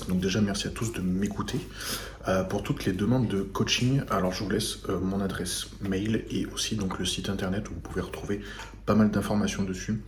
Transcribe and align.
Donc 0.00 0.20
déjà 0.20 0.40
merci 0.40 0.66
à 0.66 0.70
tous 0.70 0.92
de 0.92 1.00
m'écouter. 1.00 1.58
Euh, 2.28 2.44
pour 2.44 2.62
toutes 2.62 2.84
les 2.84 2.92
demandes 2.92 3.28
de 3.28 3.42
coaching, 3.42 4.02
alors 4.10 4.32
je 4.32 4.44
vous 4.44 4.50
laisse 4.50 4.78
euh, 4.88 5.00
mon 5.00 5.20
adresse 5.20 5.66
mail 5.80 6.24
et 6.30 6.46
aussi 6.46 6.76
donc 6.76 6.98
le 6.98 7.04
site 7.04 7.28
internet 7.28 7.68
où 7.68 7.74
vous 7.74 7.80
pouvez 7.80 8.00
retrouver 8.00 8.40
pas 8.86 8.94
mal 8.94 9.10
d'informations 9.10 9.64
dessus. 9.64 10.02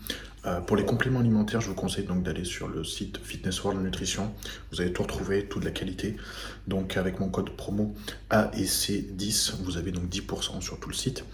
Euh, 0.46 0.60
pour 0.60 0.76
les 0.76 0.84
compléments 0.84 1.20
alimentaires, 1.20 1.60
je 1.60 1.68
vous 1.68 1.74
conseille 1.74 2.04
donc 2.04 2.22
d'aller 2.22 2.44
sur 2.44 2.68
le 2.68 2.84
site 2.84 3.18
Fitness 3.22 3.62
World 3.64 3.82
Nutrition. 3.82 4.32
Vous 4.70 4.80
allez 4.80 4.92
tout 4.92 5.02
retrouver, 5.02 5.46
toute 5.46 5.64
la 5.64 5.70
qualité. 5.70 6.16
Donc 6.68 6.96
avec 6.96 7.18
mon 7.18 7.28
code 7.28 7.50
promo 7.50 7.94
AEC10, 8.30 9.62
vous 9.62 9.76
avez 9.76 9.90
donc 9.90 10.04
10% 10.04 10.60
sur 10.60 10.78
tout 10.78 10.88
le 10.88 10.94
site. 10.94 11.24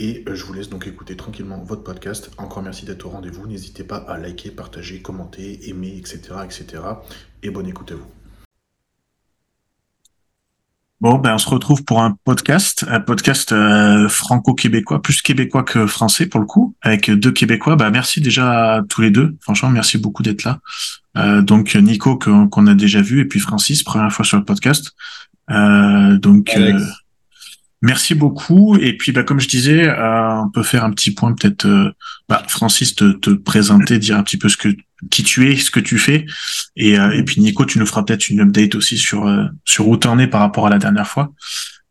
Et 0.00 0.24
je 0.32 0.44
vous 0.44 0.52
laisse 0.52 0.68
donc 0.68 0.86
écouter 0.86 1.16
tranquillement 1.16 1.58
votre 1.58 1.82
podcast. 1.82 2.30
Encore 2.38 2.62
merci 2.62 2.86
d'être 2.86 3.04
au 3.06 3.10
rendez-vous. 3.10 3.48
N'hésitez 3.48 3.82
pas 3.82 3.96
à 3.96 4.16
liker, 4.16 4.52
partager, 4.52 5.02
commenter, 5.02 5.68
aimer, 5.68 5.96
etc. 5.96 6.20
etc. 6.44 6.82
Et 7.42 7.50
bonne 7.50 7.66
écoute 7.66 7.92
à 7.92 7.94
vous. 7.94 8.06
Bon, 11.00 11.16
ben 11.16 11.34
on 11.34 11.38
se 11.38 11.48
retrouve 11.48 11.84
pour 11.84 12.02
un 12.02 12.18
podcast, 12.24 12.84
un 12.88 12.98
podcast 12.98 13.52
euh, 13.52 14.08
franco-québécois, 14.08 15.00
plus 15.00 15.22
québécois 15.22 15.62
que 15.62 15.86
français 15.86 16.26
pour 16.26 16.40
le 16.40 16.46
coup, 16.46 16.74
avec 16.82 17.08
deux 17.08 17.30
Québécois. 17.30 17.76
Ben, 17.76 17.90
merci 17.90 18.20
déjà 18.20 18.74
à 18.74 18.82
tous 18.82 19.02
les 19.02 19.12
deux. 19.12 19.36
Franchement, 19.40 19.70
merci 19.70 19.96
beaucoup 19.96 20.24
d'être 20.24 20.42
là. 20.42 20.58
Euh, 21.16 21.40
donc 21.40 21.76
Nico 21.76 22.18
qu'on 22.18 22.66
a 22.66 22.74
déjà 22.74 23.00
vu 23.00 23.20
et 23.20 23.26
puis 23.26 23.38
Francis, 23.38 23.84
première 23.84 24.12
fois 24.12 24.24
sur 24.24 24.38
le 24.38 24.44
podcast. 24.44 24.92
Euh, 25.50 26.18
donc 26.18 26.52
Merci 27.80 28.14
beaucoup. 28.14 28.76
Et 28.76 28.96
puis, 28.96 29.12
bah, 29.12 29.22
comme 29.22 29.38
je 29.38 29.48
disais, 29.48 29.86
euh, 29.88 30.42
on 30.42 30.48
peut 30.48 30.64
faire 30.64 30.84
un 30.84 30.90
petit 30.90 31.12
point 31.12 31.32
peut-être. 31.32 31.66
Euh, 31.66 31.92
bah, 32.28 32.42
Francis, 32.48 32.96
te, 32.96 33.12
te, 33.12 33.30
présenter, 33.30 33.98
dire 33.98 34.16
un 34.16 34.22
petit 34.22 34.36
peu 34.36 34.48
ce 34.48 34.56
que 34.56 34.68
qui 35.12 35.22
tu 35.22 35.48
es, 35.48 35.56
ce 35.56 35.70
que 35.70 35.78
tu 35.78 35.96
fais, 35.96 36.26
et, 36.74 36.98
euh, 36.98 37.12
et 37.12 37.22
puis 37.22 37.40
Nico, 37.40 37.64
tu 37.64 37.78
nous 37.78 37.86
feras 37.86 38.02
peut-être 38.02 38.30
une 38.30 38.40
update 38.40 38.74
aussi 38.74 38.98
sur 38.98 39.32
sur 39.64 39.86
où 39.86 39.96
t'en 39.96 40.18
es 40.18 40.26
par 40.26 40.40
rapport 40.40 40.66
à 40.66 40.70
la 40.70 40.78
dernière 40.78 41.06
fois. 41.06 41.32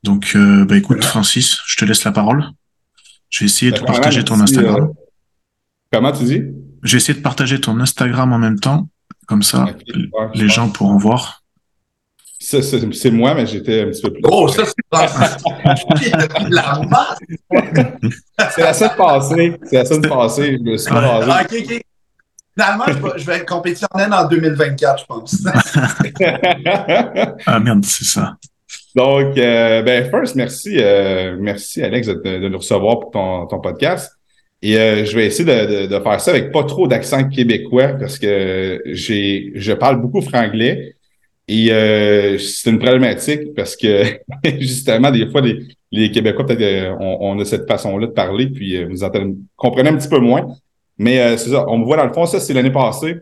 Donc, 0.04 0.36
bah, 0.36 0.78
écoute, 0.78 1.04
Francis, 1.04 1.58
je 1.66 1.78
te 1.78 1.86
laisse 1.86 2.04
la 2.04 2.12
parole. 2.12 2.46
Je 3.30 3.40
vais 3.40 3.46
essayer 3.46 3.72
de 3.72 3.80
partager 3.80 4.24
ton 4.24 4.40
Instagram. 4.42 4.90
Comment 5.92 6.12
tu 6.12 6.26
dis? 6.26 6.42
Je 6.84 6.92
vais 6.92 6.98
essayer 6.98 7.18
de 7.18 7.24
partager 7.24 7.60
ton 7.62 7.80
Instagram 7.80 8.34
en 8.34 8.40
même 8.40 8.60
temps, 8.60 8.90
comme 9.26 9.44
ça, 9.44 9.66
les 10.36 10.50
gens 10.50 10.70
pourront 10.70 10.98
voir. 10.98 11.44
C'est 12.40 13.12
moi, 13.12 13.34
mais 13.34 13.46
j'étais 13.46 13.82
un 13.82 13.88
petit 13.88 14.02
peu 14.02 14.14
plus. 14.14 14.22
Oh, 14.26 14.48
ça, 14.48 14.64
c'est 14.66 14.74
la 14.92 15.08
C'est 18.52 18.62
la 18.62 18.74
semaine 18.74 18.96
passée. 18.98 19.54
C'est 19.64 19.76
la 19.76 19.86
semaine 19.86 20.10
passée. 20.10 20.58
Je 20.58 20.64
me 20.72 20.78
suis 20.78 20.92
ah, 20.94 21.44
ok, 21.44 21.54
ok. 21.60 21.82
Finalement, 22.58 22.86
je 22.88 22.94
vais, 22.94 23.10
je 23.18 23.26
vais 23.26 23.36
en 24.14 24.28
2024, 24.28 25.02
je 25.02 25.06
pense. 25.06 25.44
ah 27.46 27.60
merde, 27.60 27.86
c'est 27.86 28.06
ça. 28.06 28.36
Donc, 28.96 29.38
euh, 29.38 29.84
ben, 29.84 30.10
first, 30.10 30.36
merci, 30.36 30.78
euh, 30.80 31.38
merci 31.40 31.84
Alex 31.84 32.08
de, 32.08 32.48
nous 32.48 32.58
recevoir 32.58 33.00
pour 33.00 33.12
ton, 33.12 33.46
ton 33.46 33.60
podcast. 33.60 34.12
Et 34.64 34.76
euh, 34.78 35.06
je 35.06 35.16
vais 35.16 35.28
essayer 35.28 35.46
de, 35.46 35.84
de, 35.84 35.86
de, 35.86 36.00
faire 36.00 36.20
ça 36.20 36.32
avec 36.32 36.52
pas 36.52 36.64
trop 36.64 36.88
d'accent 36.88 37.30
québécois 37.30 37.90
parce 37.90 38.18
que 38.18 38.82
j'ai 38.88 39.52
je 39.54 39.74
parle 39.74 40.02
beaucoup 40.02 40.22
franglais. 40.22 40.96
Et 41.48 41.72
euh, 41.72 42.38
c'est 42.38 42.70
une 42.70 42.80
problématique 42.80 43.54
parce 43.56 43.76
que 43.76 44.04
justement, 44.60 45.12
des 45.12 45.30
fois, 45.30 45.42
les, 45.42 45.66
les 45.92 46.12
Québécois, 46.12 46.46
peut-être 46.46 46.62
euh, 46.62 46.96
on, 47.00 47.40
a 47.40 47.46
cette 47.46 47.68
façon-là 47.68 48.08
de 48.08 48.12
parler, 48.12 48.48
puis 48.48 48.76
euh, 48.76 48.88
vous 48.90 49.04
entendez, 49.04 49.36
comprenez 49.56 49.90
un 49.90 49.98
petit 49.98 50.10
peu 50.10 50.20
moins. 50.20 50.48
Mais 50.98 51.20
euh, 51.20 51.38
c'est 51.38 51.52
ça, 51.52 51.66
on 51.68 51.78
me 51.78 51.86
voit 51.86 51.98
dans 51.98 52.06
le 52.06 52.14
fond, 52.14 52.26
ça, 52.26 52.40
c'est 52.40 52.54
l'année 52.54 52.72
passée 52.72 53.18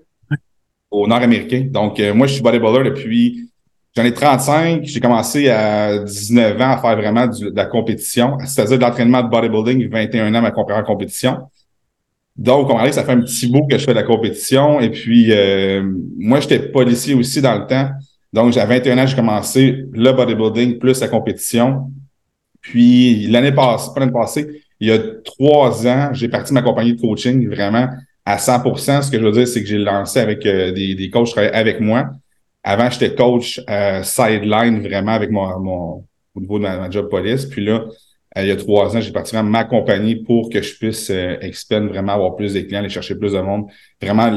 au 0.90 1.08
Nord-Américain. 1.08 1.68
Donc, 1.69 2.00
moi, 2.00 2.25
je 2.25 2.34
suis 2.34 2.41
bodybuilder 2.41 2.90
depuis, 2.90 3.50
j'en 3.96 4.06
ai 4.06 4.14
35. 4.14 4.85
J'ai 4.85 5.00
commencé 5.00 5.50
à 5.50 6.00
19 6.00 6.62
ans 6.62 6.72
à 6.72 6.78
faire 6.78 6.96
vraiment 6.96 7.28
de 7.28 7.52
la 7.53 7.66
compétition, 7.66 8.38
c'est-à-dire 8.46 8.78
de 8.78 8.84
l'entraînement 8.84 9.22
de 9.22 9.30
bodybuilding, 9.30 9.90
21 9.90 10.34
ans 10.34 10.38
à 10.38 10.41
ma 10.41 10.53
en 10.56 10.84
compétition. 10.84 11.38
Donc, 12.38 12.69
on 12.69 12.91
ça 12.91 13.03
fait 13.03 13.12
un 13.12 13.22
petit 13.22 13.47
bout 13.47 13.68
que 13.68 13.78
je 13.78 13.84
fais 13.84 13.94
de 13.94 14.00
la 14.00 14.03
compétition. 14.03 14.80
Et 14.80 14.90
puis, 14.90 15.34
moi, 16.18 16.40
j'étais 16.40 16.59
policier 16.59 17.14
aussi 17.14 17.41
dans 17.41 17.59
le 17.59 17.68
temps. 17.68 17.90
Donc, 18.35 18.56
à 18.57 18.66
21 18.66 18.97
ans, 18.97 19.07
j'ai 19.07 19.16
commencé 19.16 19.85
le 19.94 20.12
bodybuilding 20.12 20.78
plus 20.78 21.00
la 21.00 21.07
compétition. 21.07 21.90
Puis, 22.62 23.28
l'année 23.28 23.53
passée, 23.53 23.91
pas 23.94 24.01
l'année 24.01 24.12
passée, 24.12 24.62
il 24.79 24.90
y 24.90 24.91
a 24.91 25.00
trois 25.23 25.88
ans, 25.88 26.09
j'ai 26.13 26.28
parti 26.28 26.53
ma 26.53 26.62
compagnie 26.62 26.96
de 26.96 27.01
coaching 27.01 27.47
vraiment 27.47 27.88
à 28.25 28.38
100% 28.38 29.03
Ce 29.03 29.09
que 29.09 29.18
je 29.18 29.23
veux 29.23 29.31
dire, 29.31 29.47
c'est 29.47 29.62
que 29.62 29.68
j'ai 29.68 29.78
lancé 29.78 30.19
avec 30.19 30.46
euh, 30.46 30.72
des, 30.72 30.96
des 30.96 31.09
coachs 31.09 31.28
qui 31.28 31.34
travaillaient 31.34 31.56
avec 31.56 31.79
moi. 31.79 32.09
Avant, 32.62 32.90
j'étais 32.90 33.16
coach 33.16 33.62
euh, 33.69 34.03
sideline 34.03 34.81
vraiment 34.81 35.13
avec 35.13 35.31
mon, 35.31 35.59
mon 35.59 36.06
au 36.35 36.41
niveau 36.41 36.57
de 36.57 36.63
ma, 36.63 36.90
job 36.90 37.09
police. 37.09 37.46
Puis 37.46 37.63
là, 37.63 37.85
euh, 38.38 38.41
il 38.41 38.47
y 38.47 38.52
a 38.52 38.56
trois 38.56 38.96
ans, 38.96 39.00
j'ai 39.00 39.12
parti 39.12 39.34
vraiment 39.34 39.50
ma 39.50 39.63
compagnie 39.63 40.17
pour 40.17 40.50
que 40.50 40.62
je 40.62 40.75
puisse 40.75 41.09
euh, 41.09 41.38
vraiment 41.69 42.13
avoir 42.13 42.35
plus 42.35 42.53
de 42.53 42.59
clients, 42.59 42.79
aller 42.79 42.90
chercher 42.90 43.16
plus 43.16 43.31
de 43.31 43.40
monde. 43.40 43.67
Vraiment, 44.02 44.29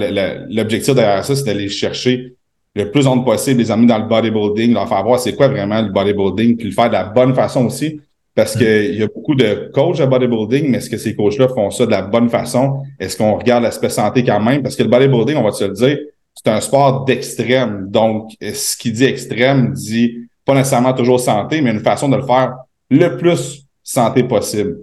l'objectif 0.48 0.94
derrière 0.94 1.25
ça, 1.25 1.34
c'est 1.34 1.44
d'aller 1.44 1.69
chercher 1.69 2.36
le 2.74 2.90
plus 2.90 3.06
en 3.06 3.20
possible, 3.20 3.60
les 3.60 3.70
amener 3.70 3.88
dans 3.88 3.98
le 3.98 4.06
bodybuilding, 4.06 4.72
leur 4.72 4.88
faire 4.88 5.02
voir 5.02 5.18
c'est 5.18 5.34
quoi 5.34 5.48
vraiment 5.48 5.82
le 5.82 5.90
bodybuilding, 5.90 6.56
puis 6.56 6.66
le 6.66 6.72
faire 6.72 6.88
de 6.88 6.94
la 6.94 7.04
bonne 7.04 7.34
façon 7.34 7.66
aussi. 7.66 8.00
Parce 8.34 8.54
mm. 8.54 8.58
qu'il 8.58 8.94
y 8.94 9.02
a 9.02 9.08
beaucoup 9.08 9.34
de 9.34 9.70
coachs 9.74 9.98
de 9.98 10.06
bodybuilding, 10.06 10.70
mais 10.70 10.78
est-ce 10.78 10.90
que 10.90 10.96
ces 10.96 11.16
coachs-là 11.16 11.48
font 11.48 11.70
ça 11.70 11.86
de 11.86 11.90
la 11.90 12.02
bonne 12.02 12.28
façon? 12.28 12.82
Est-ce 13.00 13.16
qu'on 13.16 13.36
regarde 13.36 13.64
l'aspect 13.64 13.88
santé 13.88 14.22
quand 14.22 14.40
même? 14.40 14.62
Parce 14.62 14.76
que 14.76 14.82
le 14.82 14.88
bodybuilding, 14.88 15.36
on 15.36 15.42
va 15.42 15.50
se 15.50 15.64
le 15.64 15.72
dire, 15.72 15.98
c'est 16.34 16.50
un 16.50 16.60
sport 16.60 17.04
d'extrême. 17.04 17.86
Donc, 17.88 18.30
ce 18.40 18.76
qui 18.76 18.92
dit 18.92 19.04
extrême 19.04 19.72
dit 19.72 20.28
pas 20.44 20.54
nécessairement 20.54 20.92
toujours 20.92 21.20
santé, 21.20 21.60
mais 21.60 21.70
une 21.70 21.80
façon 21.80 22.08
de 22.08 22.16
le 22.16 22.22
faire 22.22 22.54
le 22.90 23.16
plus 23.16 23.66
santé 23.82 24.22
possible. 24.22 24.78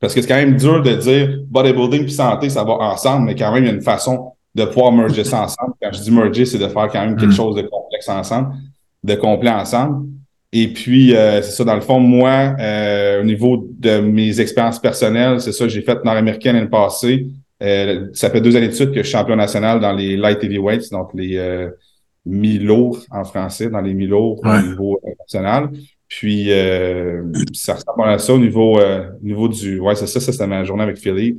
Parce 0.00 0.14
que 0.14 0.22
c'est 0.22 0.28
quand 0.28 0.36
même 0.36 0.56
dur 0.56 0.82
de 0.82 0.94
dire 0.94 1.38
bodybuilding 1.46 2.04
puis 2.04 2.12
santé, 2.12 2.48
ça 2.48 2.64
va 2.64 2.72
ensemble, 2.72 3.26
mais 3.26 3.34
quand 3.34 3.52
même, 3.52 3.64
il 3.64 3.66
y 3.66 3.70
a 3.70 3.74
une 3.74 3.82
façon 3.82 4.32
de 4.54 4.64
pouvoir 4.64 4.92
merger 4.92 5.24
ça 5.24 5.42
ensemble. 5.42 5.74
Quand 5.88 5.96
je 5.96 6.02
dis 6.02 6.10
merger, 6.10 6.44
c'est 6.44 6.58
de 6.58 6.68
faire 6.68 6.88
quand 6.88 7.00
même 7.00 7.16
quelque 7.16 7.30
mm. 7.30 7.36
chose 7.36 7.56
de 7.56 7.62
complexe 7.62 8.08
ensemble, 8.08 8.54
de 9.02 9.14
complet 9.14 9.50
ensemble. 9.50 10.06
Et 10.52 10.68
puis, 10.68 11.14
euh, 11.14 11.42
c'est 11.42 11.52
ça, 11.52 11.64
dans 11.64 11.74
le 11.74 11.80
fond, 11.80 12.00
moi, 12.00 12.54
euh, 12.58 13.20
au 13.20 13.24
niveau 13.24 13.68
de 13.78 14.00
mes 14.00 14.40
expériences 14.40 14.78
personnelles, 14.78 15.40
c'est 15.40 15.52
ça, 15.52 15.68
j'ai 15.68 15.82
fait 15.82 16.02
nord-américaine 16.04 16.56
l'année 16.56 16.68
passée. 16.68 17.26
Euh, 17.62 18.08
ça 18.12 18.30
fait 18.30 18.40
deux 18.40 18.56
années 18.56 18.68
de 18.68 18.72
suite 18.72 18.90
que 18.90 19.02
je 19.02 19.08
suis 19.08 19.12
champion 19.12 19.36
national 19.36 19.80
dans 19.80 19.92
les 19.92 20.16
light 20.16 20.42
heavyweights, 20.42 20.90
donc 20.90 21.10
les 21.14 21.68
mi-lourds 22.24 22.98
en 23.10 23.24
français, 23.24 23.68
dans 23.68 23.80
les 23.80 23.94
mi-lourds 23.94 24.40
au 24.44 24.66
niveau 24.66 25.00
national. 25.18 25.70
Puis, 26.06 26.50
ça 27.52 27.74
ressemble 27.74 28.08
à 28.08 28.18
ça 28.18 28.32
au 28.32 28.38
niveau, 28.38 28.78
niveau 29.22 29.48
du... 29.48 29.80
Ouais, 29.80 29.94
c'est 29.94 30.06
ça, 30.06 30.20
ça 30.20 30.32
c'était 30.32 30.46
ma 30.46 30.64
journée 30.64 30.82
avec 30.84 30.98
Philippe. 30.98 31.38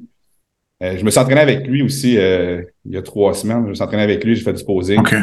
Euh, 0.82 0.98
je 0.98 1.04
me 1.04 1.10
suis 1.10 1.20
entraîné 1.20 1.42
avec 1.42 1.68
lui 1.68 1.82
aussi 1.82 2.18
euh, 2.18 2.62
il 2.86 2.94
y 2.94 2.98
a 2.98 3.02
trois 3.02 3.34
semaines. 3.34 3.64
Je 3.66 3.70
me 3.70 3.74
suis 3.74 3.84
entraîné 3.84 4.04
avec 4.04 4.24
lui, 4.24 4.36
j'ai 4.36 4.44
fait 4.44 4.54
du 4.54 4.64
posing. 4.64 5.00
OK. 5.00 5.14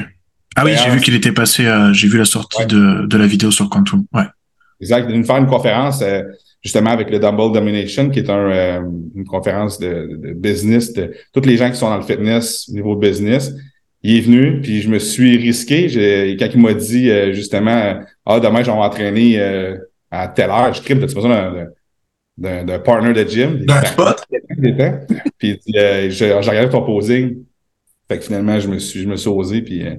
Ah 0.55 0.65
oui, 0.65 0.73
j'ai 0.83 0.91
vu 0.91 1.01
qu'il 1.01 1.15
était 1.15 1.33
passé, 1.33 1.67
euh, 1.67 1.93
j'ai 1.93 2.09
vu 2.09 2.19
la 2.19 2.25
sortie 2.25 2.65
de, 2.67 3.07
de 3.07 3.17
la 3.17 3.27
vidéo 3.27 3.51
sur 3.51 3.69
Quantum. 3.69 4.05
Ouais. 4.13 4.25
Exact. 4.81 5.09
Il 5.11 5.25
faire 5.25 5.37
une 5.37 5.47
conférence 5.47 6.03
justement 6.63 6.91
avec 6.91 7.11
le 7.11 7.19
Dumble 7.19 7.53
Domination, 7.53 8.11
qui 8.11 8.21
est 8.21 8.31
un, 8.31 8.85
une 9.15 9.25
conférence 9.27 9.79
de, 9.79 10.19
de, 10.23 10.33
business 10.33 10.93
de 10.93 11.15
tous 11.33 11.43
les 11.43 11.57
gens 11.57 11.71
qui 11.71 11.77
sont 11.77 11.89
dans 11.89 11.99
le 11.99 12.03
fitness, 12.03 12.69
niveau 12.69 12.97
business. 12.97 13.53
Il 14.03 14.17
est 14.17 14.21
venu, 14.21 14.61
puis 14.61 14.83
je 14.83 14.89
me 14.89 14.99
suis 14.99 15.37
risqué. 15.37 16.37
Quand 16.39 16.49
il 16.53 16.61
m'a 16.61 16.75
dit 16.75 17.11
justement 17.35 18.01
Ah, 18.25 18.41
demain, 18.41 18.63
je 18.63 18.71
vais 18.71 18.77
m'entraîner 18.77 19.39
à 20.11 20.29
telle 20.29 20.51
heure, 20.51 20.73
je 20.73 20.83
crime, 20.83 21.01
t'as 21.01 21.07
besoin 21.07 21.67
d'un 22.39 22.79
partner 22.79 23.13
de 23.13 23.29
gym? 23.29 23.65
D'un 23.65 23.85
spot? 23.85 24.27
Puis 25.39 25.61
euh, 25.75 26.11
j'ai 26.11 26.33
regardé 26.33 26.69
ton 26.71 26.83
posing. 26.83 27.45
Fait 28.09 28.19
que 28.19 28.25
finalement, 28.25 28.59
je 28.61 28.69
me 28.69 28.79
suis, 28.79 29.03
je 29.03 29.09
me 29.09 29.17
suis 29.17 29.29
osé, 29.29 29.63
puis 29.63 29.85
euh, 29.85 29.97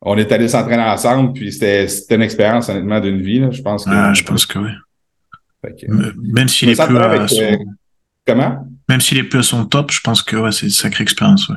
on 0.00 0.16
est 0.16 0.32
allé 0.32 0.48
s'entraîner 0.48 0.82
ensemble, 0.82 1.32
puis 1.32 1.52
c'était 1.52 1.86
une 2.14 2.22
expérience, 2.22 2.68
honnêtement, 2.68 3.00
d'une 3.00 3.20
vie, 3.20 3.38
là. 3.38 3.50
Je 3.50 3.62
pense 3.62 3.84
que. 3.84 3.90
Ah, 3.92 4.14
je 4.14 4.24
pense 4.24 4.46
que 4.46 4.58
oui. 4.58 4.70
Même 6.18 6.48
s'il 6.48 6.70
est 6.70 6.86
plus 6.86 6.98
à 6.98 7.28
son... 7.28 7.40
Euh, 7.40 7.56
comment? 8.26 8.66
Même 8.88 9.00
s'il 9.00 9.18
est 9.18 9.24
plus 9.24 9.38
à 9.38 9.42
son 9.42 9.64
top, 9.64 9.92
je 9.92 10.00
pense 10.00 10.22
que 10.22 10.36
ouais, 10.36 10.50
c'est 10.50 10.66
une 10.66 10.72
sacrée 10.72 11.02
expérience, 11.02 11.48
ouais. 11.48 11.56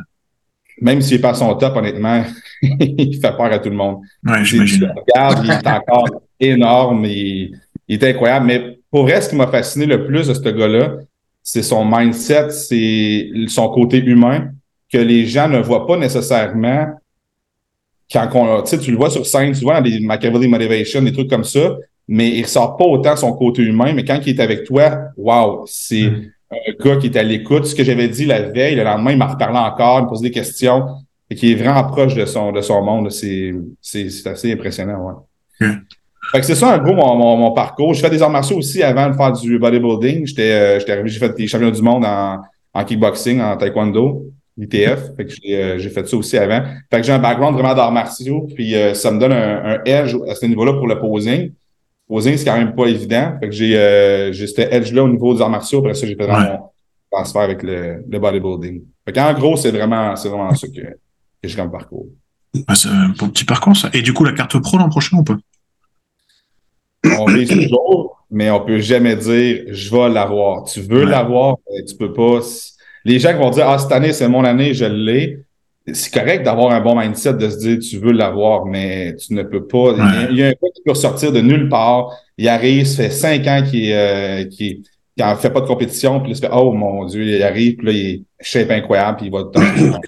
Même 0.81 1.01
s'il 1.01 1.17
est 1.17 1.21
pas 1.21 1.29
à 1.29 1.33
son 1.33 1.55
top, 1.55 1.75
honnêtement, 1.77 2.23
il 2.61 3.19
fait 3.19 3.35
peur 3.35 3.51
à 3.51 3.59
tout 3.59 3.69
le 3.69 3.75
monde. 3.75 4.01
Ouais, 4.23 4.43
j'imagine. 4.43 4.93
Regarde, 4.95 5.43
il 5.43 5.49
est 5.49 5.67
encore 5.67 6.09
énorme, 6.39 7.05
il, 7.05 7.57
il 7.87 8.03
est 8.03 8.09
incroyable, 8.09 8.45
mais 8.45 8.79
pour 8.91 9.03
vrai, 9.03 9.21
ce 9.21 9.29
qui 9.29 9.35
m'a 9.35 9.47
fasciné 9.47 9.85
le 9.85 10.05
plus 10.05 10.27
de 10.27 10.33
ce 10.33 10.49
gars-là, 10.49 10.97
c'est 11.47 11.61
son 11.61 11.85
mindset, 11.85 12.49
c'est 12.49 13.29
son 13.47 13.69
côté 13.69 13.99
humain 14.03 14.49
que 14.91 14.97
les 14.97 15.27
gens 15.27 15.47
ne 15.47 15.59
voient 15.59 15.85
pas 15.85 15.95
nécessairement 15.95 16.87
quand 18.11 18.29
on, 18.33 18.63
tu 18.63 18.91
le 18.91 18.97
vois 18.97 19.11
sur 19.11 19.25
scène, 19.25 19.53
tu 19.53 19.61
vois 19.61 19.75
dans 19.75 19.81
des 19.81 19.99
Machiavelli 19.99 20.47
Motivation, 20.47 21.03
des 21.03 21.13
trucs 21.13 21.29
comme 21.29 21.43
ça, 21.43 21.77
mais 22.07 22.29
il 22.29 22.43
ressort 22.43 22.77
pas 22.77 22.85
autant 22.85 23.15
son 23.15 23.33
côté 23.33 23.61
humain, 23.61 23.93
mais 23.93 24.03
quand 24.03 24.19
il 24.25 24.35
est 24.35 24.41
avec 24.41 24.63
toi, 24.63 25.09
wow, 25.17 25.65
c'est 25.67 26.09
mm. 26.09 26.31
un 26.51 26.83
gars 26.83 26.97
qui 26.97 27.07
est 27.07 27.17
à 27.17 27.23
l'écoute. 27.23 27.65
Ce 27.65 27.75
que 27.75 27.83
j'avais 27.83 28.07
dit 28.07 28.25
la 28.25 28.41
veille, 28.41 28.75
le 28.75 28.83
lendemain, 28.83 29.11
il 29.11 29.17
m'a 29.17 29.27
reparlé 29.27 29.57
encore, 29.57 29.99
il 29.99 30.03
me 30.03 30.09
posait 30.09 30.23
des 30.23 30.31
questions. 30.31 30.83
et 31.29 31.35
qui 31.35 31.51
est 31.51 31.55
vraiment 31.55 31.83
proche 31.83 32.15
de 32.15 32.25
son, 32.25 32.51
de 32.51 32.61
son 32.61 32.81
monde. 32.83 33.11
C'est, 33.11 33.53
c'est, 33.81 34.09
c'est 34.09 34.29
assez 34.29 34.51
impressionnant, 34.51 35.23
ouais. 35.61 35.67
Ok. 35.67 35.75
Fait 36.31 36.39
que 36.41 36.45
c'est 36.45 36.55
ça 36.55 36.73
un 36.73 36.77
gros 36.79 36.93
mon, 36.93 37.15
mon, 37.15 37.37
mon 37.37 37.51
parcours. 37.51 37.93
Je 37.93 38.01
fais 38.01 38.09
des 38.09 38.21
arts 38.21 38.29
martiaux 38.29 38.57
aussi 38.57 38.83
avant 38.83 39.09
de 39.09 39.15
faire 39.15 39.31
du 39.31 39.57
bodybuilding. 39.59 40.25
J'étais, 40.25 40.51
euh, 40.51 40.79
j'étais 40.79 40.91
arrivé, 40.93 41.09
j'ai 41.09 41.19
fait 41.19 41.35
des 41.35 41.47
championnats 41.47 41.71
du 41.75 41.81
monde 41.81 42.03
en, 42.05 42.41
en 42.73 42.83
kickboxing, 42.83 43.39
en 43.41 43.55
taekwondo, 43.57 44.25
ITF. 44.57 45.15
Fait 45.15 45.25
que 45.25 45.31
j'ai, 45.41 45.55
euh, 45.63 45.77
j'ai 45.79 45.89
fait 45.89 46.07
ça 46.07 46.17
aussi 46.17 46.37
avant. 46.37 46.61
Fait 46.91 46.99
que 46.99 47.03
j'ai 47.05 47.13
un 47.13 47.19
background 47.19 47.55
vraiment 47.57 47.73
d'arts 47.75 47.91
martiaux, 47.91 48.47
puis 48.53 48.75
euh, 48.75 48.93
ça 48.93 49.11
me 49.11 49.19
donne 49.19 49.31
un, 49.33 49.75
un 49.75 49.83
edge 49.85 50.15
à 50.29 50.35
ce 50.35 50.45
niveau-là 50.45 50.73
pour 50.73 50.87
le 50.87 50.99
posing. 50.99 51.51
Posing, 52.07 52.37
c'est 52.37 52.45
quand 52.45 52.57
même 52.57 52.75
pas 52.75 52.85
évident. 52.87 53.33
Fait 53.39 53.47
que 53.49 53.55
j'ai, 53.55 53.77
euh, 53.77 54.31
j'ai 54.33 54.47
cet 54.47 54.71
edge-là 54.73 55.03
au 55.03 55.09
niveau 55.09 55.33
des 55.33 55.41
arts 55.41 55.49
martiaux. 55.49 55.79
Après 55.79 55.93
ça, 55.93 56.05
j'ai 56.05 56.15
fait 56.15 56.25
vraiment 56.25 56.39
Ouais. 56.39 56.57
mon 56.57 56.69
transfert 57.19 57.41
avec 57.43 57.63
le, 57.63 58.03
le 58.09 58.19
bodybuilding. 58.19 58.81
Fait 59.05 59.13
qu'en 59.13 59.33
gros, 59.33 59.55
c'est 59.55 59.71
vraiment, 59.71 60.15
c'est 60.17 60.27
vraiment 60.29 60.53
ça 60.53 60.67
que, 60.67 60.81
que 60.81 60.87
j'ai 61.43 61.55
comme 61.55 61.71
parcours. 61.71 62.07
Ouais, 62.53 62.75
c'est 62.75 62.89
un 62.89 63.11
petit 63.11 63.45
parcours, 63.45 63.75
ça. 63.75 63.89
Et 63.93 64.01
du 64.01 64.11
coup, 64.13 64.23
la 64.25 64.33
carte 64.33 64.57
pro 64.59 64.77
l'an 64.77 64.89
prochain 64.89 65.17
ou 65.17 65.23
pas? 65.23 65.35
On 67.19 67.25
vise 67.25 67.49
toujours, 67.49 68.25
mais 68.31 68.49
on 68.51 68.61
peut 68.65 68.79
jamais 68.79 69.15
dire 69.15 69.63
je 69.71 69.91
vais 69.91 70.09
l'avoir. 70.09 70.63
Tu 70.65 70.81
veux 70.81 71.05
Ouais. 71.05 71.11
l'avoir, 71.11 71.57
mais 71.71 71.83
tu 71.85 71.95
peux 71.95 72.13
pas. 72.13 72.39
Les 73.03 73.19
gens 73.19 73.31
qui 73.33 73.37
vont 73.39 73.49
dire 73.51 73.67
Ah, 73.69 73.77
cette 73.77 73.91
année, 73.91 74.13
c'est 74.13 74.27
mon 74.27 74.43
année, 74.43 74.73
je 74.73 74.85
l'ai. 74.85 75.39
C'est 75.93 76.11
correct 76.11 76.43
d'avoir 76.43 76.71
un 76.71 76.81
bon 76.81 76.99
mindset 76.99 77.35
de 77.35 77.47
se 77.47 77.57
dire 77.59 77.77
tu 77.79 77.97
veux 77.99 78.11
l'avoir, 78.11 78.65
mais 78.65 79.15
tu 79.17 79.35
ne 79.35 79.43
peux 79.43 79.67
pas. 79.67 79.91
Il 79.91 79.97
y 79.97 80.01
a- 80.01 80.29
Il 80.31 80.37
y 80.37 80.43
a 80.43 80.47
un 80.47 80.51
gars 80.51 80.69
qui 80.73 80.81
peut 80.83 80.91
ressortir 80.91 81.31
de 81.31 81.41
nulle 81.41 81.69
part. 81.69 82.09
Il 82.39 82.47
arrive, 82.47 82.85
ça 82.87 83.03
fait 83.03 83.09
cinq 83.11 83.45
ans 83.47 83.61
qu'il 83.69 83.91
euh, 83.93 84.45
qu'il 84.45 84.81
qu'il 85.15 85.23
en 85.23 85.35
fait 85.37 85.51
pas 85.51 85.61
de 85.61 85.67
compétition, 85.67 86.19
puis 86.21 86.31
il 86.31 86.35
se 86.35 86.41
fait 86.41 86.49
Oh 86.51 86.71
mon 86.73 87.05
Dieu, 87.05 87.23
il 87.23 87.41
arrive, 87.43 87.75
puis 87.77 87.85
là, 87.87 87.91
il 87.93 88.05
est 88.09 88.21
shape 88.41 88.71
incroyable, 88.71 89.17
puis 89.17 89.27
il 89.27 89.31
va 89.31 89.43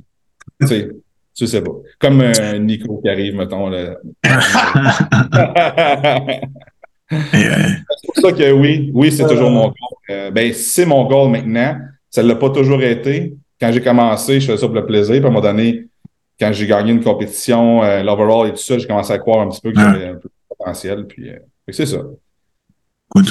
tu 0.61 0.67
sais, 0.67 0.89
tu 1.35 1.45
sais 1.47 1.61
pas. 1.61 1.71
Comme 1.99 2.21
euh, 2.21 2.57
Nico 2.57 2.99
qui 3.01 3.09
arrive, 3.09 3.35
mettons. 3.35 3.69
Là. 3.69 3.95
Euh, 7.11 7.17
C'est 7.33 8.05
pour 8.05 8.15
ça 8.17 8.31
que 8.33 8.51
oui, 8.51 8.91
oui, 8.93 9.11
c'est 9.11 9.27
toujours 9.27 9.49
mon 9.49 9.67
goal. 9.67 9.73
Euh, 10.09 10.31
ben, 10.31 10.53
c'est 10.53 10.85
mon 10.85 11.05
goal 11.05 11.31
maintenant. 11.31 11.77
Ça 12.09 12.23
ne 12.23 12.27
l'a 12.27 12.35
pas 12.35 12.49
toujours 12.49 12.81
été. 12.81 13.35
Quand 13.59 13.71
j'ai 13.71 13.81
commencé, 13.81 14.39
je 14.39 14.47
faisais 14.47 14.57
ça 14.57 14.67
pour 14.67 14.75
le 14.75 14.85
plaisir. 14.85 15.15
Puis 15.15 15.23
à 15.23 15.27
un 15.27 15.31
moment 15.31 15.41
donné, 15.41 15.87
quand 16.39 16.51
j'ai 16.53 16.67
gagné 16.67 16.91
une 16.91 17.03
compétition, 17.03 17.83
euh, 17.83 18.03
l'overall 18.03 18.49
et 18.49 18.51
tout 18.51 18.57
ça, 18.57 18.77
j'ai 18.77 18.87
commencé 18.87 19.11
à 19.13 19.17
croire 19.19 19.41
un 19.41 19.49
petit 19.49 19.61
peu 19.61 19.71
que 19.71 19.79
j'avais 19.79 20.07
un 20.07 20.15
peu 20.15 20.29
de 20.29 20.55
potentiel. 20.57 21.05
Puis 21.07 21.29
euh, 21.29 21.37
c'est 21.69 21.85
ça. 21.85 21.97
good. 23.15 23.27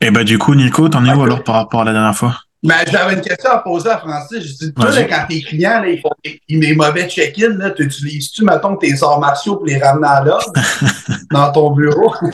Et 0.00 0.10
bah, 0.10 0.24
du 0.24 0.38
coup, 0.38 0.54
Nico, 0.54 0.88
t'en 0.88 1.04
es 1.06 1.14
où 1.14 1.22
alors 1.22 1.42
par 1.42 1.54
rapport 1.54 1.82
à 1.82 1.84
la 1.84 1.92
dernière 1.92 2.14
fois? 2.14 2.36
Mais 2.66 2.74
j'avais 2.90 3.14
une 3.14 3.20
question 3.20 3.50
à 3.50 3.58
poser 3.58 3.90
à 3.90 3.98
Francis. 3.98 4.42
Je 4.42 4.66
dis, 4.66 4.72
toi, 4.72 4.90
là, 4.90 5.04
quand 5.04 5.26
tes 5.28 5.42
clients, 5.42 5.80
là, 5.82 5.88
ils 5.88 6.00
font 6.00 6.08
des, 6.24 6.40
des 6.48 6.74
mauvais 6.74 7.06
check-in, 7.08 7.50
là, 7.58 7.70
t'utilises-tu, 7.70 8.42
mettons, 8.42 8.74
tes 8.76 8.94
arts 9.02 9.20
martiaux 9.20 9.56
pour 9.56 9.66
les 9.66 9.76
ramener 9.78 10.08
à 10.08 10.24
l'ordre 10.24 10.50
dans 11.30 11.52
ton 11.52 11.70
bureau? 11.72 12.12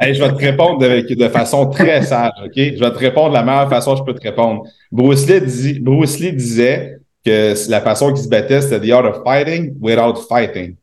Hey, 0.00 0.14
je 0.14 0.22
vais 0.22 0.28
te 0.30 0.36
répondre 0.36 0.78
de, 0.80 1.14
de 1.14 1.28
façon 1.28 1.66
très 1.70 2.02
sage, 2.06 2.32
OK? 2.44 2.52
Je 2.56 2.78
vais 2.78 2.90
te 2.90 2.98
répondre 2.98 3.30
de 3.30 3.34
la 3.34 3.42
meilleure 3.42 3.70
façon 3.70 3.92
que 3.94 4.00
je 4.00 4.04
peux 4.04 4.14
te 4.14 4.22
répondre. 4.22 4.64
Bruce 4.92 5.26
Lee, 5.26 5.40
dit- 5.40 5.80
Bruce 5.80 6.18
Lee 6.18 6.32
disait 6.34 6.98
que 7.24 7.54
la 7.70 7.80
façon 7.80 8.12
qu'il 8.12 8.22
se 8.22 8.28
battait, 8.28 8.60
c'était 8.60 8.80
the 8.86 8.90
art 8.90 9.06
of 9.06 9.22
fighting 9.24 9.74
without 9.80 10.16
fighting. 10.28 10.76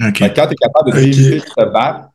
Ok. 0.00 0.18
Fait 0.18 0.30
que 0.30 0.34
quand 0.36 0.46
tu 0.46 0.52
es 0.52 0.56
capable 0.56 0.92
de 0.92 0.96
Ok. 0.98 1.02
éviter 1.02 1.36
de 1.36 1.40
te 1.44 1.72
battre 1.72 2.08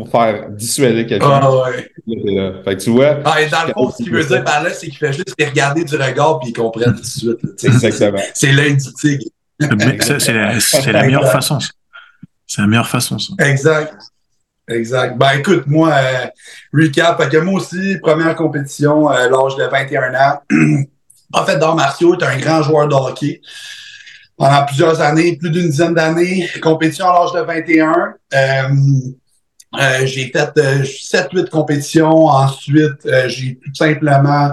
pour 0.00 0.10
faire 0.10 0.48
dissuader 0.50 1.06
quelqu'un, 1.06 1.40
Ah 1.42 1.50
ouais. 1.50 1.90
là, 2.06 2.22
t'es 2.24 2.34
là. 2.34 2.52
Fait 2.64 2.76
que 2.76 2.82
tu 2.82 2.90
vois, 2.90 3.18
Ah, 3.24 3.42
et 3.42 3.48
dans 3.48 3.64
le 3.66 3.72
fond, 3.72 3.90
ce 3.90 4.02
qu'il 4.02 4.12
veut 4.12 4.24
dire 4.24 4.42
par 4.44 4.62
là, 4.62 4.70
c'est 4.70 4.86
qu'il 4.86 4.96
fait 4.96 5.12
juste 5.12 5.34
les 5.38 5.46
regarder 5.46 5.84
du 5.84 5.94
regard 5.94 6.38
puis 6.40 6.50
ils 6.50 6.52
comprennent 6.54 6.94
tout 6.94 7.00
de 7.00 7.06
suite. 7.06 7.42
là, 7.42 7.50
exactement. 7.62 8.22
C'est 8.32 8.52
l'œil 8.52 8.76
du 8.76 8.92
tigre. 8.94 9.24
C'est 9.60 10.32
la, 10.92 11.02
meilleure 11.02 11.30
façon. 11.30 11.60
ça. 11.60 11.68
C'est 12.46 12.62
la 12.62 12.66
meilleure 12.66 12.88
façon, 12.88 13.18
ça. 13.18 13.34
Exact. 13.46 13.94
Exact. 14.68 15.18
Ben 15.18 15.32
écoute, 15.38 15.64
moi, 15.66 15.92
euh, 15.92 16.26
recap, 16.72 17.20
fait 17.20 17.28
que 17.28 17.36
moi 17.38 17.60
aussi, 17.60 17.98
première 18.00 18.34
compétition 18.36 19.08
à 19.08 19.28
l'âge 19.28 19.56
de 19.56 19.64
21 19.64 20.14
ans. 20.14 20.40
en 21.34 21.44
fait, 21.44 21.58
d'arts 21.58 21.76
martiaux, 21.76 22.16
tu 22.16 22.24
un 22.24 22.38
grand 22.38 22.62
joueur 22.62 22.88
de 22.88 22.94
hockey. 22.94 23.42
Pendant 24.38 24.64
plusieurs 24.64 25.02
années, 25.02 25.36
plus 25.36 25.50
d'une 25.50 25.68
dizaine 25.68 25.92
d'années, 25.92 26.48
compétition 26.62 27.06
à 27.06 27.12
l'âge 27.12 27.32
de 27.32 27.40
21. 27.40 28.14
Euh, 28.32 28.68
euh, 29.78 30.04
j'ai 30.06 30.26
fait 30.32 30.56
7-8 30.56 31.48
compétitions. 31.48 32.26
Ensuite, 32.26 33.06
euh, 33.06 33.28
j'ai 33.28 33.56
tout 33.64 33.74
simplement 33.74 34.50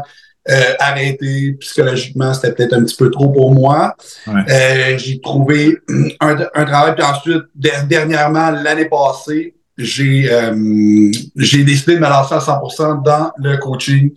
euh, 0.49 0.73
arrêté. 0.79 1.53
Psychologiquement, 1.59 2.33
c'était 2.33 2.53
peut-être 2.53 2.73
un 2.73 2.83
petit 2.83 2.95
peu 2.95 3.09
trop 3.09 3.29
pour 3.29 3.51
moi. 3.53 3.95
Ouais. 4.27 4.41
Euh, 4.49 4.97
j'ai 4.97 5.19
trouvé 5.19 5.77
un, 6.19 6.35
un 6.53 6.65
travail. 6.65 6.95
Puis 6.95 7.03
ensuite, 7.03 7.43
der- 7.55 7.85
dernièrement, 7.87 8.51
l'année 8.51 8.85
passée, 8.89 9.55
j'ai 9.77 10.27
euh, 10.31 11.11
j'ai 11.35 11.63
décidé 11.63 11.95
de 11.95 11.99
me 11.99 12.07
lancer 12.09 12.35
à 12.35 12.39
100% 12.39 13.03
dans 13.03 13.31
le 13.37 13.57
coaching. 13.57 14.11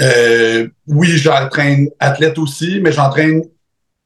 Euh, 0.00 0.68
oui, 0.86 1.08
j'entraîne 1.16 1.88
athlète 2.00 2.38
aussi, 2.38 2.80
mais 2.82 2.92
j'entraîne 2.92 3.42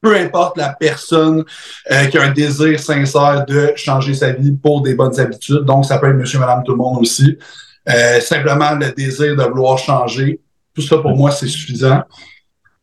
peu 0.01 0.15
importe 0.17 0.57
la 0.57 0.69
personne 0.73 1.43
euh, 1.91 2.05
qui 2.07 2.17
a 2.17 2.23
un 2.23 2.31
désir 2.31 2.79
sincère 2.79 3.45
de 3.45 3.71
changer 3.75 4.15
sa 4.15 4.31
vie 4.31 4.51
pour 4.51 4.81
des 4.81 4.95
bonnes 4.95 5.17
habitudes. 5.19 5.63
Donc, 5.63 5.85
ça 5.85 5.99
peut 5.99 6.09
être 6.09 6.15
monsieur, 6.15 6.39
madame, 6.39 6.63
tout 6.65 6.71
le 6.71 6.77
monde 6.79 6.99
aussi. 7.01 7.37
Euh, 7.87 8.19
simplement 8.19 8.71
le 8.73 8.91
désir 8.91 9.35
de 9.35 9.43
vouloir 9.43 9.77
changer. 9.77 10.39
Tout 10.75 10.81
ça, 10.81 10.97
pour 10.97 11.15
moi, 11.15 11.29
c'est 11.31 11.47
suffisant. 11.47 12.01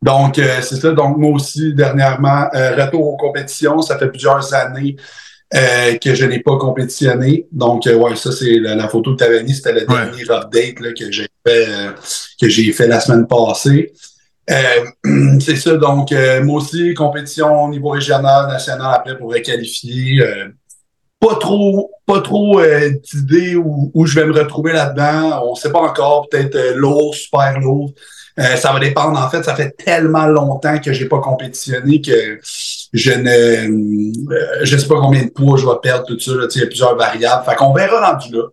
Donc, 0.01 0.39
euh, 0.39 0.61
c'est 0.61 0.77
ça. 0.77 0.91
Donc, 0.91 1.17
moi 1.17 1.31
aussi, 1.31 1.73
dernièrement, 1.73 2.47
retour 2.53 3.05
aux 3.05 3.17
compétitions. 3.17 3.81
Ça 3.81 3.97
fait 3.97 4.07
plusieurs 4.07 4.53
années 4.53 4.95
que 5.51 6.13
je 6.15 6.25
n'ai 6.25 6.39
pas 6.39 6.57
compétitionné. 6.57 7.47
Donc, 7.51 7.85
ouais, 7.85 8.15
ça, 8.15 8.31
c'est 8.31 8.59
la, 8.59 8.75
la 8.75 8.87
photo 8.87 9.15
que 9.15 9.17
tu 9.17 9.23
avais. 9.25 9.45
C'était 9.47 9.73
le 9.73 9.79
Ouais. 9.81 10.05
dernier 10.05 10.29
update 10.29 10.79
là, 10.79 10.93
que 10.93 11.11
j'ai 11.11 11.27
fait, 11.45 11.67
que 12.39 12.47
j'ai 12.47 12.71
fait 12.71 12.87
la 12.87 12.99
semaine 13.01 13.27
passée. 13.27 13.91
Euh, 14.49 14.85
c'est 15.39 15.55
ça, 15.55 15.77
donc 15.77 16.11
euh, 16.11 16.43
moi 16.43 16.57
aussi, 16.57 16.93
compétition 16.93 17.63
au 17.63 17.69
niveau 17.69 17.89
régional, 17.89 18.47
national, 18.47 18.93
après 18.95 19.17
pour 19.17 19.31
requalifier. 19.31 20.21
Euh, 20.21 20.49
pas 21.19 21.35
trop, 21.35 21.91
pas 22.05 22.21
trop 22.21 22.59
euh, 22.59 22.91
d'idées 22.91 23.55
où, 23.55 23.91
où 23.93 24.05
je 24.05 24.15
vais 24.17 24.25
me 24.25 24.33
retrouver 24.33 24.71
là-dedans. 24.71 25.43
On 25.45 25.53
sait 25.53 25.71
pas 25.71 25.81
encore, 25.81 26.27
peut-être 26.29 26.55
euh, 26.55 26.75
lourd, 26.75 27.13
super 27.13 27.59
lourd. 27.59 27.91
Ça 28.37 28.71
va 28.71 28.79
dépendre. 28.79 29.19
En 29.19 29.29
fait, 29.29 29.43
ça 29.43 29.53
fait 29.53 29.71
tellement 29.71 30.25
longtemps 30.25 30.79
que 30.79 30.93
j'ai 30.93 31.09
pas 31.09 31.19
compétitionné 31.19 31.99
que 31.99 32.39
je 32.93 33.11
ne 33.11 34.63
je 34.63 34.77
sais 34.77 34.87
pas 34.87 34.95
combien 35.01 35.25
de 35.25 35.29
poids 35.29 35.57
je 35.57 35.65
vais 35.65 35.75
perdre, 35.83 36.05
tout 36.05 36.17
ça. 36.17 36.31
Là, 36.31 36.47
il 36.55 36.61
y 36.61 36.63
a 36.63 36.67
plusieurs 36.67 36.95
variables. 36.95 37.43
Fait 37.43 37.55
qu'on 37.55 37.73
verra 37.73 38.11
rendu 38.11 38.31
là. 38.33 38.43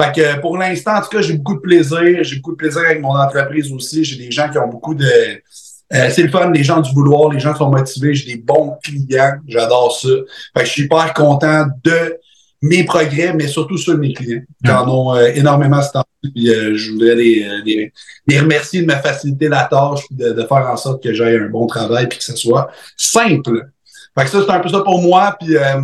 Fait 0.00 0.12
que 0.14 0.40
pour 0.40 0.56
l'instant, 0.56 0.96
en 0.96 1.00
tout 1.00 1.08
cas, 1.08 1.20
j'ai 1.20 1.34
beaucoup 1.34 1.56
de 1.56 1.60
plaisir. 1.60 2.22
J'ai 2.22 2.36
beaucoup 2.36 2.52
de 2.52 2.56
plaisir 2.56 2.82
avec 2.82 3.00
mon 3.00 3.16
entreprise 3.16 3.72
aussi. 3.72 4.04
J'ai 4.04 4.16
des 4.16 4.30
gens 4.30 4.48
qui 4.50 4.58
ont 4.58 4.68
beaucoup 4.68 4.94
de. 4.94 5.04
Euh, 5.04 6.10
c'est 6.10 6.22
le 6.22 6.28
fun, 6.28 6.50
les 6.50 6.62
gens 6.62 6.80
du 6.80 6.92
vouloir, 6.92 7.30
les 7.30 7.40
gens 7.40 7.54
sont 7.54 7.70
motivés. 7.70 8.14
J'ai 8.14 8.34
des 8.34 8.40
bons 8.40 8.76
clients. 8.82 9.34
J'adore 9.46 9.98
ça. 9.98 10.08
Fait 10.54 10.60
que 10.60 10.66
je 10.66 10.72
suis 10.72 10.82
hyper 10.84 11.12
content 11.14 11.66
de 11.82 12.18
mes 12.60 12.84
progrès, 12.84 13.32
mais 13.34 13.46
surtout 13.46 13.78
ceux 13.78 13.94
de 13.94 14.00
mes 14.00 14.12
clients 14.12 14.42
qui 14.64 14.70
en 14.70 14.88
ont 14.88 15.14
euh, 15.14 15.30
énormément 15.34 15.80
ce 15.82 15.92
temps. 15.92 16.04
Puis 16.22 16.50
euh, 16.50 16.76
je 16.76 16.92
voudrais 16.92 17.14
les, 17.14 17.44
euh, 17.44 17.62
les, 17.64 17.92
les 18.26 18.40
remercier 18.40 18.82
de 18.82 18.86
me 18.86 18.98
faciliter 18.98 19.48
la 19.48 19.64
tâche 19.64 20.02
de, 20.10 20.32
de 20.32 20.42
faire 20.42 20.68
en 20.68 20.76
sorte 20.76 21.02
que 21.02 21.14
j'aie 21.14 21.38
un 21.38 21.48
bon 21.48 21.66
travail 21.66 22.08
puis 22.08 22.18
que 22.18 22.24
ce 22.24 22.36
soit 22.36 22.68
simple. 22.96 23.70
Fait 24.16 24.24
que 24.24 24.30
ça, 24.30 24.42
c'est 24.44 24.52
un 24.52 24.60
peu 24.60 24.68
ça 24.68 24.80
pour 24.80 25.00
moi. 25.00 25.36
Puis 25.40 25.56
euh, 25.56 25.82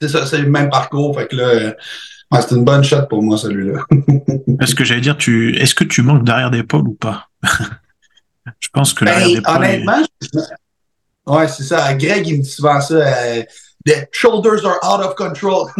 c'est 0.00 0.08
ça, 0.08 0.26
c'est 0.26 0.38
le 0.38 0.48
même 0.50 0.70
parcours. 0.70 1.18
Fait 1.18 1.26
que 1.26 1.36
là, 1.36 1.44
euh, 1.48 1.72
ouais, 2.32 2.40
c'est 2.40 2.54
une 2.54 2.64
bonne 2.64 2.82
shot 2.84 3.06
pour 3.08 3.22
moi, 3.22 3.36
celui-là. 3.36 3.80
Est-ce 4.60 4.74
que 4.74 4.84
j'allais 4.84 5.00
dire, 5.00 5.16
tu, 5.16 5.56
est-ce 5.56 5.74
que 5.74 5.84
tu 5.84 6.02
manques 6.02 6.24
d'arrière 6.24 6.50
d'épaule 6.50 6.88
ou 6.88 6.94
pas? 6.94 7.28
Je 8.60 8.68
pense 8.72 8.94
que 8.94 9.04
l'arrière 9.04 9.28
Ben, 9.28 9.34
d'épaule. 9.34 9.64
est- 9.64 9.68
honnêtement, 9.74 10.02
je- 10.22 11.32
ouais, 11.32 11.48
c'est 11.48 11.62
ça. 11.62 11.92
Greg, 11.94 12.26
il 12.26 12.38
me 12.38 12.42
dit 12.42 12.48
souvent 12.50 12.80
ça. 12.80 12.94
euh, 12.94 13.42
The 13.86 14.06
shoulders 14.12 14.62
are 14.66 14.78
out 14.84 15.02
of 15.06 15.14
control. 15.14 15.70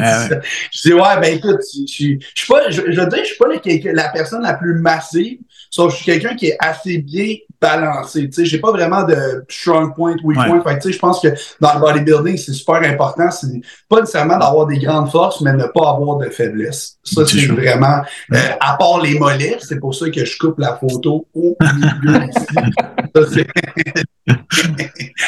Ah 0.00 0.26
ouais. 0.28 0.40
Je 0.72 0.80
dis, 0.88 0.92
ouais, 0.92 1.20
ben 1.20 1.36
écoute, 1.36 1.60
je, 1.72 1.80
je, 1.86 2.14
je 2.20 2.40
suis 2.42 2.48
pas, 2.52 2.68
je, 2.70 2.82
je 2.90 3.00
veux 3.00 3.06
dire, 3.06 3.18
je 3.20 3.24
suis 3.28 3.36
pas 3.38 3.58
quelqu'un- 3.58 3.92
la 3.92 4.08
personne 4.08 4.42
la 4.42 4.54
plus 4.54 4.74
massive, 4.80 5.38
sauf 5.70 5.88
que 5.92 5.98
je 5.98 6.02
suis 6.02 6.12
quelqu'un 6.12 6.34
qui 6.36 6.46
est 6.48 6.56
assez 6.58 6.98
bien 6.98 7.34
balancé. 7.60 8.26
Tu 8.26 8.32
sais, 8.32 8.44
j'ai 8.44 8.58
pas 8.60 8.70
vraiment 8.70 9.02
de 9.02 9.44
strong 9.48 9.94
point, 9.94 10.14
weak 10.22 10.38
Ouais. 10.38 10.46
point. 10.46 10.62
Fait 10.62 10.76
que, 10.78 10.82
tu 10.82 10.88
sais, 10.88 10.92
je 10.92 10.98
pense 10.98 11.20
que 11.20 11.28
dans 11.60 11.74
le 11.74 11.80
bodybuilding, 11.80 12.36
c'est 12.36 12.52
super 12.52 12.76
important. 12.76 13.30
C'est 13.30 13.48
pas 13.88 14.00
nécessairement 14.00 14.38
d'avoir 14.38 14.66
des 14.66 14.78
grandes 14.78 15.10
forces, 15.10 15.40
mais 15.40 15.52
ne 15.52 15.64
pas 15.64 15.90
avoir 15.90 16.18
de 16.18 16.28
faiblesse. 16.30 16.98
Ça, 17.02 17.26
C'est 17.26 17.46
vraiment, 17.46 18.02
euh, 18.32 18.38
à 18.60 18.76
part 18.76 19.00
les 19.02 19.18
mollets, 19.18 19.58
c'est 19.60 19.80
pour 19.80 19.94
ça 19.94 20.08
que 20.10 20.24
je 20.24 20.38
coupe 20.38 20.58
la 20.58 20.76
photo 20.76 21.26
au 21.34 21.56
milieu 21.74 22.22
ici. 22.28 22.46
Ça, 23.14 23.42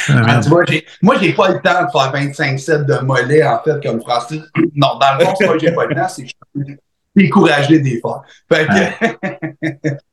Ah, 0.09 0.41
tu 0.43 0.49
vois, 0.51 0.65
moi, 1.03 1.17
j'ai 1.21 1.33
pas 1.33 1.49
le 1.49 1.61
temps 1.61 1.85
de 1.85 1.91
faire 1.91 2.13
25 2.13 2.59
sets 2.59 2.85
de 2.85 2.99
mollets, 3.05 3.45
en 3.45 3.61
fait, 3.63 3.83
comme 3.83 4.01
Francis. 4.01 4.43
Non, 4.75 4.99
dans 5.01 5.19
le 5.19 5.25
fond, 5.25 5.35
c'est 5.39 5.47
pas 5.47 5.53
que 5.55 5.59
j'ai 5.59 5.73
pas 5.73 5.87
le 5.87 5.95
temps, 5.95 6.09
c'est 6.09 6.23
que 6.25 6.29
je 6.57 6.63
suis 6.65 6.79
découragé 7.17 7.79
des 7.81 8.01
faire. 8.01 8.23
Fait 8.51 8.67
que, 8.67 9.89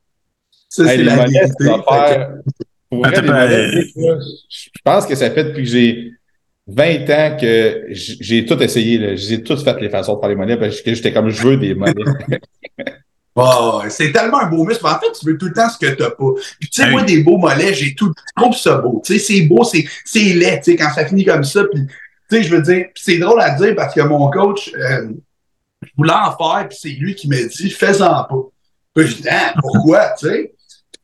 ça, 0.68 0.84
c'est 0.86 0.98
Hey, 0.98 1.04
la 1.04 1.26
vérité. 1.26 1.64
Pour 2.90 3.00
vrai, 3.04 3.20
les 3.20 3.28
mollets, 3.28 3.82
je 4.48 4.68
pense 4.82 5.06
que 5.06 5.14
ça 5.14 5.30
fait 5.30 5.44
depuis 5.44 5.64
que 5.64 5.68
j'ai 5.68 6.12
20 6.66 7.10
ans 7.10 7.36
que 7.40 7.86
j'ai 7.90 8.44
tout 8.46 8.62
essayé. 8.62 8.98
là. 8.98 9.16
J'ai 9.16 9.42
tout 9.42 9.56
fait 9.56 9.80
les 9.80 9.88
façons 9.90 10.16
de 10.16 10.20
faire 10.20 10.28
les 10.28 10.36
mollets 10.36 10.56
parce 10.56 10.80
que 10.80 10.94
j'étais 10.94 11.12
comme 11.12 11.30
je 11.30 11.46
veux 11.46 11.56
des 11.56 11.74
mollets. 11.74 11.94
Ah, 13.36 13.78
ouais, 13.82 13.90
c'est 13.90 14.12
tellement 14.12 14.40
un 14.40 14.48
beau 14.48 14.64
muscle. 14.64 14.86
En 14.86 14.98
fait, 14.98 15.12
tu 15.18 15.26
veux 15.26 15.38
tout 15.38 15.46
le 15.46 15.52
temps 15.52 15.68
ce 15.68 15.78
que 15.78 15.92
t'as 15.92 16.10
pas. 16.10 16.32
Puis, 16.60 16.68
tu 16.68 16.80
sais, 16.80 16.88
Ah 16.88 16.90
moi, 16.90 17.02
des 17.02 17.22
beaux 17.22 17.38
mollets, 17.38 17.74
j'ai 17.74 17.94
tout, 17.94 18.12
je 18.36 18.42
trouve 18.42 18.56
ça 18.56 18.78
beau. 18.78 19.02
Tu 19.04 19.18
sais, 19.18 19.18
c'est 19.18 19.42
beau, 19.42 19.64
c'est, 19.64 19.84
c'est 20.04 20.34
laid, 20.34 20.60
tu 20.60 20.72
sais, 20.72 20.76
quand 20.76 20.90
ça 20.94 21.06
finit 21.06 21.24
comme 21.24 21.44
ça. 21.44 21.64
Puis, 21.72 21.86
tu 21.86 22.36
sais, 22.36 22.42
je 22.42 22.54
veux 22.54 22.62
dire, 22.62 22.86
c'est 22.94 23.18
drôle 23.18 23.40
à 23.40 23.50
dire 23.50 23.74
parce 23.74 23.94
que 23.94 24.00
mon 24.00 24.30
coach, 24.30 24.70
euh, 24.74 25.08
je 25.82 25.90
voulais 25.96 26.12
en 26.12 26.36
faire, 26.36 26.68
puis 26.68 26.78
c'est 26.80 26.88
lui 26.90 27.14
qui 27.14 27.28
m'a 27.28 27.42
dit, 27.42 27.70
fais-en 27.70 28.24
pas. 28.24 28.42
Puis, 28.94 29.06
je 29.06 29.16
dis, 29.16 29.28
ah, 29.30 29.54
pourquoi, 29.60 30.14
tu 30.18 30.28
sais? 30.28 30.52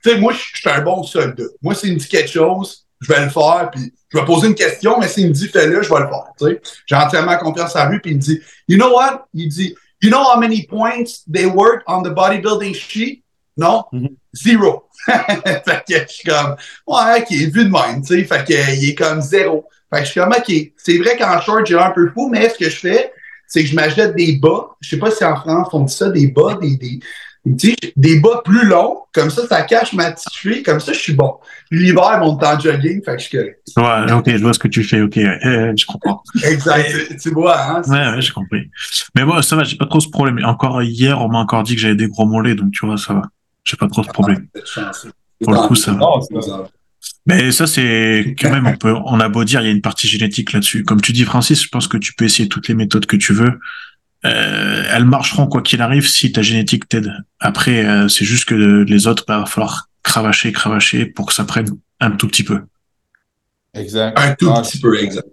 Tu 0.04 0.10
sais, 0.10 0.18
moi, 0.18 0.34
je 0.34 0.38
suis 0.38 0.68
un 0.68 0.82
bon 0.82 1.02
soldat. 1.02 1.44
Moi, 1.62 1.74
s'il 1.74 1.94
me 1.94 1.98
dit 1.98 2.08
quelque 2.08 2.30
chose, 2.30 2.84
je 3.00 3.10
vais 3.10 3.24
le 3.24 3.30
faire, 3.30 3.70
puis 3.72 3.92
je 4.12 4.18
vais 4.18 4.24
poser 4.24 4.48
une 4.48 4.54
question, 4.54 4.98
mais 5.00 5.08
s'il 5.08 5.28
me 5.28 5.32
dit 5.32 5.48
fais-le, 5.48 5.82
je 5.82 5.88
vais 5.88 6.00
le 6.00 6.08
faire. 6.08 6.24
Tu 6.38 6.44
sais, 6.46 6.60
j'ai 6.86 6.96
entièrement 6.96 7.36
confiance 7.38 7.74
en 7.74 7.88
lui, 7.88 8.00
puis 8.00 8.10
il 8.10 8.16
me 8.16 8.20
dit, 8.20 8.40
you 8.68 8.76
know 8.76 8.94
what? 8.94 9.26
Il 9.32 9.48
dit, 9.48 9.74
you 10.02 10.10
know 10.10 10.22
how 10.22 10.38
many 10.38 10.66
points 10.66 11.24
they 11.30 11.46
work 11.46 11.82
on 11.86 12.02
the 12.02 12.10
bodybuilding 12.10 12.74
sheet? 12.74 13.22
Non? 13.56 13.84
Mhm. 13.92 14.16
Zero. 14.34 14.88
fait 15.06 15.84
que 15.88 15.94
je 16.06 16.12
suis 16.12 16.28
comme, 16.28 16.56
ouais, 16.86 17.20
ok, 17.20 17.30
vu 17.30 17.64
de 17.64 17.70
même, 17.70 18.02
tu 18.02 18.14
sais, 18.14 18.24
fait 18.24 18.44
que 18.44 18.52
euh, 18.52 18.74
il 18.74 18.90
est 18.90 18.94
comme 18.94 19.22
zéro. 19.22 19.66
Fait 19.90 20.00
que 20.00 20.06
je 20.06 20.10
suis 20.10 20.20
comme, 20.20 20.32
ok, 20.32 20.52
c'est 20.76 20.98
vrai 20.98 21.16
qu'en 21.16 21.40
short, 21.40 21.64
j'ai 21.66 21.78
un 21.78 21.90
peu 21.90 22.10
fou, 22.12 22.28
mais 22.28 22.50
ce 22.50 22.58
que 22.58 22.68
je 22.68 22.76
fais, 22.76 23.12
c'est 23.46 23.62
que 23.62 23.68
je 23.68 23.74
m'achète 23.74 24.16
des 24.16 24.36
bas. 24.36 24.70
Je 24.80 24.90
sais 24.90 24.98
pas 24.98 25.10
si 25.10 25.24
en 25.24 25.36
France 25.36 25.68
on 25.72 25.80
dit 25.80 25.94
ça, 25.94 26.10
des 26.10 26.26
bas, 26.28 26.58
des, 26.60 26.76
des, 26.76 26.98
tu 27.44 27.70
sais, 27.70 27.76
des 27.96 28.20
bas 28.20 28.42
plus 28.44 28.66
longs, 28.66 29.00
comme 29.12 29.30
ça, 29.30 29.46
ça 29.46 29.62
cache 29.62 29.92
ma 29.92 30.12
petite 30.12 30.32
cheville, 30.32 30.62
comme 30.62 30.80
ça, 30.80 30.92
je 30.92 30.98
suis 30.98 31.12
bon. 31.12 31.34
L'hiver, 31.70 32.18
mon 32.20 32.36
temps 32.36 32.56
de 32.56 32.62
jogging, 32.62 33.02
fait 33.04 33.16
que 33.16 33.22
je 33.22 33.26
suis 33.26 33.38
correct. 33.38 33.60
Ouais, 33.76 34.12
ok, 34.12 34.30
je 34.30 34.42
vois 34.42 34.54
ce 34.54 34.58
que 34.58 34.68
tu 34.68 34.82
fais, 34.82 35.02
ok, 35.02 35.18
euh, 35.18 35.72
je 35.76 35.86
comprends. 35.86 36.22
Exact. 36.42 37.20
Tu- 37.20 37.30
vois, 37.30 37.60
hein? 37.60 37.82
Ouais, 37.86 38.14
ouais, 38.14 38.20
j'ai 38.22 38.32
compris. 38.32 38.70
Mais 39.14 39.24
bon, 39.24 39.40
ça 39.42 39.56
va, 39.56 39.64
j'ai 39.64 39.76
pas 39.76 39.86
trop 39.86 40.00
ce 40.00 40.08
problème. 40.08 40.40
Encore 40.44 40.82
hier, 40.82 41.20
on 41.20 41.28
m'a 41.28 41.38
encore 41.38 41.62
dit 41.62 41.74
que 41.74 41.80
j'avais 41.80 41.96
des 41.96 42.08
gros 42.08 42.26
mollets, 42.26 42.54
donc 42.54 42.72
tu 42.72 42.86
vois, 42.86 42.96
ça 42.96 43.14
va. 43.14 43.22
J'ai 43.64 43.76
pas 43.76 43.88
trop 43.88 44.02
ce 44.02 44.08
problème. 44.08 44.46
Êtes 44.54 44.66
chanceux. 44.66 45.12
Pour 45.42 45.52
le 45.52 45.58
coup, 45.66 45.74
ça 45.74 45.92
va. 45.92 46.68
Mais 47.26 47.52
ça, 47.52 47.66
c'est 47.66 48.34
quand 48.38 48.50
même, 48.50 48.66
on 48.66 48.76
peut, 48.76 48.94
on 49.06 49.18
a 49.20 49.28
beau 49.28 49.44
dire, 49.44 49.60
il 49.62 49.64
y 49.64 49.68
a 49.68 49.72
une 49.72 49.80
partie 49.80 50.08
génétique 50.08 50.52
là-dessus. 50.52 50.84
Comme 50.84 51.00
tu 51.00 51.12
dis, 51.12 51.24
Francis, 51.24 51.62
je 51.62 51.68
pense 51.68 51.88
que 51.88 51.96
tu 51.96 52.14
peux 52.14 52.24
essayer 52.24 52.48
toutes 52.48 52.68
les 52.68 52.74
méthodes 52.74 53.06
que 53.06 53.16
tu 53.16 53.32
veux. 53.32 53.60
Euh, 54.26 54.84
elles 54.90 55.04
marcheront 55.04 55.46
quoi 55.46 55.60
qu'il 55.60 55.82
arrive 55.82 56.08
si 56.08 56.32
ta 56.32 56.42
génétique 56.42 56.88
t'aide. 56.88 57.12
Après, 57.40 57.84
euh, 57.84 58.08
c'est 58.08 58.24
juste 58.24 58.46
que 58.46 58.54
les 58.54 59.06
autres, 59.06 59.24
bah, 59.28 59.40
va 59.40 59.46
falloir 59.46 59.88
cravacher, 60.02 60.52
cravacher 60.52 61.06
pour 61.06 61.26
que 61.26 61.34
ça 61.34 61.44
prenne 61.44 61.66
un 62.00 62.10
tout 62.12 62.26
petit 62.28 62.42
peu. 62.44 62.60
Exact. 63.74 64.18
Un 64.18 64.34
tout 64.34 64.50
Ah, 64.54 64.62
petit 64.62 64.80
peu, 64.80 64.98
exact. 64.98 65.28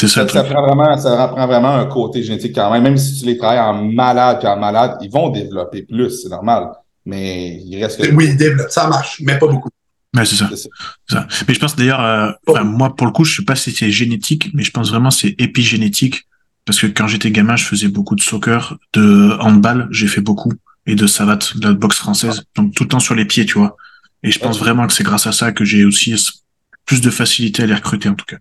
C'est 0.00 0.08
ça 0.08 0.14
Ça, 0.14 0.22
le 0.22 0.28
ça 0.30 0.44
prend 0.44 0.66
vraiment, 0.66 0.96
ça 0.98 1.28
prend 1.28 1.46
vraiment 1.46 1.74
un 1.74 1.86
côté 1.86 2.22
génétique 2.22 2.54
quand 2.54 2.70
même. 2.72 2.82
Même 2.82 2.96
si 2.96 3.20
tu 3.20 3.26
les 3.26 3.36
travailles 3.36 3.60
en 3.60 3.84
malade 3.84 4.38
puis 4.38 4.48
en 4.48 4.58
malade, 4.58 4.96
ils 5.00 5.10
vont 5.10 5.28
développer 5.28 5.82
plus, 5.82 6.22
c'est 6.22 6.28
normal. 6.28 6.70
Mais 7.04 7.60
il 7.64 7.82
reste 7.82 8.00
que. 8.00 8.14
Oui, 8.14 8.28
il 8.30 8.36
développe, 8.36 8.70
ça 8.70 8.88
marche, 8.88 9.20
mais 9.20 9.38
pas 9.38 9.46
beaucoup. 9.46 9.68
Ouais, 10.16 10.24
c'est 10.24 10.36
ça. 10.36 10.48
C'est 10.50 10.56
ça. 10.56 10.68
ça. 11.08 11.26
Mais 11.46 11.54
je 11.54 11.60
pense 11.60 11.74
d'ailleurs, 11.76 12.00
euh, 12.00 12.30
moi 12.64 12.94
pour 12.94 13.06
le 13.06 13.12
coup, 13.12 13.24
je 13.24 13.36
sais 13.36 13.44
pas 13.44 13.56
si 13.56 13.72
c'est 13.72 13.90
génétique, 13.90 14.50
mais 14.54 14.62
je 14.62 14.70
pense 14.70 14.90
vraiment 14.90 15.08
que 15.08 15.14
c'est 15.16 15.34
épigénétique 15.38 16.26
parce 16.64 16.80
que 16.80 16.86
quand 16.86 17.06
j'étais 17.06 17.30
gamin, 17.30 17.56
je 17.56 17.64
faisais 17.64 17.88
beaucoup 17.88 18.14
de 18.14 18.22
soccer, 18.22 18.76
de 18.92 19.36
handball, 19.40 19.88
j'ai 19.90 20.06
fait 20.06 20.20
beaucoup 20.20 20.52
et 20.86 20.94
de 20.94 21.06
savate, 21.06 21.56
de 21.56 21.68
la 21.68 21.74
boxe 21.74 21.98
française, 21.98 22.44
donc 22.56 22.74
tout 22.74 22.84
le 22.84 22.88
temps 22.88 23.00
sur 23.00 23.14
les 23.14 23.24
pieds, 23.24 23.46
tu 23.46 23.58
vois. 23.58 23.76
Et 24.22 24.30
je 24.30 24.38
pense 24.38 24.58
vraiment 24.58 24.86
que 24.86 24.92
c'est 24.92 25.04
grâce 25.04 25.26
à 25.26 25.32
ça 25.32 25.52
que 25.52 25.64
j'ai 25.64 25.84
aussi 25.84 26.14
plus 26.84 27.00
de 27.00 27.10
facilité 27.10 27.62
à 27.62 27.66
les 27.66 27.74
recruter 27.74 28.08
en 28.08 28.14
tout 28.14 28.24
cas. 28.26 28.36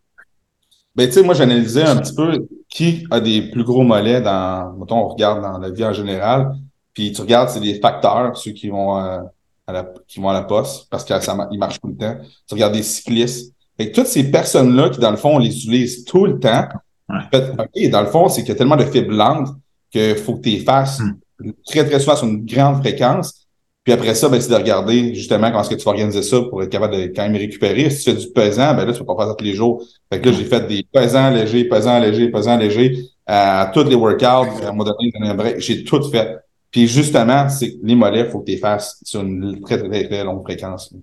Ben, 0.95 1.07
tu 1.07 1.13
sais, 1.13 1.23
moi, 1.23 1.33
j'analysais 1.33 1.83
un 1.83 1.97
petit 1.97 2.13
peu 2.13 2.45
qui 2.69 3.07
a 3.11 3.19
des 3.19 3.43
plus 3.43 3.63
gros 3.63 3.83
mollets 3.83 4.21
dans, 4.21 4.75
mettons, 4.77 4.97
on 4.97 5.07
regarde 5.07 5.41
dans 5.41 5.57
la 5.57 5.69
vie 5.69 5.85
en 5.85 5.93
général. 5.93 6.53
Puis 6.93 7.13
tu 7.13 7.21
regardes, 7.21 7.49
c'est 7.49 7.61
des 7.61 7.79
facteurs, 7.79 8.35
ceux 8.35 8.51
qui 8.51 8.69
vont, 8.69 8.99
euh, 8.99 9.21
à 9.67 9.71
la, 9.71 9.87
qui 10.07 10.19
vont 10.19 10.29
à 10.29 10.33
la 10.33 10.41
poste, 10.41 10.87
parce 10.89 11.05
que 11.05 11.17
ça, 11.21 11.33
ma- 11.33 11.47
ils 11.51 11.57
marchent 11.57 11.79
tout 11.79 11.87
le 11.87 11.95
temps. 11.95 12.17
Tu 12.47 12.53
regardes 12.55 12.73
des 12.73 12.83
cyclistes. 12.83 13.53
Que 13.79 13.85
toutes 13.85 14.07
ces 14.07 14.29
personnes-là 14.29 14.89
qui, 14.89 14.99
dans 14.99 15.11
le 15.11 15.17
fond, 15.17 15.35
on 15.35 15.39
les 15.39 15.55
utilise 15.55 16.03
tout 16.03 16.25
le 16.25 16.39
temps. 16.39 16.67
Ouais. 17.11 17.19
Fait, 17.31 17.51
OK, 17.51 17.91
dans 17.91 18.01
le 18.01 18.07
fond, 18.07 18.29
c'est 18.29 18.41
qu'il 18.41 18.49
y 18.49 18.53
a 18.53 18.55
tellement 18.55 18.77
de 18.77 18.85
fibres 18.85 19.13
lentes 19.13 19.49
qu'il 19.91 20.15
faut 20.15 20.35
que 20.35 20.41
tu 20.41 20.49
les 20.49 20.59
fasses 20.59 21.01
Hmm. 21.43 21.51
très, 21.65 21.85
très 21.85 21.99
souvent 21.99 22.15
sur 22.15 22.27
une 22.27 22.45
grande 22.45 22.81
fréquence. 22.81 23.47
Puis 23.83 23.93
après 23.93 24.13
ça, 24.13 24.29
ben, 24.29 24.39
c'est 24.39 24.51
de 24.51 24.55
regarder 24.55 25.15
justement 25.15 25.49
comment 25.49 25.61
est-ce 25.61 25.71
que 25.71 25.75
tu 25.75 25.85
vas 25.85 25.91
organiser 25.91 26.21
ça 26.21 26.39
pour 26.41 26.61
être 26.61 26.69
capable 26.69 26.95
de 26.95 27.03
quand 27.07 27.23
même 27.23 27.35
récupérer. 27.35 27.89
Si 27.89 28.03
tu 28.03 28.11
fais 28.11 28.17
du 28.17 28.31
pesant, 28.31 28.75
ben 28.75 28.85
là, 28.85 28.93
tu 28.93 28.99
vas 28.99 29.05
pas 29.05 29.23
faire 29.23 29.27
ça 29.29 29.35
tous 29.35 29.45
les 29.45 29.55
jours. 29.55 29.83
Fait 30.11 30.21
que 30.21 30.29
là, 30.29 30.35
j'ai 30.37 30.45
fait 30.45 30.67
des 30.67 30.85
pesants 30.91 31.31
légers, 31.31 31.63
pesants 31.65 31.99
légers, 31.99 32.29
pesants 32.29 32.57
légers, 32.57 33.05
à 33.25 33.71
tous 33.73 33.83
les 33.85 33.95
workouts. 33.95 34.25
À 34.25 34.67
un 34.67 34.71
moment 34.71 34.83
donné, 34.83 35.55
j'ai 35.57 35.83
tout 35.83 36.03
fait. 36.11 36.37
Puis 36.69 36.87
justement, 36.87 37.49
c'est 37.49 37.71
que 37.71 37.77
les 37.81 37.95
mollets, 37.95 38.29
faut 38.29 38.39
que 38.39 38.45
tu 38.45 38.51
les 38.51 38.57
fasses 38.57 38.99
sur 39.03 39.21
une 39.21 39.59
très, 39.61 39.79
très, 39.79 39.89
très, 39.89 40.07
très 40.07 40.23
longue 40.23 40.43
fréquence. 40.43 40.93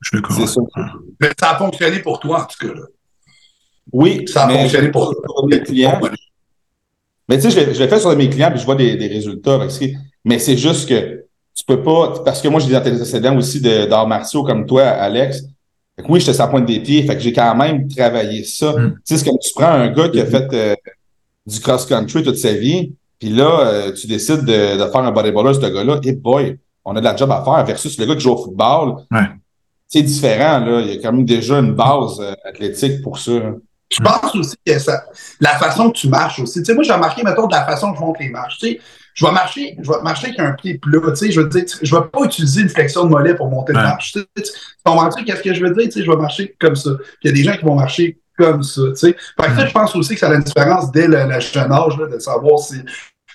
Je 0.00 0.08
suis 0.08 0.16
d'accord. 0.16 0.36
C'est 0.36 0.46
ça. 0.46 0.60
Mais 1.20 1.28
ça 1.38 1.50
a 1.50 1.56
fonctionné 1.58 1.98
pour 1.98 2.18
toi, 2.18 2.42
en 2.42 2.46
tout 2.46 2.66
cas. 2.66 2.74
Là. 2.74 2.86
Oui, 3.92 4.24
Ça 4.28 4.44
a 4.44 4.46
mais 4.46 4.62
fonctionné 4.62 4.90
pour 4.90 5.14
pour 5.24 5.48
mes 5.48 5.60
clients. 5.62 6.00
Mais 7.28 7.36
tu 7.36 7.42
sais, 7.42 7.50
je 7.50 7.60
l'ai- 7.60 7.74
je 7.74 7.82
l'ai 7.82 7.88
fait 7.88 7.98
sur 8.00 8.14
mes 8.16 8.28
clients 8.28 8.50
puis 8.50 8.60
je 8.60 8.64
vois 8.64 8.74
des, 8.74 8.96
des 8.96 9.06
résultats. 9.08 9.58
Mais 10.24 10.38
c'est 10.38 10.56
juste 10.56 10.88
que 10.88 11.24
tu 11.54 11.64
peux 11.66 11.82
pas, 11.82 12.14
parce 12.24 12.40
que 12.40 12.48
moi, 12.48 12.60
j'ai 12.60 12.68
des 12.68 12.76
antécédents 12.76 13.36
aussi 13.36 13.60
de- 13.60 13.86
d'arts 13.86 14.06
martiaux 14.08 14.42
comme 14.44 14.66
toi, 14.66 14.84
Alex. 14.84 15.42
Fait 15.96 16.02
que 16.02 16.10
oui, 16.10 16.20
j'étais 16.20 16.32
sans 16.32 16.48
pointe 16.48 16.66
des 16.66 16.80
pieds. 16.80 17.02
Fait 17.04 17.14
que 17.16 17.20
j'ai 17.22 17.32
quand 17.32 17.54
même 17.54 17.86
travaillé 17.88 18.44
ça. 18.44 18.72
Mm. 18.72 18.92
Tu 18.94 19.00
sais, 19.04 19.16
c'est 19.18 19.24
comme 19.28 19.38
tu 19.38 19.50
prends 19.54 19.66
un 19.72 19.88
gars 19.88 20.08
qui 20.08 20.20
a 20.20 20.26
fait 20.26 20.48
euh, 20.52 20.74
du 21.46 21.60
cross-country 21.60 22.22
toute 22.22 22.36
sa 22.36 22.52
vie, 22.54 22.92
puis 23.18 23.28
là, 23.30 23.66
euh, 23.66 23.92
tu 23.92 24.06
décides 24.06 24.44
de, 24.44 24.78
de 24.84 24.90
faire 24.90 25.00
un 25.02 25.12
bodybuilder, 25.12 25.54
ce 25.54 25.60
gars-là. 25.60 26.00
Et 26.04 26.12
boy, 26.12 26.58
on 26.84 26.96
a 26.96 27.00
de 27.00 27.04
la 27.04 27.14
job 27.16 27.30
à 27.30 27.44
faire 27.44 27.64
versus 27.64 27.98
le 27.98 28.06
gars 28.06 28.14
qui 28.14 28.20
joue 28.20 28.30
au 28.32 28.42
football. 28.42 29.04
Ouais. 29.10 29.26
C'est 29.86 30.02
différent, 30.02 30.58
là. 30.60 30.80
Il 30.80 30.94
y 30.94 30.98
a 30.98 31.02
quand 31.02 31.12
même 31.12 31.26
déjà 31.26 31.58
une 31.58 31.74
base 31.74 32.18
euh, 32.20 32.32
athlétique 32.44 33.02
pour 33.02 33.18
ça. 33.18 33.32
hein. 33.32 33.56
Je 33.92 34.02
pense 34.02 34.34
aussi 34.34 34.56
que 34.66 34.78
ça, 34.78 35.04
la 35.40 35.50
façon 35.58 35.90
que 35.90 35.96
tu 35.98 36.08
marches 36.08 36.38
aussi. 36.40 36.60
Tu 36.60 36.64
sais, 36.66 36.74
moi, 36.74 36.82
j'ai 36.82 36.92
remarqué, 36.92 37.22
mettons, 37.22 37.46
de 37.46 37.52
la 37.54 37.64
façon 37.64 37.92
que 37.92 37.98
je 37.98 38.02
monte 38.02 38.18
les 38.20 38.30
marches. 38.30 38.58
Tu 38.58 38.68
sais, 38.68 38.80
je 39.14 39.26
vais 39.26 39.32
marcher, 39.32 39.76
je 39.82 39.90
vais 39.90 40.00
marcher 40.02 40.28
avec 40.28 40.40
un 40.40 40.52
pied 40.52 40.78
plat. 40.78 40.98
Tu 41.10 41.16
sais, 41.16 41.30
je 41.32 41.40
veux 41.40 41.48
dire, 41.48 41.64
je 41.82 41.94
vais 41.94 42.02
pas 42.10 42.24
utiliser 42.24 42.62
une 42.62 42.68
flexion 42.70 43.04
de 43.04 43.10
mollet 43.10 43.34
pour 43.34 43.48
monter 43.50 43.72
Ouais. 43.74 43.80
le 43.80 43.84
marche. 43.84 44.12
Tu, 44.12 44.20
sais, 44.20 44.26
tu 44.42 44.50
comprends-tu 44.84 45.24
qu'est-ce 45.24 45.42
que 45.42 45.52
je 45.54 45.62
veux 45.64 45.74
dire? 45.74 45.84
Tu 45.84 45.92
sais, 45.92 46.04
je 46.04 46.10
vais 46.10 46.16
marcher 46.16 46.56
comme 46.60 46.76
ça. 46.76 46.90
Il 47.22 47.28
y 47.28 47.30
a 47.30 47.34
des 47.34 47.42
gens 47.44 47.56
qui 47.56 47.64
vont 47.64 47.74
marcher 47.74 48.18
comme 48.38 48.62
ça. 48.62 48.80
Tu 48.90 48.96
sais. 48.96 49.16
Fait 49.40 49.48
que 49.48 49.56
ça, 49.56 49.66
je 49.66 49.72
pense 49.72 49.94
aussi 49.96 50.14
que 50.14 50.20
ça 50.20 50.30
a 50.30 50.34
une 50.34 50.42
différence 50.42 50.90
dès 50.90 51.06
le, 51.06 51.24
le 51.26 51.40
jeune 51.40 51.70
âge, 51.72 51.98
là, 51.98 52.06
de 52.06 52.18
savoir 52.18 52.58
si, 52.60 52.76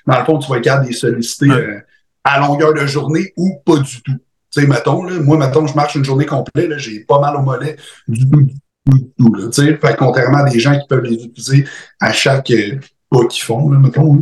dans 0.08 0.18
le 0.20 0.26
fond, 0.26 0.40
tu 0.40 0.50
vas 0.50 0.58
être 0.58 0.64
capable 0.64 0.86
de 0.86 0.90
les 0.92 0.96
solliciter 0.98 1.48
Ouais. 1.50 1.56
euh, 1.56 1.80
à 2.24 2.40
longueur 2.40 2.74
de 2.74 2.86
journée 2.88 3.32
ou 3.38 3.62
pas 3.66 3.78
du 3.78 4.02
tout. 4.02 4.12
Tu 4.52 4.62
sais, 4.62 4.68
mettons, 4.68 5.04
là, 5.04 5.20
moi, 5.20 5.38
mettons, 5.38 5.68
je 5.68 5.76
marche 5.76 5.96
une 5.96 6.04
journée 6.06 6.26
complète, 6.26 6.78
j'ai 6.78 7.02
pas 7.02 7.20
mal 7.20 7.36
au 7.36 7.42
mollet 7.42 7.76
du 8.08 8.28
tout, 8.30 8.48
du 8.88 9.08
tout, 9.18 9.34
là. 9.34 9.50
Fait 9.52 9.96
contrairement 9.98 10.40
à 10.40 10.50
des 10.50 10.60
gens 10.60 10.78
qui 10.78 10.88
peuvent 10.88 11.04
les 11.04 11.24
utiliser 11.24 11.66
à 12.00 12.12
chaque 12.12 12.52
euh, 12.52 12.80
pas 13.10 13.26
qu'ils 13.26 13.44
font, 13.44 13.70
là, 13.70 13.80
mettons. 13.80 14.16
là. 14.16 14.22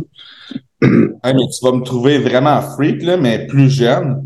Hey, 1.24 1.34
mais 1.34 1.48
tu 1.48 1.64
vas 1.64 1.72
me 1.72 1.82
trouver 1.82 2.18
vraiment 2.18 2.60
freak, 2.60 3.02
là, 3.02 3.16
mais 3.16 3.46
plus 3.46 3.70
jeune. 3.70 4.22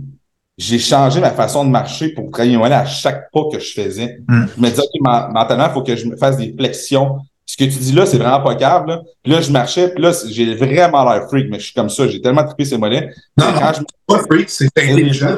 J'ai 0.59 0.79
changé 0.79 1.21
ma 1.21 1.31
façon 1.31 1.65
de 1.65 1.71
marcher 1.71 2.11
pour 2.11 2.31
travailler 2.31 2.57
à 2.57 2.85
chaque 2.85 3.31
pas 3.33 3.45
que 3.51 3.59
je 3.59 3.73
faisais. 3.73 4.19
Mm. 4.29 4.45
Je 4.57 4.61
me 4.61 4.69
disais, 4.69 4.83
OK, 4.83 5.01
mentalement, 5.33 5.69
il 5.69 5.73
faut 5.73 5.83
que 5.83 5.97
je 5.97 6.07
me 6.07 6.17
fasse 6.17 6.37
des 6.37 6.53
flexions. 6.57 7.19
Ce 7.47 7.57
que 7.57 7.65
tu 7.65 7.79
dis 7.79 7.93
là, 7.93 8.05
c'est 8.05 8.19
vraiment 8.19 8.43
pas 8.43 8.55
câble. 8.57 8.91
Là. 8.91 9.01
Puis 9.23 9.33
là, 9.33 9.41
je 9.41 9.51
marchais, 9.51 9.89
puis 9.89 10.03
là, 10.03 10.13
j'ai 10.29 10.55
vraiment 10.55 11.11
l'air 11.11 11.27
freak, 11.29 11.47
mais 11.51 11.59
je 11.59 11.65
suis 11.65 11.75
comme 11.75 11.89
ça. 11.89 12.07
J'ai 12.07 12.21
tellement 12.21 12.45
trippé 12.45 12.65
ces 12.65 12.77
mollets. 12.77 13.11
Non, 13.37 13.47
non. 13.53 13.61
je 13.75 13.83
Pas 14.07 14.19
freak, 14.29 14.51
c'est 14.51 14.67
intelligent. 14.77 15.37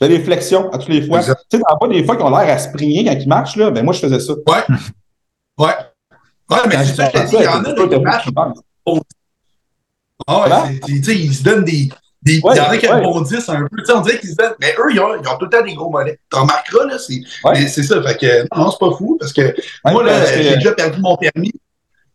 Je 0.00 0.06
fais 0.06 0.08
des 0.08 0.20
flexions 0.22 0.70
à 0.70 0.78
tous 0.78 0.88
les 0.90 1.06
fois. 1.06 1.20
Tu 1.20 1.26
sais, 1.50 1.60
t'en 1.60 1.76
pas 1.78 1.88
des 1.88 2.04
fois 2.04 2.16
qui 2.16 2.22
ont 2.22 2.30
l'air 2.30 2.54
à 2.54 2.58
springer 2.58 3.04
quand 3.04 3.12
ils 3.18 3.28
marchent, 3.28 3.56
là. 3.56 3.70
Ben, 3.70 3.84
moi, 3.84 3.92
je 3.94 4.00
faisais 4.00 4.20
ça. 4.20 4.32
Ouais. 4.32 4.76
Ouais. 5.58 5.74
Ouais, 6.50 6.58
mais 6.68 6.84
c'est 6.84 6.94
ça, 6.94 7.10
il 7.14 7.42
y 7.42 7.46
en 7.48 7.62
a 7.64 7.88
qui 7.88 8.00
marchent. 8.00 8.28
Ah 10.26 10.40
ouais, 10.42 10.44
Comment? 10.50 10.64
c'est- 10.66 10.80
tu 10.94 11.04
sais, 11.04 11.14
ils 11.16 11.34
se 11.34 11.42
donnent 11.44 11.64
des. 11.64 11.88
des 12.22 12.40
Ouais, 12.42 12.54
il 12.54 12.58
y 12.58 12.60
en 12.60 12.64
a 12.70 12.76
qui 12.76 12.86
ouais. 12.86 12.94
rebondissent 12.94 13.48
un 13.48 13.60
peu. 13.60 13.76
Tu 13.78 13.84
sais, 13.84 13.92
on 13.92 14.00
dirait 14.00 14.18
qu'ils 14.18 14.30
se 14.30 14.34
donnent. 14.34 14.54
Mais 14.60 14.74
eux, 14.78 14.92
ils 14.92 15.00
ont, 15.00 15.14
ils 15.14 15.28
ont 15.28 15.36
tout 15.38 15.44
le 15.44 15.50
temps 15.50 15.62
des 15.64 15.74
gros 15.74 15.90
mollets. 15.90 16.18
Tu 16.30 16.38
remarqueras, 16.38 16.86
là, 16.86 16.98
c'est 16.98 17.20
Ouais. 17.44 17.66
ça. 17.68 18.02
Fait 18.02 18.16
que, 18.16 18.56
non, 18.56 18.64
non, 18.64 18.70
c'est 18.70 18.78
pas 18.80 18.90
fou, 18.96 19.16
parce 19.20 19.32
que 19.32 19.54
moi, 19.84 20.02
là, 20.04 20.24
j'ai 20.26 20.54
déjà 20.56 20.72
perdu 20.72 21.00
mon 21.00 21.16
permis. 21.16 21.52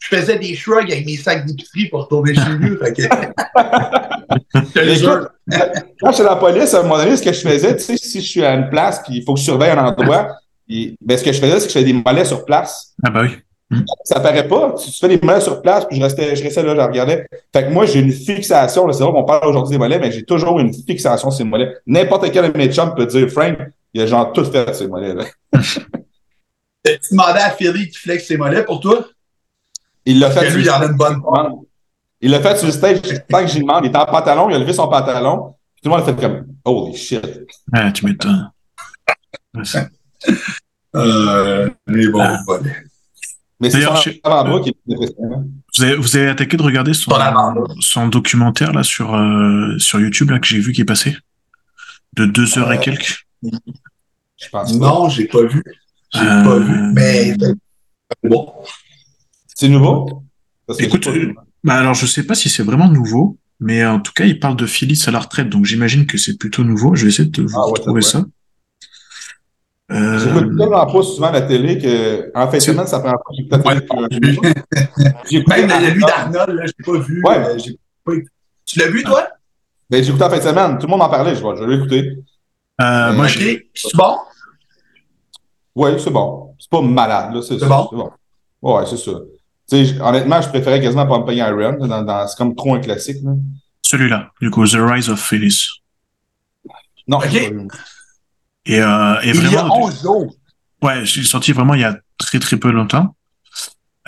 Je 0.04 0.18
faisais 0.18 0.38
des 0.38 0.54
shrugs 0.54 0.92
avec 0.92 1.06
mes 1.06 1.16
sacs 1.16 1.46
d'épicerie 1.46 1.88
pour 1.88 2.02
retourner 2.02 2.36
chez. 2.36 2.42
Fait 2.42 2.94
que. 2.94 3.04
Je 4.76 4.82
le 4.82 4.94
jure. 4.96 5.30
Quand 6.02 6.12
j'étais 6.12 6.24
à 6.24 6.32
la 6.32 6.36
police, 6.36 6.74
à 6.74 6.80
un 6.80 6.84
moment 6.84 6.98
donné, 6.98 7.16
ce 7.16 7.24
que 7.24 7.32
je 7.32 7.40
faisais, 7.40 7.76
tu 7.78 7.84
sais, 7.84 7.98
si 7.98 8.22
je 8.22 8.28
suis 8.28 8.44
à 8.44 8.54
une 8.54 8.70
place 8.70 9.02
puis 9.04 9.18
il 9.18 9.24
faut 9.24 9.34
que 9.34 9.40
je 9.40 9.46
surveille 9.46 9.72
un 9.72 9.86
endroit, 9.86 10.36
et, 10.68 10.96
ben, 11.00 11.18
ce 11.18 11.24
que 11.24 11.32
je 11.32 11.40
faisais, 11.40 11.60
c'est 11.60 11.68
que 11.68 11.74
je 11.74 11.80
faisais 11.80 11.86
des 11.86 11.94
mollets 11.94 12.26
sur 12.26 12.44
place. 12.46 12.94
Ah 13.04 13.12
bah 13.12 13.22
oui. 13.24 13.78
Ça 14.04 14.20
paraît 14.20 14.48
pas. 14.48 14.76
Tu, 14.78 14.92
tu 14.92 14.98
fais 15.00 15.08
des 15.08 15.20
mollets 15.26 15.42
sur 15.42 15.62
place, 15.62 15.86
puis 15.86 15.98
je 15.98 16.04
restais, 16.04 16.36
je 16.36 16.44
restais 16.44 16.64
là, 16.64 16.76
je 16.76 16.82
regardais. 16.82 17.26
Fait 17.54 17.64
que 17.66 17.70
moi, 17.70 17.86
j'ai 17.86 18.00
une 18.00 18.12
fixation. 18.12 18.86
là, 18.88 18.94
C'est 18.94 19.04
vrai 19.04 19.14
qu'on 19.14 19.24
parle 19.24 19.48
aujourd'hui 19.48 19.72
des 19.72 19.80
mollets, 19.80 20.00
mais 20.00 20.12
j'ai 20.12 20.24
toujours 20.24 20.60
une 20.60 20.74
fixation 20.74 21.32
sur 21.32 21.38
ces 21.38 21.44
mollets. 21.44 21.78
N'importe 21.86 22.30
quel 22.32 22.52
de 22.52 22.58
mes 22.58 22.72
chums 22.72 22.94
peut 22.96 23.06
dire, 23.06 23.30
Frank, 23.30 23.58
Il 23.94 24.02
a 24.02 24.08
genre 24.08 24.34
tout 24.34 24.46
fait, 24.46 24.74
ces 24.74 24.88
mollets-là. 24.88 25.26
Tu 26.86 26.92
demandais 27.12 27.40
à 27.40 27.52
Philly 27.52 27.90
qui 27.90 27.98
flex 27.98 28.28
ses 28.28 28.36
mollets 28.36 28.66
pour 28.66 28.82
toi? 28.82 29.06
Il 30.06 30.20
l'a 30.20 30.32
fait. 30.32 30.50
lui, 30.52 30.64
il 30.64 30.70
en 30.70 30.82
a 30.82 30.86
une 30.86 30.98
bonne 30.98 31.22
part. 31.22 31.52
Il 32.22 32.32
l'a 32.32 32.42
fait 32.42 32.56
sur 32.58 32.68
le 32.68 32.72
stage, 32.74 33.00
tant 33.30 33.42
que 33.42 33.48
j'y 33.48 33.60
demande. 33.60 33.84
Il 33.86 33.88
était 33.90 33.98
en 33.98 34.06
pantalon, 34.06 34.50
il 34.50 34.56
a 34.56 34.60
levé 34.60 34.74
son 34.74 34.88
pantalon. 34.88 35.56
Tout 35.82 35.90
le 35.90 35.96
monde 35.98 36.02
a 36.02 36.04
fait 36.06 36.16
comme 36.22 36.46
Holy 36.64 36.96
shit. 36.96 37.26
Ouais, 37.74 37.92
tu 37.94 38.06
m'étonnes. 38.06 38.50
euh, 40.96 41.70
mais 41.88 42.08
bon, 42.08 42.22
Ah. 42.22 42.40
voilà. 42.46 42.64
Mais 43.60 43.70
c'est 43.70 43.84
avant-bras 44.24 44.60
qui 44.62 44.70
est 44.70 44.94
impressionnant. 44.94 45.44
Vous 45.78 45.84
avez, 45.84 45.96
vous 45.96 46.16
avez 46.18 46.30
attaqué 46.30 46.58
de 46.58 46.64
regarder 46.64 46.92
son, 46.94 48.08
documentaire 48.08 48.74
là 48.74 48.84
sur 48.84 49.08
sur 49.10 49.82
sur 49.82 50.00
YouTube 50.02 50.32
là 50.32 50.40
que 50.40 50.48
j'ai 50.48 50.60
vu 50.60 50.72
qui 50.74 50.82
est 50.82 50.86
passé? 50.86 51.16
De 52.14 52.26
deux 52.26 52.58
heures 52.58 52.72
et 52.74 52.78
Euh, 52.78 52.82
quelques? 52.82 53.26
Je 53.42 54.50
pense 54.52 54.72
pas. 54.78 54.86
Non, 54.86 55.10
j'ai 55.10 55.26
pas 55.28 55.44
vu. 55.44 55.64
J'ai 56.14 56.20
Euh, 56.22 56.44
pas 56.44 56.60
vu. 56.60 56.94
Mais 56.94 57.36
bon. 58.24 58.54
C'est 59.56 59.70
nouveau? 59.70 60.24
Parce 60.68 60.80
que 60.80 60.86
Écoute, 60.86 61.04
j'ai 61.04 61.12
vu. 61.12 61.30
euh, 61.30 61.42
Bah 61.64 61.76
alors 61.76 61.94
je 61.94 62.06
sais 62.06 62.24
pas 62.24 62.36
si 62.36 62.50
c'est 62.50 62.64
vraiment 62.64 62.88
nouveau, 62.90 63.38
mais 63.60 63.86
en 63.86 64.00
tout 64.00 64.14
cas 64.14 64.26
il 64.26 64.40
parle 64.40 64.56
de 64.56 64.66
Phyllis 64.66 65.04
à 65.08 65.12
la 65.12 65.20
retraite, 65.20 65.50
donc 65.50 65.66
j'imagine 65.66 66.06
que 66.06 66.18
c'est 66.18 66.38
plutôt 66.38 66.64
nouveau. 66.64 66.96
Je 66.96 67.04
vais 67.04 67.10
essayer 67.10 67.30
de 67.30 67.42
vous 67.44 67.56
Ah 67.56 67.66
ouais, 67.66 67.72
retrouver 67.74 68.02
ça 68.02 68.20
ça. 68.20 68.26
Euh, 69.92 70.18
J'écoute 70.20 70.58
tellement 70.58 70.86
pas 70.86 71.04
souvent 71.04 71.30
la 71.32 71.42
télé 71.42 71.78
que, 71.78 72.32
en 72.36 72.48
fin 72.50 72.58
de 72.58 72.62
semaine, 72.62 72.88
ça 72.88 73.00
prend 73.00 73.12
pas 73.50 73.74
la 74.02 74.08
télé. 74.10 74.38
Ouais. 74.40 74.54
J'ai 75.30 75.38
écouté 75.40 75.66
Même 75.66 75.72
en- 75.72 75.94
lui 75.94 76.02
d'Arnold, 76.04 76.50
là, 76.56 76.64
j'ai 76.66 76.84
pas 76.84 76.98
vu. 77.00 77.22
Ouais. 77.24 77.38
euh, 77.38 77.58
j'ai 77.60 77.78
pas 78.04 78.14
écouté. 78.14 78.30
Tu 78.66 78.80
l'as 78.80 78.88
vu, 78.90 79.04
toi? 79.04 79.28
Ben, 79.90 80.02
j'ai 80.02 80.10
écouté 80.10 80.24
en 80.24 80.30
fin 80.30 80.38
de 80.38 80.42
semaine. 80.44 80.78
Tout 80.80 80.88
le 80.88 80.92
monde 80.92 81.02
en 81.02 81.10
parlait. 81.10 81.36
Je 81.36 81.44
vais, 81.44 81.56
je 81.58 81.64
vais 81.66 81.76
l'écouter. 81.76 82.18
euh, 82.82 83.14
moi, 83.14 83.28
j'ai-. 83.28 83.70
C'est 83.76 83.96
bon? 83.96 84.16
Oui, 85.76 85.92
c'est 86.00 86.10
bon. 86.12 86.56
C'est 86.58 86.70
pas 86.70 86.82
malade, 86.82 87.36
là. 87.36 87.42
C'est 87.42 87.60
C'est 87.60 87.68
bon? 87.68 88.12
Ouais, 88.62 88.84
c'est 88.90 88.98
ça. 88.98 89.12
Honnêtement, 90.01 90.42
je 90.42 90.50
préférais 90.50 90.82
quasiment 90.82 91.08
pas 91.08 91.20
me 91.20 91.25
payer 91.25 91.42
Iron. 91.42 91.86
Dans, 91.88 92.01
dans, 92.03 92.27
c'est 92.27 92.38
comme 92.38 92.56
trop 92.56 92.75
un 92.75 92.80
classique, 92.80 93.18
là. 93.24 93.32
celui-là, 93.82 94.32
du 94.42 94.50
coup, 94.50 94.65
The 94.68 94.77
Rise 94.80 95.10
of 95.10 95.22
Phyllis. 95.22 95.68
Non, 97.08 97.18
Ok. 97.18 97.27
j'ai 97.32 97.50
pas 97.50 97.56
vu. 97.56 97.68
Et, 98.65 98.80
euh, 98.80 99.15
et 99.24 99.30
Il 99.30 99.36
y 99.36 99.39
a 99.39 99.42
vraiment, 99.63 99.84
11 99.86 100.01
jours. 100.03 100.36
ouais, 100.82 101.06
j'ai 101.06 101.24
sorti 101.24 101.51
vraiment 101.51 101.74
il 101.74 101.82
y 101.82 101.84
a 101.84 101.98
très 102.18 102.39
très 102.39 102.58
peu 102.58 102.72
longtemps. 102.72 103.15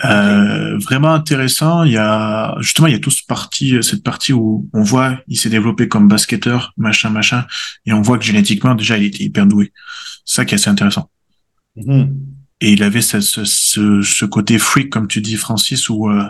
Euh, 0.04 0.76
vraiment 0.78 1.12
intéressant. 1.14 1.84
Il 1.84 1.92
y 1.92 1.96
a 1.98 2.54
justement 2.60 2.86
il 2.86 2.92
y 2.92 2.96
a 2.96 2.98
tout 2.98 3.10
ce 3.10 3.22
parti, 3.26 3.82
cette 3.82 4.02
partie 4.02 4.32
où 4.34 4.68
on 4.74 4.82
voit 4.82 5.18
il 5.26 5.36
s'est 5.38 5.48
développé 5.48 5.88
comme 5.88 6.06
basketteur, 6.08 6.72
machin 6.76 7.08
machin, 7.10 7.46
et 7.86 7.92
on 7.94 8.02
voit 8.02 8.18
que 8.18 8.24
génétiquement 8.24 8.74
déjà 8.74 8.98
il 8.98 9.04
était 9.04 9.24
hyper 9.24 9.46
doué. 9.46 9.72
C'est 10.24 10.36
ça 10.36 10.44
qui 10.44 10.54
est 10.54 10.58
assez 10.58 10.68
intéressant. 10.70 11.08
Mhm. 11.76 12.14
Et 12.60 12.72
il 12.72 12.82
avait 12.82 13.02
ce, 13.02 13.20
ce, 13.20 13.44
ce, 13.44 14.02
ce 14.02 14.24
côté 14.24 14.58
freak, 14.58 14.90
comme 14.90 15.08
tu 15.08 15.20
dis, 15.20 15.36
Francis, 15.36 15.88
où 15.88 16.08
euh, 16.08 16.24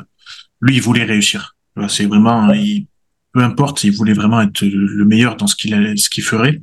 lui, 0.61 0.77
il 0.77 0.83
voulait 0.83 1.05
réussir. 1.05 1.57
C'est 1.89 2.07
vraiment, 2.07 2.53
il, 2.53 2.87
peu 3.33 3.43
importe, 3.43 3.85
il 3.85 3.93
voulait 3.93 4.15
vraiment 4.15 4.41
être 4.41 4.63
le 4.63 5.05
meilleur 5.05 5.37
dans 5.37 5.47
ce 5.47 5.55
qu'il 5.55 5.99
ce 5.99 6.09
qu'il 6.09 6.25
ferait. 6.25 6.59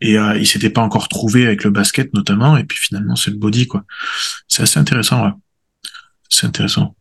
Et 0.00 0.18
euh, 0.18 0.38
il 0.38 0.46
s'était 0.46 0.70
pas 0.70 0.80
encore 0.80 1.08
trouvé 1.08 1.46
avec 1.46 1.64
le 1.64 1.70
basket 1.70 2.14
notamment. 2.14 2.56
Et 2.56 2.64
puis 2.64 2.78
finalement, 2.78 3.14
c'est 3.14 3.30
le 3.30 3.36
body, 3.36 3.66
quoi. 3.66 3.84
C'est 4.48 4.62
assez 4.62 4.80
intéressant, 4.80 5.24
ouais. 5.24 5.32
C'est 6.30 6.46
intéressant. 6.46 6.96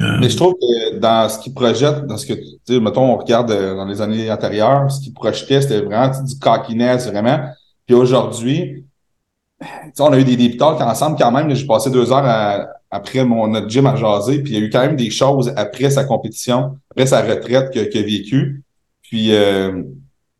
Euh, 0.00 0.18
Mais 0.20 0.30
je 0.30 0.36
trouve 0.36 0.54
que 0.54 0.98
dans 1.00 1.28
ce 1.28 1.40
qu'il 1.40 1.52
projette, 1.52 2.06
dans 2.06 2.16
ce 2.16 2.24
que, 2.24 2.34
tu 2.34 2.44
sais, 2.68 2.78
mettons, 2.78 3.14
on 3.14 3.16
regarde 3.16 3.50
euh, 3.50 3.74
dans 3.74 3.84
les 3.84 4.00
années 4.00 4.30
antérieures, 4.30 4.90
ce 4.92 5.00
qu'il 5.00 5.12
projetait, 5.12 5.60
c'était 5.60 5.80
vraiment 5.80 6.22
du 6.22 6.38
cockiness, 6.38 7.08
vraiment. 7.08 7.52
Puis 7.84 7.96
aujourd'hui, 7.96 8.84
on 9.98 10.12
a 10.12 10.18
eu 10.18 10.24
des 10.24 10.56
talks 10.56 10.80
ensemble 10.80 11.16
quand 11.18 11.30
même. 11.32 11.52
J'ai 11.54 11.66
passé 11.66 11.90
deux 11.90 12.10
heures 12.12 12.24
à- 12.24 12.66
après 12.90 13.24
mon, 13.24 13.48
notre 13.48 13.68
gym 13.68 13.86
à 13.86 13.96
jaser, 13.96 14.42
puis 14.42 14.52
il 14.52 14.58
y 14.58 14.62
a 14.62 14.64
eu 14.66 14.70
quand 14.70 14.80
même 14.80 14.96
des 14.96 15.10
choses 15.10 15.52
après 15.56 15.90
sa 15.90 16.04
compétition, 16.04 16.78
après 16.90 17.06
sa 17.06 17.22
retraite 17.22 17.72
que- 17.72 17.84
qu'il 17.90 18.00
a 18.00 18.04
vécu. 18.04 18.62
Puis 19.02 19.34
euh, 19.34 19.82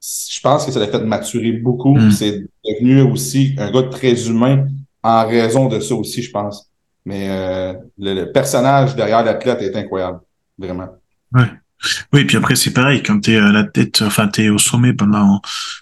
je 0.01 0.41
pense 0.41 0.65
que 0.65 0.73
ça 0.73 0.81
l'a 0.81 0.87
fait 0.87 1.03
maturer 1.05 1.53
beaucoup. 1.53 1.97
Mm. 1.97 2.11
C'est 2.13 2.45
devenu 2.65 3.03
aussi 3.03 3.55
un 3.59 3.71
gars 3.71 3.83
très 3.91 4.29
humain 4.29 4.67
en 5.03 5.27
raison 5.27 5.69
de 5.69 5.81
ça 5.81 5.95
aussi, 5.95 6.23
je 6.23 6.31
pense. 6.31 6.71
Mais 7.05 7.29
euh, 7.31 7.75
le, 7.99 8.15
le 8.15 8.33
personnage 8.33 8.95
derrière 8.95 9.25
l'athlète 9.25 9.63
est 9.63 9.75
incroyable, 9.77 10.21
vraiment. 10.59 10.89
Oui, 12.13 12.25
puis 12.25 12.37
après 12.37 12.57
c'est 12.57 12.73
pareil 12.73 13.03
quand 13.03 13.21
t'es 13.21 13.37
à 13.37 13.53
la 13.53 13.65
tête, 13.65 14.03
enfin 14.03 14.27
t'es 14.29 14.49
au 14.49 14.59
sommet 14.59 14.93
pendant 14.93 15.41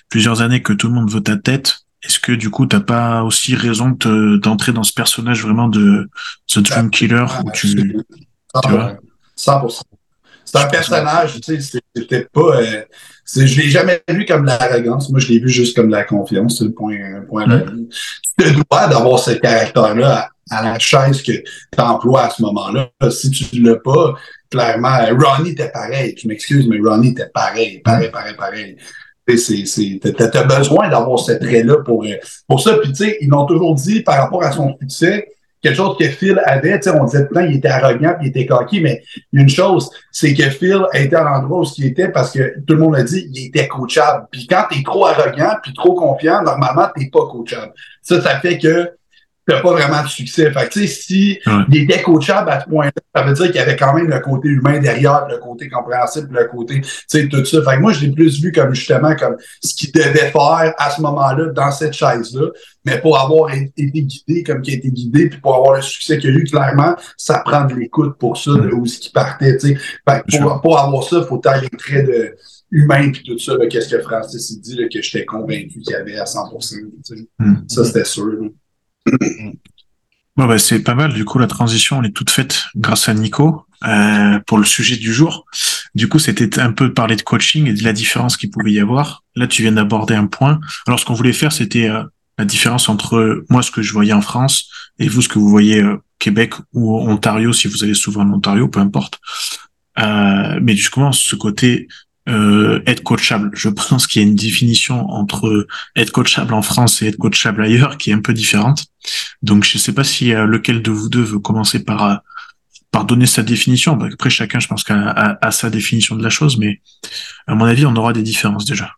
plusieurs 0.09 0.43
années 0.43 0.63
que 0.63 0.73
tout 0.73 0.89
le 0.89 0.95
monde 0.95 1.11
veut 1.11 1.23
ta 1.23 1.37
tête. 1.37 1.79
Est-ce 2.03 2.21
que 2.21 2.33
du 2.33 2.51
coup 2.51 2.67
t'as 2.67 2.81
pas 2.81 3.23
aussi 3.23 3.55
raison 3.55 3.91
de 3.91 4.37
d'entrer 4.37 4.73
dans 4.73 4.83
ce 4.85 4.93
personnage 4.93 5.43
vraiment 5.43 5.69
de 5.69 6.09
The 6.49 6.59
Dream 6.61 6.91
Killer 6.91 7.25
où 7.45 7.51
tu, 7.51 7.75
tu 7.75 8.69
vois? 8.71 8.97
100%. 9.39 9.83
C'est 10.45 10.59
un 10.59 10.67
personnage, 10.69 11.41
tu 11.41 11.61
sais, 11.61 11.81
c'était 11.95 12.29
pas. 12.33 12.61
Euh, 12.61 12.83
je 13.35 13.61
l'ai 13.61 13.69
jamais 13.69 14.01
vu 14.09 14.25
comme 14.25 14.43
de 14.43 14.47
l'arrogance. 14.47 15.11
Moi, 15.11 15.19
je 15.19 15.29
l'ai 15.29 15.41
vu 15.41 15.49
juste 15.49 15.75
comme 15.75 15.89
de 15.89 15.93
la 15.93 16.05
confiance. 16.05 16.59
C'est 16.59 16.65
le 16.65 16.73
point, 16.73 16.97
point. 17.29 17.47
Tu 18.39 18.45
te 18.45 18.51
dois 18.53 18.87
d'avoir 18.87 19.19
ce 19.19 19.33
caractère-là 19.33 20.31
à, 20.51 20.59
à 20.59 20.63
la 20.63 20.79
chaise 20.79 21.21
que 21.23 21.33
tu 21.33 21.81
emploies 21.81 22.23
à 22.27 22.31
ce 22.31 22.43
moment-là. 22.43 22.91
Si 23.11 23.31
tu 23.31 23.61
ne 23.61 23.71
l'as 23.71 23.81
pas, 23.81 24.15
clairement, 24.49 24.99
Ronnie 25.19 25.51
était 25.51 25.73
pareil. 25.73 26.15
Je 26.17 26.29
m'excuse, 26.29 26.69
mais 26.69 26.79
Ronnie 26.79 27.09
était 27.11 27.29
pareil, 27.35 27.81
pareil, 27.81 28.11
pareil, 28.11 28.35
pareil. 28.37 28.77
T'as 29.27 30.45
besoin 30.45 30.89
d'avoir 30.89 31.19
ce 31.19 31.33
trait-là 31.33 31.83
pour, 31.85 32.05
euh, 32.05 32.15
pour 32.49 32.61
ça. 32.61 32.77
Puis, 32.79 32.93
tu 32.93 33.05
sais, 33.05 33.19
ils 33.21 33.29
l'ont 33.29 33.47
toujours 33.47 33.75
dit 33.75 34.01
par 34.03 34.19
rapport 34.19 34.45
à 34.45 34.53
son 34.53 34.77
succès, 34.81 35.27
quelque 35.61 35.77
chose 35.77 35.97
que 35.99 36.09
Phil 36.09 36.41
avait, 36.45 36.79
tu 36.79 36.91
sais, 36.91 36.97
on 36.97 37.05
disait 37.05 37.27
plein, 37.27 37.47
il 37.47 37.57
était 37.57 37.69
arrogant, 37.69 38.15
puis 38.19 38.27
il 38.27 38.29
était 38.29 38.47
coquille, 38.47 38.81
mais 38.81 39.03
une 39.33 39.49
chose, 39.49 39.91
c'est 40.13 40.33
que 40.33 40.49
Phil 40.51 40.81
était 40.95 41.17
à 41.17 41.25
l'endroit 41.25 41.63
où 41.63 41.67
il 41.79 41.87
était 41.87 42.09
parce 42.09 42.31
que 42.31 42.55
tout 42.67 42.75
le 42.75 42.81
monde 42.81 42.97
a 42.97 43.03
dit, 43.03 43.29
il 43.35 43.49
était 43.49 43.67
coachable. 43.67 44.27
Puis 44.31 44.47
quand 44.47 44.65
t'es 44.71 44.83
trop 44.85 45.07
arrogant, 45.07 45.57
puis 45.63 45.73
trop 45.75 45.95
confiant, 45.95 46.43
normalement, 46.43 46.87
t'es 46.95 47.09
pas 47.13 47.27
coachable. 47.27 47.73
Ça, 48.03 48.23
ça 48.23 48.39
fait 48.39 48.59
que 48.59 48.93
t'as 49.47 49.61
pas 49.61 49.73
vraiment 49.73 50.03
de 50.03 50.09
succès. 50.09 50.51
Fait 50.53 50.69
que, 50.69 50.73
tu 50.73 50.81
sais, 50.81 50.87
si 50.87 51.39
Ouais. 51.47 51.53
il 51.71 51.83
était 51.83 52.03
coachable 52.03 52.51
à 52.51 52.61
ce 52.61 52.67
point-là, 52.69 52.93
ça 53.15 53.23
veut 53.23 53.33
dire 53.33 53.47
qu'il 53.47 53.55
y 53.57 53.59
avait 53.59 53.77
quand 53.77 53.95
même 53.95 54.09
le 54.09 54.19
côté 54.21 54.49
humain 54.49 54.79
derrière, 54.79 55.27
le 55.29 55.39
côté 55.39 55.69
compréhensible, 55.69 56.29
le 56.37 56.47
côté, 56.49 56.81
tu 56.81 56.89
sais, 57.07 57.29
tout 57.29 57.45
ça. 57.45 57.63
Fait 57.63 57.77
que 57.77 57.81
moi, 57.81 57.93
je 57.93 58.05
l'ai 58.07 58.13
plus 58.13 58.41
vu 58.41 58.51
comme 58.53 58.75
justement 58.75 59.15
comme 59.15 59.37
ce 59.63 59.75
qu'il 59.75 59.93
devait 59.93 60.31
faire 60.31 60.75
à 60.79 60.91
ce 60.91 61.01
moment-là 61.03 61.47
dans 61.55 61.71
cette 61.71 61.93
chaise-là. 61.93 62.49
Mais 62.85 63.01
pour 63.01 63.19
avoir 63.19 63.53
été 63.55 63.87
guidé 63.91 64.43
comme 64.43 64.63
qui 64.63 64.73
a 64.73 64.75
été 64.75 64.91
guidé, 64.91 65.29
puis 65.29 65.41
pour 65.41 65.55
avoir 65.57 65.75
le 65.77 65.83
succès 65.83 66.19
qu'il 66.19 66.31
a 66.31 66.33
eu, 66.35 66.45
clairement, 66.45 66.95
ça 67.17 67.39
prend 67.45 67.65
de 67.65 67.75
l'écoute 67.75 68.19
pour 68.19 68.37
ça, 68.37 68.53
de 68.53 68.71
où 68.73 68.87
ce 68.87 68.99
qui 68.99 69.11
partait, 69.11 69.57
tu 69.59 69.69
sais. 69.69 69.75
Fait 70.09 70.23
que 70.29 70.41
pour, 70.43 70.61
pour 70.61 70.79
avoir 70.79 71.03
ça, 71.05 71.19
il 71.21 71.25
faut 71.27 71.41
avoir 71.45 71.61
les 71.63 71.69
traits 71.71 72.07
de 72.07 72.37
humain 72.73 73.11
puis 73.13 73.23
tout 73.25 73.39
ça, 73.39 73.53
qu'est-ce 73.71 73.89
que 73.95 74.03
Francis 74.03 74.61
dit, 74.61 74.75
là, 74.77 74.89
que 74.93 75.01
j'étais 75.01 75.25
convaincu 75.25 75.81
qu'il 75.81 75.93
y 75.93 75.95
avait 75.95 76.19
à 76.19 76.25
100%. 76.25 76.69
tu 76.69 77.17
sais. 77.17 77.29
Hmm. 77.39 77.55
Ça, 77.69 77.85
c'était 77.85 78.05
sûr. 78.05 78.27
là. 78.27 78.49
Bon, 80.37 80.47
bah, 80.47 80.59
c'est 80.59 80.81
pas 80.81 80.95
mal. 80.95 81.15
Du 81.15 81.25
coup, 81.25 81.39
la 81.39 81.47
transition, 81.47 82.01
elle 82.01 82.11
est 82.11 82.13
toute 82.13 82.31
faite 82.31 82.65
grâce 82.77 83.09
à 83.09 83.15
Nico 83.15 83.65
euh, 83.87 84.39
pour 84.47 84.59
le 84.59 84.67
sujet 84.67 84.97
du 84.97 85.13
jour. 85.13 85.47
Du 85.95 86.09
coup, 86.09 86.19
c'était 86.19 86.61
un 86.61 86.73
peu 86.73 86.93
parler 86.93 87.17
de 87.17 87.23
coaching 87.23 87.67
et 87.67 87.73
de 87.73 87.83
la 87.83 87.95
différence 87.95 88.37
qu'il 88.37 88.51
pouvait 88.51 88.73
y 88.73 88.81
avoir. 88.81 89.25
Là, 89.35 89.47
tu 89.47 89.63
viens 89.63 89.73
d'aborder 89.73 90.15
un 90.15 90.27
point. 90.27 90.61
Alors, 90.87 91.01
ce 91.01 91.07
qu'on 91.07 91.15
voulait 91.15 91.33
faire, 91.33 91.53
c'était 91.53 91.89
euh, 91.89 92.03
la 92.39 92.45
différence 92.45 92.89
entre 92.89 93.17
euh, 93.17 93.47
moi, 93.49 93.63
ce 93.63 93.71
que 93.71 93.81
je 93.81 93.93
voyais 93.93 94.13
en 94.13 94.21
France, 94.21 94.69
et 94.99 95.09
vous, 95.09 95.23
ce 95.23 95.29
que 95.29 95.39
vous 95.39 95.49
voyez 95.49 95.81
euh, 95.81 95.97
Québec 96.19 96.55
ou 96.73 96.99
Ontario, 96.99 97.53
si 97.53 97.69
vous 97.69 97.83
allez 97.83 97.95
souvent 97.95 98.23
en 98.23 98.33
Ontario, 98.33 98.69
peu 98.69 98.81
importe. 98.81 99.21
Euh, 99.99 100.59
mais 100.61 100.77
justement, 100.77 101.13
ce 101.13 101.37
côté 101.37 101.89
euh, 102.29 102.83
être 102.87 103.03
coachable. 103.03 103.51
Je 103.55 103.69
pense 103.69 104.07
qu'il 104.07 104.23
y 104.23 104.25
a 104.25 104.29
une 104.29 104.35
définition 104.35 105.09
entre 105.11 105.67
être 105.95 106.11
coachable 106.11 106.55
en 106.55 106.63
France 106.63 107.03
et 107.03 107.09
être 107.09 107.17
coachable 107.17 107.63
ailleurs 107.63 107.99
qui 107.99 108.11
est 108.11 108.15
un 108.15 108.21
peu 108.21 108.33
différente. 108.35 108.87
Donc, 109.43 109.65
je 109.65 109.79
sais 109.79 109.93
pas 109.93 110.05
si 110.05 110.33
euh, 110.33 110.47
lequel 110.47 110.83
de 110.83 110.91
vous 110.91 111.09
deux 111.09 111.23
veut 111.23 111.39
commencer 111.39 111.85
par 111.85 112.05
euh, 112.05 112.17
par 112.91 113.05
donner 113.05 113.27
sa 113.27 113.43
définition. 113.43 113.97
Bah, 113.97 114.09
après, 114.13 114.31
chacun, 114.31 114.59
je 114.59 114.67
pense, 114.69 114.83
qu'a 114.83 114.97
a, 114.97 115.47
a 115.47 115.51
sa 115.51 115.71
définition 115.71 116.17
de 116.17 116.23
la 116.23 116.31
chose, 116.31 116.59
mais 116.59 116.81
à 117.47 117.55
mon 117.55 117.65
avis, 117.65 117.87
on 117.87 117.95
aura 117.95 118.13
des 118.13 118.23
différences 118.23 118.65
déjà. 118.65 118.93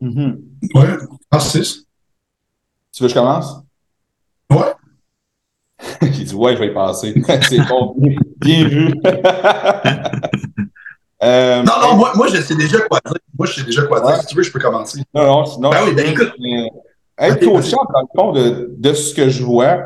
Mhm. 0.00 0.38
Ouais, 0.74 0.96
Francis. 1.32 1.84
Tu 2.92 3.02
veux 3.02 3.08
que 3.08 3.14
je 3.14 3.18
commence? 3.18 3.62
Ouais. 4.50 4.72
Il 6.02 6.24
dit 6.24 6.34
ouais, 6.34 6.54
je 6.54 6.60
vais 6.60 6.68
y 6.68 6.74
passer. 6.74 7.14
c'est 7.48 7.66
bon. 7.68 7.96
Bien 8.40 8.68
vu. 8.68 8.94
Euh, 11.22 11.62
Non, 11.62 11.72
non, 11.82 11.96
moi, 11.96 12.12
moi, 12.14 12.28
je 12.28 12.40
sais 12.40 12.54
déjà 12.54 12.80
quoi 12.80 13.00
dire. 13.04 13.14
Moi, 13.36 13.46
je 13.46 13.54
sais 13.54 13.64
déjà 13.64 13.82
quoi 13.82 14.00
dire. 14.00 14.10
Ouais. 14.10 14.20
Si 14.20 14.26
tu 14.26 14.36
veux, 14.36 14.42
je 14.42 14.52
peux 14.52 14.60
commencer. 14.60 15.00
Non, 15.14 15.24
non, 15.26 15.44
sinon. 15.46 15.70
Ben 15.70 15.78
oui, 15.86 15.94
ben 15.94 16.10
écoute. 16.10 16.32
mais 16.40 16.68
être 17.18 17.44
coachant, 17.44 17.78
dans 17.92 18.00
le 18.00 18.06
fond, 18.16 18.32
de, 18.32 18.74
de 18.76 18.92
ce 18.92 19.14
que 19.14 19.28
je 19.28 19.42
vois, 19.42 19.78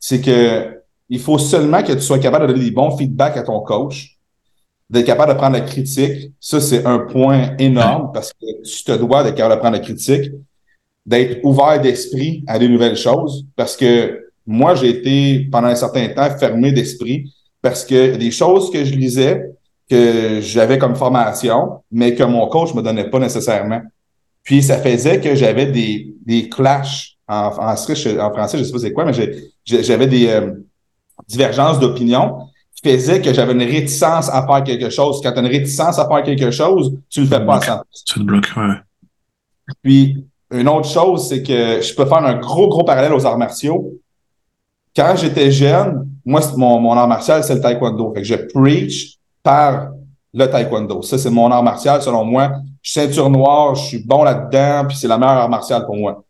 c'est 0.00 0.20
que 0.20 0.78
il 1.10 1.20
faut 1.20 1.38
seulement 1.38 1.82
que 1.82 1.92
tu 1.92 2.00
sois 2.00 2.18
capable 2.18 2.46
de 2.46 2.52
donner 2.52 2.64
des 2.66 2.70
bons 2.70 2.96
feedbacks 2.96 3.36
à 3.36 3.42
ton 3.42 3.60
coach, 3.60 4.18
d'être 4.90 5.06
capable 5.06 5.32
de 5.32 5.38
prendre 5.38 5.54
la 5.56 5.62
critique. 5.62 6.32
Ça, 6.40 6.60
c'est 6.60 6.84
un 6.86 6.98
point 7.00 7.54
énorme 7.58 8.10
parce 8.12 8.32
que 8.32 8.62
tu 8.62 8.84
te 8.84 8.92
dois 8.92 9.24
d'être 9.24 9.34
capable 9.34 9.56
de 9.56 9.60
prendre 9.60 9.76
la 9.76 9.82
critique. 9.82 10.30
d'être 11.06 11.38
ouvert 11.44 11.80
d'esprit 11.80 12.44
à 12.46 12.58
des 12.58 12.68
nouvelles 12.68 12.96
choses 12.96 13.46
parce 13.56 13.76
que 13.76 14.24
moi, 14.46 14.74
j'ai 14.74 14.88
été 14.90 15.48
pendant 15.50 15.68
un 15.68 15.74
certain 15.74 16.08
temps 16.08 16.28
fermé 16.38 16.72
d'esprit 16.72 17.32
parce 17.62 17.84
que 17.84 18.16
des 18.16 18.30
choses 18.30 18.70
que 18.70 18.84
je 18.84 18.94
lisais, 18.94 19.42
que 19.88 20.40
j'avais 20.40 20.78
comme 20.78 20.94
formation, 20.94 21.82
mais 21.90 22.14
que 22.14 22.22
mon 22.22 22.46
coach 22.48 22.74
me 22.74 22.82
donnait 22.82 23.08
pas 23.08 23.18
nécessairement. 23.18 23.80
Puis 24.42 24.62
ça 24.62 24.78
faisait 24.78 25.20
que 25.20 25.34
j'avais 25.34 25.66
des, 25.66 26.14
des 26.24 26.48
clashs 26.48 27.16
en, 27.26 27.48
en, 27.48 27.72
en 27.72 27.76
français, 27.76 28.58
je 28.58 28.64
sais 28.64 28.72
pas 28.72 28.78
c'est 28.78 28.92
quoi, 28.92 29.04
mais 29.04 29.12
j'avais 29.64 30.06
des 30.06 30.28
euh, 30.28 30.52
divergences 31.26 31.78
d'opinion 31.78 32.48
qui 32.74 32.90
faisaient 32.90 33.20
que 33.20 33.32
j'avais 33.34 33.52
une 33.52 33.62
réticence 33.62 34.28
à 34.28 34.46
faire 34.46 34.62
quelque 34.64 34.88
chose. 34.90 35.20
Quand 35.22 35.32
tu 35.32 35.38
as 35.38 35.42
une 35.42 35.48
réticence 35.48 35.98
à 35.98 36.08
faire 36.08 36.22
quelque 36.22 36.50
chose, 36.50 36.96
tu 37.10 37.20
le 37.20 37.26
fais 37.26 37.44
pas 37.44 37.56
à 37.56 37.60
100%. 37.60 37.82
Tu 38.06 38.18
le 38.20 38.24
bloques, 38.24 38.50
ouais. 38.56 38.74
Puis 39.82 40.24
une 40.50 40.68
autre 40.68 40.88
chose, 40.88 41.28
c'est 41.28 41.42
que 41.42 41.80
je 41.82 41.94
peux 41.94 42.06
faire 42.06 42.24
un 42.24 42.38
gros, 42.38 42.68
gros 42.68 42.84
parallèle 42.84 43.12
aux 43.12 43.26
arts 43.26 43.36
martiaux. 43.36 43.92
Quand 44.96 45.14
j'étais 45.16 45.50
jeune, 45.50 46.08
moi, 46.24 46.40
mon, 46.56 46.80
mon 46.80 46.92
art 46.92 47.08
martial, 47.08 47.44
c'est 47.44 47.54
le 47.54 47.60
taekwondo. 47.60 48.14
Fait 48.14 48.22
que 48.22 48.26
je 48.26 48.34
preach 48.34 49.17
par 49.48 49.92
le 50.34 50.46
taekwondo. 50.46 51.00
Ça, 51.00 51.16
c'est 51.16 51.30
mon 51.30 51.50
art 51.50 51.62
martial, 51.62 52.02
selon 52.02 52.22
moi. 52.22 52.52
Je 52.82 52.90
suis 52.90 53.00
ceinture 53.00 53.30
noire, 53.30 53.74
je 53.76 53.84
suis 53.86 54.04
bon 54.04 54.22
là-dedans, 54.22 54.86
puis 54.86 54.94
c'est 54.94 55.08
la 55.08 55.16
meilleure 55.16 55.36
art 55.36 55.48
martial 55.48 55.86
pour 55.86 55.96
moi. 55.96 56.22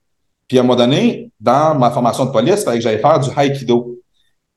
Puis 0.46 0.56
à 0.56 0.60
un 0.60 0.64
moment 0.64 0.78
donné, 0.78 1.32
dans 1.40 1.76
ma 1.76 1.90
formation 1.90 2.26
de 2.26 2.30
police, 2.30 2.60
il 2.60 2.64
fallait 2.64 2.78
que 2.78 2.84
j'aille 2.84 3.00
faire 3.00 3.18
du 3.18 3.28
haïkido. 3.36 3.96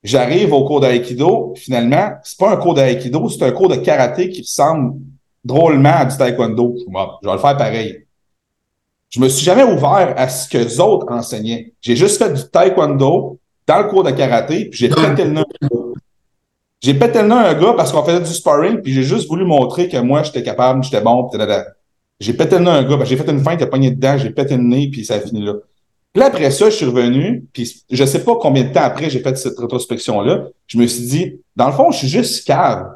J'arrive 0.03 0.53
au 0.53 0.63
cours 0.63 0.79
d'aïkido, 0.79 1.55
finalement, 1.57 2.11
c'est 2.23 2.37
pas 2.37 2.51
un 2.51 2.57
cours 2.57 2.75
d'aïkido, 2.75 3.29
c'est 3.29 3.43
un 3.43 3.51
cours 3.51 3.67
de 3.67 3.77
karaté 3.77 4.29
qui 4.29 4.41
ressemble 4.41 4.99
drôlement 5.43 5.95
à 5.95 6.05
du 6.05 6.15
taekwondo. 6.15 6.75
je 6.77 7.27
vais 7.27 7.33
le 7.33 7.39
faire 7.39 7.57
pareil. 7.57 8.05
Je 9.09 9.19
me 9.19 9.27
suis 9.27 9.43
jamais 9.43 9.63
ouvert 9.63 10.13
à 10.17 10.29
ce 10.29 10.47
que 10.47 10.59
les 10.59 10.79
autres 10.79 11.07
enseignaient. 11.11 11.73
J'ai 11.81 11.95
juste 11.95 12.23
fait 12.23 12.31
du 12.31 12.47
taekwondo 12.47 13.39
dans 13.65 13.77
le 13.79 13.85
cours 13.85 14.03
de 14.03 14.11
karaté, 14.11 14.65
puis 14.65 14.79
j'ai 14.79 14.89
pété 14.89 15.23
le 15.23 15.31
nez. 15.31 15.43
J'ai 16.81 16.95
pété 16.95 17.21
le 17.21 17.31
un 17.31 17.53
gars 17.53 17.73
parce 17.77 17.91
qu'on 17.91 18.03
faisait 18.03 18.19
du 18.19 18.33
sparring, 18.33 18.81
puis 18.81 18.91
j'ai 18.91 19.03
juste 19.03 19.27
voulu 19.27 19.45
montrer 19.45 19.87
que 19.87 19.97
moi, 19.97 20.23
j'étais 20.23 20.41
capable, 20.41 20.83
j'étais 20.83 21.01
bon, 21.01 21.29
pis 21.29 21.37
J'ai 22.19 22.33
pété 22.33 22.57
le 22.57 22.67
un 22.67 22.83
gars, 22.83 23.05
j'ai 23.05 23.17
fait 23.17 23.29
une 23.29 23.39
feinte, 23.39 23.59
il 23.59 23.63
a 23.63 23.67
pogné 23.67 23.91
dedans, 23.91 24.17
j'ai 24.17 24.31
pété 24.31 24.57
le 24.57 24.63
nez, 24.63 24.89
puis 24.91 25.05
ça 25.05 25.15
a 25.15 25.19
fini 25.19 25.43
là. 25.43 25.53
Puis 26.13 26.23
après 26.23 26.51
ça, 26.51 26.69
je 26.69 26.75
suis 26.75 26.85
revenu, 26.85 27.45
puis 27.53 27.83
je 27.89 28.03
sais 28.03 28.23
pas 28.23 28.35
combien 28.35 28.63
de 28.63 28.73
temps 28.73 28.81
après 28.81 29.09
j'ai 29.09 29.19
fait 29.19 29.37
cette 29.37 29.57
rétrospection-là. 29.57 30.47
Je 30.67 30.77
me 30.77 30.87
suis 30.87 31.05
dit, 31.05 31.39
dans 31.55 31.67
le 31.67 31.73
fond, 31.73 31.91
je 31.91 31.99
suis 31.99 32.09
juste 32.09 32.45
cave. 32.45 32.87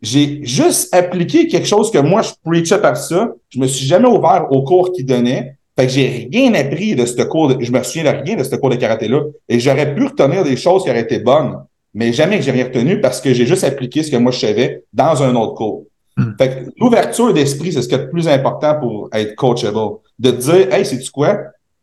J'ai 0.00 0.44
juste 0.44 0.94
appliqué 0.94 1.48
quelque 1.48 1.66
chose 1.66 1.90
que 1.90 1.98
moi, 1.98 2.22
je 2.22 2.30
preachais 2.44 2.80
par 2.80 2.96
ça. 2.96 3.32
Je 3.50 3.58
me 3.58 3.66
suis 3.66 3.86
jamais 3.86 4.08
ouvert 4.08 4.46
au 4.50 4.62
cours 4.62 4.92
qu'il 4.92 5.06
donnait. 5.06 5.56
Fait 5.76 5.86
que 5.86 5.92
j'ai 5.92 6.28
rien 6.32 6.54
appris 6.54 6.94
de 6.94 7.04
ce 7.04 7.22
cours. 7.22 7.48
De, 7.48 7.62
je 7.62 7.70
me 7.70 7.82
souviens 7.82 8.12
de 8.12 8.22
rien 8.24 8.36
de 8.36 8.42
ce 8.42 8.54
cours 8.56 8.70
de 8.70 8.76
karaté-là. 8.76 9.22
Et 9.48 9.60
j'aurais 9.60 9.94
pu 9.94 10.04
retenir 10.04 10.44
des 10.44 10.56
choses 10.56 10.84
qui 10.84 10.90
auraient 10.90 11.00
été 11.00 11.18
bonnes. 11.18 11.58
Mais 11.98 12.12
jamais 12.12 12.38
que 12.38 12.44
j'ai 12.44 12.52
rien 12.52 12.66
retenu 12.66 13.00
parce 13.00 13.20
que 13.20 13.34
j'ai 13.34 13.44
juste 13.44 13.64
appliqué 13.64 14.04
ce 14.04 14.10
que 14.12 14.16
moi 14.16 14.30
je 14.30 14.38
savais 14.38 14.84
dans 14.92 15.20
un 15.20 15.34
autre 15.34 15.54
cours. 15.54 15.84
Hmm. 16.16 16.30
Fait 16.38 16.48
que 16.48 16.70
l'ouverture 16.78 17.34
d'esprit, 17.34 17.72
c'est 17.72 17.82
ce 17.82 17.88
qui 17.88 17.96
est 17.96 17.98
le 17.98 18.08
plus 18.08 18.28
important 18.28 18.78
pour 18.78 19.08
être 19.12 19.34
coachable. 19.34 19.96
De 20.16 20.30
dire, 20.30 20.72
hey, 20.72 20.86
c'est 20.86 21.00
tu 21.00 21.10
quoi? 21.10 21.36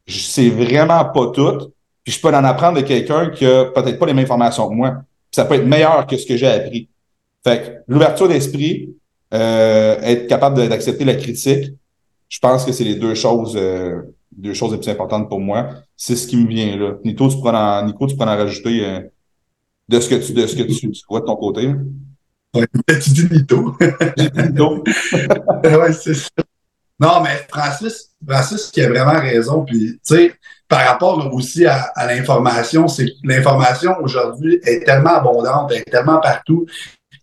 je 0.06 0.20
sais 0.20 0.50
vraiment 0.50 1.04
pas 1.04 1.28
tout, 1.34 1.72
puis 2.04 2.14
je 2.14 2.22
peux 2.22 2.30
en 2.30 2.44
apprendre 2.46 2.78
de 2.78 2.84
quelqu'un 2.88 3.30
qui 3.30 3.46
a 3.46 3.66
peut-être 3.66 4.00
pas 4.00 4.06
les 4.06 4.14
mêmes 4.14 4.26
formations 4.26 4.70
que 4.70 4.74
moi. 4.74 5.02
ça 5.32 5.44
peut 5.44 5.56
être 5.56 5.66
meilleur 5.66 6.08
que 6.08 6.16
ce 6.16 6.26
que 6.26 6.38
j'ai 6.38 6.48
appris. 6.48 6.88
Fait 7.44 7.62
que 7.62 7.92
l'ouverture 7.92 8.30
d'esprit, 8.30 8.96
euh, 9.34 10.00
être 10.02 10.28
capable 10.28 10.70
d'accepter 10.70 11.04
la 11.04 11.16
critique, 11.16 11.74
je 12.30 12.40
pense 12.40 12.64
que 12.64 12.72
c'est 12.72 12.86
les 12.86 12.96
deux 12.96 13.16
choses, 13.16 13.58
euh, 13.58 14.02
deux 14.32 14.54
choses 14.54 14.72
les 14.72 14.78
plus 14.78 14.90
importantes 14.90 15.28
pour 15.28 15.42
moi. 15.42 15.72
C'est 15.98 16.16
ce 16.16 16.26
qui 16.26 16.38
me 16.38 16.48
vient 16.48 16.78
là. 16.78 16.94
Nico, 17.04 17.28
tu 17.28 17.42
peux 17.42 17.50
en, 17.50 17.86
Nico, 17.86 18.08
tu 18.08 18.16
peux 18.16 18.24
en 18.24 18.28
rajouter 18.28 18.86
euh, 18.86 19.00
de 19.88 20.00
ce 20.00 20.10
que 20.10 20.16
tu, 20.16 20.34
de 20.34 20.48
ce 20.48 20.56
que 20.56 20.64
tu, 20.64 20.92
tu 20.92 21.02
vois 21.10 21.22
de 21.22 21.26
ton 21.26 21.36
côté. 21.36 21.74
Ouais, 22.54 22.68
tu 23.02 23.10
dis. 23.12 23.28
Nito. 23.30 23.76
ouais, 25.64 25.94
c'est 25.94 26.14
ça. 26.14 26.30
Non, 27.00 27.22
mais 27.22 27.46
Francis, 27.50 28.12
Francis 28.28 28.72
qui 28.72 28.82
a 28.82 28.90
vraiment 28.90 29.20
raison. 29.20 29.66
Puis, 29.66 29.94
tu 29.94 30.00
sais, 30.04 30.34
par 30.68 30.86
rapport 30.86 31.34
aussi 31.34 31.66
à, 31.66 31.92
l'information, 32.08 32.88
c'est 32.88 33.06
que 33.06 33.12
l'information 33.24 33.96
aujourd'hui 34.02 34.60
est 34.64 34.86
tellement 34.86 35.16
abondante, 35.16 35.72
elle 35.72 35.80
est 35.80 35.92
tellement 35.92 36.20
partout, 36.20 36.66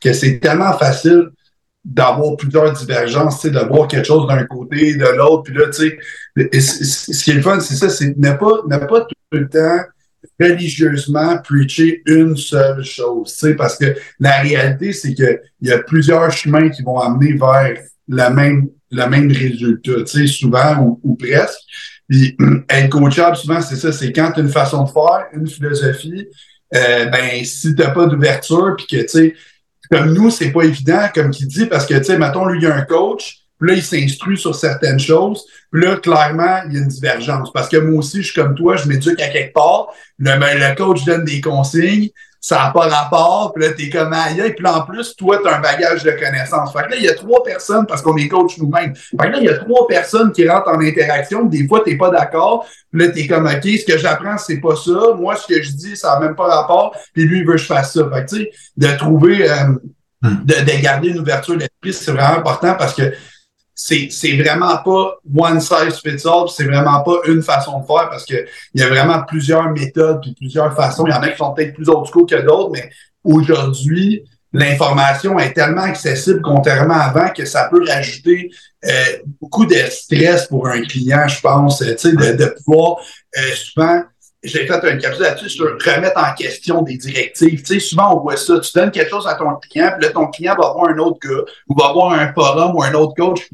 que 0.01 0.13
c'est 0.13 0.39
tellement 0.39 0.73
facile 0.75 1.31
d'avoir 1.85 2.37
plusieurs 2.37 2.73
divergences, 2.73 3.41
tu 3.41 3.49
sais, 3.49 3.51
de 3.51 3.59
voir 3.61 3.89
quelque 3.89 4.07
chose 4.07 4.29
d'un 4.29 4.45
côté, 4.45 4.95
de 4.95 5.07
l'autre, 5.17 5.45
puis 5.45 5.55
là, 5.55 5.67
tu 5.67 5.99
sais, 6.53 6.61
ce 6.61 7.25
qui 7.25 7.31
est 7.31 7.35
le 7.35 7.43
fun, 7.43 7.59
c'est 7.59 7.75
ça, 7.75 7.89
c'est 7.89 8.17
ne 8.17 8.33
pas, 8.33 8.63
ne 8.69 8.77
pas 8.77 9.01
tout 9.01 9.15
le 9.33 9.49
temps 9.49 9.81
religieusement 10.41 11.39
preacher 11.39 12.03
une 12.07 12.37
seule 12.37 12.85
chose, 12.85 13.37
tu 13.37 13.57
parce 13.57 13.77
que 13.77 13.95
la 14.19 14.41
réalité, 14.41 14.93
c'est 14.93 15.15
qu'il 15.15 15.41
y 15.63 15.73
a 15.73 15.79
plusieurs 15.79 16.31
chemins 16.31 16.69
qui 16.69 16.83
vont 16.83 16.99
amener 16.99 17.35
vers 17.35 17.77
la 18.09 18.31
même 18.31 18.69
le 18.93 19.07
même 19.07 19.33
résultat, 19.33 20.05
tu 20.05 20.07
sais, 20.07 20.27
souvent 20.27 20.99
ou, 21.03 21.17
presque. 21.17 21.61
Puis 22.09 22.37
être 22.69 22.91
coachable, 22.91 23.37
souvent, 23.37 23.61
c'est 23.61 23.77
ça, 23.77 23.91
c'est 23.91 24.13
quand 24.13 24.33
tu 24.33 24.41
as 24.41 24.43
une 24.43 24.51
façon 24.51 24.85
de 24.85 24.91
faire, 24.91 25.27
une 25.33 25.47
philosophie, 25.47 26.29
euh, 26.75 27.07
ben, 27.07 27.45
si 27.45 27.75
tu 27.75 27.83
n'as 27.83 27.91
pas 27.91 28.07
d'ouverture, 28.07 28.75
puis 28.77 28.87
que, 28.87 29.03
tu 29.03 29.09
sais, 29.09 29.35
comme 29.91 30.13
nous, 30.13 30.31
c'est 30.31 30.53
pas 30.53 30.63
évident, 30.63 31.09
comme 31.15 31.31
qu'il 31.31 31.49
dit, 31.49 31.67
parce 31.67 31.87
que, 31.87 31.95
tu 31.95 32.05
sais, 32.05 32.19
mettons, 32.19 32.47
lui, 32.47 32.61
il 32.61 32.65
y 32.65 32.67
a 32.67 32.77
un 32.77 32.83
coach, 32.83 33.42
puis 33.63 33.71
là, 33.71 33.77
il 33.77 33.83
s'instruit 33.83 34.37
sur 34.37 34.57
certaines 34.57 34.99
choses, 34.99 35.45
puis 35.71 35.85
là, 35.85 35.97
clairement, 35.97 36.63
il 36.67 36.75
y 36.75 36.77
a 36.79 36.81
une 36.81 36.89
divergence. 36.89 37.53
Parce 37.53 37.69
que 37.69 37.77
moi 37.77 38.01
aussi, 38.01 38.21
je 38.23 38.33
suis 38.33 38.41
comme 38.41 38.57
toi, 38.57 38.75
je 38.75 38.89
m'éduque 38.89 39.21
à 39.21 39.29
quelque 39.29 39.53
part, 39.53 39.87
le, 40.19 40.37
ben, 40.37 40.59
le 40.59 40.75
coach 40.75 41.05
donne 41.05 41.25
des 41.25 41.41
consignes, 41.41 42.09
ça 42.41 42.57
n'a 42.57 42.71
pas 42.73 42.89
rapport, 42.89 43.53
puis 43.55 43.63
là, 43.63 43.73
t'es 43.73 43.89
comme 43.89 44.13
aïe, 44.13 44.53
puis 44.53 44.65
là, 44.65 44.79
en 44.79 44.81
plus, 44.81 45.15
toi, 45.15 45.39
tu 45.41 45.49
as 45.49 45.59
un 45.59 45.61
bagage 45.61 46.03
de 46.03 46.11
connaissances. 46.11 46.73
Fait 46.73 46.83
que 46.83 46.91
là, 46.91 46.97
il 46.97 47.05
y 47.05 47.09
a 47.09 47.15
trois 47.15 47.45
personnes, 47.45 47.87
parce 47.87 48.03
qu'on 48.03 48.17
est 48.17 48.27
coach 48.27 48.59
nous-mêmes. 48.59 48.97
Fait 48.97 49.17
que 49.17 49.33
là, 49.33 49.39
il 49.39 49.45
y 49.45 49.49
a 49.49 49.59
trois 49.59 49.87
personnes 49.87 50.33
qui 50.33 50.49
rentrent 50.49 50.69
en 50.69 50.81
interaction, 50.81 51.45
des 51.45 51.69
fois, 51.69 51.83
t'es 51.85 51.97
pas 51.97 52.11
d'accord, 52.11 52.67
puis 52.91 53.01
là, 53.01 53.11
t'es 53.11 53.29
comme, 53.29 53.47
OK, 53.47 53.63
ce 53.63 53.85
que 53.85 53.97
j'apprends, 53.97 54.39
c'est 54.39 54.59
pas 54.59 54.75
ça. 54.75 55.15
Moi, 55.17 55.37
ce 55.37 55.47
que 55.47 55.63
je 55.63 55.71
dis, 55.71 55.97
ça 55.97 56.15
n'a 56.15 56.27
même 56.27 56.35
pas 56.35 56.49
rapport, 56.49 56.97
puis 57.15 57.27
lui, 57.27 57.39
il 57.39 57.47
veut 57.47 57.53
que 57.53 57.59
je 57.59 57.67
fasse 57.67 57.93
ça. 57.93 58.11
Fait 58.13 58.25
que, 58.25 58.31
tu 58.31 58.43
sais, 58.43 58.51
de 58.77 58.99
trouver, 58.99 59.49
euh, 59.49 59.67
hmm. 60.23 60.45
de, 60.45 60.55
de 60.55 60.83
garder 60.83 61.11
une 61.11 61.21
ouverture 61.21 61.57
d'esprit, 61.57 61.93
c'est 61.93 62.11
vraiment 62.11 62.39
important 62.39 62.75
parce 62.77 62.95
que 62.95 63.13
c'est, 63.85 64.37
vraiment 64.37 64.79
pas 64.79 65.19
one 65.37 65.61
size 65.61 66.01
fits 66.01 66.27
all, 66.27 66.49
c'est 66.49 66.65
vraiment 66.65 67.03
pas 67.03 67.17
une 67.27 67.43
façon 67.43 67.81
de 67.81 67.87
faire 67.87 68.09
parce 68.11 68.25
que 68.25 68.47
il 68.75 68.81
y 68.81 68.85
a 68.85 68.89
vraiment 68.89 69.23
plusieurs 69.23 69.71
méthodes 69.71 70.21
puis 70.23 70.35
plusieurs 70.35 70.75
façons. 70.75 71.05
Il 71.07 71.11
y 71.11 71.15
en 71.15 71.23
a 71.23 71.29
qui 71.29 71.37
sont 71.37 71.53
peut-être 71.53 71.75
plus 71.75 71.89
old 71.89 72.07
school 72.07 72.27
que 72.27 72.41
d'autres, 72.41 72.71
mais 72.71 72.91
aujourd'hui, 73.25 74.25
l'information 74.53 75.39
est 75.39 75.53
tellement 75.53 75.83
accessible 75.83 76.43
contrairement 76.43 76.95
à 76.95 77.07
avant 77.07 77.31
que 77.31 77.45
ça 77.45 77.69
peut 77.71 77.83
rajouter 77.87 78.51
euh, 78.85 78.91
beaucoup 79.41 79.67
de 79.67 79.79
stress 79.91 80.47
pour 80.47 80.69
un 80.69 80.83
client, 80.83 81.27
je 81.27 81.41
pense, 81.41 81.79
sais, 81.79 82.13
de, 82.13 82.37
de 82.37 82.55
pouvoir 82.65 82.99
euh, 83.37 83.41
souvent 83.55 84.03
j'ai 84.43 84.67
fait 84.67 84.73
un 84.73 84.97
capsule 84.97 85.23
là-dessus 85.23 85.51
sur 85.51 85.67
remettre 85.67 86.19
en 86.19 86.35
question 86.35 86.83
des 86.83 86.97
directives. 86.97 87.63
Tu 87.63 87.75
sais, 87.75 87.81
souvent, 87.81 88.17
on 88.17 88.21
voit 88.21 88.37
ça. 88.37 88.59
Tu 88.59 88.73
donnes 88.75 88.91
quelque 88.91 89.11
chose 89.11 89.27
à 89.27 89.35
ton 89.35 89.55
client, 89.57 89.93
puis 89.97 90.07
là, 90.07 90.13
ton 90.13 90.27
client 90.27 90.57
va 90.61 90.73
voir 90.73 90.89
un 90.89 90.99
autre 90.99 91.19
gars, 91.23 91.45
ou 91.69 91.75
va 91.79 91.93
voir 91.93 92.13
un 92.13 92.33
forum 92.33 92.75
ou 92.75 92.83
un 92.83 92.93
autre 92.95 93.15
coach. 93.15 93.49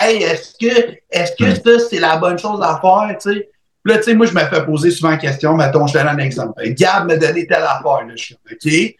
Hey, 0.00 0.22
est-ce 0.22 0.52
que, 0.60 0.96
est-ce 1.10 1.32
que 1.36 1.54
ça, 1.54 1.86
c'est 1.88 2.00
la 2.00 2.16
bonne 2.16 2.38
chose 2.38 2.60
à 2.62 2.78
faire, 2.80 3.16
tu 3.18 3.32
sais? 3.32 3.48
là, 3.84 3.98
tu 3.98 4.04
sais, 4.04 4.14
moi, 4.14 4.26
je 4.26 4.34
me 4.34 4.40
fais 4.40 4.64
poser 4.64 4.90
souvent 4.90 5.10
la 5.10 5.16
question, 5.18 5.54
mettons, 5.54 5.86
je 5.86 5.94
donne 5.94 6.08
un 6.08 6.18
exemple. 6.18 6.62
Gab 6.70 7.08
me 7.08 7.16
donnait 7.16 7.46
telle 7.46 7.62
affaire, 7.62 8.06
là, 8.06 8.14
je 8.16 8.24
suis 8.24 8.36
OK? 8.50 8.96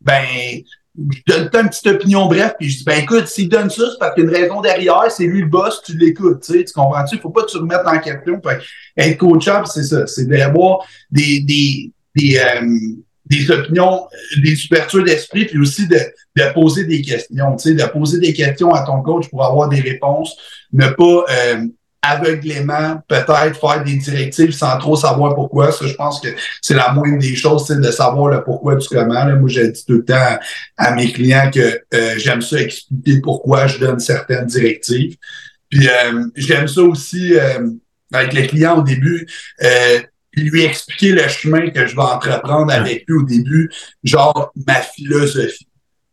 Ben, 0.00 0.62
je 0.96 1.48
donne 1.50 1.64
une 1.64 1.68
petite 1.70 1.86
opinion 1.86 2.26
bref, 2.26 2.54
puis 2.58 2.68
je 2.68 2.78
dis, 2.78 2.84
ben 2.84 3.00
écoute, 3.02 3.26
s'il 3.26 3.48
donne 3.48 3.70
ça, 3.70 3.82
c'est 3.90 3.98
parce 3.98 4.14
qu'il 4.14 4.24
y 4.24 4.26
a 4.26 4.30
une 4.30 4.36
raison 4.36 4.60
derrière, 4.60 5.10
c'est 5.10 5.24
lui 5.24 5.40
le 5.40 5.46
boss, 5.46 5.82
tu 5.84 5.96
l'écoutes, 5.96 6.42
tu 6.42 6.52
sais, 6.52 6.64
tu 6.64 6.72
comprends-tu? 6.72 7.18
Faut 7.18 7.30
pas 7.30 7.44
te 7.44 7.56
remettre 7.56 7.86
en 7.86 7.98
question. 7.98 8.40
Être 8.96 9.18
coachable, 9.18 9.66
c'est 9.66 9.84
ça, 9.84 10.06
c'est 10.06 10.26
d'avoir 10.26 10.80
des, 11.10 11.40
des, 11.40 11.90
des, 12.14 12.38
euh, 12.38 12.66
des 13.24 13.50
opinions, 13.50 14.06
des 14.42 14.54
ouvertures 14.66 15.04
d'esprit, 15.04 15.46
puis 15.46 15.58
aussi 15.58 15.88
de, 15.88 15.98
de 16.36 16.52
poser 16.52 16.84
des 16.84 17.00
questions, 17.00 17.56
tu 17.56 17.70
sais, 17.70 17.74
de 17.74 17.84
poser 17.90 18.18
des 18.18 18.34
questions 18.34 18.72
à 18.72 18.84
ton 18.84 19.00
coach 19.00 19.28
pour 19.30 19.44
avoir 19.44 19.70
des 19.70 19.80
réponses, 19.80 20.36
ne 20.72 20.88
pas 20.88 21.24
euh, 21.30 21.66
aveuglément 22.02 23.00
peut-être 23.06 23.58
faire 23.58 23.84
des 23.84 23.96
directives 23.96 24.50
sans 24.50 24.76
trop 24.78 24.96
savoir 24.96 25.34
pourquoi. 25.34 25.70
Ça, 25.70 25.86
je 25.86 25.94
pense 25.94 26.20
que 26.20 26.28
c'est 26.60 26.74
la 26.74 26.92
moindre 26.92 27.18
des 27.18 27.36
choses, 27.36 27.66
c'est 27.66 27.80
de 27.80 27.90
savoir 27.90 28.28
le 28.28 28.42
pourquoi 28.42 28.74
du 28.74 28.86
comment. 28.88 29.24
Moi, 29.36 29.48
j'ai 29.48 29.70
dit 29.70 29.84
tout 29.86 29.94
le 29.94 30.04
temps 30.04 30.38
à, 30.76 30.94
mes 30.94 31.12
clients 31.12 31.50
que 31.52 31.80
euh, 31.94 32.14
j'aime 32.18 32.42
ça 32.42 32.60
expliquer 32.60 33.20
pourquoi 33.20 33.68
je 33.68 33.78
donne 33.78 34.00
certaines 34.00 34.46
directives. 34.46 35.16
Puis 35.70 35.88
euh, 35.88 36.24
j'aime 36.34 36.66
ça 36.66 36.82
aussi 36.82 37.34
euh, 37.34 37.70
avec 38.12 38.32
les 38.32 38.46
clients 38.48 38.78
au 38.78 38.82
début. 38.82 39.26
lui 40.34 40.64
expliquer 40.64 41.12
le 41.12 41.28
chemin 41.28 41.70
que 41.70 41.86
je 41.86 41.94
vais 41.94 42.02
entreprendre 42.02 42.72
avec 42.72 43.04
lui 43.06 43.18
au 43.18 43.22
début, 43.22 43.70
genre 44.02 44.52
ma 44.66 44.80
philosophie. 44.80 45.68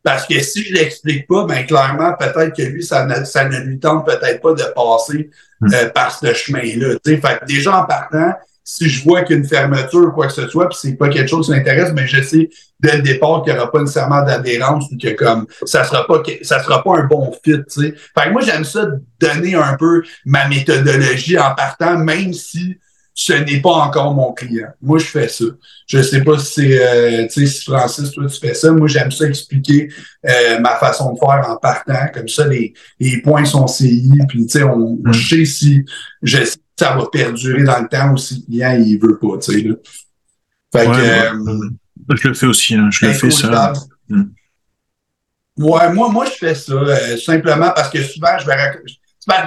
Parce 0.10 0.26
que 0.28 0.40
si 0.40 0.64
je 0.64 0.74
l'explique 0.74 1.28
pas, 1.28 1.46
ben 1.46 1.66
clairement, 1.66 2.14
peut-être 2.20 2.56
que 2.56 2.64
lui, 2.64 2.84
ça 2.84 3.06
ne, 3.06 3.24
ça 3.26 3.46
ne 3.48 3.58
lui 3.60 3.80
tente 3.80 4.06
peut-être 4.06 4.42
pas 4.42 4.54
de 4.54 4.64
passer 4.76 5.30
Hmm. 5.62 5.74
euh, 5.74 5.90
par 5.90 6.18
ce 6.18 6.34
chemin-là. 6.34 6.96
tu 7.04 7.16
sais. 7.16 7.18
Fait 7.20 7.38
que 7.40 7.46
déjà 7.46 7.82
en 7.82 7.84
partant, 7.84 8.32
si 8.64 8.88
je 8.88 9.04
vois 9.04 9.24
qu'il 9.24 9.36
y 9.36 9.40
a 9.40 9.42
une 9.42 9.48
fermeture 9.48 10.08
ou 10.08 10.12
quoi 10.12 10.28
que 10.28 10.32
ce 10.34 10.48
soit, 10.48 10.70
puis 10.70 10.78
c'est 10.82 10.94
pas 10.94 11.10
quelque 11.10 11.28
chose 11.28 11.48
qui 11.48 11.52
m'intéresse, 11.52 11.92
mais 11.94 12.08
je 12.08 12.22
sais 12.22 12.50
dès 12.80 12.96
le 12.96 13.02
départ 13.02 13.44
qu'il 13.44 13.52
n'y 13.52 13.60
aura 13.60 13.70
pas 13.70 13.82
nécessairement 13.82 14.24
d'adhérence 14.24 14.86
ou 14.90 14.98
que 14.98 15.10
comme 15.16 15.48
ça 15.66 15.84
sera 15.84 16.08
pas 16.08 16.24
ça 16.44 16.64
sera 16.64 16.82
pas 16.82 16.92
un 17.00 17.04
bon 17.04 17.30
fit. 17.44 17.58
tu 17.58 17.64
sais. 17.68 17.94
Fait 18.18 18.28
que 18.28 18.30
moi, 18.32 18.42
j'aime 18.42 18.64
ça 18.64 18.88
donner 19.20 19.56
un 19.56 19.76
peu 19.76 20.02
ma 20.26 20.48
méthodologie 20.48 21.38
en 21.38 21.54
partant, 21.56 21.98
même 21.98 22.32
si 22.32 22.78
ce 23.22 23.34
n'est 23.34 23.60
pas 23.60 23.74
encore 23.74 24.14
mon 24.14 24.32
client. 24.32 24.70
Moi, 24.82 24.98
je 25.00 25.06
fais 25.06 25.28
ça. 25.28 25.44
Je 25.88 26.02
sais 26.02 26.24
pas 26.24 26.38
si 26.40 26.54
c'est, 26.54 26.80
euh, 26.82 27.28
tu 27.28 27.42
sais, 27.42 27.48
si 27.48 27.64
Francis, 27.66 28.12
toi, 28.12 28.28
tu 28.28 28.40
fais 28.40 28.54
ça. 28.54 28.72
Moi, 28.72 28.88
j'aime 28.88 29.12
ça 29.12 29.26
expliquer 29.26 29.90
euh, 30.26 30.60
ma 30.62 30.78
façon 30.78 31.12
de 31.12 31.20
faire 31.20 31.50
en 31.50 31.58
partant. 31.58 32.08
Comme 32.14 32.30
ça, 32.30 32.48
les, 32.48 32.74
les 32.98 33.22
points 33.22 33.44
sont 33.44 33.68
CI. 33.68 34.10
Puis, 34.30 34.46
tu 34.46 34.60
sais, 34.60 34.64
on, 34.64 34.96
Mm. 35.04 35.12
je 35.12 35.36
sais 35.36 35.46
si 35.46 35.84
je 36.22 36.46
sais 36.46 36.58
ça 36.80 36.96
va 36.96 37.08
perdurer 37.12 37.64
dans 37.66 37.82
le 37.82 37.90
temps 37.90 38.14
ou 38.14 38.18
si 38.18 38.36
le 38.36 38.46
client, 38.46 38.82
il 38.86 38.98
veut 38.98 39.18
pas, 39.20 39.38
tu 39.40 39.52
sais, 39.52 39.62
là. 39.68 39.76
Fait 40.72 40.88
Ouais, 40.88 40.96
que, 40.96 41.02
euh, 41.02 41.70
Je 42.16 42.28
le 42.30 42.34
fais 42.34 42.46
aussi, 42.46 42.76
hein. 42.76 42.88
je 42.90 43.06
le 43.06 43.12
fais 43.12 43.32
ça. 43.32 43.74
Mm. 44.08 44.24
Ouais, 45.58 45.92
moi, 45.94 46.08
moi, 46.10 46.26
je 46.26 46.32
fais 46.32 46.56
ça 46.56 46.72
euh, 46.72 47.18
simplement 47.18 47.72
parce 47.76 47.90
que 47.90 48.02
souvent, 48.02 48.38
je 48.40 48.46
vais, 48.46 48.54
rac- 48.56 48.80
souvent, 48.86 48.99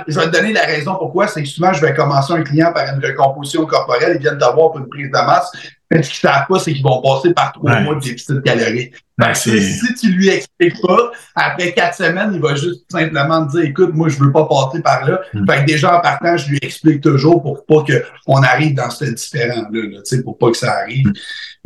je 0.06 0.18
vais 0.18 0.26
te 0.26 0.36
donner 0.36 0.52
la 0.52 0.62
raison 0.66 0.94
pourquoi. 0.96 1.28
C'est 1.28 1.42
que 1.42 1.48
souvent, 1.48 1.72
je 1.72 1.80
vais 1.80 1.94
commencer 1.94 2.32
un 2.32 2.42
client 2.42 2.72
par 2.72 2.84
une 2.94 3.04
recomposition 3.04 3.66
corporelle. 3.66 4.16
Ils 4.16 4.20
viennent 4.22 4.38
te 4.38 4.44
voir 4.44 4.70
pour 4.72 4.78
une 4.78 4.88
prise 4.88 5.06
de 5.08 5.12
masse. 5.12 5.50
Mais 5.90 6.02
ce 6.02 6.08
qu'ils 6.08 6.20
savent 6.20 6.46
pas, 6.48 6.58
c'est 6.58 6.72
qu'ils 6.72 6.82
vont 6.82 7.02
passer 7.02 7.34
par 7.34 7.52
trois 7.52 7.70
Ouais. 7.70 7.82
mois 7.84 7.94
de 7.96 8.00
déficit 8.00 8.42
calorique. 8.42 8.94
Ouais, 9.20 9.32
que 9.32 9.36
c'est- 9.38 9.60
si 9.60 9.94
tu 9.94 10.08
lui 10.12 10.28
expliques 10.30 10.80
pas, 10.80 11.10
après 11.34 11.72
quatre 11.72 11.94
semaines, 11.96 12.30
il 12.34 12.40
va 12.40 12.54
juste 12.54 12.84
simplement 12.90 13.46
te 13.46 13.52
dire, 13.52 13.64
écoute, 13.68 13.90
moi, 13.92 14.08
je 14.08 14.18
veux 14.18 14.32
pas 14.32 14.46
passer 14.46 14.80
par 14.80 15.06
là. 15.06 15.20
Mm. 15.34 15.44
Fait 15.50 15.60
que 15.60 15.64
déjà, 15.66 15.98
en 15.98 16.00
partant, 16.00 16.36
je 16.38 16.48
lui 16.48 16.58
explique 16.62 17.02
toujours 17.02 17.42
pour 17.42 17.66
pas 17.66 17.84
qu'on 18.24 18.42
arrive 18.42 18.74
dans 18.74 18.88
ce 18.88 19.04
différent-là, 19.04 19.68
là, 19.70 19.98
tu 19.98 20.16
sais, 20.16 20.22
pour 20.22 20.38
pas 20.38 20.50
que 20.50 20.56
ça 20.56 20.72
arrive. 20.78 21.12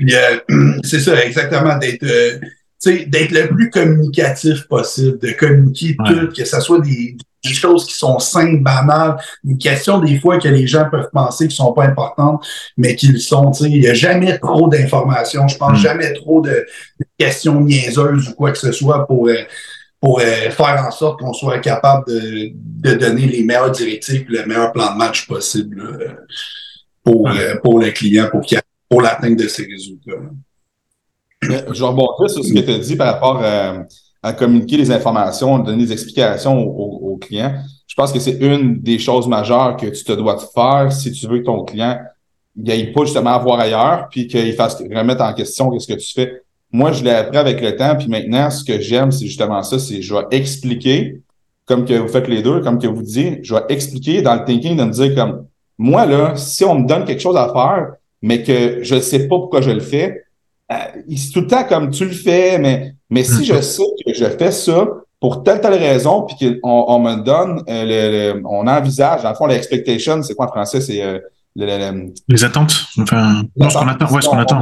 Euh, 0.01 0.39
c'est 0.85 1.01
ça, 1.01 1.25
exactement, 1.25 1.79
d'être, 1.79 2.03
euh, 2.03 2.39
tu 2.41 2.99
sais, 2.99 3.05
d'être 3.07 3.31
le 3.31 3.47
plus 3.49 3.71
communicatif 3.71 4.67
possible, 4.67 5.19
de 5.21 5.31
communiquer 5.33 5.97
Ouais. 6.01 6.11
tout, 6.27 6.29
que 6.37 6.45
ce 6.45 6.61
soit 6.61 6.81
des, 6.81 7.17
des 7.47 7.55
choses 7.55 7.87
qui 7.87 7.95
sont 7.95 8.19
simples, 8.19 8.63
banales, 8.63 9.17
des 9.45 9.57
questions 9.57 9.99
des 9.99 10.19
fois 10.19 10.39
que 10.39 10.49
les 10.49 10.67
gens 10.67 10.89
peuvent 10.91 11.11
penser 11.13 11.49
qui 11.49 11.55
sont 11.57 11.73
pas 11.73 11.85
importantes, 11.85 12.47
mais 12.77 12.95
qui 12.97 13.09
le 13.09 13.19
sont. 13.19 13.51
Il 13.61 13.81
n'y 13.81 13.89
a 13.89 13.95
jamais 13.95 14.39
trop 14.39 14.69
d'informations, 14.69 15.47
je 15.49 15.57
pense, 15.57 15.79
Mm. 15.79 15.83
jamais 15.83 16.13
trop 16.15 16.41
de, 16.41 16.51
de 17.01 17.07
questions 17.19 17.61
niaiseuses 17.61 18.29
ou 18.29 18.35
quoi 18.35 18.53
que 18.53 18.59
ce 18.59 18.73
soit 18.73 19.07
pour, 19.07 19.29
euh, 19.29 19.35
pour 20.01 20.21
euh, 20.21 20.51
faire 20.51 20.85
en 20.87 20.91
sorte 20.91 21.21
qu'on 21.21 21.33
soit 21.33 21.59
capable 21.61 22.05
de, 22.07 22.51
de 22.55 22.95
donner 22.95 23.27
les 23.27 23.43
meilleures 23.45 23.71
directives, 23.71 24.25
le 24.29 24.45
meilleur 24.47 24.73
plan 24.73 24.93
de 24.93 24.99
match 24.99 25.27
possible 25.27 25.77
là, 25.83 25.91
euh, 26.01 26.15
pour, 27.03 27.23
Ouais. 27.23 27.39
euh, 27.41 27.57
pour 27.63 27.79
le 27.81 27.91
client, 27.91 28.29
pour, 28.31 28.43
pour 28.89 29.01
l'atteinte 29.03 29.37
de 29.37 29.49
ses 29.49 29.65
résultats. 29.65 30.13
Je 31.43 31.49
vais 31.49 31.61
rebondir 31.87 32.31
sur 32.31 32.45
ce 32.45 32.53
que 32.53 32.61
tu 32.61 32.71
as 32.71 32.79
dit 32.79 32.97
par 32.97 33.13
rapport 33.15 33.43
à, 33.43 33.85
à 34.27 34.33
communiquer 34.33 34.77
les 34.77 34.91
informations, 34.91 35.61
donner 35.61 35.85
des 35.85 35.93
explications 35.93 36.61
aux, 36.61 37.17
clients. 37.17 37.55
Je 37.87 37.95
pense 37.95 38.13
que 38.13 38.19
c'est 38.19 38.37
une 38.41 38.81
des 38.81 38.99
choses 38.99 39.29
majeures 39.29 39.77
que 39.77 39.87
tu 39.87 40.03
te 40.03 40.13
dois 40.13 40.35
de 40.35 40.41
faire 40.53 40.93
si 40.93 41.13
tu 41.13 41.29
veux 41.29 41.39
que 41.39 41.45
ton 41.45 41.63
client 41.63 41.97
n'aille 42.57 42.93
pas 42.93 43.05
justement 43.05 43.31
à 43.31 43.39
voir 43.39 43.61
ailleurs, 43.61 44.09
puis 44.11 44.27
qu'il 44.27 44.53
fasse 44.55 44.83
remettre 44.83 45.23
en 45.23 45.33
question 45.33 45.71
qu'est-ce 45.71 45.87
que 45.87 45.99
tu 45.99 46.13
fais. 46.13 46.43
Moi, 46.73 46.91
je 46.91 47.05
l'ai 47.05 47.13
appris 47.13 47.39
avec 47.39 47.61
le 47.61 47.77
temps, 47.77 47.95
puis 47.97 48.09
maintenant, 48.09 48.51
ce 48.51 48.65
que 48.65 48.81
j'aime, 48.81 49.13
c'est 49.13 49.27
justement 49.27 49.63
ça, 49.63 49.79
c'est 49.79 50.03
je 50.03 50.13
vais 50.13 50.25
expliquer, 50.33 51.21
comme 51.65 51.85
que 51.85 51.95
vous 51.95 52.09
faites 52.09 52.27
les 52.27 52.43
deux, 52.43 52.61
comme 52.63 52.81
que 52.81 52.89
vous 52.89 53.03
dites, 53.03 53.45
je 53.45 53.55
vais 53.55 53.63
expliquer 53.69 54.23
dans 54.23 54.35
le 54.35 54.45
thinking 54.45 54.77
de 54.77 54.83
me 54.83 54.91
dire 54.91 55.15
comme, 55.15 55.47
moi, 55.79 56.05
là, 56.05 56.35
si 56.35 56.65
on 56.65 56.81
me 56.81 56.87
donne 56.87 57.05
quelque 57.05 57.23
chose 57.23 57.37
à 57.37 57.53
faire, 57.53 57.93
mais 58.23 58.43
que 58.43 58.83
je 58.83 58.97
ne 58.97 59.01
sais 59.01 59.29
pas 59.29 59.37
pourquoi 59.37 59.61
je 59.61 59.71
le 59.71 59.81
fais, 59.81 60.25
euh, 60.73 60.77
c'est 61.17 61.33
tout 61.33 61.43
le 61.43 61.47
temps 61.47 61.65
comme 61.65 61.91
tu 61.91 62.05
le 62.05 62.11
fais, 62.11 62.59
mais, 62.59 62.96
mais 63.11 63.25
si 63.25 63.45
je 63.45 63.61
sais 63.61 63.83
que 64.07 64.13
je 64.15 64.25
fais 64.25 64.53
ça 64.53 64.87
pour 65.21 65.43
telle, 65.43 65.61
telle 65.61 65.75
raison, 65.75 66.23
puis 66.23 66.37
qu'on 66.61 66.85
on 66.89 66.99
me 66.99 67.17
donne, 67.25 67.63
euh, 67.69 67.85
le, 67.85 68.35
le- 68.41 68.43
on 68.47 68.67
envisage, 68.67 69.23
dans 69.23 69.31
le 69.31 69.35
fond, 69.35 69.47
l'expectation, 69.47 70.23
c'est 70.23 70.35
quoi 70.35 70.47
en 70.47 70.49
français? 70.51 70.81
C'est 70.81 71.03
euh, 71.03 71.19
le, 71.55 71.67
le- 71.67 71.79
le- 72.07 72.13
Les 72.29 72.45
attentes, 72.45 72.75
enfin, 73.01 73.43
non, 73.57 73.71
ce 73.71 73.79
qu'on 73.79 73.89
attend, 73.89 74.13
ouais, 74.13 74.21
ce 74.23 74.29
qu'on 74.29 74.37
on 74.37 74.41
attend. 74.41 74.61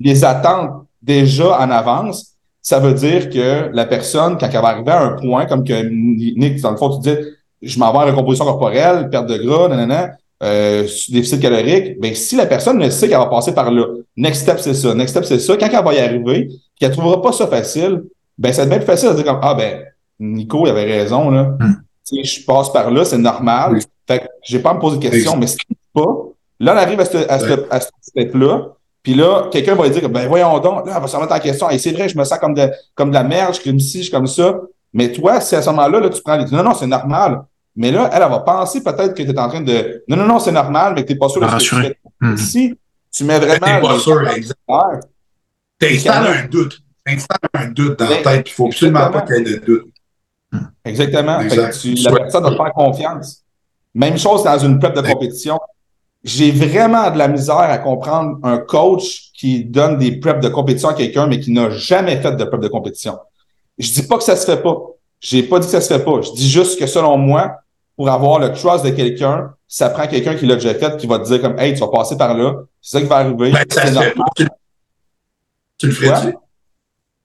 Les, 0.00 0.24
attentes 0.24 0.86
déjà 1.02 1.58
en 1.60 1.70
avance, 1.70 2.32
ça 2.62 2.78
veut 2.80 2.94
dire 2.94 3.28
que 3.28 3.68
la 3.74 3.84
personne, 3.84 4.38
quand 4.38 4.46
elle 4.50 4.60
va 4.62 4.68
arriver 4.68 4.90
à 4.90 5.02
un 5.02 5.10
point, 5.16 5.44
comme 5.46 5.64
que 5.64 5.82
Nick, 5.90 6.60
dans 6.62 6.70
le 6.70 6.76
fond, 6.78 6.98
tu 6.98 7.10
dis, 7.10 7.16
je 7.60 7.78
m'en 7.78 7.92
vais 7.92 7.98
en 7.98 8.06
recomposition 8.06 8.46
corporelle, 8.46 9.10
perte 9.10 9.26
de 9.28 9.36
gras, 9.36 9.68
nanana, 9.68 10.12
euh, 10.44 10.82
déficit 11.08 11.40
calorique, 11.40 11.98
ben 12.00 12.14
si 12.14 12.36
la 12.36 12.46
personne 12.46 12.78
ne 12.78 12.90
sait 12.90 13.08
qu'elle 13.08 13.18
va 13.18 13.26
passer 13.26 13.54
par 13.54 13.70
là, 13.70 13.86
next 14.16 14.42
step 14.42 14.58
c'est 14.60 14.74
ça, 14.74 14.94
next 14.94 15.10
step 15.14 15.24
c'est 15.24 15.38
ça, 15.38 15.56
quand 15.56 15.66
elle 15.72 15.84
va 15.84 15.94
y 15.94 15.98
arriver, 15.98 16.48
qu'elle 16.78 16.90
trouvera 16.92 17.22
pas 17.22 17.32
ça 17.32 17.46
facile, 17.46 18.02
ben 18.36 18.52
ça 18.52 18.64
devient 18.66 18.76
plus 18.78 18.86
facile 18.86 19.10
de 19.10 19.14
dire 19.14 19.24
comme 19.24 19.40
ah 19.42 19.54
ben 19.54 19.82
Nico 20.20 20.66
il 20.66 20.70
avait 20.70 20.84
raison 20.84 21.30
là, 21.30 21.56
Mm. 21.58 22.22
je 22.22 22.44
passe 22.44 22.70
par 22.72 22.90
là, 22.90 23.04
c'est 23.04 23.16
normal, 23.18 23.72
Oui. 23.74 23.80
fait 24.06 24.18
que 24.20 24.24
j'ai 24.42 24.58
pas 24.58 24.70
à 24.70 24.74
me 24.74 24.80
poser 24.80 24.98
de 24.98 25.02
questions, 25.08 25.36
mais 25.36 25.46
si 25.46 25.56
pas, 25.94 26.04
là 26.60 26.74
on 26.74 26.76
arrive 26.78 27.00
à 27.00 27.04
ce 27.06 27.16
à 27.28 27.38
ce, 27.38 27.66
à 27.70 27.80
ce 27.80 27.88
step 28.02 28.34
là, 28.34 28.68
puis 29.02 29.14
là 29.14 29.48
quelqu'un 29.50 29.74
va 29.74 29.88
dire 29.88 30.08
ben 30.10 30.28
voyons 30.28 30.58
donc, 30.58 30.86
là 30.86 30.92
elle 30.96 31.00
va 31.02 31.08
se 31.08 31.16
remettre 31.16 31.34
en 31.34 31.38
question, 31.40 31.70
et 31.70 31.78
c'est 31.78 31.92
vrai 31.92 32.08
je 32.08 32.18
me 32.18 32.24
sens 32.24 32.38
comme 32.38 32.54
de 32.54 32.68
comme 32.94 33.08
de 33.10 33.14
la 33.14 33.24
merde, 33.24 33.54
je 33.54 33.60
suis 33.60 33.70
comme 33.70 33.80
ci, 33.80 33.98
je 33.98 34.02
suis 34.04 34.12
comme 34.12 34.26
ça, 34.26 34.60
mais 34.92 35.10
toi 35.12 35.40
si 35.40 35.56
à 35.56 35.62
ce 35.62 35.70
moment-là 35.70 36.00
là 36.00 36.08
tu 36.10 36.20
prends 36.22 36.36
les 36.36 36.44
non 36.50 36.62
non 36.62 36.74
c'est 36.74 36.86
normal. 36.86 37.42
Mais 37.76 37.90
là, 37.90 38.08
elle, 38.12 38.22
elle 38.22 38.28
va 38.28 38.40
penser 38.40 38.82
peut-être 38.82 39.14
que 39.14 39.22
tu 39.22 39.28
es 39.30 39.38
en 39.38 39.48
train 39.48 39.60
de. 39.60 40.04
Non, 40.08 40.16
non, 40.16 40.26
non, 40.26 40.38
c'est 40.38 40.52
normal, 40.52 40.92
mais 40.94 41.02
que 41.02 41.08
tu 41.08 41.12
n'es 41.14 41.18
pas 41.18 41.28
sûr 41.28 41.40
de 41.40 41.46
La 41.46 41.58
ce 41.58 41.70
que 41.70 41.74
tu 41.76 41.82
fais. 41.82 41.98
Mhm. 42.20 42.36
Si 42.36 42.78
tu 43.12 43.24
mets 43.24 43.40
T'es 43.40 43.46
vraiment. 43.58 43.86
pas 43.88 43.92
les 43.94 43.98
sûr, 44.00 44.18
attentes 44.20 44.36
exact. 44.36 44.58
claires, 44.68 45.00
T'installes 45.78 46.26
un 46.44 46.46
doute. 46.48 46.78
T'installes 47.04 47.38
un 47.54 47.66
doute 47.68 47.98
dans 47.98 48.08
la 48.08 48.16
tête, 48.22 48.48
il 48.48 48.52
faut 48.52 48.66
absolument 48.66 49.10
pas 49.10 49.24
exactement. 49.24 49.36
qu'il 49.44 49.48
y 49.48 49.54
ait 49.54 49.58
de 49.58 49.64
doute. 49.66 49.86
Exactement. 50.84 51.40
Fait 51.40 51.48
que 51.48 51.52
Exact. 51.54 51.78
tu- 51.80 51.94
la 51.94 52.12
personne 52.12 52.42
doit 52.42 52.50
te 52.52 52.56
faire 52.56 52.72
confiance. 52.72 53.42
Même 53.94 54.18
chose 54.18 54.44
dans 54.44 54.58
une 54.58 54.78
prep 54.78 54.94
de 54.94 55.00
compétition. 55.02 55.58
J'ai 56.22 56.52
vraiment 56.52 57.10
de 57.10 57.18
la 57.18 57.28
misère 57.28 57.56
à 57.58 57.78
comprendre 57.78 58.38
un 58.44 58.58
coach 58.58 59.30
qui 59.36 59.64
donne 59.64 59.98
des 59.98 60.16
preps 60.18 60.40
de 60.40 60.48
compétition 60.48 60.88
à 60.88 60.94
quelqu'un, 60.94 61.26
mais 61.26 61.38
qui 61.40 61.52
n'a 61.52 61.70
jamais 61.70 62.20
fait 62.20 62.32
de 62.34 62.44
prep 62.44 62.60
de 62.60 62.68
compétition. 62.68 63.18
Je 63.78 63.92
dis 63.92 64.02
pas 64.06 64.16
que 64.16 64.22
ça 64.24 64.36
se 64.36 64.46
fait 64.46 64.62
pas. 64.62 64.76
J'ai 65.20 65.42
pas 65.42 65.58
dit 65.58 65.66
que 65.66 65.72
ça 65.72 65.80
se 65.80 65.92
fait 65.92 66.02
pas. 66.04 66.20
Je 66.22 66.32
dis 66.32 66.48
juste 66.48 66.78
que 66.78 66.86
selon 66.86 67.18
moi, 67.18 67.56
pour 67.96 68.10
avoir 68.10 68.38
le 68.38 68.52
trust 68.52 68.84
de 68.84 68.90
quelqu'un, 68.90 69.54
ça 69.68 69.90
prend 69.90 70.06
quelqu'un 70.06 70.34
qui 70.34 70.46
l'a 70.46 70.54
déjà 70.54 70.74
fait, 70.74 70.96
qui 70.96 71.06
va 71.06 71.18
te 71.18 71.24
dire 71.24 71.40
comme, 71.40 71.58
hey, 71.58 71.74
tu 71.74 71.80
vas 71.80 71.88
passer 71.88 72.16
par 72.16 72.36
là. 72.36 72.64
C'est 72.80 72.98
ça 72.98 73.02
qui 73.02 73.08
va 73.08 73.16
arriver. 73.16 73.52
Ben, 73.52 73.64
ça 73.70 73.86
fait. 73.86 74.14
Tu, 74.36 74.46
tu 75.78 75.86
le 75.86 75.92
ferais-tu? 75.92 76.36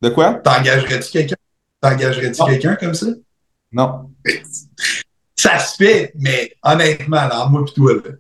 De 0.02 0.10
quoi? 0.10 0.36
T'engagerais-tu 0.36 1.12
quelqu'un? 1.12 1.36
T'engagerais-tu 1.82 2.44
quelqu'un 2.44 2.76
comme 2.76 2.94
ça? 2.94 3.08
Non. 3.72 4.10
Ça 5.36 5.60
se 5.60 5.76
fait, 5.76 6.12
mais 6.16 6.56
honnêtement, 6.64 7.28
là, 7.28 7.48
moi 7.50 7.64
pis 7.66 7.74
toi, 7.74 7.94
là, 7.94 8.12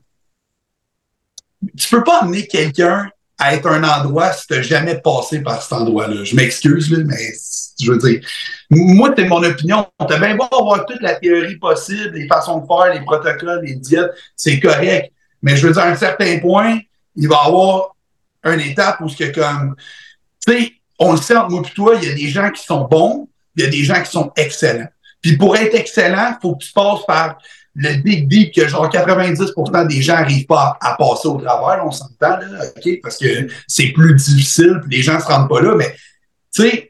tu 1.77 1.89
peux 1.89 2.03
pas 2.03 2.21
amener 2.21 2.47
quelqu'un 2.47 3.09
à 3.38 3.55
être 3.55 3.67
un 3.67 3.83
endroit 3.83 4.31
si 4.31 4.47
t'as 4.47 4.62
jamais 4.62 4.99
passé 5.01 5.41
par 5.41 5.62
cet 5.62 5.73
endroit-là. 5.73 6.23
Je 6.23 6.35
m'excuse, 6.35 6.91
là, 6.91 7.03
mais 7.05 7.33
je 7.79 7.91
veux 7.91 7.97
dire, 7.97 8.21
moi, 8.69 9.13
c'est 9.17 9.25
mon 9.25 9.43
opinion. 9.43 9.87
T'as 9.97 10.19
bien 10.19 10.35
beau 10.35 10.45
avoir 10.51 10.85
toute 10.85 11.01
la 11.01 11.15
théorie 11.15 11.57
possible, 11.57 12.15
les 12.15 12.27
façons 12.27 12.59
de 12.59 12.67
faire, 12.67 12.93
les 12.93 13.01
protocoles, 13.01 13.61
les 13.63 13.75
diètes, 13.75 14.11
c'est 14.35 14.59
correct. 14.59 15.11
Mais 15.41 15.55
je 15.55 15.67
veux 15.67 15.73
dire, 15.73 15.83
à 15.83 15.87
un 15.87 15.95
certain 15.95 16.39
point, 16.39 16.79
il 17.15 17.27
va 17.27 17.35
y 17.43 17.47
avoir 17.47 17.95
une 18.45 18.59
étape 18.59 19.01
où 19.01 19.09
ce 19.09 19.17
que 19.17 19.33
comme, 19.33 19.75
tu 20.45 20.53
sais, 20.53 20.71
on 20.99 21.13
le 21.13 21.17
sait 21.17 21.35
entre 21.35 21.51
moi 21.51 21.61
et 21.65 21.73
toi, 21.73 21.95
il 22.01 22.07
y 22.07 22.11
a 22.11 22.15
des 22.15 22.29
gens 22.29 22.49
qui 22.51 22.63
sont 22.63 22.85
bons, 22.85 23.29
il 23.55 23.63
y 23.63 23.67
a 23.67 23.69
des 23.69 23.83
gens 23.83 24.01
qui 24.01 24.11
sont 24.11 24.31
excellents. 24.35 24.89
Puis 25.21 25.37
pour 25.37 25.55
être 25.55 25.75
excellent, 25.75 26.35
il 26.37 26.37
faut 26.41 26.55
que 26.55 26.63
tu 26.63 26.71
passes 26.71 27.05
par 27.05 27.37
le 27.75 28.01
big 28.01 28.27
deep 28.27 28.53
que 28.53 28.67
genre 28.67 28.89
90% 28.89 29.87
des 29.87 30.01
gens 30.01 30.15
n'arrivent 30.15 30.45
pas 30.45 30.77
à, 30.81 30.95
passer 30.95 31.27
au 31.27 31.37
travers, 31.37 31.85
on 31.85 31.91
s'entend 31.91 32.37
là, 32.37 32.47
OK, 32.75 32.99
parce 33.01 33.17
que 33.17 33.47
c'est 33.67 33.89
plus 33.89 34.15
difficile, 34.15 34.81
puis 34.81 34.97
les 34.97 35.03
gens 35.03 35.19
se 35.19 35.25
rendent 35.25 35.49
pas 35.49 35.61
là, 35.61 35.75
mais 35.75 35.95
tu 36.53 36.63
sais, 36.63 36.88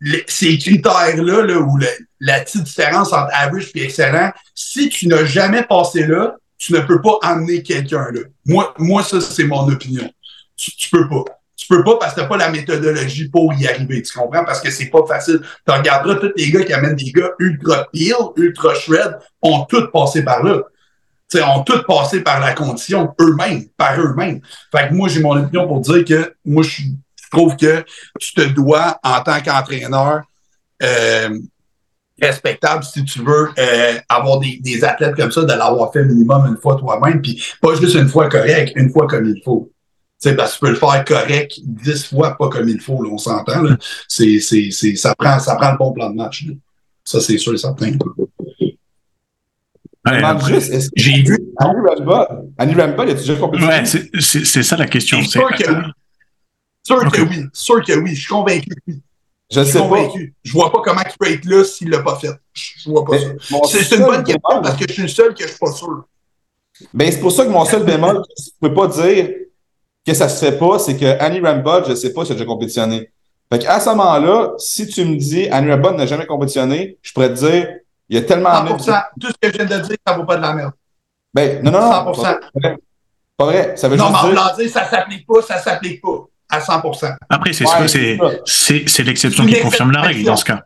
le- 0.00 0.22
ces 0.26 0.58
critères-là, 0.58 1.22
là, 1.22 1.42
le- 1.42 2.06
la 2.20 2.40
petite 2.40 2.64
différence 2.64 3.12
entre 3.12 3.30
average 3.32 3.70
et 3.74 3.84
excellent, 3.84 4.32
si 4.54 4.88
tu 4.88 5.08
n'as 5.08 5.24
jamais 5.24 5.62
passé 5.62 6.06
là, 6.06 6.36
tu 6.56 6.72
ne 6.72 6.80
peux 6.80 7.00
pas 7.00 7.18
amener 7.22 7.62
quelqu'un 7.62 8.10
là. 8.12 8.20
Moi, 8.44 8.74
moi, 8.78 9.02
ça, 9.02 9.20
c'est 9.20 9.44
mon 9.44 9.68
opinion. 9.68 10.10
Tu, 10.56 10.72
tu 10.76 10.90
peux 10.90 11.08
pas. 11.08 11.24
Tu 11.56 11.66
peux 11.68 11.84
pas 11.84 11.96
parce 11.98 12.14
que 12.14 12.20
t'as 12.20 12.26
pas 12.26 12.36
la 12.36 12.50
méthodologie 12.50 13.28
pour 13.28 13.52
y 13.54 13.66
arriver. 13.66 14.02
Tu 14.02 14.16
comprends? 14.16 14.44
Parce 14.44 14.60
que 14.60 14.70
c'est 14.70 14.86
pas 14.86 15.04
facile. 15.06 15.40
Tu 15.66 15.72
regarderas 15.72 16.16
tous 16.16 16.32
les 16.36 16.50
gars 16.50 16.64
qui 16.64 16.72
amènent 16.72 16.96
des 16.96 17.10
gars 17.12 17.30
ultra 17.38 17.86
peel, 17.92 18.14
ultra 18.36 18.74
shred, 18.74 19.18
ont 19.42 19.64
tous 19.64 19.90
passé 19.92 20.24
par 20.24 20.42
là. 20.42 20.62
Tu 21.30 21.38
sais, 21.38 21.44
ont 21.44 21.62
tous 21.62 21.82
passé 21.86 22.22
par 22.22 22.40
la 22.40 22.54
condition 22.54 23.14
eux-mêmes, 23.20 23.68
par 23.76 24.00
eux-mêmes. 24.00 24.40
Fait 24.72 24.88
que 24.88 24.94
moi, 24.94 25.08
j'ai 25.08 25.20
mon 25.20 25.36
opinion 25.36 25.66
pour 25.68 25.80
dire 25.80 26.04
que 26.04 26.34
moi, 26.44 26.62
je 26.62 26.82
je 27.30 27.36
trouve 27.36 27.56
que 27.56 27.84
tu 28.18 28.32
te 28.34 28.42
dois, 28.42 28.98
en 29.02 29.20
tant 29.20 29.40
qu'entraîneur, 29.40 30.22
euh, 30.82 31.38
respectable 32.20 32.84
si 32.84 33.04
tu 33.04 33.20
veux 33.22 33.50
euh, 33.58 33.98
avoir 34.08 34.40
des, 34.40 34.58
des, 34.60 34.84
athlètes 34.84 35.14
comme 35.14 35.30
ça, 35.30 35.42
de 35.42 35.52
l'avoir 35.52 35.92
fait 35.92 36.04
minimum 36.04 36.46
une 36.46 36.56
fois 36.56 36.76
toi-même, 36.76 37.20
puis 37.22 37.42
pas 37.60 37.74
juste 37.74 37.94
une 37.94 38.08
fois 38.08 38.28
correct, 38.28 38.72
une 38.76 38.90
fois 38.90 39.06
comme 39.06 39.26
il 39.26 39.40
faut. 39.44 39.70
Tu 40.20 40.30
sais, 40.30 40.36
parce 40.36 40.54
que 40.54 40.58
tu 40.58 40.60
peux 40.64 40.70
le 40.70 40.76
faire 40.76 41.04
correct 41.04 41.60
dix 41.62 42.06
fois 42.06 42.36
pas 42.36 42.48
comme 42.48 42.68
il 42.68 42.80
faut, 42.80 43.02
là, 43.02 43.10
on 43.12 43.18
s'entend. 43.18 43.62
Là. 43.62 43.76
C'est, 44.08 44.40
c'est, 44.40 44.70
c'est, 44.72 44.96
ça, 44.96 45.14
prend, 45.14 45.38
ça 45.38 45.54
prend 45.54 45.70
le 45.70 45.78
bon 45.78 45.92
plan 45.92 46.10
de 46.10 46.16
match. 46.16 46.44
Là. 46.46 46.54
Ça, 47.04 47.20
c'est 47.20 47.38
sûr 47.38 47.54
et 47.54 47.58
certain. 47.58 47.92
Ouais, 50.06 50.58
j'ai 50.96 51.22
vu 51.22 51.38
Annie 51.58 51.80
Ramba. 51.86 52.42
Annie 52.56 52.74
Ramba, 52.74 53.04
il 53.04 53.10
a 53.10 53.14
déjà 53.14 53.36
compétitionné? 53.36 53.78
Ouais, 53.78 53.84
c'est, 53.84 54.10
c'est, 54.20 54.44
c'est 54.44 54.62
ça 54.62 54.76
la 54.76 54.86
question. 54.86 55.18
C'est 55.22 55.38
sûr 55.38 55.48
que. 55.50 55.64
Sûr 56.88 57.06
okay. 57.06 57.10
que 57.10 57.22
oui. 57.22 57.44
Sûr 57.52 57.84
que 57.84 57.92
oui. 57.92 58.14
Je 58.14 58.20
suis 58.20 58.28
convaincu 58.28 58.68
que 58.68 58.80
oui. 58.88 59.00
Je, 59.50 59.60
je 59.60 59.64
sais 59.64 59.78
convaincu. 59.78 60.28
pas. 60.28 60.34
Je 60.44 60.52
vois 60.52 60.72
pas 60.72 60.80
comment 60.84 61.00
il 61.06 61.16
peut 61.18 61.32
être 61.32 61.44
là 61.46 61.64
s'il 61.64 61.90
l'a 61.90 62.00
pas 62.02 62.16
fait. 62.16 62.30
Je 62.52 62.90
vois 62.90 63.04
pas 63.04 63.18
ça. 63.18 63.26
C'est, 63.66 63.96
une 63.96 64.04
bonne 64.04 64.22
question 64.24 64.40
bémol- 64.50 64.62
parce 64.62 64.76
que 64.76 64.84
je 64.88 64.92
suis 64.92 65.02
le 65.02 65.08
seul 65.08 65.34
que 65.34 65.42
je 65.44 65.48
suis 65.48 65.58
pas 65.58 65.72
sûr. 65.72 66.04
Ben, 66.92 67.10
c'est 67.10 67.20
pour 67.20 67.32
ça 67.32 67.44
que 67.44 67.50
mon 67.50 67.64
seul 67.64 67.82
bémol, 67.84 68.22
je 68.38 68.50
peux 68.60 68.72
pas 68.74 68.86
dire 68.88 69.30
que 70.06 70.14
ça 70.14 70.28
se 70.28 70.44
fait 70.44 70.56
pas, 70.58 70.78
c'est 70.78 70.96
que 70.96 71.18
Annie 71.20 71.40
Rambod, 71.40 71.86
je 71.88 71.94
sais 71.94 72.12
pas 72.12 72.24
si 72.24 72.32
elle 72.32 72.36
a 72.36 72.40
déjà 72.40 72.46
compétitionné. 72.46 73.10
Fait 73.52 73.58
qu'à 73.58 73.80
ce 73.80 73.88
moment-là, 73.90 74.52
si 74.58 74.86
tu 74.86 75.04
me 75.04 75.16
dis 75.16 75.48
Annie 75.48 75.70
Rambod 75.72 75.96
n'a 75.96 76.06
jamais 76.06 76.26
compétitionné, 76.26 76.98
je 77.02 77.12
pourrais 77.12 77.30
te 77.30 77.38
dire, 77.38 77.68
il 78.08 78.16
y 78.16 78.18
a 78.18 78.22
tellement 78.22 78.50
100%. 78.50 79.02
Tout 79.20 79.28
ce 79.28 79.32
que 79.40 79.52
je 79.52 79.64
viens 79.64 79.78
de 79.78 79.82
dire, 79.84 79.96
ça 80.06 80.14
vaut 80.16 80.24
pas 80.24 80.36
de 80.36 80.42
la 80.42 80.54
merde. 80.54 80.72
Ben, 81.34 81.62
non, 81.62 81.70
non, 81.72 81.80
non. 81.80 82.12
100%. 82.12 82.22
Pas 82.22 82.38
vrai. 82.54 82.78
Pas 83.36 83.44
vrai. 83.44 83.76
Ça 83.76 83.88
veut 83.88 83.96
Non, 83.96 84.08
juste 84.08 84.18
mais 84.22 84.38
en 84.38 84.44
dire. 84.44 84.56
dire, 84.56 84.70
ça 84.70 84.88
s'applique 84.88 85.26
pas, 85.26 85.42
ça 85.42 85.58
s'applique 85.58 86.00
pas. 86.02 86.26
À 86.50 86.60
100%. 86.60 87.14
Après, 87.28 87.52
c'est, 87.52 87.64
Ouais, 87.66 89.04
l'exception 89.04 89.44
qui 89.46 89.60
confirme 89.60 89.92
la 89.92 90.02
règle 90.02 90.24
dans 90.24 90.36
ce 90.36 90.44
cas. 90.44 90.62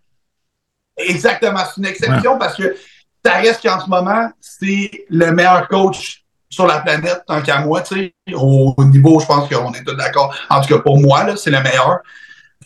Exactement. 0.96 1.60
C'est 1.64 1.80
une 1.80 1.86
exception 1.86 2.38
parce 2.38 2.56
que 2.56 2.76
ça 3.24 3.34
reste 3.34 3.62
qu'en 3.62 3.80
ce 3.80 3.88
moment, 3.88 4.30
c'est 4.40 4.90
le 5.08 5.32
meilleur 5.32 5.66
coach 5.68 6.22
sur 6.48 6.66
la 6.66 6.80
planète, 6.80 7.22
tant 7.26 7.40
qu'à 7.40 7.60
moi, 7.60 7.80
tu 7.80 7.94
sais. 7.94 8.14
Au, 8.34 8.74
au 8.76 8.84
niveau, 8.84 9.18
je 9.20 9.26
pense 9.26 9.48
qu'on 9.48 9.72
est 9.72 9.84
tous 9.84 9.94
d'accord. 9.94 10.34
En 10.50 10.60
tout 10.60 10.74
cas, 10.74 10.80
pour 10.80 11.00
moi, 11.00 11.24
là, 11.24 11.36
c'est 11.36 11.50
le 11.50 11.62
meilleur. 11.62 12.00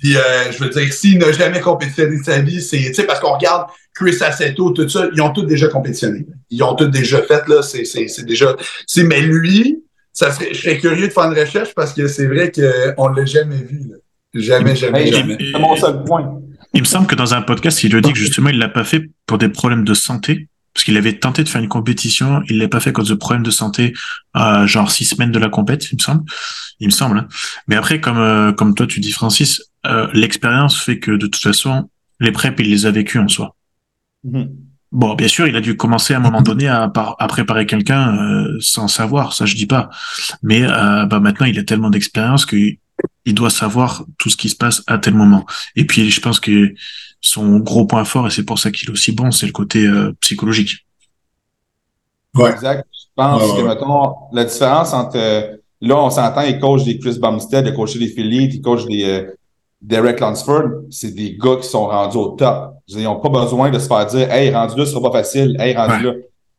Puis, 0.00 0.16
euh, 0.16 0.52
je 0.52 0.62
veux 0.62 0.70
dire, 0.70 0.92
s'il 0.92 1.18
n'a 1.18 1.32
jamais 1.32 1.60
compétitionné 1.60 2.18
de 2.18 2.24
sa 2.24 2.40
vie, 2.40 2.60
c'est, 2.60 2.78
tu 2.78 2.94
sais, 2.94 3.04
parce 3.04 3.20
qu'on 3.20 3.34
regarde 3.34 3.68
Chris 3.94 4.16
Assetto, 4.20 4.70
tout 4.70 4.88
ça, 4.88 5.06
ils 5.14 5.22
ont 5.22 5.30
tous 5.30 5.44
déjà 5.44 5.68
compétitionné. 5.68 6.26
Ils 6.50 6.62
ont 6.62 6.74
tous 6.74 6.88
déjà 6.88 7.22
fait, 7.22 7.46
là, 7.48 7.62
c'est, 7.62 7.84
c'est, 7.84 8.08
c'est 8.08 8.24
déjà, 8.24 8.54
mais 8.98 9.20
lui, 9.20 9.82
ça 10.18 10.32
serait, 10.32 10.52
je 10.54 10.60
serais 10.62 10.78
curieux 10.78 11.08
de 11.08 11.12
faire 11.12 11.24
une 11.30 11.38
recherche 11.38 11.74
parce 11.74 11.92
que 11.92 12.08
c'est 12.08 12.26
vrai 12.26 12.50
qu'on 12.50 13.08
l'a 13.08 13.24
jamais 13.26 13.62
vu, 13.62 13.80
là. 13.90 13.96
Jamais, 14.34 14.74
jamais, 14.76 15.04
Hey, 15.06 15.12
jamais. 15.12 15.36
Et- 15.38 15.52
C'est 15.52 15.58
mon 15.58 15.76
seul 15.76 16.02
point. 16.04 16.40
Il 16.74 16.80
me 16.80 16.86
semble 16.86 17.06
que 17.06 17.14
dans 17.14 17.32
un 17.34 17.42
podcast, 17.42 17.82
il 17.84 17.92
le 17.92 18.00
dit 18.00 18.12
que 18.12 18.18
justement, 18.18 18.48
il 18.50 18.58
l'a 18.58 18.68
pas 18.68 18.84
fait 18.84 19.02
pour 19.26 19.38
des 19.38 19.48
problèmes 19.48 19.84
de 19.84 19.94
santé, 19.94 20.48
parce 20.74 20.84
qu'il 20.84 20.96
avait 20.98 21.18
tenté 21.18 21.42
de 21.42 21.48
faire 21.48 21.62
une 21.62 21.68
compétition, 21.68 22.42
il 22.50 22.58
l'a 22.58 22.68
pas 22.68 22.80
fait 22.80 22.90
à 22.90 22.92
cause 22.92 23.08
de 23.08 23.14
problèmes 23.14 23.42
de 23.44 23.50
santé, 23.50 23.94
euh, 24.36 24.66
genre 24.66 24.90
six 24.90 25.04
semaines 25.06 25.32
de 25.32 25.38
la 25.38 25.48
compète, 25.48 25.90
il 25.90 25.96
me 25.96 26.00
semble. 26.02 26.24
Il 26.80 26.88
me 26.88 26.92
semble. 26.92 27.18
hein. 27.18 27.28
Mais 27.68 27.76
après, 27.76 28.00
comme 28.00 28.18
euh, 28.18 28.52
comme 28.52 28.74
toi 28.74 28.86
tu 28.86 29.00
dis, 29.00 29.12
Francis, 29.12 29.62
euh, 29.86 30.08
l'expérience 30.12 30.78
fait 30.78 30.98
que 30.98 31.12
de 31.12 31.26
toute 31.26 31.36
façon, 31.42 31.88
les 32.20 32.32
preps, 32.32 32.56
il 32.60 32.68
les 32.70 32.84
a 32.84 32.90
vécus 32.90 33.20
en 33.20 33.28
soi. 33.28 33.54
Mhm. 34.24 34.50
Bon, 34.92 35.14
bien 35.14 35.28
sûr, 35.28 35.46
il 35.48 35.56
a 35.56 35.60
dû 35.60 35.76
commencer 35.76 36.14
à 36.14 36.18
un 36.18 36.20
moment 36.20 36.42
donné 36.42 36.68
à, 36.68 36.88
par- 36.88 37.16
à 37.18 37.26
préparer 37.26 37.66
quelqu'un 37.66 38.16
euh, 38.16 38.56
sans 38.60 38.88
savoir, 38.88 39.32
ça 39.34 39.44
je 39.44 39.54
dis 39.56 39.66
pas. 39.66 39.90
Mais 40.42 40.62
euh, 40.62 41.04
bah 41.06 41.20
maintenant, 41.20 41.46
il 41.46 41.58
a 41.58 41.64
tellement 41.64 41.90
d'expérience 41.90 42.46
qu'il 42.46 42.78
il 43.24 43.34
doit 43.34 43.50
savoir 43.50 44.04
tout 44.18 44.30
ce 44.30 44.36
qui 44.36 44.48
se 44.48 44.56
passe 44.56 44.82
à 44.86 44.98
tel 44.98 45.14
moment. 45.14 45.44
Et 45.74 45.84
puis, 45.86 46.10
je 46.10 46.20
pense 46.20 46.40
que 46.40 46.72
son 47.20 47.58
gros 47.58 47.84
point 47.86 48.04
fort, 48.04 48.28
et 48.28 48.30
c'est 48.30 48.44
pour 48.44 48.58
ça 48.58 48.70
qu'il 48.70 48.88
est 48.88 48.92
aussi 48.92 49.12
bon, 49.12 49.30
c'est 49.32 49.46
le 49.46 49.52
côté 49.52 49.84
euh, 49.86 50.12
psychologique. 50.20 50.86
Ouais. 52.34 52.50
Exact. 52.52 52.86
Je 52.92 53.06
pense 53.16 53.42
Ouais, 53.42 53.50
ouais. 53.52 53.62
que, 53.62 53.68
mettons, 53.68 54.14
la 54.32 54.44
différence 54.44 54.92
entre, 54.92 55.16
euh, 55.16 55.56
là, 55.80 55.96
on 55.96 56.10
s'entend, 56.10 56.42
il 56.42 56.58
coach 56.60 56.84
des 56.84 56.98
Chris 56.98 57.18
Bumstead, 57.18 57.66
il 57.66 57.72
a 57.72 57.72
coaché 57.72 57.98
des 57.98 58.08
Phillies, 58.08 58.50
il 58.52 58.60
coach 58.60 58.84
des 58.86 59.04
euh, 59.04 59.30
Derek 59.82 60.20
Lunsford, 60.20 60.70
c'est 60.90 61.14
des 61.14 61.36
gars 61.36 61.56
qui 61.60 61.68
sont 61.68 61.86
rendus 61.86 62.16
au 62.16 62.28
top. 62.28 62.74
Ils 62.88 63.02
n'ont 63.02 63.20
pas 63.20 63.28
besoin 63.28 63.70
de 63.70 63.78
se 63.78 63.86
faire 63.86 64.06
dire, 64.06 64.30
hey, 64.32 64.52
rendu 64.54 64.76
là, 64.78 64.86
ce 64.86 64.92
sera 64.92 65.10
pas 65.10 65.18
facile, 65.18 65.56
hey, 65.60 65.76
rendu 65.76 65.92
Ouais. 65.94 66.02
là. 66.02 66.12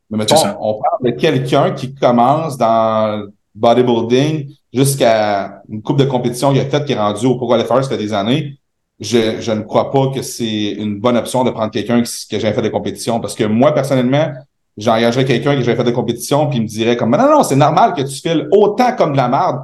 Mais 0.10 0.17
mettons, 0.19 0.36
ça. 0.38 0.58
on 0.62 0.80
parle 0.82 1.12
de 1.12 1.19
quelqu'un 1.19 1.71
qui 1.71 1.93
commence 1.93 2.58
dans 2.58 3.17
le 3.17 3.34
bodybuilding 3.56 4.49
jusqu'à 4.73 5.62
une 5.69 5.82
coupe 5.82 5.97
de 5.97 6.06
compétition 6.06 6.51
qu'il 6.51 6.62
a 6.62 6.65
faite, 6.65 6.86
qui 6.86 6.93
est 6.93 6.99
rendu 6.99 7.25
au 7.25 7.36
Pro 7.36 7.47
Qualifier, 7.49 7.84
ça 7.84 7.89
fait 7.89 7.97
des 7.97 8.13
années. 8.13 8.58
Je, 8.99 9.39
je 9.41 9.51
ne 9.51 9.62
crois 9.62 9.91
pas 9.91 10.08
que 10.13 10.21
c'est 10.21 10.71
une 10.71 10.99
bonne 10.99 11.17
option 11.17 11.43
de 11.43 11.51
prendre 11.51 11.71
quelqu'un 11.71 12.01
qui, 12.01 12.12
qui 12.27 12.36
a 12.36 12.39
jamais 12.39 12.53
fait 12.53 12.62
de 12.62 12.69
compétition. 12.69 13.19
Parce 13.19 13.36
que 13.36 13.43
moi, 13.43 13.71
personnellement, 13.73 14.32
j'engagerais 14.77 15.25
quelqu'un 15.25 15.53
qui 15.56 15.60
a 15.62 15.63
jamais 15.63 15.77
fait 15.77 15.84
de 15.84 15.91
compétition, 15.91 16.47
puis 16.47 16.58
il 16.60 16.62
me 16.63 16.67
dirait 16.67 16.95
comme, 16.97 17.12
non, 17.12 17.30
non, 17.30 17.43
c'est 17.43 17.56
normal 17.56 17.93
que 17.93 18.01
tu 18.01 18.15
files 18.21 18.47
autant 18.51 18.95
comme 18.95 19.12
de 19.12 19.17
la 19.17 19.27
merde. 19.27 19.60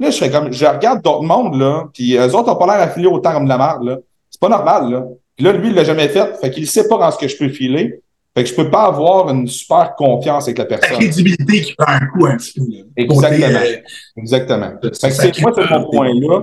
Là, 0.00 0.10
je 0.10 0.16
serais 0.16 0.30
comme, 0.30 0.52
je 0.52 0.64
regarde 0.66 1.02
d'autres 1.02 1.22
mondes, 1.22 1.56
là, 1.60 1.84
puis 1.94 2.16
eux 2.16 2.34
autres 2.34 2.50
ont 2.50 2.56
pas 2.56 2.66
l'air 2.66 2.82
à 2.82 2.88
filer 2.88 3.06
autant 3.06 3.32
comme 3.32 3.44
de 3.44 3.48
la 3.50 3.58
merde, 3.58 3.84
là. 3.84 3.98
C'est 4.30 4.40
pas 4.40 4.48
normal, 4.48 4.90
là. 4.90 5.04
Puis 5.36 5.44
là, 5.44 5.52
lui, 5.52 5.68
il 5.68 5.74
l'a 5.74 5.84
jamais 5.84 6.08
fait, 6.08 6.36
fait 6.40 6.50
qu'il 6.50 6.66
sait 6.66 6.88
pas 6.88 6.96
dans 6.98 7.10
ce 7.10 7.18
que 7.18 7.28
je 7.28 7.36
peux 7.36 7.48
filer. 7.50 8.00
Fait 8.36 8.44
que 8.44 8.48
je 8.50 8.54
peux 8.54 8.70
pas 8.70 8.84
avoir 8.84 9.28
une 9.30 9.46
super 9.48 9.94
confiance 9.96 10.44
avec 10.44 10.58
la 10.58 10.64
La 10.64 10.68
personne. 10.78 10.96
crédibilité 10.98 11.60
qui 11.62 11.74
prend 11.74 11.92
un 11.92 12.06
coup 12.06 12.26
un 12.26 12.36
petit 12.36 12.52
peu. 12.54 12.64
là. 12.70 12.82
Exactement. 12.96 13.58
Euh, 13.58 13.76
Exactement. 14.16 14.70
C'est 14.92 15.10
Fait 15.10 15.32
c'est 15.34 15.40
moi, 15.42 15.52
c'est 15.54 15.68
mon 15.70 15.90
point-là. 15.90 16.42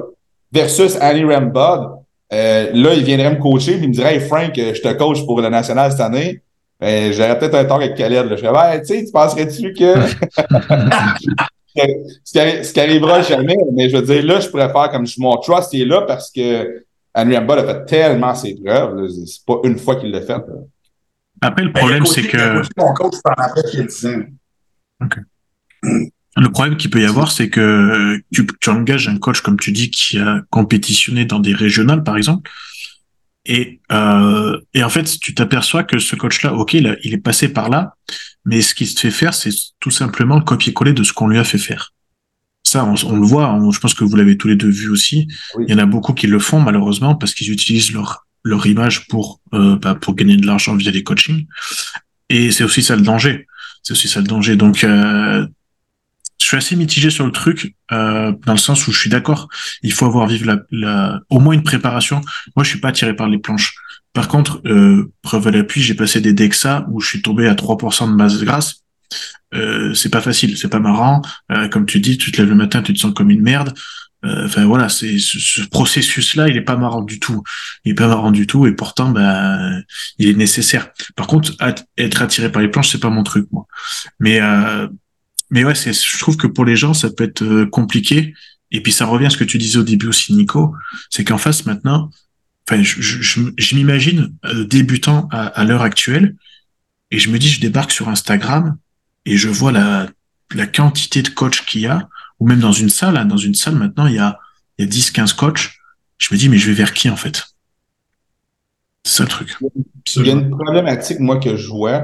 Versus 0.52 0.98
Annie 1.00 1.24
Rambod, 1.24 1.92
euh, 2.34 2.72
là, 2.74 2.94
il 2.94 3.04
viendrait 3.04 3.32
me 3.32 3.38
coacher, 3.42 3.76
puis 3.76 3.84
il 3.84 3.90
me 3.90 3.94
dirait, 3.94 4.16
hey, 4.16 4.20
Frank, 4.20 4.58
euh, 4.60 4.74
je 4.74 4.82
te 4.82 4.92
coach 4.94 5.26
pour 5.26 5.40
le 5.42 5.50
national 5.50 5.92
cette 5.92 6.02
année. 6.02 6.42
Ben, 6.80 7.12
j'aurais 7.14 7.40
peut-être 7.40 7.56
un 7.56 7.66
tort 7.66 7.78
avec 7.78 7.96
Khaled, 7.96 8.26
là. 8.30 8.36
Je 8.36 8.42
serais, 8.42 8.52
ben, 8.54 8.80
tu 8.82 8.86
sais, 8.88 9.06
tu 9.06 9.12
penserais-tu 9.12 9.74
que, 9.74 9.94
ce 12.24 12.32
qui, 12.32 12.40
arri- 12.40 12.64
ce 12.64 12.74
qui 12.74 12.80
arrivera 12.80 13.22
jamais, 13.22 13.56
mais 13.74 13.90
je 13.90 13.98
veux 13.98 14.04
dire, 14.04 14.24
là, 14.26 14.40
je 14.40 14.48
pourrais 14.50 14.72
faire 14.72 14.90
comme 14.92 15.06
je- 15.08 15.20
mon 15.20 15.38
trust 15.38 15.74
est 15.74 15.86
là 15.86 16.02
parce 16.02 16.32
que 16.32 16.84
Annie 17.14 17.36
Rambod 17.38 17.60
a 17.60 17.66
fait 17.66 17.86
tellement 17.86 18.36
ses 18.36 18.56
preuves, 18.56 18.96
là. 18.96 19.08
C'est 19.26 19.46
pas 19.46 19.60
une 19.64 19.78
fois 19.78 19.96
qu'il 19.96 20.12
l'a 20.12 20.22
fait, 20.22 20.34
là. 20.34 20.44
Après, 21.42 21.64
le 21.64 21.72
problème, 21.72 22.06
c'est 22.06 22.24
que 22.24 22.38
Mon 22.78 22.94
coach 22.94 23.14
10 23.72 24.06
ans. 24.08 24.24
le 26.36 26.50
problème 26.52 26.78
qu'il 26.78 26.90
peut 26.90 27.02
y 27.02 27.06
avoir, 27.06 27.32
c'est 27.32 27.50
que 27.50 27.60
euh, 27.62 28.18
tu, 28.32 28.46
tu 28.60 28.70
engages 28.70 29.08
un 29.08 29.18
coach, 29.18 29.42
comme 29.42 29.60
tu 29.60 29.72
dis, 29.72 29.90
qui 29.90 30.20
a 30.20 30.42
compétitionné 30.50 31.26
dans 31.26 31.40
des 31.40 31.54
régionales, 31.54 32.04
par 32.04 32.18
exemple, 32.18 32.50
et, 33.48 33.80
euh, 33.92 34.60
et 34.74 34.84
en 34.84 34.90
fait, 34.90 35.20
tu 35.20 35.34
t'aperçois 35.34 35.84
que 35.84 36.00
ce 36.00 36.16
coach-là, 36.16 36.54
ok, 36.54 36.74
il, 36.74 36.86
est 37.14 37.18
passé 37.24 37.50
par 37.50 37.70
là, 37.70 37.94
mais 38.46 38.62
ce 38.62 38.76
qu'il 38.76 38.88
se 38.88 39.00
fait 39.00 39.12
faire, 39.12 39.34
c'est 39.34 39.52
tout 39.80 39.92
simplement 39.92 40.36
le 40.38 40.44
copier-coller 40.44 40.94
de 40.94 41.04
ce 41.04 41.14
qu'on 41.14 41.28
lui 41.28 41.40
a 41.40 41.44
fait 41.44 41.58
faire. 41.58 41.94
Ça, 42.64 42.84
on, 42.86 42.96
on 43.06 43.16
le 43.18 43.26
voit, 43.26 43.52
on- 43.54 43.72
je 43.72 43.80
pense 43.80 43.94
que 43.94 44.04
vous 44.04 44.16
l'avez 44.16 44.38
tous 44.38 44.48
les 44.50 44.56
deux 44.56 44.70
vu 44.70 44.90
aussi. 44.90 45.28
Oui. 45.56 45.66
Il 45.68 45.72
y 45.72 45.74
en 45.76 45.80
a 45.80 45.86
beaucoup 45.86 46.14
qui 46.14 46.28
le 46.28 46.40
font, 46.40 46.60
malheureusement, 46.60 47.16
parce 47.16 47.34
qu'ils 47.34 47.52
utilisent 47.52 47.94
leur, 47.94 48.28
leur 48.44 48.66
image 48.68 49.08
pour, 49.08 49.40
euh, 49.54 49.78
bah, 49.78 49.96
pour 49.96 50.16
gagner 50.16 50.36
de 50.38 50.46
l'argent 50.46 50.76
via 50.76 50.92
des 50.92 51.04
coachings. 51.04 51.46
Et 52.30 52.52
c'est 52.52 52.64
aussi 52.66 52.84
ça 52.84 52.96
le 52.96 53.02
danger. 53.02 53.48
C'est 53.84 53.94
aussi 53.94 54.10
ça 54.10 54.20
le 54.20 54.28
danger. 54.28 54.58
Donc, 54.58 54.84
euh, 54.84 55.48
je 56.40 56.46
suis 56.46 56.58
assez 56.58 56.76
mitigé 56.76 57.10
sur 57.10 57.26
le 57.26 57.32
truc, 57.32 57.76
euh, 57.92 58.32
dans 58.46 58.54
le 58.54 58.60
sens 58.60 58.88
où 58.88 58.92
je 58.92 59.00
suis 59.00 59.10
d'accord. 59.10 59.48
Il 59.82 59.92
faut 59.92 60.06
avoir 60.06 60.28
vivre 60.28 60.46
la, 60.46 60.60
la, 60.72 61.20
au 61.30 61.40
moins 61.40 61.54
une 61.54 61.64
préparation. 61.64 62.22
Moi, 62.56 62.64
je 62.64 62.70
suis 62.70 62.80
pas 62.80 62.90
attiré 62.90 63.16
par 63.16 63.28
les 63.28 63.40
planches. 63.40 63.76
Par 64.14 64.28
contre, 64.28 64.62
euh, 64.66 65.12
preuve 65.22 65.48
à 65.48 65.52
l'appui, 65.52 65.82
j'ai 65.82 65.94
passé 65.94 66.22
des 66.22 66.34
DEXA 66.34 66.88
où 66.92 67.02
je 67.02 67.08
suis 67.08 67.22
tombé 67.22 67.48
à 67.48 67.54
3% 67.54 68.10
de 68.10 68.16
masse 68.16 68.40
grasse. 68.44 68.84
Euh, 69.54 69.94
c'est 69.94 70.10
pas 70.10 70.22
facile, 70.22 70.58
c'est 70.58 70.70
pas 70.70 70.80
marrant. 70.80 71.22
Euh, 71.52 71.68
comme 71.70 71.86
tu 71.86 72.00
dis, 72.00 72.18
tu 72.18 72.32
te 72.32 72.42
lèves 72.42 72.50
le 72.50 72.56
matin, 72.56 72.82
tu 72.82 72.94
te 72.94 73.00
sens 73.00 73.14
comme 73.14 73.30
une 73.30 73.42
merde. 73.42 73.74
Euh, 74.26 74.46
Enfin 74.46 74.66
voilà, 74.66 74.90
c'est 74.90 75.20
ce, 75.20 75.40
ce 75.40 75.62
processus-là, 75.62 76.50
il 76.50 76.58
est 76.58 76.62
pas 76.62 76.76
marrant 76.76 77.02
du 77.02 77.20
tout. 77.20 77.44
Il 77.86 77.92
est 77.92 77.96
pas 77.96 78.08
marrant 78.08 78.32
du 78.32 78.48
tout, 78.48 78.66
et 78.66 78.74
pourtant, 78.74 79.12
ben, 79.12 79.84
il 80.18 80.30
est 80.30 80.34
nécessaire. 80.34 80.90
Par 81.16 81.28
contre, 81.28 81.54
être 81.98 82.22
attiré 82.22 82.52
par 82.52 82.62
les 82.62 82.68
planches, 82.70 82.90
c'est 82.90 83.00
pas 83.00 83.10
mon 83.10 83.24
truc, 83.24 83.48
moi. 83.52 83.68
Mais 84.20 84.42
euh, 84.42 84.88
mais 85.50 85.64
ouais, 85.64 85.76
c'est, 85.76 85.94
je 85.94 86.20
trouve 86.20 86.38
que 86.38 86.48
pour 86.48 86.66
les 86.66 86.76
gens, 86.76 86.94
ça 86.94 87.10
peut 87.10 87.24
être 87.24 87.44
euh, 87.44 87.66
compliqué. 87.66 88.34
Et 88.72 88.82
puis 88.82 88.92
ça 88.92 89.06
revient 89.06 89.28
à 89.28 89.30
ce 89.30 89.38
que 89.38 89.44
tu 89.44 89.58
disais 89.58 89.78
au 89.78 89.84
début 89.84 90.08
aussi, 90.08 90.34
Nico, 90.34 90.76
c'est 91.10 91.24
qu'en 91.24 91.38
face 91.38 91.66
maintenant, 91.66 92.10
enfin, 92.68 92.84
je, 92.84 93.02
je, 93.02 93.42
je, 93.58 93.76
m'imagine 93.76 94.34
euh, 94.46 94.66
débutant 94.66 95.30
à, 95.32 95.48
à 95.48 95.64
l'heure 95.64 95.84
actuelle, 95.84 96.36
et 97.12 97.20
je 97.20 97.30
me 97.30 97.40
dis, 97.40 97.50
je 97.50 97.62
débarque 97.62 97.92
sur 97.92 98.10
Instagram 98.10 98.78
et 99.26 99.38
je 99.38 99.48
vois 99.48 99.72
la, 99.72 100.10
la 100.54 100.68
quantité 100.68 101.22
de 101.22 101.30
coachs 101.30 101.66
qu'il 101.66 101.82
y 101.82 101.88
a, 101.88 102.10
ou 102.40 102.48
même 102.48 102.60
dans 102.60 102.72
une 102.72 102.90
salle, 102.90 103.18
hein, 103.18 103.26
dans 103.26 103.38
une 103.38 103.56
salle 103.56 103.76
maintenant, 103.76 104.08
il 104.08 104.16
y 104.16 104.20
a, 104.20 104.40
il 104.78 104.86
y 104.86 104.88
a 104.88 104.92
10, 104.92 105.12
15 105.12 105.34
coachs. 105.34 105.72
Je 106.18 106.34
me 106.34 106.38
dis, 106.38 106.50
mais 106.50 106.58
je 106.58 106.68
vais 106.68 106.74
vers 106.74 106.94
qui 106.94 107.10
en 107.10 107.16
fait? 107.16 107.44
C'est 109.04 109.18
ça 109.18 109.24
le 109.24 109.30
truc. 109.30 109.56
Il 110.18 110.26
y 110.26 110.30
a 110.30 110.34
une 110.34 110.50
problématique, 110.50 111.20
moi, 111.20 111.40
que 111.40 111.56
je 111.56 111.68
vois, 111.68 112.04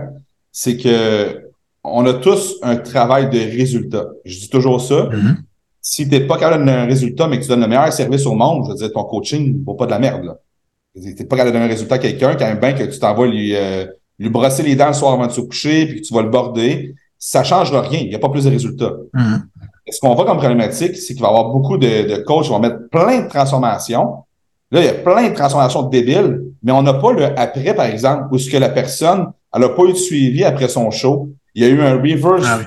c'est 0.52 0.78
que 0.78 1.42
on 1.84 2.06
a 2.06 2.14
tous 2.14 2.56
un 2.62 2.78
travail 2.78 3.30
de 3.30 3.40
résultat. 3.40 4.08
Je 4.26 4.40
dis 4.40 4.50
toujours 4.50 4.82
ça. 4.82 5.10
Mhm. 5.12 5.38
Si 5.82 6.08
t'es 6.08 6.22
pas 6.22 6.38
capable 6.38 6.64
de 6.64 6.70
donner 6.70 6.80
un 6.80 6.86
résultat, 6.86 7.28
mais 7.28 7.38
que 7.38 7.44
tu 7.44 7.50
donnes 7.50 7.62
le 7.62 7.68
meilleur 7.68 7.92
service 7.92 8.26
au 8.26 8.34
monde, 8.34 8.66
je 8.66 8.72
veux 8.72 8.78
dire, 8.78 8.94
ton 8.94 9.04
coaching 9.04 9.64
vaut 9.66 9.74
pas 9.74 9.86
de 9.86 9.92
la 9.92 10.00
merde, 10.00 10.24
là. 10.24 10.38
T'es 10.96 11.26
pas 11.26 11.36
capable 11.36 11.50
de 11.50 11.54
donner 11.54 11.66
un 11.66 11.74
résultat 11.74 11.96
à 11.96 11.98
quelqu'un 11.98 12.36
quand 12.36 12.46
même 12.46 12.60
bien 12.60 12.74
que 12.74 12.84
tu 12.84 13.00
t'en 13.00 13.16
vas 13.16 13.26
lui, 13.26 13.56
euh, 13.56 13.86
lui 14.20 14.30
brosser 14.30 14.64
les 14.64 14.76
dents 14.76 14.88
le 14.88 14.94
soir 14.94 15.14
avant 15.14 15.28
de 15.28 15.32
se 15.32 15.42
coucher, 15.42 15.88
puis 15.88 16.02
que 16.02 16.08
tu 16.08 16.14
vas 16.14 16.22
le 16.22 16.30
border. 16.30 16.96
Ça 17.18 17.40
ne 17.40 17.46
changera 17.46 17.82
rien. 17.82 18.00
Il 18.00 18.10
n'y 18.10 18.16
a 18.16 18.20
pas 18.20 18.30
plus 18.30 18.46
de 18.46 18.50
résultats. 18.50 18.94
Mhm. 19.14 19.44
Ce 19.90 20.00
qu'on 20.00 20.14
voit 20.16 20.26
comme 20.26 20.38
problématique, 20.38 20.96
c'est 20.96 21.14
qu'il 21.14 21.22
va 21.22 21.28
y 21.28 21.32
avoir 21.32 21.50
beaucoup 21.50 21.78
de, 21.78 22.16
de 22.16 22.24
coachs 22.24 22.44
qui 22.44 22.50
vont 22.50 22.60
mettre 22.60 22.88
plein 22.90 23.24
de 23.24 23.28
transformations. 23.28 24.24
Là, 24.72 24.82
il 24.82 24.86
y 24.86 24.90
a 24.90 24.94
plein 24.94 25.30
de 25.30 25.36
transformations 25.36 25.84
débiles, 25.84 26.42
mais 26.64 26.72
on 26.72 26.82
n'a 26.82 26.94
pas 26.94 27.12
le 27.12 27.26
après, 27.38 27.76
par 27.76 27.88
exemple, 27.88 28.28
où 28.32 28.38
ce 28.38 28.50
que 28.50 28.58
la 28.58 28.70
personne, 28.70 29.28
elle 29.54 29.62
n'a 29.62 29.70
pas 29.70 29.84
eu 29.84 29.94
de 29.94 29.98
suivi 29.98 30.44
après 30.44 30.70
son 30.70 30.90
show. 30.92 31.30
Il 31.56 31.64
y 31.64 31.66
a 31.66 31.70
eu 31.70 31.82
un 31.82 31.96
reverse, 31.96 32.46
Ah 32.46 32.60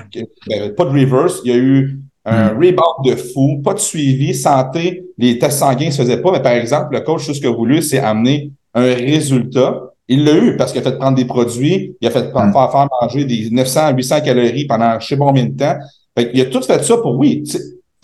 ben, 0.47 0.73
pas 0.75 0.85
de 0.85 0.89
reverse, 0.91 1.41
il 1.43 1.51
y 1.51 1.53
a 1.53 1.57
eu 1.57 1.99
un 2.25 2.53
Mm. 2.53 2.57
rebound 2.57 3.05
de 3.05 3.15
fou, 3.15 3.61
pas 3.63 3.73
de 3.73 3.79
suivi, 3.79 4.33
santé, 4.33 5.03
les 5.17 5.39
tests 5.39 5.59
sanguins 5.59 5.85
ne 5.87 5.91
se 5.91 6.01
faisaient 6.01 6.21
pas, 6.21 6.31
mais 6.31 6.41
par 6.41 6.51
exemple, 6.53 6.87
le 6.93 6.99
coach, 7.01 7.25
tout 7.25 7.33
ce 7.33 7.39
qu'il 7.39 7.47
a 7.49 7.53
voulu, 7.53 7.81
c'est 7.81 7.99
amener 7.99 8.51
un 8.73 8.93
résultat. 8.93 9.81
Il 10.09 10.23
l'a 10.25 10.35
eu 10.37 10.57
parce 10.57 10.71
qu'il 10.71 10.81
a 10.81 10.83
fait 10.83 10.97
prendre 10.97 11.15
des 11.17 11.25
produits, 11.25 11.95
il 12.01 12.07
a 12.07 12.11
fait 12.11 12.29
Mm. 12.33 12.51
faire, 12.53 12.71
faire 12.71 12.87
manger 13.01 13.25
des 13.25 13.49
900 13.49 13.93
800 13.95 14.21
calories 14.21 14.65
pendant 14.65 14.99
je 14.99 15.07
sais 15.07 15.17
pas 15.17 15.25
combien 15.25 15.45
de 15.45 15.57
temps. 15.57 15.75
Fait 16.17 16.31
il 16.33 16.41
a 16.41 16.45
tout 16.45 16.61
fait 16.61 16.83
ça 16.83 16.97
pour 16.97 17.17
oui. 17.17 17.43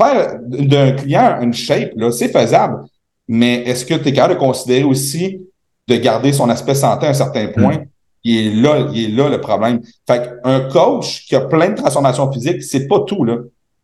Faire 0.02 0.40
d'un 0.48 0.92
client 0.94 1.38
une 1.42 1.54
shape, 1.54 1.92
là, 1.96 2.12
c'est 2.12 2.30
faisable. 2.30 2.84
Mais 3.28 3.64
est-ce 3.66 3.86
que 3.86 3.94
tu 3.94 4.10
es 4.10 4.14
capable 4.14 4.34
de 4.36 4.40
considérer 4.40 4.84
aussi 4.84 5.40
de 5.88 5.96
garder 5.98 6.34
son 6.34 6.50
aspect 6.50 6.76
santé 6.76 7.06
à 7.08 7.10
un 7.10 7.14
certain 7.14 7.48
point? 7.48 7.84
Il 8.24 8.38
est 8.38 8.61
là, 8.61 8.88
il 8.93 9.05
est 9.05 9.15
là 9.15 9.30
le 9.30 9.41
problème. 9.41 9.82
Fait 10.07 10.32
un 10.43 10.61
coach 10.61 11.26
qui 11.26 11.36
a 11.36 11.41
plein 11.41 11.69
de 11.69 11.76
transformations 11.76 12.32
physiques, 12.32 12.63
c'est 12.63 12.88
pas 12.88 13.01
tout, 13.01 13.24
là. 13.24 13.38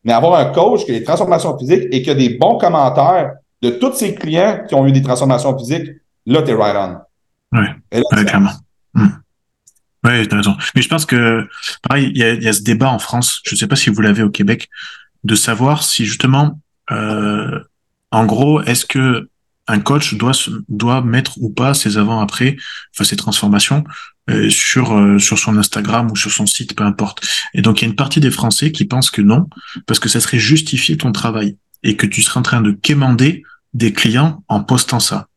Mais 0.03 0.13
avoir 0.13 0.39
un 0.39 0.45
coach 0.53 0.85
qui 0.85 0.91
a 0.91 0.99
des 0.99 1.03
transformations 1.03 1.57
physiques 1.57 1.87
et 1.91 2.01
qui 2.01 2.09
a 2.09 2.15
des 2.15 2.37
bons 2.37 2.57
commentaires 2.57 3.33
de 3.61 3.69
tous 3.71 3.93
ses 3.93 4.15
clients 4.15 4.61
qui 4.67 4.75
ont 4.75 4.87
eu 4.87 4.93
des 4.93 5.01
transformations 5.01 5.57
physiques, 5.57 5.89
là, 6.25 6.41
t'es 6.41 6.53
right 6.53 6.75
on. 6.75 7.57
Et 7.91 7.97
là, 7.97 8.03
Ouais, 8.13 8.25
clairement. 8.25 8.53
Hmm. 8.93 9.07
Ouais, 10.05 10.25
t'as 10.25 10.37
raison. 10.37 10.55
Mais 10.75 10.81
je 10.81 10.87
pense 10.87 11.05
que, 11.05 11.45
pareil, 11.83 12.11
il 12.15 12.17
y 12.17 12.23
a, 12.23 12.33
il 12.33 12.43
y 12.43 12.47
a 12.47 12.53
ce 12.53 12.61
débat 12.61 12.89
en 12.89 12.99
France, 12.99 13.41
je 13.45 13.55
ne 13.55 13.59
sais 13.59 13.67
pas 13.67 13.75
si 13.75 13.89
vous 13.89 14.01
l'avez 14.01 14.23
au 14.23 14.29
Québec, 14.29 14.69
de 15.25 15.35
savoir 15.35 15.83
si 15.83 16.05
justement, 16.05 16.61
euh, 16.91 17.59
en 18.11 18.25
gros, 18.25 18.61
est-ce 18.61 18.85
que 18.85 19.29
un 19.67 19.79
coach 19.79 20.15
doit 20.15 20.31
doit 20.67 21.01
mettre 21.01 21.37
ou 21.41 21.49
pas 21.49 21.73
ses 21.73 21.97
avant-après, 21.97 22.57
enfin 22.95 23.03
ses 23.03 23.15
transformations 23.15 23.83
sur 24.49 24.97
euh, 24.97 25.19
sur 25.19 25.38
son 25.38 25.57
Instagram 25.57 26.11
ou 26.11 26.15
sur 26.15 26.32
son 26.32 26.45
site, 26.45 26.75
peu 26.75 26.84
importe. 26.84 27.25
Et 27.53 27.61
donc 27.61 27.82
il 27.82 27.86
y 27.86 27.88
a 27.88 27.89
une 27.89 27.95
partie 27.95 28.19
des 28.19 28.32
Français 28.32 28.71
qui 28.71 28.86
pensent 28.86 29.11
que 29.11 29.21
non, 29.21 29.47
parce 29.86 29.99
que 29.99 30.09
ça 30.09 30.19
serait 30.19 30.39
justifier 30.39 30.97
ton 30.97 31.11
travail 31.11 31.57
et 31.84 31.95
que 31.95 32.05
tu 32.05 32.21
serais 32.21 32.39
en 32.39 32.43
train 32.43 32.61
de 32.61 32.71
quémander 32.71 33.43
des 33.73 33.93
clients 33.93 34.43
en 34.47 34.63
postant 34.63 34.99
ça. 34.99 35.27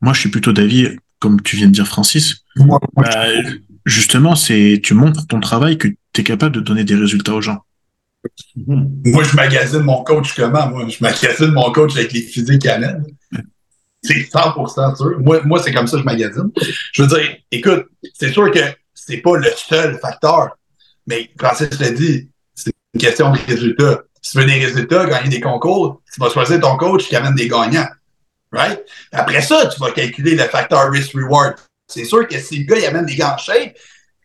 Moi, 0.00 0.12
je 0.12 0.20
suis 0.20 0.30
plutôt 0.30 0.52
d'avis, 0.52 0.88
comme 1.18 1.40
tu 1.40 1.56
viens 1.56 1.68
de 1.68 1.72
dire, 1.72 1.86
Francis, 1.86 2.44
Moi, 2.56 2.78
moi, 2.96 3.04
bah, 3.06 3.26
justement, 3.84 4.34
c'est 4.34 4.80
tu 4.82 4.94
montres 4.94 5.26
ton 5.26 5.40
travail 5.40 5.78
que 5.78 5.88
tu 6.12 6.20
es 6.20 6.24
capable 6.24 6.54
de 6.54 6.60
donner 6.60 6.84
des 6.84 6.96
résultats 6.96 7.34
aux 7.34 7.40
gens. 7.40 7.58
Moi, 8.56 9.24
je 9.24 9.34
magasine 9.34 9.80
mon 9.80 10.02
coach 10.04 10.34
comment? 10.34 10.68
Moi, 10.70 10.88
je 10.88 10.98
magasine 11.00 11.52
mon 11.52 11.70
coach 11.72 11.96
avec 11.96 12.12
les 12.12 12.22
physiques 12.22 12.66
à 12.66 12.78
l'aide. 12.78 13.04
C'est 14.02 14.14
100% 14.14 14.96
sûr. 14.96 15.20
Moi, 15.20 15.40
moi 15.44 15.62
c'est 15.62 15.72
comme 15.72 15.86
ça 15.86 15.96
que 15.96 16.02
je 16.02 16.04
magasine. 16.04 16.50
Je 16.92 17.02
veux 17.02 17.08
dire, 17.08 17.36
écoute, 17.50 17.86
c'est 18.14 18.32
sûr 18.32 18.50
que 18.50 18.60
c'est 18.94 19.18
pas 19.18 19.36
le 19.36 19.50
seul 19.56 19.98
facteur, 19.98 20.56
mais 21.06 21.30
Francis 21.38 21.78
l'a 21.78 21.90
dit, 21.90 22.28
c'est 22.54 22.72
une 22.94 23.00
question 23.00 23.32
de 23.32 23.38
résultats. 23.46 24.02
Si 24.20 24.32
tu 24.32 24.38
veux 24.38 24.44
des 24.44 24.64
résultats, 24.64 25.06
gagner 25.06 25.28
des 25.28 25.40
concours, 25.40 26.00
tu 26.12 26.20
vas 26.20 26.30
choisir 26.30 26.60
ton 26.60 26.76
coach 26.76 27.08
qui 27.08 27.16
amène 27.16 27.34
des 27.34 27.48
gagnants. 27.48 27.88
Right? 28.52 28.80
Après 29.12 29.40
ça, 29.40 29.66
tu 29.66 29.80
vas 29.80 29.90
calculer 29.92 30.34
le 30.34 30.44
facteur 30.44 30.90
risk-reward. 30.90 31.54
C'est 31.88 32.04
sûr 32.04 32.26
que 32.28 32.38
si 32.38 32.60
le 32.60 32.64
gars 32.64 32.78
il 32.78 32.86
amène 32.86 33.06
des 33.06 33.16
gants 33.16 33.36
shape, 33.38 33.74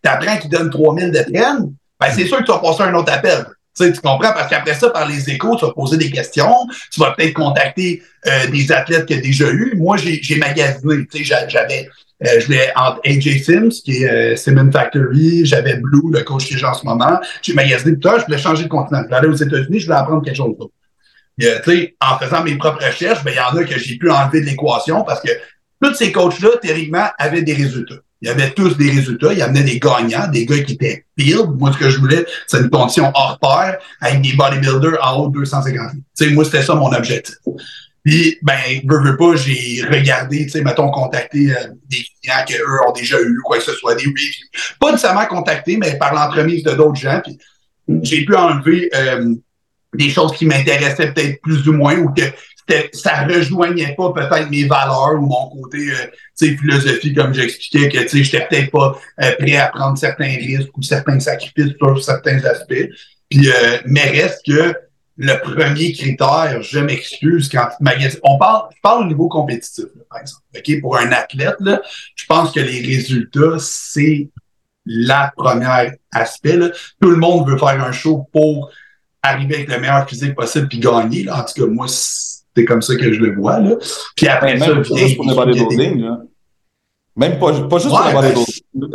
tu 0.04 0.10
apprends 0.10 0.38
qu'il 0.38 0.50
donne 0.50 0.70
3000 0.70 1.12
de 1.12 1.24
prenne, 1.32 1.74
ben 2.00 2.12
c'est 2.14 2.26
sûr 2.26 2.38
que 2.38 2.44
tu 2.44 2.52
vas 2.52 2.60
passer 2.60 2.84
un 2.84 2.94
autre 2.94 3.12
appel. 3.12 3.46
Tu, 3.78 3.92
tu 3.94 4.00
comprends? 4.02 4.34
Parce 4.34 4.50
qu'après 4.50 4.74
ça, 4.74 4.90
par 4.90 5.08
les 5.08 5.30
échos, 5.30 5.56
tu 5.58 5.66
vas 5.66 5.72
poser 5.74 5.98
des 5.98 6.10
questions, 6.10 6.54
tu 6.92 7.00
vas 7.00 7.12
peut-être 7.12 7.34
contacter 7.34 8.02
euh, 8.26 8.48
des 8.48 8.72
athlètes 8.72 9.06
qu'il 9.06 9.18
a 9.18 9.22
déjà 9.22 9.50
eu. 9.50 9.74
Moi, 9.78 9.98
j'ai 9.98 10.36
magasiné. 10.38 11.06
Tu 11.12 11.20
sais, 11.20 11.24
j'a- 11.24 11.48
j'avais, 11.48 11.88
euh, 12.26 12.40
je 12.40 12.46
voulais 12.48 12.72
entre 12.76 13.00
AJ 13.06 13.44
Sims, 13.44 13.70
qui 13.86 14.04
est 14.04 14.10
euh, 14.10 14.36
Simon 14.36 14.72
Factory, 14.72 15.46
j'avais 15.46 15.76
Blue, 15.76 16.12
le 16.12 16.24
coach 16.24 16.50
que 16.50 16.58
j'ai 16.58 16.66
en 16.66 16.74
ce 16.74 16.86
moment. 16.86 17.20
J'ai 17.42 17.54
magasiné 17.54 17.98
tout 18.00 18.10
ça, 18.10 18.18
je 18.20 18.26
voulais 18.26 18.38
changer 18.40 18.64
de 18.64 18.70
continent. 18.70 19.00
Je 19.02 19.06
voulais 19.06 19.18
aller 19.18 19.28
aux 19.28 19.36
États-Unis, 19.36 19.80
je 19.80 19.86
voulais 19.86 19.98
apprendre 20.00 20.24
quelque 20.24 20.38
chose 20.38 20.58
d'autre. 20.58 20.74
Tu 21.40 21.46
sais, 21.72 21.96
en 22.02 22.18
faisant 22.18 22.44
mes 22.44 22.56
propres 22.58 22.84
recherches, 22.84 23.24
ben, 23.24 23.32
il 23.32 23.38
y 23.38 23.40
en 23.40 23.56
a 23.56 23.64
que 23.64 23.78
j'ai 23.78 23.98
pu 23.98 24.10
enlever 24.10 24.42
de 24.42 24.48
l'équation 24.48 25.04
parce 25.04 25.22
que 25.22 25.30
tous 25.82 25.94
ces 25.94 26.12
coachs-là, 26.12 26.50
théoriquement, 26.60 27.06
avaient 27.20 27.44
des 27.44 27.54
résultats. 27.54 27.94
Ils 28.22 28.30
avaient 28.30 28.52
tous 28.52 28.78
des 28.78 28.90
résultats. 28.90 29.34
Ils 29.34 29.42
amenaient 29.42 29.64
des 29.64 29.80
gagnants, 29.80 30.28
des 30.28 30.46
gars 30.46 30.60
qui 30.60 30.74
étaient 30.74 31.06
build. 31.16 31.52
Moi, 31.58 31.72
ce 31.74 31.78
que 31.78 31.90
je 31.90 32.00
voulais, 32.00 32.26
c'est 32.48 32.60
une 32.60 32.70
condition 32.70 33.12
hors 33.14 33.38
pair 33.40 33.78
avec 34.02 34.22
des 34.22 34.34
bodybuilders 34.34 34.98
en 35.02 35.20
haut 35.20 35.30
de 35.30 35.40
250 35.40 35.94
livres. 35.94 36.06
Sais, 36.14 36.30
moi, 36.32 36.46
c'était 36.46 36.64
ça 36.64 36.76
mon 36.76 36.92
objectif. 36.92 37.36
Puis, 38.04 38.38
ben, 38.42 38.56
veux, 38.86 39.04
veux 39.04 39.18
pas, 39.18 39.36
j'ai 39.36 39.84
regardé, 39.84 40.46
tu 40.46 40.52
sais, 40.52 40.62
mettons, 40.62 40.90
contacter 40.90 41.52
euh, 41.52 41.68
des 41.90 42.06
clients 42.24 42.46
qu'eux 42.48 42.88
ont 42.88 42.94
déjà 42.94 43.22
eu, 43.22 43.38
quoi 43.44 43.58
que 43.58 43.64
ce 43.64 43.74
soit, 43.74 43.96
des. 43.96 44.06
Pas 44.80 44.92
nécessairement 44.92 45.26
contacter, 45.26 45.76
mais 45.78 45.98
par 45.98 46.14
l'entremise 46.14 46.64
de 46.64 46.72
d'autres 46.72 46.96
gens. 46.96 47.22
Puis, 47.24 47.38
j'ai 48.04 48.24
pu 48.24 48.34
enlever 48.34 48.90
euh, 48.96 49.36
des 49.94 50.10
choses 50.10 50.32
qui 50.38 50.46
m'intéressaient 50.46 51.12
peut-être 51.12 51.42
plus 51.42 51.68
ou 51.68 51.74
moins 51.74 51.98
ou 51.98 52.14
que 52.14 52.22
ça 52.94 53.24
rejoignait 53.24 53.96
pas 53.96 54.12
peut-être 54.14 54.50
mes 54.50 54.66
valeurs 54.66 55.16
ou 55.16 55.26
mon 55.26 55.50
côté, 55.50 55.90
euh, 55.92 56.56
philosophie, 56.58 57.14
comme 57.14 57.34
j'expliquais, 57.34 57.90
que, 57.90 58.00
tu 58.00 58.10
sais, 58.10 58.24
j'étais 58.24 58.48
peut-être 58.48 58.72
pas 58.72 59.00
euh, 59.24 59.32
prêt 59.40 59.58
à 59.58 59.68
prendre 59.68 59.98
certains 59.98 60.36
risques 60.36 60.76
ou 60.78 60.82
certains 60.82 61.20
sacrifices 61.20 61.74
sur 61.78 62.04
certains 62.04 62.44
aspects. 62.46 62.90
Puis, 63.30 63.50
euh, 63.50 63.78
mais 63.86 64.10
reste 64.10 64.46
que 64.46 64.74
le 65.18 65.34
premier 65.42 65.94
critère, 65.94 66.62
je 66.62 66.80
m'excuse 66.80 67.50
quand. 67.50 67.70
On 68.24 68.38
parle, 68.38 68.70
je 68.76 68.82
parle 68.82 69.04
au 69.04 69.08
niveau 69.08 69.28
compétitif, 69.28 69.86
là, 69.96 70.04
par 70.10 70.22
exemple. 70.22 70.44
OK? 70.56 70.82
Pour 70.82 70.98
un 70.98 71.12
athlète, 71.12 71.56
là, 71.60 71.82
je 72.16 72.26
pense 72.28 72.52
que 72.52 72.60
les 72.60 72.82
résultats, 72.82 73.58
c'est 73.60 74.30
la 74.86 75.34
première 75.36 75.94
aspect. 76.14 76.56
Là. 76.56 76.70
Tout 77.02 77.10
le 77.10 77.18
monde 77.18 77.50
veut 77.50 77.58
faire 77.58 77.84
un 77.84 77.92
show 77.92 78.28
pour 78.32 78.72
arriver 79.24 79.56
avec 79.56 79.70
le 79.70 79.80
meilleur 79.80 80.08
physique 80.08 80.36
possible 80.36 80.68
puis 80.68 80.80
gagner. 80.80 81.24
Là. 81.24 81.40
En 81.40 81.44
tout 81.44 81.62
cas, 81.62 81.68
moi, 81.68 81.88
c'est 82.58 82.66
comme 82.66 82.82
ça 82.82 82.96
que 82.96 83.14
je 83.14 83.20
le 83.20 83.36
vois. 83.36 83.60
Là. 83.60 83.76
Puis 84.16 84.28
après 84.28 84.58
Même 84.58 84.60
ça, 84.60 84.76
pas 84.76 84.82
vient- 84.82 84.98
juste 85.08 85.16
pour 85.18 85.26
le 85.30 85.36
bodybuilding, 85.36 86.02
là. 86.02 86.20
Même 87.16 87.40
pas, 87.40 87.52
pas 87.68 87.78
juste 87.80 87.94
Ouais, 87.94 88.12
pour 88.12 88.22
le 88.22 88.28
bodybuilding. 88.34 88.92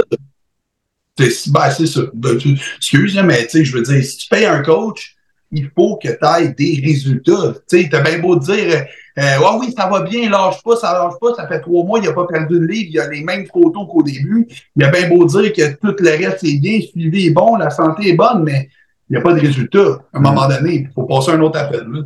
Ben, 1.52 1.70
c'est 1.70 1.86
ça. 1.86 2.00
Ben, 2.14 2.36
tu- 2.38 2.58
excuse, 2.78 3.20
mais 3.24 3.42
tu 3.44 3.50
sais, 3.50 3.64
je 3.64 3.76
veux 3.76 3.82
dire, 3.82 4.02
si 4.04 4.16
tu 4.16 4.28
payes 4.28 4.46
un 4.46 4.62
coach, 4.62 5.14
il 5.52 5.70
faut 5.76 5.96
que 6.02 6.08
tu 6.08 6.42
aies 6.44 6.48
des 6.54 6.80
résultats. 6.84 7.54
Tu 7.68 7.82
sais, 7.82 7.88
t'as 7.90 8.00
bien 8.00 8.18
beau 8.18 8.36
dire, 8.36 8.84
euh, 9.18 9.38
ouais, 9.38 9.58
oui, 9.60 9.74
ça 9.76 9.86
va 9.88 10.00
bien, 10.00 10.30
lâche 10.30 10.62
pas, 10.64 10.74
ça 10.76 10.92
lâche 10.94 11.18
pas, 11.20 11.34
ça 11.34 11.46
fait 11.46 11.60
trois 11.60 11.84
mois, 11.84 12.00
il 12.02 12.08
a 12.08 12.12
pas 12.14 12.26
perdu 12.26 12.58
de 12.58 12.64
livre, 12.66 12.88
il 12.90 12.98
a 13.00 13.08
les 13.10 13.22
mêmes 13.22 13.46
photos 13.46 13.86
qu'au 13.90 14.02
début. 14.02 14.48
Il 14.74 14.84
a 14.84 14.88
bien 14.90 15.08
beau 15.10 15.24
dire 15.26 15.52
que 15.52 15.72
tout 15.76 15.94
le 15.98 16.10
reste 16.10 16.42
est 16.44 16.58
bien, 16.58 16.78
le 16.78 16.82
suivi 16.86 17.26
est 17.26 17.30
bon, 17.30 17.56
la 17.56 17.68
santé 17.70 18.08
est 18.08 18.14
bonne, 18.16 18.42
mais 18.44 18.70
il 19.10 19.12
n'y 19.12 19.18
a 19.18 19.20
pas 19.20 19.34
de 19.34 19.40
résultat. 19.40 20.02
À 20.14 20.18
un 20.18 20.20
moment 20.20 20.48
donné, 20.48 20.86
il 20.88 20.90
faut 20.94 21.04
passer 21.04 21.32
un 21.32 21.40
autre 21.42 21.58
appel. 21.58 21.84
là, 21.86 22.02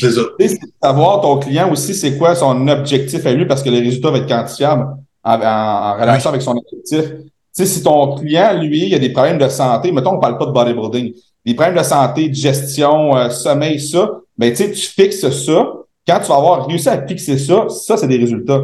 c'est 0.00 0.10
c'est 0.10 0.48
ça. 0.48 0.56
Savoir 0.82 1.20
ton 1.20 1.38
client 1.38 1.70
aussi, 1.70 1.94
c'est 1.94 2.16
quoi 2.18 2.34
son 2.34 2.66
objectif 2.68 3.24
à 3.26 3.32
lui, 3.32 3.46
parce 3.46 3.62
que 3.62 3.70
le 3.70 3.78
résultat 3.78 4.10
va 4.10 4.18
être 4.18 4.28
quantifiable 4.28 4.86
en, 5.24 5.32
en- 5.34 5.42
en 5.42 5.94
relation 6.00 6.30
avec 6.30 6.42
son 6.42 6.56
objectif. 6.56 7.02
Tu 7.10 7.64
sais, 7.64 7.66
si 7.66 7.82
ton 7.82 8.14
client, 8.16 8.52
lui, 8.60 8.86
il 8.88 8.94
a 8.94 8.98
des 8.98 9.10
problèmes 9.10 9.38
de 9.38 9.48
santé, 9.48 9.90
mettons, 9.92 10.14
on 10.16 10.20
parle 10.20 10.36
pas 10.38 10.46
de 10.46 10.50
bodybuilding, 10.52 11.14
des 11.44 11.54
problèmes 11.54 11.78
de 11.78 11.82
santé, 11.82 12.28
de 12.28 12.34
gestion, 12.34 13.16
euh, 13.16 13.30
sommeil, 13.30 13.80
ça, 13.80 14.10
ben, 14.36 14.50
tu 14.50 14.56
sais, 14.56 14.70
tu 14.72 14.86
fixes 14.88 15.28
ça. 15.30 15.72
Quand 16.06 16.20
tu 16.20 16.28
vas 16.28 16.36
avoir 16.36 16.66
réussi 16.66 16.88
à 16.88 17.04
fixer 17.06 17.38
ça, 17.38 17.66
ça, 17.68 17.96
c'est 17.96 18.06
des 18.08 18.18
résultats. 18.18 18.60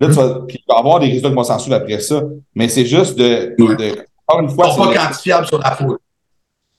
Là, 0.00 0.08
tu 0.08 0.12
vas, 0.14 0.40
puis 0.46 0.58
tu 0.58 0.64
vas 0.68 0.78
avoir 0.78 1.00
des 1.00 1.06
résultats 1.06 1.28
qui 1.30 1.34
vont 1.34 1.42
s'en 1.44 1.58
suivre 1.58 1.76
après 1.76 1.98
ça. 2.00 2.22
Mais 2.54 2.68
c'est 2.68 2.84
juste 2.84 3.16
de, 3.18 3.54
Ouais. 3.62 3.76
de, 3.76 4.04
encore 4.26 4.40
une 4.42 4.50
Ils 4.50 4.54
fois, 4.54 4.70
sont 4.70 4.82
pas 4.84 4.90
le- 4.90 4.96
quantifiables 4.96 5.46
sur 5.46 5.58
la 5.58 5.70
photo. 5.72 5.98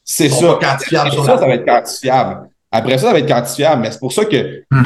c'est 0.03 0.30
ça. 0.30 0.53
pas 0.53 0.67
quantifiables 0.71 1.11
sur 1.11 1.26
ça, 1.26 1.34
la 1.34 1.39
ça 1.39 1.47
va 1.47 1.53
être 1.55 1.65
quantifiable. 1.65 2.49
Après 2.76 2.97
ça, 2.97 3.07
ça 3.07 3.13
va 3.13 3.19
être 3.19 3.28
quantifiable. 3.28 3.82
Mais 3.82 3.91
c'est 3.91 3.99
pour 3.99 4.11
ça 4.13 4.26
que 4.26 4.63
Hmm. 4.71 4.84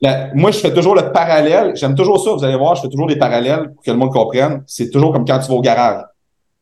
la- 0.00 0.28
moi, 0.34 0.50
je 0.50 0.58
fais 0.58 0.72
toujours 0.72 0.94
le 0.94 1.12
parallèle. 1.12 1.72
J'aime 1.76 1.94
toujours 1.94 2.22
ça. 2.22 2.32
Vous 2.32 2.44
allez 2.44 2.56
voir, 2.56 2.74
je 2.76 2.82
fais 2.82 2.88
toujours 2.88 3.06
des 3.06 3.16
parallèles 3.16 3.70
pour 3.74 3.82
que 3.82 3.90
le 3.90 3.96
monde 3.96 4.12
comprenne. 4.12 4.62
C'est 4.66 4.90
toujours 4.90 5.12
comme 5.12 5.24
quand 5.26 5.38
tu 5.38 5.48
vas 5.48 5.54
au 5.54 5.60
garage. 5.60 6.02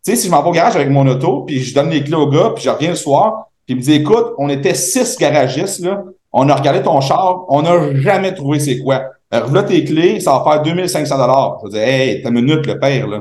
Tu 0.05 0.13
sais, 0.13 0.17
si 0.17 0.27
je 0.27 0.31
m'en 0.33 0.43
vais 0.43 0.49
au 0.49 0.53
garage 0.53 0.77
avec 0.77 0.91
mon 0.91 1.07
auto, 1.07 1.43
puis 1.43 1.61
je 1.61 1.75
donne 1.75 1.91
les 1.91 2.03
clés 2.05 2.15
au 2.17 2.29
gars, 2.29 2.53
puis 2.55 2.65
je 2.65 2.71
reviens 2.71 2.91
le 2.91 2.97
soir, 2.97 3.49
puis 3.67 3.75
il 3.75 3.77
me 3.77 3.83
dit, 3.83 3.95
écoute, 3.95 4.27
on 4.39 4.49
était 4.49 4.75
six 4.75 5.17
garagistes, 5.19 5.81
là. 5.81 6.03
On 6.33 6.49
a 6.49 6.55
regardé 6.55 6.83
ton 6.83 7.01
char, 7.01 7.45
on 7.49 7.63
n'a 7.63 7.95
jamais 8.01 8.35
trouvé 8.35 8.59
c'est 8.61 8.79
quoi. 8.81 9.03
Alors, 9.31 9.51
là, 9.53 9.63
tes 9.63 9.83
clés, 9.85 10.21
ça 10.21 10.33
va 10.33 10.45
faire 10.53 10.63
2500 10.63 11.17
dollars. 11.19 11.59
Je 11.65 11.71
dis, 11.71 11.77
hey, 11.79 12.23
t'as 12.23 12.29
une 12.29 12.35
minute, 12.37 12.67
le 12.67 12.79
père, 12.79 13.07
là. 13.09 13.21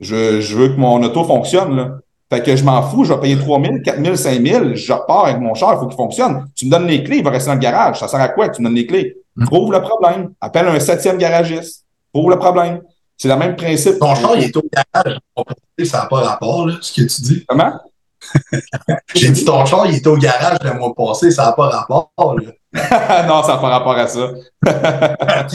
Je, 0.00 0.40
je 0.40 0.56
veux 0.56 0.68
que 0.68 0.78
mon 0.80 1.02
auto 1.02 1.24
fonctionne, 1.24 1.76
là. 1.76 1.88
Fait 2.32 2.42
que 2.42 2.54
je 2.54 2.62
m'en 2.62 2.80
fous, 2.82 3.04
je 3.04 3.12
vais 3.12 3.20
payer 3.20 3.36
3000, 3.36 3.82
4000, 3.82 4.16
5000, 4.16 4.76
je 4.76 4.92
repars 4.92 5.26
avec 5.26 5.40
mon 5.40 5.54
char, 5.54 5.74
il 5.74 5.78
faut 5.80 5.86
qu'il 5.88 5.96
fonctionne. 5.96 6.46
Tu 6.54 6.66
me 6.66 6.70
donnes 6.70 6.86
les 6.86 7.02
clés, 7.02 7.16
il 7.18 7.24
va 7.24 7.30
rester 7.30 7.48
dans 7.48 7.54
le 7.54 7.60
garage. 7.60 7.98
Ça 7.98 8.06
sert 8.06 8.20
à 8.20 8.28
quoi 8.28 8.48
que 8.48 8.54
tu 8.54 8.62
me 8.62 8.68
donnes 8.68 8.76
les 8.76 8.86
clés? 8.86 9.16
Mm. 9.34 9.46
Trouve 9.46 9.72
le 9.72 9.82
problème. 9.82 10.32
Appelle 10.40 10.68
un 10.68 10.78
septième 10.78 11.18
garagiste. 11.18 11.84
Trouve 12.14 12.30
le 12.30 12.38
problème. 12.38 12.82
C'est 13.16 13.26
le 13.26 13.36
même 13.36 13.56
principe. 13.56 13.98
Ton 13.98 14.14
char, 14.14 14.36
il 14.36 14.44
est 14.44 14.56
au 14.56 14.62
garage. 14.72 15.18
Ça 15.84 15.98
n'a 15.98 16.06
pas 16.06 16.20
rapport, 16.20 16.68
là, 16.68 16.74
ce 16.80 16.92
que 16.92 17.08
tu 17.08 17.20
dis. 17.22 17.44
Comment? 17.48 17.72
J'ai 19.14 19.30
dit 19.30 19.44
ton 19.44 19.64
char, 19.66 19.86
il 19.86 19.96
est 19.96 20.06
au 20.06 20.16
garage 20.16 20.58
le 20.62 20.74
mois 20.74 20.94
passé. 20.94 21.32
Ça 21.32 21.46
n'a 21.46 21.52
pas 21.52 21.68
rapport, 21.68 22.12
là. 22.16 22.52
non, 23.26 23.42
ça 23.42 23.54
n'a 23.54 23.58
pas 23.58 23.68
rapport 23.70 23.96
à 23.96 24.06
ça. 24.06 24.30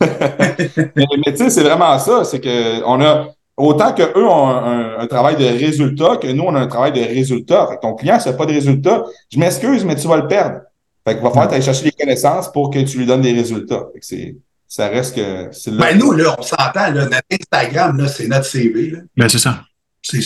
mais, 0.00 1.06
tu 1.26 1.36
sais, 1.36 1.50
c'est 1.50 1.62
vraiment 1.62 1.96
ça. 2.00 2.24
C'est 2.24 2.40
que 2.40 2.82
on 2.84 3.00
a 3.00 3.28
autant 3.58 3.92
qu'eux 3.92 4.24
ont 4.24 4.48
un, 4.48 5.06
travail 5.06 5.36
de 5.36 5.44
résultat 5.44 6.16
que 6.16 6.28
nous, 6.28 6.44
on 6.44 6.54
a 6.54 6.60
un 6.60 6.66
travail 6.66 6.92
de 6.92 7.00
résultat. 7.00 7.66
Fait 7.68 7.78
ton 7.80 7.94
client, 7.94 8.18
n'a 8.24 8.32
pas 8.32 8.46
de 8.46 8.52
résultat, 8.52 9.04
je 9.30 9.38
m'excuse, 9.38 9.84
mais 9.84 9.96
tu 9.96 10.06
vas 10.06 10.16
le 10.16 10.28
perdre. 10.28 10.60
Fait 11.06 11.14
qu'il 11.14 11.22
va 11.22 11.30
falloir 11.30 11.52
aller 11.52 11.62
chercher 11.62 11.84
des 11.84 11.92
connaissances 11.92 12.50
pour 12.52 12.70
que 12.70 12.78
tu 12.80 12.98
lui 12.98 13.06
donnes 13.06 13.22
des 13.22 13.32
résultats. 13.32 13.86
Fait 13.92 14.00
que 14.00 14.06
c'est, 14.06 14.36
ça 14.66 14.88
reste 14.88 15.16
que 15.16 15.48
c'est 15.52 15.70
là. 15.70 15.78
Ben 15.78 15.98
nous, 15.98 16.12
là, 16.12 16.36
on 16.38 16.42
s'entend, 16.42 16.92
là, 16.92 17.04
notre 17.04 17.22
Instagram, 17.30 17.96
là, 17.96 18.08
c'est 18.08 18.28
notre 18.28 18.46
CV. 18.46 18.90
Là. 18.90 18.98
Ben, 19.16 19.28
c'est 19.28 19.38
ça. 19.38 19.62
C'est, 20.02 20.18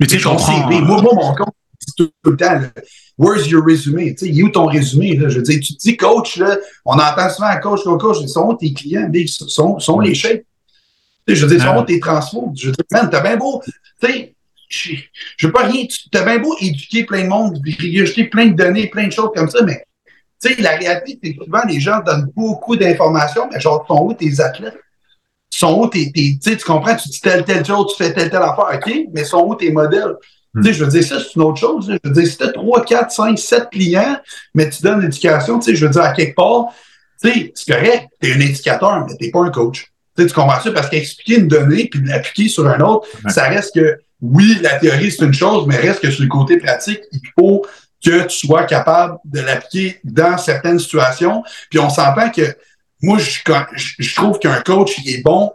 mais 0.00 0.06
tu 0.06 0.14
sais, 0.14 0.20
je 0.20 0.28
comprends. 0.28 0.68
CV. 0.68 0.80
Moi, 0.80 1.02
moi, 1.02 1.14
mon 1.14 1.34
compte, 1.34 1.54
tout, 1.96 2.10
le 2.24 2.36
temps, 2.36 2.52
là, 2.52 2.70
where's 3.16 3.48
your 3.48 3.64
resume? 3.64 4.14
Tu 4.14 4.18
sais, 4.18 4.28
il 4.28 4.40
est 4.40 4.42
où 4.42 4.50
ton 4.50 4.66
résumé? 4.66 5.16
Là? 5.16 5.28
Je 5.28 5.38
veux 5.38 5.42
dire, 5.42 5.60
tu 5.60 5.74
te 5.74 5.80
dis 5.80 5.96
coach, 5.96 6.36
là, 6.36 6.56
on 6.84 6.94
entend 6.94 7.28
souvent 7.30 7.58
coach, 7.60 7.82
coach, 7.82 8.00
coach, 8.00 8.18
ils 8.22 8.28
sont 8.28 8.46
où 8.46 8.54
tes 8.54 8.72
clients? 8.72 9.10
Ils 9.12 9.28
sont, 9.28 9.78
sont 9.78 10.00
les 10.00 10.14
chefs. 10.14 10.42
Je 11.34 11.46
veux 11.46 11.56
dire, 11.56 11.64
sont 11.64 11.76
où 11.76 11.84
tes 11.84 12.00
transfos? 12.00 12.52
Je 12.56 12.66
veux 12.66 12.72
dire, 12.72 12.84
man, 12.90 13.08
t'as 13.10 13.20
bien 13.20 13.36
beau, 13.36 13.62
tu 13.64 14.06
sais, 14.06 14.34
je 14.68 15.46
veux 15.46 15.52
pas 15.52 15.64
rien, 15.64 15.84
t'as 16.12 16.24
bien 16.24 16.38
beau 16.38 16.56
éduquer 16.60 17.04
plein 17.04 17.24
de 17.24 17.28
monde, 17.28 17.60
jeter 17.64 18.24
plein 18.24 18.46
de 18.46 18.54
données, 18.54 18.88
plein 18.88 19.06
de 19.06 19.12
choses 19.12 19.30
comme 19.34 19.48
ça, 19.48 19.62
mais 19.62 19.84
tu 20.40 20.54
sais, 20.54 20.62
la 20.62 20.76
réalité, 20.76 21.18
c'est 21.22 21.34
que 21.34 21.44
souvent, 21.44 21.62
les 21.68 21.80
gens 21.80 22.00
donnent 22.00 22.30
beaucoup 22.36 22.76
d'informations, 22.76 23.48
mais 23.52 23.60
genre, 23.60 23.84
sont 23.88 24.04
où 24.04 24.14
tes 24.14 24.40
athlètes? 24.40 24.78
Sont 25.50 25.80
où 25.80 25.88
tes, 25.88 26.12
tes 26.12 26.38
tu 26.38 26.56
comprends, 26.64 26.94
tu 26.94 27.08
dis 27.08 27.20
telle, 27.20 27.44
telle 27.44 27.64
chose, 27.64 27.94
tu 27.96 28.04
fais 28.04 28.12
telle, 28.12 28.30
telle 28.30 28.42
affaire, 28.42 28.70
OK, 28.74 28.92
mais 29.12 29.24
sont 29.24 29.44
où 29.44 29.54
tes 29.54 29.72
modèles? 29.72 30.14
Tu 30.54 30.62
sais, 30.62 30.72
je 30.72 30.84
veux 30.84 30.90
dire, 30.90 31.02
ça, 31.02 31.18
c'est 31.18 31.34
une 31.34 31.42
autre 31.42 31.58
chose. 31.58 31.86
Je 31.88 32.08
veux 32.08 32.14
dire, 32.14 32.26
si 32.26 32.36
tu 32.36 32.44
as 32.44 32.52
3, 32.52 32.84
4, 32.84 33.10
5, 33.10 33.38
7 33.38 33.70
clients, 33.70 34.16
mais 34.54 34.70
tu 34.70 34.82
donnes 34.82 35.00
l'éducation, 35.00 35.58
tu 35.58 35.70
sais, 35.70 35.76
je 35.76 35.84
veux 35.84 35.90
dire, 35.92 36.02
à 36.02 36.12
quelque 36.12 36.34
part, 36.34 36.66
tu 37.22 37.30
sais, 37.30 37.52
c'est 37.54 37.72
correct, 37.72 38.08
tu 38.20 38.30
es 38.30 38.34
un 38.34 38.40
indicateur, 38.40 39.06
mais 39.06 39.16
tu 39.16 39.30
pas 39.30 39.40
un 39.40 39.50
coach. 39.50 39.90
Tu, 40.18 40.24
sais, 40.24 40.28
tu 40.28 40.34
comprends 40.34 40.60
ça? 40.60 40.72
Parce 40.72 40.88
qu'expliquer 40.88 41.40
une 41.40 41.48
donnée 41.48 41.88
puis 41.88 42.02
l'appliquer 42.04 42.48
sur 42.48 42.66
un 42.66 42.80
autre, 42.80 43.06
ça 43.28 43.48
reste 43.48 43.74
que, 43.74 43.98
oui, 44.20 44.58
la 44.62 44.78
théorie, 44.78 45.12
c'est 45.12 45.24
une 45.24 45.34
chose, 45.34 45.66
mais 45.66 45.76
reste 45.76 46.00
que 46.00 46.10
sur 46.10 46.22
le 46.22 46.28
côté 46.28 46.58
pratique, 46.58 47.00
il 47.12 47.20
faut 47.38 47.64
que 48.04 48.26
tu 48.26 48.46
sois 48.46 48.64
capable 48.64 49.18
de 49.24 49.40
l'appliquer 49.40 50.00
dans 50.04 50.38
certaines 50.38 50.78
situations. 50.78 51.42
Puis 51.70 51.78
on 51.78 51.90
s'entend 51.90 52.30
que 52.30 52.56
moi, 53.00 53.18
je, 53.18 53.38
je 53.98 54.14
trouve 54.14 54.38
qu'un 54.38 54.60
coach, 54.60 54.98
il 54.98 55.14
est 55.14 55.22
bon 55.22 55.52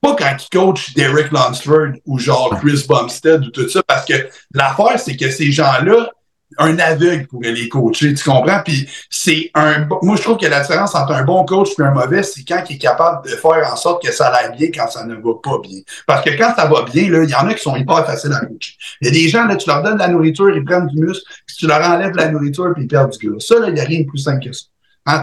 pas 0.00 0.14
quand 0.14 0.36
il 0.38 0.56
coach 0.56 0.94
Derek 0.94 1.32
Lunsford 1.32 1.94
ou 2.06 2.18
genre 2.18 2.56
Chris 2.60 2.84
Bumstead 2.88 3.46
ou 3.46 3.50
tout 3.50 3.68
ça, 3.68 3.82
parce 3.82 4.04
que 4.04 4.28
l'affaire, 4.54 4.98
c'est 4.98 5.16
que 5.16 5.30
ces 5.30 5.50
gens-là, 5.50 6.10
un 6.56 6.78
aveugle 6.78 7.26
pourrait 7.26 7.52
les 7.52 7.68
coacher, 7.68 8.14
tu 8.14 8.24
comprends? 8.24 8.62
Puis 8.64 8.88
c'est 9.10 9.50
un 9.54 9.86
moi 10.02 10.16
je 10.16 10.22
trouve 10.22 10.38
que 10.38 10.46
la 10.46 10.60
différence 10.60 10.94
entre 10.94 11.12
un 11.12 11.24
bon 11.24 11.44
coach 11.44 11.70
et 11.78 11.82
un 11.82 11.90
mauvais, 11.90 12.22
c'est 12.22 12.42
quand 12.42 12.62
il 12.68 12.76
est 12.76 12.78
capable 12.78 13.28
de 13.28 13.36
faire 13.36 13.70
en 13.70 13.76
sorte 13.76 14.02
que 14.02 14.12
ça 14.12 14.28
aille 14.28 14.56
bien 14.56 14.68
quand 14.74 14.90
ça 14.90 15.04
ne 15.04 15.14
va 15.14 15.32
pas 15.42 15.58
bien. 15.62 15.80
Parce 16.06 16.24
que 16.24 16.30
quand 16.30 16.54
ça 16.56 16.66
va 16.66 16.84
bien, 16.84 17.10
là, 17.10 17.22
il 17.22 17.30
y 17.30 17.34
en 17.34 17.46
a 17.46 17.54
qui 17.54 17.62
sont 17.62 17.76
hyper 17.76 18.06
faciles 18.06 18.32
à 18.32 18.40
coacher. 18.40 18.74
Il 19.00 19.06
y 19.06 19.10
a 19.10 19.12
des 19.12 19.28
gens, 19.28 19.44
là, 19.46 19.56
tu 19.56 19.68
leur 19.68 19.82
donnes 19.82 19.94
de 19.94 20.00
la 20.00 20.08
nourriture, 20.08 20.50
ils 20.56 20.64
prennent 20.64 20.86
du 20.86 21.00
muscle, 21.00 21.24
puis 21.46 21.56
tu 21.56 21.66
leur 21.66 21.82
enlèves 21.82 22.14
la 22.16 22.28
nourriture, 22.28 22.72
puis 22.74 22.84
ils 22.84 22.88
perdent 22.88 23.10
du 23.10 23.28
gras. 23.28 23.40
Ça, 23.40 23.58
là, 23.58 23.68
il 23.68 23.74
n'y 23.74 23.80
a 23.80 23.84
rien 23.84 24.00
de 24.00 24.06
plus 24.06 24.18
simple 24.18 24.44
que 24.44 24.52
ça. 24.52 24.64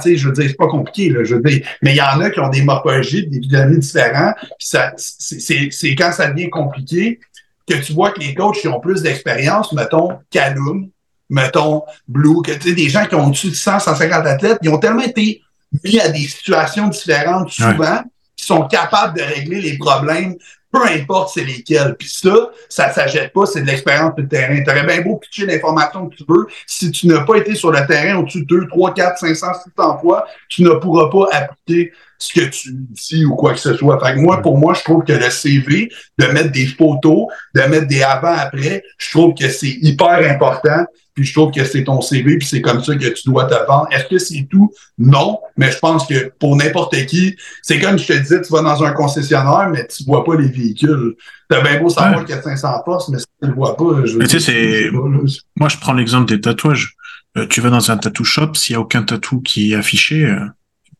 Sais, 0.01 0.17
je 0.17 0.27
veux 0.27 0.33
dire, 0.33 0.45
c'est 0.47 0.57
pas 0.57 0.67
compliqué, 0.67 1.09
là, 1.09 1.23
je 1.23 1.35
veux 1.35 1.41
dire. 1.41 1.65
Mais 1.83 1.91
il 1.91 1.97
y 1.97 2.01
en 2.01 2.19
a 2.19 2.31
qui 2.31 2.39
ont 2.39 2.49
des 2.49 2.63
morphologies, 2.63 3.27
des 3.27 3.39
vitamines 3.39 3.79
différents. 3.79 4.33
Puis 4.57 4.67
ça, 4.67 4.93
c'est 4.97 5.95
quand 5.95 6.11
ça 6.11 6.31
devient 6.31 6.49
compliqué 6.49 7.19
que 7.67 7.75
tu 7.75 7.93
vois 7.93 8.11
que 8.11 8.19
les 8.19 8.33
coachs 8.33 8.57
qui 8.57 8.67
ont 8.67 8.79
plus 8.79 9.03
d'expérience, 9.03 9.73
mettons 9.73 10.09
Calum, 10.31 10.89
mettons 11.29 11.83
Blue, 12.07 12.41
que 12.43 12.51
tu 12.51 12.69
sais, 12.69 12.75
des 12.75 12.89
gens 12.89 13.05
qui 13.05 13.15
ont 13.15 13.27
au-dessus 13.27 13.49
de 13.49 13.55
100, 13.55 13.79
150 13.79 14.25
athlètes, 14.25 14.57
ils 14.61 14.69
ont 14.69 14.77
tellement 14.77 15.03
été 15.03 15.41
mis 15.83 15.99
à 15.99 16.09
des 16.09 16.19
situations 16.19 16.87
différentes 16.87 17.49
souvent, 17.49 18.01
qui 18.35 18.45
sont 18.45 18.63
capables 18.67 19.17
de 19.17 19.23
régler 19.23 19.61
les 19.61 19.77
problèmes 19.77 20.35
peu 20.75 20.85
importe 20.87 21.31
c'est 21.33 21.43
lesquels. 21.43 21.95
Puis 21.97 22.09
ça, 22.09 22.49
ça 22.67 22.91
s'achète 22.91 23.31
pas, 23.33 23.45
c'est 23.45 23.61
de 23.61 23.67
l'expérience 23.67 24.13
de 24.15 24.23
terrain. 24.23 24.61
Tu 24.61 24.69
aurais 24.69 24.85
bien 24.85 25.01
beau 25.01 25.17
pitcher 25.17 25.45
l'information 25.45 26.09
que 26.09 26.15
tu 26.15 26.23
veux. 26.27 26.47
Si 26.67 26.91
tu 26.91 27.07
n'as 27.07 27.23
pas 27.23 27.37
été 27.37 27.55
sur 27.55 27.71
le 27.71 27.85
terrain 27.87 28.19
au-dessus 28.19 28.41
de 28.41 28.45
2, 28.45 28.67
3, 28.67 28.93
4, 28.93 29.19
500, 29.19 29.47
600 29.75 29.97
fois, 29.99 30.25
tu 30.49 30.63
ne 30.63 30.71
pourras 30.71 31.09
pas 31.09 31.27
appliquer 31.31 31.93
ce 32.17 32.33
que 32.33 32.45
tu 32.45 32.73
dis 32.73 33.25
ou 33.25 33.35
quoi 33.35 33.53
que 33.53 33.59
ce 33.59 33.75
soit. 33.75 33.99
Fait 33.99 34.15
que 34.15 34.19
moi, 34.19 34.41
pour 34.41 34.57
moi, 34.57 34.73
je 34.73 34.83
trouve 34.83 35.03
que 35.03 35.13
le 35.13 35.29
CV, 35.29 35.89
de 36.17 36.25
mettre 36.27 36.51
des 36.51 36.67
photos, 36.67 37.27
de 37.53 37.61
mettre 37.61 37.87
des 37.87 38.03
avant-après, 38.03 38.83
je 38.97 39.11
trouve 39.11 39.33
que 39.33 39.49
c'est 39.49 39.77
hyper 39.81 40.31
important 40.31 40.85
puis 41.15 41.23
je 41.23 41.33
trouve 41.33 41.51
que 41.51 41.63
c'est 41.63 41.85
ton 41.85 42.01
CV, 42.01 42.37
puis 42.37 42.45
c'est 42.45 42.61
comme 42.61 42.83
ça 42.83 42.93
que 42.93 43.07
tu 43.07 43.29
dois 43.29 43.45
te 43.45 43.55
vendre. 43.67 43.87
Est-ce 43.89 44.05
que 44.05 44.17
c'est 44.17 44.45
tout? 44.51 44.69
Non, 44.97 45.39
mais 45.55 45.71
je 45.71 45.79
pense 45.79 46.05
que 46.05 46.29
pour 46.39 46.57
n'importe 46.57 46.93
qui, 47.05 47.37
c'est 47.61 47.79
comme 47.79 47.97
je 47.97 48.05
te 48.05 48.13
disais, 48.13 48.41
tu 48.41 48.51
vas 48.51 48.61
dans 48.61 48.83
un 48.83 48.91
concessionnaire, 48.91 49.69
mais 49.71 49.87
tu 49.87 50.03
vois 50.03 50.25
pas 50.25 50.35
les 50.35 50.49
véhicules. 50.49 51.15
T'as 51.49 51.61
bien 51.61 51.79
beau 51.79 51.87
savoir 51.87 52.25
qu'il 52.25 52.35
y 52.35 52.37
a 52.37 52.41
500 52.41 52.81
postes, 52.85 53.09
mais 53.09 53.19
si 53.19 53.25
tu 53.41 53.47
le 53.47 53.55
vois 53.55 53.77
pas, 53.77 54.03
je 54.03 54.17
tu 54.17 54.27
sais, 54.27 54.39
c'est... 54.39 54.91
Moi, 54.91 55.69
je 55.69 55.77
prends 55.77 55.93
l'exemple 55.93 56.27
des 56.27 56.41
tatouages. 56.41 56.95
Euh, 57.37 57.47
tu 57.47 57.61
vas 57.61 57.69
dans 57.69 57.91
un 57.91 57.97
tattoo 57.97 58.23
shop, 58.25 58.53
s'il 58.55 58.73
y 58.73 58.75
a 58.75 58.81
aucun 58.81 59.03
tatou 59.03 59.39
qui 59.41 59.71
est 59.71 59.75
affiché, 59.75 60.25
euh, 60.25 60.45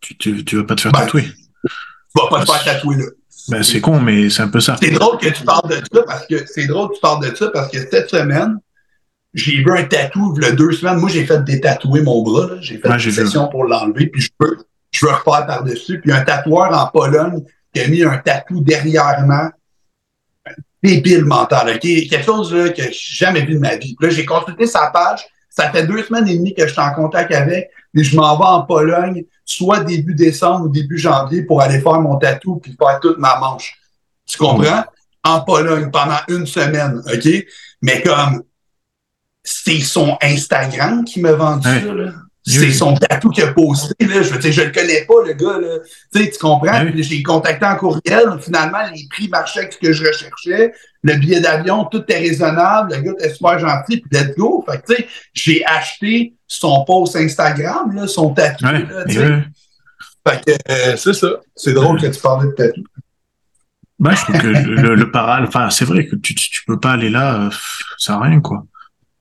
tu, 0.06 0.18
tu, 0.18 0.46
tu, 0.46 0.58
vas 0.58 0.64
pas 0.64 0.76
te 0.76 0.82
faire 0.82 0.92
ben, 0.92 1.00
tatouer? 1.00 1.24
Tu 1.24 1.70
vas 2.16 2.28
pas 2.30 2.46
te 2.46 2.52
faire 2.52 2.64
tatouer, 2.64 2.98
là. 2.98 3.06
Ben, 3.50 3.64
c'est 3.64 3.82
con, 3.82 4.00
mais 4.00 4.30
c'est 4.30 4.42
un 4.42 4.48
peu 4.48 4.60
ça. 4.60 4.76
C'est 4.80 4.92
drôle 4.92 5.18
que 5.18 5.30
tu 5.30 5.44
parles 5.44 5.70
de 5.70 5.76
ça 5.76 6.04
parce 6.04 6.26
que 6.26 6.46
c'est 6.48 6.66
drôle 6.68 6.90
que 6.90 6.96
tu 6.96 7.02
parles 7.02 7.30
de 7.30 7.36
ça 7.36 7.50
parce 7.50 7.72
que 7.72 7.78
cette 7.78 8.10
semaine, 8.10 8.58
j'ai 9.34 9.58
vu 9.58 9.72
un 9.72 9.84
tatou 9.84 10.36
a 10.44 10.52
deux 10.52 10.72
semaines. 10.72 10.98
Moi, 10.98 11.10
j'ai 11.10 11.26
fait 11.26 11.44
détatouer 11.44 12.02
mon 12.02 12.24
bras. 12.24 12.50
J'ai 12.62 12.78
fait 12.78 12.90
une 12.90 13.00
session 13.00 13.48
pour 13.50 13.66
l'enlever, 13.66 14.08
puis 14.08 14.22
je 14.22 14.30
peux, 14.38 14.58
je 14.92 15.06
veux 15.06 15.12
refaire 15.12 15.46
par-dessus. 15.46 16.00
Puis 16.02 16.12
un 16.12 16.22
tatoueur 16.22 16.74
en 16.74 16.88
Pologne 16.88 17.44
qui 17.74 17.82
a 17.82 17.88
mis 17.88 18.04
un 18.04 18.18
tatou 18.18 18.62
derrière 18.62 19.22
moi. 19.26 19.52
Débile 20.82 21.26
mental, 21.26 21.76
OK? 21.76 21.82
Quelque 21.82 22.24
chose 22.24 22.54
là, 22.54 22.70
que 22.70 22.84
j'ai 22.84 22.92
jamais 22.92 23.44
vu 23.44 23.56
de 23.56 23.60
ma 23.60 23.76
vie. 23.76 23.96
là, 24.00 24.10
j'ai 24.10 24.24
consulté 24.24 24.68
sa 24.68 24.88
page. 24.92 25.26
Ça 25.56 25.72
fait 25.72 25.88
deux 25.88 26.04
semaines 26.04 26.28
et 26.28 26.38
demie 26.38 26.54
que 26.54 26.68
je 26.68 26.72
suis 26.74 26.82
en 26.82 26.94
contact 26.94 27.34
avec. 27.34 27.70
Et 27.98 28.04
je 28.04 28.16
m'en 28.16 28.38
vais 28.38 28.46
en 28.46 28.64
Pologne, 28.64 29.24
soit 29.46 29.80
début 29.80 30.14
décembre 30.14 30.66
ou 30.66 30.70
début 30.70 30.98
janvier, 30.98 31.44
pour 31.44 31.62
aller 31.62 31.80
faire 31.80 32.02
mon 32.02 32.18
tatou 32.18 32.58
puis 32.58 32.76
faire 32.78 33.00
toute 33.00 33.18
ma 33.18 33.40
manche. 33.40 33.78
Tu 34.26 34.38
comprends? 34.38 34.84
En 35.24 35.42
Pologne 35.42 35.90
pendant 35.92 36.20
une 36.28 36.46
semaine, 36.46 37.02
OK? 37.12 37.46
Mais 37.82 38.02
comme 38.02 38.44
c'est 39.44 39.80
son 39.80 40.18
Instagram 40.22 41.06
qui 41.06 41.22
m'a 41.22 41.34
vendu 41.34 41.68
ça. 41.68 41.94
Là. 41.94 42.12
C'est 42.46 42.72
son 42.72 42.96
tatou 42.96 43.30
qu'il 43.30 43.44
a 43.44 43.54
posté. 43.54 44.06
Là. 44.06 44.22
Je 44.22 44.32
veux 44.32 44.38
dire, 44.38 44.52
je 44.52 44.62
le 44.62 44.72
connais 44.72 45.04
pas, 45.06 45.16
le 45.26 45.34
gars. 45.34 45.60
Là. 45.60 45.80
Tu, 46.14 46.24
sais, 46.24 46.30
tu 46.30 46.38
comprends? 46.38 46.86
J'ai 46.96 47.24
contacté 47.24 47.66
en 47.66 47.76
courriel. 47.76 48.38
Finalement, 48.40 48.80
les 48.94 49.08
prix 49.10 49.28
marchaient 49.30 49.62
avec 49.62 49.74
ce 49.74 49.80
que 49.80 49.92
je 49.92 50.06
recherchais. 50.06 50.74
Le 51.02 51.16
billet 51.16 51.40
d'avion, 51.40 51.86
tout 51.86 52.04
est 52.08 52.18
raisonnable. 52.18 52.94
Le 52.94 53.02
gars 53.02 53.12
était 53.14 53.34
super 53.34 53.58
gentil. 53.58 53.98
Puis 53.98 54.10
let's 54.12 54.36
go. 54.36 54.64
Fait 54.70 54.78
que, 54.78 54.94
tu 54.94 54.96
sais, 54.96 55.08
j'ai 55.34 55.66
acheté 55.66 56.36
son 56.48 56.86
post 56.86 57.16
Instagram, 57.16 57.96
là, 57.96 58.08
son 58.08 58.34
tatou. 58.34 58.66
Là, 58.66 58.84
fait 60.28 60.44
que 60.44 60.52
euh, 60.72 60.98
c'est 60.98 61.14
ça. 61.14 61.28
C'est 61.56 61.74
drôle 61.74 62.02
que 62.02 62.08
tu 62.08 62.20
parlais 62.20 62.48
de 62.48 62.54
tatou. 62.54 62.84
Ben, 63.98 64.12
je 64.12 64.22
trouve 64.24 64.38
que 64.38 64.48
le, 64.48 64.96
le 64.96 65.12
paral, 65.12 65.46
enfin, 65.48 65.70
c'est 65.70 65.86
vrai 65.86 66.06
que 66.06 66.16
tu, 66.16 66.36
tu 66.36 66.64
peux 66.68 66.80
pas 66.80 66.92
aller 66.92 67.10
là, 67.10 67.46
euh, 67.46 67.50
ça 67.98 68.14
n'a 68.14 68.20
rien, 68.26 68.42
quoi. 68.42 68.66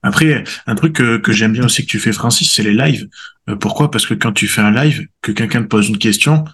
Après, 0.05 0.45
un 0.67 0.75
truc 0.75 0.93
que, 0.93 1.17
que 1.17 1.33
j'aime 1.33 1.55
bien 1.55 1.65
aussi 1.65 1.83
que 1.87 1.91
tu 1.91 1.99
fais, 1.99 2.13
Francis, 2.13 2.53
c'est 2.53 2.63
les 2.63 2.75
lives. 2.75 3.09
Euh, 3.49 3.57
pourquoi? 3.57 3.91
Parce 3.91 4.07
que 4.07 4.13
quand 4.13 4.33
tu 4.33 4.47
fais 4.47 4.61
un 4.61 4.71
live, 4.71 5.09
que 5.23 5.33
quelqu'un 5.33 5.63
te 5.63 5.67
pose 5.67 5.89
une 5.89 5.97
question, 5.97 6.45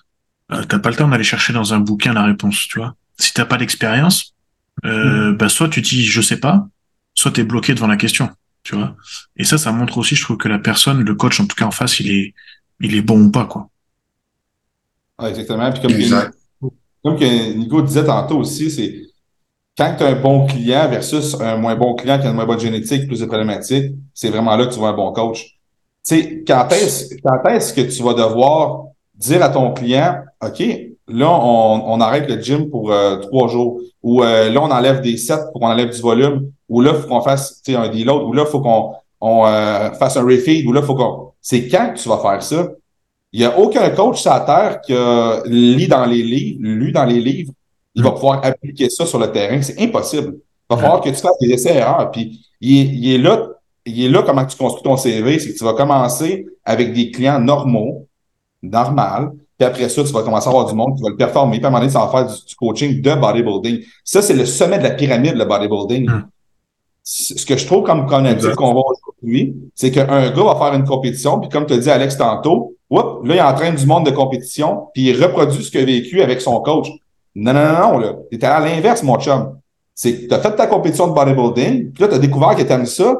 euh, 0.52 0.62
t'as 0.62 0.78
pas 0.78 0.90
le 0.90 0.94
temps 0.94 1.08
d'aller 1.08 1.24
chercher 1.24 1.52
dans 1.52 1.74
un 1.74 1.80
bouquin 1.80 2.12
la 2.12 2.22
réponse, 2.22 2.68
tu 2.68 2.78
vois. 2.78 2.94
Si 3.18 3.34
t'as 3.34 3.44
pas 3.44 3.56
d'expérience, 3.56 4.36
euh, 4.84 5.32
mm. 5.32 5.36
bah 5.36 5.48
soit 5.48 5.68
tu 5.68 5.80
dis 5.80 6.06
je 6.06 6.22
sais 6.22 6.36
pas, 6.36 6.68
soit 7.12 7.32
t'es 7.32 7.42
bloqué 7.42 7.74
devant 7.74 7.88
la 7.88 7.96
question, 7.96 8.30
tu 8.62 8.76
vois. 8.76 8.94
Et 9.36 9.42
ça, 9.42 9.58
ça 9.58 9.72
montre 9.72 9.98
aussi, 9.98 10.14
je 10.14 10.22
trouve 10.22 10.36
que 10.36 10.48
la 10.48 10.60
personne, 10.60 11.02
le 11.02 11.14
coach 11.16 11.40
en 11.40 11.46
tout 11.46 11.56
cas 11.56 11.66
en 11.66 11.72
face, 11.72 11.98
il 11.98 12.08
est, 12.12 12.34
il 12.78 12.94
est 12.94 13.02
bon 13.02 13.20
ou 13.20 13.30
pas, 13.32 13.46
quoi. 13.46 13.68
exactement. 15.24 15.72
Puis 15.72 15.82
comme, 15.82 16.70
comme 17.02 17.18
que 17.18 17.54
Nico 17.54 17.82
disait 17.82 18.04
tantôt 18.04 18.38
aussi, 18.38 18.70
c'est 18.70 19.09
quand 19.76 19.94
tu 19.96 20.04
as 20.04 20.08
un 20.08 20.20
bon 20.20 20.46
client 20.46 20.88
versus 20.88 21.40
un 21.40 21.56
moins 21.56 21.74
bon 21.74 21.94
client 21.94 22.18
qui 22.18 22.26
a 22.26 22.30
une 22.30 22.36
moins 22.36 22.46
bonne 22.46 22.60
génétique, 22.60 23.06
plus 23.06 23.20
de 23.20 23.26
problématiques, 23.26 23.94
c'est 24.14 24.28
vraiment 24.28 24.56
là 24.56 24.66
que 24.66 24.72
tu 24.72 24.78
vois 24.78 24.90
un 24.90 24.96
bon 24.96 25.12
coach. 25.12 25.42
Tu 25.42 25.56
sais, 26.02 26.44
quand 26.46 26.68
est-ce, 26.70 27.14
est-ce 27.48 27.72
que 27.72 27.82
tu 27.82 28.02
vas 28.02 28.14
devoir 28.14 28.84
dire 29.14 29.42
à 29.42 29.48
ton 29.48 29.72
client, 29.72 30.16
OK, 30.42 30.62
là, 31.08 31.30
on, 31.30 31.82
on 31.86 32.00
arrête 32.00 32.28
le 32.28 32.40
gym 32.40 32.70
pour 32.70 32.90
euh, 32.90 33.16
trois 33.16 33.48
jours, 33.48 33.80
ou 34.02 34.22
euh, 34.22 34.50
là, 34.50 34.60
on 34.62 34.70
enlève 34.70 35.00
des 35.00 35.16
sets 35.16 35.50
pour 35.52 35.60
qu'on 35.60 35.68
enlève 35.68 35.90
du 35.90 36.00
volume, 36.00 36.50
ou 36.68 36.80
là, 36.80 36.92
il 36.94 37.00
faut 37.00 37.08
qu'on 37.08 37.20
fasse 37.20 37.62
un 37.68 37.88
deload, 37.88 38.22
ou 38.22 38.32
là, 38.32 38.44
il 38.46 38.50
faut 38.50 38.60
qu'on 38.60 38.94
on, 39.20 39.46
euh, 39.46 39.90
fasse 39.92 40.16
un 40.16 40.22
refeed, 40.22 40.66
ou 40.66 40.72
là, 40.72 40.80
il 40.80 40.86
faut 40.86 40.94
qu'on... 40.94 41.32
C'est 41.40 41.68
quand 41.68 41.94
tu 41.94 42.08
vas 42.08 42.18
faire 42.18 42.42
ça? 42.42 42.68
Il 43.32 43.40
n'y 43.40 43.46
a 43.46 43.58
aucun 43.58 43.88
coach 43.90 44.20
sur 44.20 44.32
la 44.32 44.40
terre 44.40 44.80
qui 44.80 44.92
a 44.92 45.42
lu 45.46 45.86
dans 45.86 46.04
les 46.04 46.22
livres, 46.22 46.58
lu 46.60 46.92
dans 46.92 47.04
les 47.04 47.20
livres, 47.20 47.52
il 47.94 48.02
va 48.02 48.12
pouvoir 48.12 48.44
appliquer 48.44 48.88
ça 48.88 49.06
sur 49.06 49.18
le 49.18 49.30
terrain. 49.30 49.60
C'est 49.62 49.80
impossible. 49.80 50.34
Il 50.70 50.74
va 50.74 50.76
falloir 50.76 51.00
que 51.00 51.08
tu 51.08 51.16
fasses 51.16 51.38
des 51.40 51.50
essais-erreurs. 51.50 52.10
Puis 52.10 52.46
il 52.60 53.12
est, 53.12 53.18
là, 53.18 53.48
il 53.84 54.04
est 54.04 54.08
là 54.08 54.22
comment 54.22 54.44
tu 54.44 54.56
construis 54.56 54.82
ton 54.82 54.96
CV, 54.96 55.38
c'est 55.38 55.52
que 55.52 55.58
tu 55.58 55.64
vas 55.64 55.74
commencer 55.74 56.46
avec 56.64 56.92
des 56.92 57.10
clients 57.10 57.40
normaux, 57.40 58.06
normal, 58.62 59.32
puis 59.58 59.66
après 59.66 59.88
ça, 59.88 60.04
tu 60.04 60.12
vas 60.12 60.22
commencer 60.22 60.46
à 60.46 60.50
avoir 60.50 60.66
du 60.66 60.74
monde, 60.74 60.96
tu 60.96 61.02
vas 61.02 61.10
le 61.10 61.16
performer, 61.16 61.58
puis 61.58 61.64
à 61.64 61.68
un 61.68 61.70
moment 61.70 61.80
donné, 61.80 61.92
ça 61.92 62.04
va 62.04 62.10
faire 62.10 62.26
du, 62.26 62.54
coaching 62.54 63.02
de 63.02 63.14
bodybuilding. 63.14 63.84
Ça, 64.04 64.22
c'est 64.22 64.34
le 64.34 64.46
sommet 64.46 64.78
de 64.78 64.84
la 64.84 64.90
pyramide, 64.90 65.34
le 65.34 65.44
bodybuilding. 65.44 66.08
Hmm. 66.08 66.28
Ce 67.02 67.44
que 67.44 67.56
je 67.56 67.66
trouve 67.66 67.84
comme 67.84 68.06
connaître 68.06 68.54
qu'on 68.54 68.74
va 68.74 68.80
aujourd'hui, 68.80 69.54
c'est 69.74 69.90
qu'un 69.90 70.30
gars 70.30 70.44
va 70.44 70.56
faire 70.56 70.74
une 70.74 70.84
compétition, 70.84 71.40
puis 71.40 71.48
comme 71.48 71.66
tu 71.66 71.74
as 71.74 71.78
dit 71.78 71.90
Alex 71.90 72.16
tantôt, 72.16 72.74
là, 72.90 73.34
il 73.34 73.40
entraîne 73.40 73.74
du 73.74 73.86
monde 73.86 74.06
de 74.06 74.10
compétition, 74.10 74.88
puis 74.94 75.10
il 75.10 75.22
reproduit 75.22 75.64
ce 75.64 75.70
qu'il 75.70 75.80
a 75.80 75.84
vécu 75.84 76.22
avec 76.22 76.40
son 76.40 76.60
coach. 76.60 76.88
Non, 77.34 77.52
non, 77.52 77.64
non, 77.64 77.80
non, 77.80 77.98
là. 77.98 78.12
T'es 78.30 78.44
à 78.44 78.60
l'inverse, 78.60 79.02
mon 79.02 79.18
chum. 79.18 79.58
C'est 79.94 80.22
que 80.22 80.28
t'as 80.28 80.40
fait 80.40 80.56
ta 80.56 80.66
compétition 80.66 81.08
de 81.08 81.12
bodybuilding, 81.12 81.92
puis 81.92 82.02
là, 82.02 82.08
t'as 82.08 82.18
découvert 82.18 82.56
que 82.56 82.62
t'aimes 82.62 82.86
ça, 82.86 83.16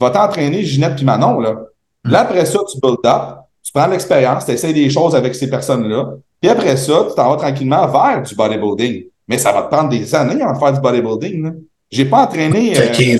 va 0.00 0.10
t'entraîner 0.10 0.62
Ginette 0.62 0.96
puis 0.96 1.04
Manon, 1.04 1.40
là. 1.40 1.56
Là, 2.04 2.20
après 2.20 2.44
ça, 2.44 2.58
tu 2.70 2.80
build 2.80 2.98
up, 3.04 3.38
tu 3.62 3.72
prends 3.72 3.86
l'expérience, 3.86 4.44
tu 4.46 4.52
essaies 4.52 4.72
des 4.72 4.90
choses 4.90 5.14
avec 5.14 5.34
ces 5.34 5.48
personnes-là, 5.48 6.14
puis 6.40 6.50
après 6.50 6.76
ça, 6.76 7.06
tu 7.08 7.14
t'en 7.14 7.30
vas 7.30 7.36
tranquillement 7.36 7.86
vers 7.86 8.22
du 8.22 8.34
bodybuilding. 8.34 9.04
Mais 9.28 9.38
ça 9.38 9.52
va 9.52 9.62
te 9.62 9.70
prendre 9.70 9.88
des 9.88 10.14
années 10.14 10.42
à 10.42 10.54
faire 10.54 10.72
du 10.72 10.80
bodybuilding. 10.80 11.44
Là. 11.44 11.50
J'ai 11.90 12.04
pas 12.04 12.24
entraîné 12.24 12.76
euh, 12.76 13.18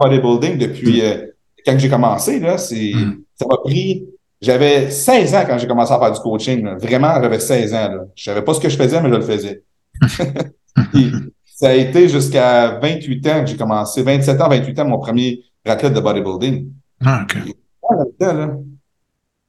bodybuilding 0.00 0.58
depuis 0.58 1.02
euh, 1.02 1.26
quand 1.64 1.78
j'ai 1.78 1.88
commencé. 1.88 2.40
Là, 2.40 2.58
c'est, 2.58 2.92
hmm. 2.92 3.22
Ça 3.34 3.46
m'a 3.46 3.56
pris. 3.58 4.06
J'avais 4.40 4.90
16 4.90 5.34
ans 5.34 5.44
quand 5.46 5.58
j'ai 5.58 5.66
commencé 5.66 5.92
à 5.92 5.98
faire 5.98 6.12
du 6.12 6.20
coaching. 6.20 6.76
Vraiment, 6.76 7.14
j'avais 7.22 7.40
16 7.40 7.74
ans. 7.74 7.88
Là. 7.88 8.04
Je 8.14 8.24
savais 8.24 8.42
pas 8.42 8.54
ce 8.54 8.60
que 8.60 8.68
je 8.68 8.76
faisais, 8.76 9.00
mais 9.00 9.08
je 9.08 9.14
le 9.14 9.20
faisais. 9.22 9.62
Ça 11.44 11.68
a 11.68 11.72
été 11.72 12.08
jusqu'à 12.08 12.78
28 12.78 13.26
ans 13.28 13.40
que 13.40 13.46
j'ai 13.46 13.56
commencé. 13.56 14.02
27 14.02 14.40
ans, 14.40 14.48
28 14.48 14.78
ans, 14.80 14.88
mon 14.88 14.98
premier 14.98 15.44
athlète 15.64 15.94
de 15.94 16.00
bodybuilding. 16.00 16.70
Ah, 17.04 17.24
OK. 17.24 17.36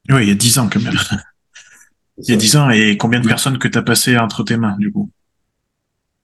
Oui, 0.09 0.21
il 0.21 0.27
y 0.27 0.31
a 0.31 0.35
10 0.35 0.59
ans 0.59 0.69
quand 0.71 0.81
même. 0.81 0.93
il 2.19 2.29
y 2.29 2.33
a 2.33 2.37
10 2.37 2.55
ans, 2.57 2.69
et 2.69 2.97
combien 2.97 3.19
de 3.19 3.27
personnes 3.27 3.57
que 3.57 3.67
tu 3.67 3.77
as 3.77 3.81
passé 3.81 4.17
entre 4.17 4.43
tes 4.43 4.57
mains, 4.57 4.77
du 4.77 4.91
coup? 4.91 5.09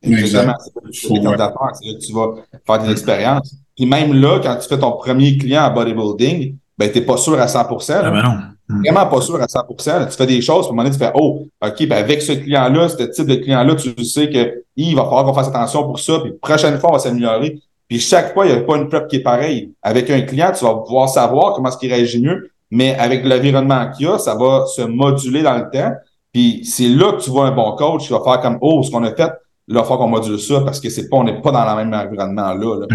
Exactement. 0.04 0.56
C'est 0.92 1.10
là 1.10 1.38
que 1.38 2.06
tu 2.06 2.14
vas 2.14 2.28
faire 2.66 2.84
des 2.84 2.92
expériences. 2.92 3.56
Puis 3.76 3.86
même 3.86 4.14
là, 4.14 4.40
quand 4.42 4.58
tu 4.58 4.68
fais 4.68 4.80
ton 4.80 4.92
premier 4.94 5.38
client 5.38 5.64
à 5.64 5.70
bodybuilding, 5.70 6.58
ben, 6.82 6.92
t'es 6.92 7.02
pas 7.02 7.18
sûr 7.18 7.40
à 7.40 7.46
100%. 7.46 7.94
Ah 7.94 8.10
ben 8.10 8.24
non. 8.24 8.38
Hmm. 8.68 8.82
Vraiment 8.82 9.06
pas 9.06 9.22
sûr 9.22 9.40
à 9.40 9.46
100%. 9.46 10.10
Tu 10.10 10.18
fais 10.18 10.26
des 10.26 10.42
choses, 10.42 10.66
puis 10.66 10.70
à 10.70 10.74
un 10.74 10.76
moment 10.76 10.84
donné, 10.84 10.92
tu 10.92 10.98
fais, 10.98 11.12
oh, 11.14 11.46
OK, 11.64 11.88
ben, 11.88 11.98
avec 11.98 12.24
ce 12.24 12.32
client-là, 12.32 12.90
ce 12.90 13.04
type 13.04 13.28
de 13.28 13.36
client-là, 13.36 13.76
tu 13.76 14.04
sais 14.04 14.30
que, 14.32 14.64
il 14.76 14.96
va 14.96 15.04
falloir 15.04 15.26
qu'on 15.26 15.34
fasse 15.34 15.50
attention 15.50 15.84
pour 15.84 16.00
ça, 16.00 16.20
puis 16.24 16.32
prochaine 16.42 16.80
fois, 16.80 16.90
on 16.90 16.94
va 16.94 17.00
s'améliorer. 17.00 17.60
Puis 17.88 18.00
chaque 18.00 18.34
fois, 18.34 18.48
il 18.48 18.54
n'y 18.54 18.58
a 18.58 18.62
pas 18.64 18.78
une 18.78 18.90
prep 18.90 19.08
qui 19.08 19.18
est 19.18 19.22
pareille. 19.22 19.74
Avec 19.84 20.10
un 20.10 20.22
client, 20.22 20.52
tu 20.58 20.66
vas 20.66 20.74
pouvoir 20.74 21.08
savoir 21.08 21.54
comment 21.54 21.70
est-ce 21.70 21.78
qu'il 21.78 21.94
réagit 21.94 22.20
mieux, 22.20 22.50
mais 22.72 22.96
avec 22.98 23.26
l'environnement 23.26 23.92
qu'il 23.92 24.08
y 24.08 24.10
a, 24.10 24.18
ça 24.18 24.34
va 24.34 24.66
se 24.66 24.82
moduler 24.82 25.44
dans 25.44 25.58
le 25.58 25.70
temps. 25.70 25.94
Puis 26.34 26.62
c'est 26.66 26.88
là 26.88 27.12
que 27.12 27.22
tu 27.22 27.30
vois 27.30 27.46
un 27.46 27.52
bon 27.52 27.76
coach 27.76 28.08
qui 28.08 28.14
va 28.14 28.22
faire 28.24 28.42
comme 28.42 28.58
Oh, 28.62 28.82
ce 28.82 28.90
qu'on 28.90 29.04
a 29.04 29.14
fait, 29.14 29.22
là, 29.22 29.34
il 29.68 29.84
faut 29.84 29.98
qu'on 29.98 30.08
module 30.08 30.40
ça 30.40 30.62
parce 30.62 30.80
que 30.80 30.90
c'est 30.90 31.10
pas, 31.10 31.18
on 31.18 31.26
n'est 31.26 31.42
pas 31.42 31.52
dans 31.52 31.70
le 31.70 31.84
même 31.84 31.94
environnement 31.94 32.54
là. 32.54 32.88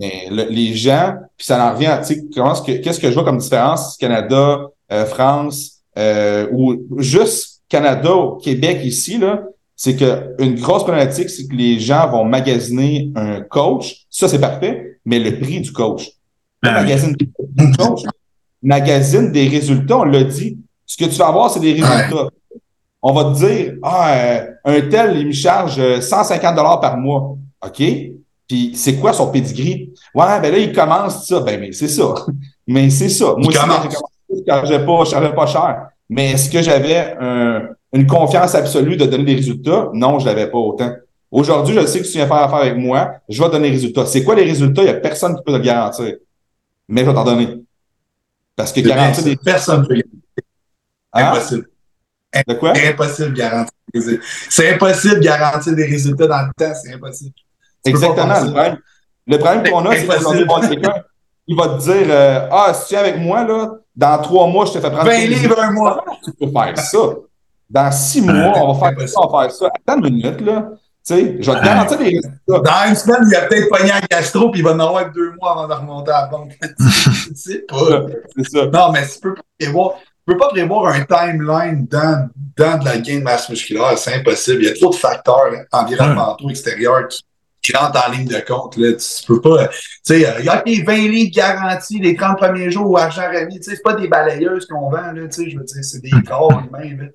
Mais 0.00 0.28
les 0.30 0.74
gens, 0.74 1.14
puis 1.36 1.46
ça 1.46 1.62
en 1.62 1.74
revient, 1.74 1.94
tu 2.00 2.14
sais, 2.14 2.80
qu'est-ce 2.80 2.98
que 2.98 3.08
je 3.08 3.14
vois 3.14 3.22
comme 3.22 3.36
différence 3.36 3.98
Canada, 3.98 4.62
euh, 4.90 5.04
France, 5.04 5.82
euh, 5.98 6.46
ou 6.52 6.86
juste 6.96 7.60
Canada, 7.68 8.10
Québec 8.42 8.80
ici, 8.82 9.18
là, 9.18 9.42
c'est 9.76 9.96
que 9.96 10.34
une 10.38 10.58
grosse 10.58 10.84
problématique, 10.84 11.28
c'est 11.28 11.46
que 11.46 11.54
les 11.54 11.78
gens 11.78 12.10
vont 12.10 12.24
magasiner 12.24 13.10
un 13.14 13.42
coach. 13.42 14.06
Ça, 14.08 14.26
c'est 14.26 14.40
parfait, 14.40 14.98
mais 15.04 15.18
le 15.18 15.38
prix 15.38 15.60
du 15.60 15.70
coach. 15.70 16.10
Le 16.62 16.70
ah 16.70 16.82
magazine 16.82 17.14
du 17.14 17.30
coach, 17.76 18.00
magazine 18.62 19.30
des 19.32 19.48
résultats, 19.48 19.98
on 19.98 20.04
l'a 20.04 20.24
dit. 20.24 20.58
Ce 20.86 20.96
que 20.96 21.04
tu 21.04 21.16
vas 21.16 21.28
avoir, 21.28 21.50
c'est 21.50 21.60
des 21.60 21.72
résultats. 21.72 22.28
On 23.02 23.12
va 23.12 23.32
te 23.32 23.38
dire, 23.38 23.74
ah, 23.82 24.14
euh, 24.14 24.46
un 24.64 24.80
tel, 24.82 25.18
il 25.18 25.26
me 25.26 25.32
charge 25.32 26.00
150 26.00 26.52
euh, 26.52 26.56
dollars 26.56 26.80
par 26.80 26.96
mois. 26.96 27.36
OK? 27.64 27.82
Puis 28.50 28.72
c'est 28.74 28.96
quoi 28.96 29.12
son 29.12 29.30
pedigree? 29.30 29.89
Ouais, 30.14 30.40
ben 30.40 30.52
là, 30.52 30.58
il 30.58 30.72
commence 30.72 31.26
ça. 31.26 31.40
Ben, 31.40 31.60
mais 31.60 31.72
c'est 31.72 31.88
ça. 31.88 32.14
mais 32.66 32.90
c'est 32.90 33.08
ça. 33.08 33.34
Moi 33.36 33.48
aussi, 33.48 33.58
quand 33.58 33.82
j'ai 33.82 33.88
commencé, 33.88 35.14
je 35.14 35.16
pas, 35.16 35.20
je 35.20 35.34
pas 35.34 35.46
cher. 35.46 35.86
Mais 36.08 36.32
est-ce 36.32 36.50
que 36.50 36.62
j'avais 36.62 37.16
une 37.92 38.06
confiance 38.06 38.54
absolue 38.54 38.96
de 38.96 39.06
donner 39.06 39.24
des 39.24 39.34
résultats? 39.36 39.90
Non, 39.94 40.18
je 40.18 40.26
l'avais 40.26 40.50
pas 40.50 40.58
autant. 40.58 40.92
Aujourd'hui, 41.30 41.76
je 41.76 41.86
sais 41.86 42.00
que 42.00 42.06
tu 42.06 42.12
viens 42.12 42.26
faire 42.26 42.36
affaire 42.36 42.58
avec 42.58 42.76
moi, 42.76 43.12
je 43.28 43.40
vais 43.40 43.48
donner 43.50 43.68
des 43.68 43.74
résultats. 43.74 44.04
C'est 44.04 44.24
quoi 44.24 44.34
les 44.34 44.42
résultats? 44.42 44.82
Il 44.82 44.86
n'y 44.86 44.90
a 44.90 44.94
personne 44.94 45.36
qui 45.36 45.42
peut 45.44 45.52
le 45.52 45.60
garantir. 45.60 46.16
Mais 46.88 47.02
je 47.02 47.06
vais 47.06 47.14
t'en 47.14 47.24
donner. 47.24 47.62
Parce 48.56 48.72
que 48.72 48.80
garantir 48.80 49.22
des... 49.22 49.36
Personne 49.36 49.86
peut 49.86 49.94
hein? 51.12 51.32
Impossible. 51.32 51.66
De 52.48 52.54
quoi? 52.54 52.72
Impossible 52.76 53.30
de 53.30 53.36
garantir 53.36 53.72
des 53.92 54.00
résultats. 54.00 54.24
C'est 54.48 54.74
impossible 54.74 55.14
de 55.16 55.20
garantir 55.20 55.74
des 55.74 55.86
résultats 55.86 56.26
dans 56.26 56.42
le 56.42 56.52
temps, 56.56 56.74
c'est 56.74 56.94
impossible. 56.94 57.34
Exactement. 57.84 58.40
Le 58.40 58.46
problème, 58.46 58.78
le 59.26 59.38
problème 59.38 59.70
qu'on 59.70 59.86
a, 59.86 59.96
c'est 59.96 60.06
que 60.06 60.68
quelqu'un 60.68 61.02
il 61.50 61.56
va 61.56 61.68
te 61.68 61.82
dire 61.82 62.06
euh, 62.08 62.48
Ah, 62.50 62.72
si 62.72 62.88
tu 62.88 62.94
es 62.94 62.98
avec 62.98 63.18
moi, 63.18 63.44
là, 63.44 63.72
dans 63.96 64.22
trois 64.22 64.46
mois, 64.46 64.66
je 64.66 64.72
te 64.74 64.78
fais 64.78 64.88
prendre 64.88 65.10
20 65.10 65.18
livres 65.26 65.60
un 65.60 65.72
mois. 65.72 66.04
Tu 66.24 66.30
peux 66.32 66.50
faire 66.50 66.78
ça. 66.78 66.98
Dans 67.68 67.90
six 67.90 68.22
mois, 68.22 68.52
on 68.56 68.72
va 68.72 68.90
faire 68.90 69.08
ça, 69.08 69.20
on 69.20 69.28
va 69.28 69.42
faire 69.42 69.52
ça. 69.52 69.66
Attends 69.66 70.00
une 70.00 70.14
minute, 70.14 70.40
là. 70.42 70.70
Tu 71.04 71.14
sais, 71.14 71.36
je 71.40 71.50
vais 71.50 71.58
te 71.58 71.64
garantir 71.64 71.98
des 71.98 72.04
résultats. 72.04 72.36
Dans 72.46 72.88
une 72.88 72.94
semaine, 72.94 73.22
il 73.26 73.34
a 73.34 73.40
peut-être 73.42 73.68
pogné 73.68 73.90
un 73.90 74.00
gastro, 74.08 74.50
puis 74.50 74.60
il 74.60 74.64
va 74.64 74.74
en 74.74 74.78
avoir 74.80 75.10
deux 75.10 75.32
mois 75.40 75.52
avant 75.52 75.66
de 75.66 75.72
remonter 75.72 76.12
à 76.12 76.22
la 76.22 76.26
banque. 76.28 76.56
tu 76.78 77.34
sais 77.34 77.64
pas. 77.68 78.06
C'est 78.36 78.48
ça. 78.48 78.66
Non, 78.66 78.92
mais 78.92 79.06
tu 79.08 79.18
peux 79.20 79.34
pas 79.34 79.42
prévoir, 79.58 79.94
tu 79.98 80.04
peux 80.26 80.36
pas 80.36 80.48
prévoir 80.50 80.94
un 80.94 81.04
timeline 81.04 81.86
dans, 81.86 82.28
dans 82.56 82.78
de 82.78 82.84
la 82.84 82.98
gain 82.98 83.18
de 83.18 83.24
masse 83.24 83.48
musculaire. 83.48 83.98
C'est 83.98 84.14
impossible. 84.14 84.62
Il 84.62 84.68
y 84.68 84.70
a 84.70 84.74
trop 84.74 84.90
de 84.90 84.94
facteurs 84.94 85.50
environnementaux 85.72 86.48
extérieurs 86.50 87.08
qui, 87.08 87.24
qui 87.62 87.76
rentrent 87.76 88.06
en 88.06 88.10
ligne 88.12 88.26
de 88.26 88.40
compte. 88.40 88.76
Là. 88.76 88.92
Tu 88.92 89.26
peux 89.26 89.40
pas. 89.40 89.68
Tu 89.68 89.78
sais, 90.02 90.20
il 90.38 90.44
y 90.44 90.48
a 90.48 90.62
des 90.62 90.82
20 90.82 90.94
livres 91.08 91.32
garantis 91.34 91.98
les 91.98 92.16
30 92.16 92.38
premiers 92.38 92.70
jours 92.70 92.90
au 92.90 92.96
argent 92.96 93.28
remis. 93.28 93.60
Tu 93.60 93.70
sais, 93.70 93.76
c'est 93.76 93.82
pas 93.82 93.94
des 93.94 94.08
balayeuses 94.08 94.66
qu'on 94.66 94.90
vend, 94.90 95.12
là. 95.12 95.28
Tu 95.28 95.44
sais, 95.44 95.50
je 95.50 95.58
veux 95.58 95.64
dire, 95.64 95.84
c'est 95.84 96.02
des 96.02 96.10
corps 96.26 96.52
humains, 96.52 97.08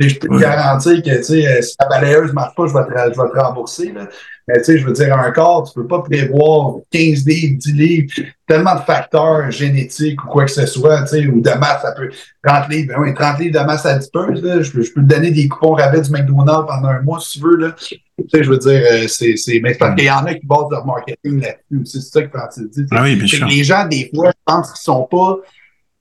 je 0.00 0.18
peux 0.18 0.28
te 0.28 0.40
garantir 0.40 1.02
que 1.02 1.10
euh, 1.10 1.62
si 1.62 1.76
la 1.80 1.86
balayeuse 1.86 2.30
ne 2.30 2.34
marche 2.34 2.54
pas, 2.56 2.66
je 2.66 2.72
vais, 2.72 2.84
te, 2.84 3.14
je 3.14 3.20
vais 3.20 3.30
te 3.30 3.38
rembourser. 3.38 3.92
Là. 3.92 4.08
Mais 4.46 4.58
tu 4.58 4.64
sais, 4.64 4.78
je 4.78 4.86
veux 4.86 4.92
dire, 4.92 5.16
un 5.18 5.30
corps, 5.30 5.66
tu 5.66 5.74
peux 5.74 5.86
pas 5.86 6.02
prévoir 6.02 6.74
15 6.90 7.26
livres, 7.26 7.56
10 7.58 7.72
livres, 7.72 8.14
tellement 8.46 8.74
de 8.74 8.80
facteurs 8.80 9.50
génétiques 9.50 10.22
ou 10.22 10.28
quoi 10.28 10.44
que 10.44 10.50
ce 10.50 10.66
soit, 10.66 11.02
tu 11.02 11.08
sais, 11.08 11.26
ou 11.26 11.40
de 11.40 11.50
masse, 11.50 11.80
ça 11.80 11.92
peut. 11.92 12.10
30 12.46 12.68
livres, 12.68 12.94
ben 12.94 13.02
oui, 13.02 13.14
30 13.14 13.38
livres 13.38 13.58
de 13.58 13.64
masse 13.64 13.86
adipeuse, 13.86 14.42
là, 14.42 14.60
je, 14.60 14.70
peux, 14.70 14.82
je 14.82 14.92
peux 14.92 15.00
te 15.00 15.06
donner 15.06 15.30
des 15.30 15.48
coupons 15.48 15.72
rabais 15.72 16.02
du 16.02 16.10
McDonald's 16.10 16.66
pendant 16.68 16.88
un 16.88 17.00
mois 17.00 17.20
si 17.20 17.38
tu 17.38 17.44
veux. 17.44 17.56
Là. 17.56 17.74
Tu 17.78 17.96
sais, 18.28 18.44
je 18.44 18.50
veux 18.50 18.58
dire, 18.58 18.82
euh, 18.92 19.08
c'est. 19.08 19.36
c'est 19.36 19.60
mais 19.62 19.74
parce 19.74 19.94
qu'il 19.94 20.04
y 20.04 20.10
en 20.10 20.26
a 20.26 20.34
qui 20.34 20.46
basent 20.46 20.70
leur 20.70 20.84
marketing 20.84 21.40
là-dessus. 21.40 21.86
C'est 21.86 22.00
ça 22.02 22.22
que 22.22 22.28
Francis 22.28 22.70
dit. 22.70 22.84
Ah 22.90 23.02
oui, 23.02 23.16
bien 23.16 23.26
sûr. 23.26 23.46
Les 23.46 23.64
gens, 23.64 23.86
des 23.86 24.10
fois, 24.14 24.30
je 24.30 24.52
pense 24.52 24.72
qu'ils 24.72 24.82
sont 24.82 25.08
pas. 25.10 25.38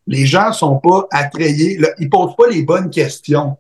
Les 0.06 0.26
gens 0.26 0.52
sont 0.52 0.80
pas 0.80 1.08
attrayés. 1.12 1.78
Là, 1.78 1.90
ils 1.98 2.10
posent 2.10 2.36
pas 2.36 2.50
les 2.50 2.64
bonnes 2.64 2.90
questions 2.90 3.58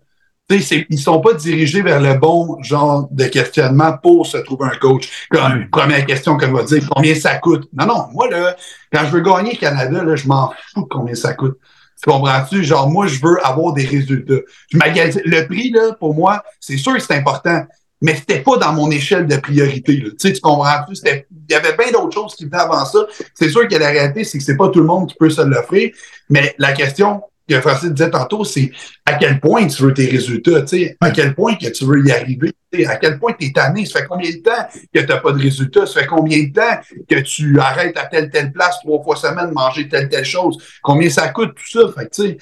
ils 0.50 1.00
sont 1.00 1.22
pas 1.22 1.34
dirigés 1.34 1.82
vers 1.82 2.02
le 2.02 2.16
bon 2.16 2.62
genre 2.62 3.08
de 3.12 3.26
questionnement 3.26 3.98
pour 4.02 4.28
se 4.28 4.38
trouver 4.38 4.66
un 4.66 4.78
coach. 4.78 5.28
Comme 5.30 5.70
première 5.70 6.06
question 6.06 6.38
qu'on 6.38 6.52
va 6.52 6.64
dire, 6.64 6.84
combien 6.94 7.16
ça 7.16 7.36
coûte? 7.38 7.68
Non, 7.74 7.86
non, 7.86 8.08
moi, 8.12 8.30
là, 8.30 8.56
quand 8.91 9.06
je 9.06 9.12
veux 9.12 9.22
gagner 9.22 9.56
Canada, 9.56 10.04
là, 10.04 10.16
je 10.16 10.28
m'en 10.28 10.54
fous 10.74 10.82
de 10.82 10.88
combien 10.89 11.16
ça 11.16 11.34
coûte. 11.34 11.58
Tu 12.04 12.10
comprends-tu? 12.10 12.64
Genre, 12.64 12.89
moi, 12.89 13.08
je 13.08 13.20
veux 13.22 13.46
avoir 13.46 13.74
des 13.74 13.86
résultats. 13.86 14.41
Je 14.70 14.78
le 14.78 15.48
prix, 15.48 15.72
là, 15.72 15.94
pour 15.98 16.14
moi, 16.14 16.44
c'est 16.60 16.78
sûr 16.78 16.94
que 16.94 17.00
c'est 17.00 17.16
important, 17.16 17.66
mais 18.02 18.16
c'était 18.16 18.41
pas 18.41 18.58
dans 18.58 18.74
mon 18.74 18.91
échelle 18.91 19.26
de 19.26 19.38
priorité. 19.38 19.96
Là. 19.98 20.10
Tu 20.10 20.16
sais, 20.28 20.34
tu 20.34 20.41
comprends-tu? 20.41 20.96
Il 21.06 21.26
y 21.50 21.56
avait 21.56 21.78
bien 21.78 21.91
d'autres 21.91 22.14
choses 22.14 22.36
qui 22.36 22.44
venaient 22.44 22.58
avant 22.58 22.84
ça. 22.84 23.00
C'est 23.34 23.50
sûr 23.50 23.66
que 23.68 23.76
la 23.76 23.88
réalité, 23.88 24.26
c'est 24.26 24.38
que 24.38 24.44
c'est 24.44 24.58
pas 24.58 24.68
tout 24.68 24.80
le 24.80 24.86
monde 24.86 25.08
qui 25.08 25.16
peut 25.16 25.30
se 25.30 25.41
l'offrir, 25.41 25.91
mais 26.30 26.54
la 26.58 26.74
question, 26.74 27.22
que 27.48 27.60
Francis 27.62 27.91
disait 27.91 28.10
tantôt, 28.10 28.44
c'est 28.44 28.72
à 29.06 29.16
quel 29.16 29.39
point 29.39 29.68
tu 29.68 29.84
veux 29.84 29.94
tes 29.94 30.08
résultats, 30.08 30.62
tu 30.62 30.68
sais, 30.68 30.98
à 31.02 31.12
quel 31.12 31.36
point 31.36 31.56
que 31.56 31.68
tu 31.68 31.86
veux 31.86 32.06
y 32.06 32.12
arriver, 32.12 32.54
à 32.88 32.96
quel 32.96 33.20
point 33.20 33.34
tu 33.38 33.48
es 33.48 33.52
tanné, 33.52 33.86
ça 33.86 34.00
fait 34.00 34.06
combien 34.08 34.32
de 34.32 34.38
temps 34.38 34.68
que 34.94 35.00
tu 35.00 35.06
n'as 35.06 35.18
pas 35.18 35.32
de 35.32 35.41
résultats, 35.41 35.86
ça 35.86 36.02
fait 36.02 36.08
combien 36.08 36.41
de 36.44 36.54
temps 36.54 36.80
que 37.10 37.20
tu 37.20 37.60
arrêtes 37.60 37.98
à 37.98 38.06
telle, 38.06 38.30
telle 38.30 38.52
place 38.52 38.80
trois 38.84 39.04
fois 39.04 39.16
semaine 39.16 39.50
de 39.50 39.54
manger 39.54 39.88
telle, 39.88 40.10
telle 40.10 40.26
chose, 40.26 40.58
combien 40.82 41.10
ça 41.10 41.30
coûte, 41.30 41.52
tout 41.56 41.80
ça. 41.80 41.91
Fait 41.94 42.10
tu 42.10 42.24
sais, 42.24 42.38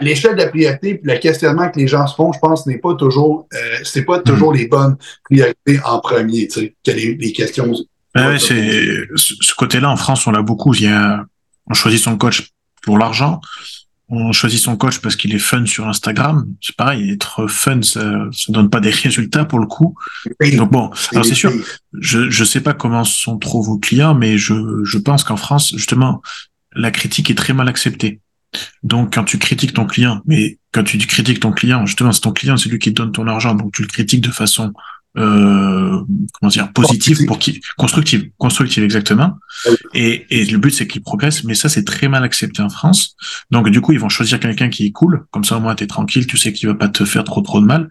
l'échelle 0.00 0.36
de 0.36 0.44
priorité 0.44 0.90
et 0.90 1.00
le 1.02 1.18
questionnement 1.18 1.70
que 1.70 1.78
les 1.78 1.88
gens 1.88 2.06
se 2.06 2.14
font, 2.14 2.32
je 2.32 2.38
pense, 2.38 2.66
n'est 2.66 2.78
pas 2.78 2.94
toujours, 2.94 3.48
euh, 3.54 3.78
c'est 3.82 4.04
pas 4.04 4.18
toujours 4.18 4.52
les 4.52 4.68
bonnes 4.68 4.96
priorités 5.24 5.80
en 5.84 6.00
premier, 6.00 6.48
tu 6.48 6.60
sais, 6.60 6.76
que 6.84 6.90
les, 6.90 7.14
les 7.14 7.32
questions. 7.32 7.72
Ben 8.14 8.38
c'est, 8.38 9.08
ce 9.16 9.54
côté-là, 9.56 9.90
en 9.90 9.96
France, 9.96 10.26
on 10.26 10.30
l'a 10.30 10.42
beaucoup. 10.42 10.72
Il 10.74 10.82
y 10.82 10.86
a, 10.86 11.24
on 11.66 11.74
choisit 11.74 12.00
son 12.00 12.16
coach 12.16 12.50
pour 12.82 12.98
l'argent 12.98 13.40
on 14.08 14.32
choisit 14.32 14.60
son 14.60 14.76
coach 14.76 14.98
parce 14.98 15.16
qu'il 15.16 15.34
est 15.34 15.38
fun 15.38 15.64
sur 15.66 15.88
Instagram. 15.88 16.46
C'est 16.60 16.76
pareil, 16.76 17.10
être 17.10 17.46
fun, 17.46 17.80
ça, 17.82 18.26
ça 18.32 18.52
donne 18.52 18.68
pas 18.68 18.80
des 18.80 18.90
résultats 18.90 19.44
pour 19.44 19.58
le 19.58 19.66
coup. 19.66 19.94
Donc 20.56 20.70
bon, 20.70 20.90
alors 21.12 21.24
c'est 21.24 21.34
sûr, 21.34 21.52
je 21.98 22.28
je 22.28 22.44
sais 22.44 22.60
pas 22.60 22.74
comment 22.74 23.04
sont 23.04 23.38
trop 23.38 23.62
vos 23.62 23.78
clients, 23.78 24.14
mais 24.14 24.36
je 24.36 24.54
je 24.84 24.98
pense 24.98 25.24
qu'en 25.24 25.36
France, 25.36 25.72
justement, 25.76 26.22
la 26.74 26.90
critique 26.90 27.30
est 27.30 27.34
très 27.34 27.54
mal 27.54 27.68
acceptée. 27.68 28.20
Donc 28.82 29.14
quand 29.14 29.24
tu 29.24 29.38
critiques 29.38 29.72
ton 29.72 29.86
client, 29.86 30.20
mais 30.26 30.58
quand 30.72 30.84
tu 30.84 30.98
critiques 30.98 31.40
ton 31.40 31.52
client, 31.52 31.86
justement, 31.86 32.12
c'est 32.12 32.20
ton 32.20 32.32
client, 32.32 32.56
c'est 32.56 32.68
lui 32.68 32.78
qui 32.78 32.92
te 32.92 33.00
donne 33.00 33.12
ton 33.12 33.26
argent, 33.26 33.54
donc 33.54 33.72
tu 33.72 33.82
le 33.82 33.88
critiques 33.88 34.20
de 34.20 34.30
façon 34.30 34.72
euh, 35.16 36.02
comment 36.32 36.50
dire 36.50 36.72
positive 36.72 37.24
pour 37.26 37.38
qui 37.38 37.60
constructive 37.76 38.30
constructive 38.36 38.82
exactement. 38.82 39.38
Et, 39.92 40.26
et 40.30 40.44
le 40.44 40.58
but 40.58 40.72
c'est 40.72 40.88
qu'il 40.88 41.02
progresse 41.02 41.44
mais 41.44 41.54
ça 41.54 41.68
c'est 41.68 41.84
très 41.84 42.08
mal 42.08 42.24
accepté 42.24 42.62
en 42.62 42.68
France. 42.68 43.16
Donc 43.50 43.68
du 43.70 43.80
coup 43.80 43.92
ils 43.92 44.00
vont 44.00 44.08
choisir 44.08 44.40
quelqu'un 44.40 44.68
qui 44.68 44.86
est 44.86 44.90
cool. 44.90 45.24
Comme 45.30 45.44
ça 45.44 45.56
au 45.56 45.60
moins 45.60 45.76
t'es 45.76 45.86
tranquille 45.86 46.26
tu 46.26 46.36
sais 46.36 46.52
qu'il 46.52 46.68
va 46.68 46.74
pas 46.74 46.88
te 46.88 47.04
faire 47.04 47.22
trop 47.22 47.42
trop 47.42 47.60
de 47.60 47.66
mal. 47.66 47.90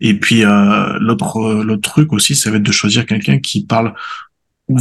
Et 0.00 0.18
puis 0.18 0.44
euh, 0.44 0.98
l'autre 0.98 1.36
euh, 1.38 1.62
l'autre 1.62 1.90
truc 1.90 2.12
aussi 2.12 2.34
ça 2.34 2.50
va 2.50 2.56
être 2.56 2.62
de 2.62 2.72
choisir 2.72 3.04
quelqu'un 3.04 3.38
qui 3.38 3.66
parle 3.66 3.92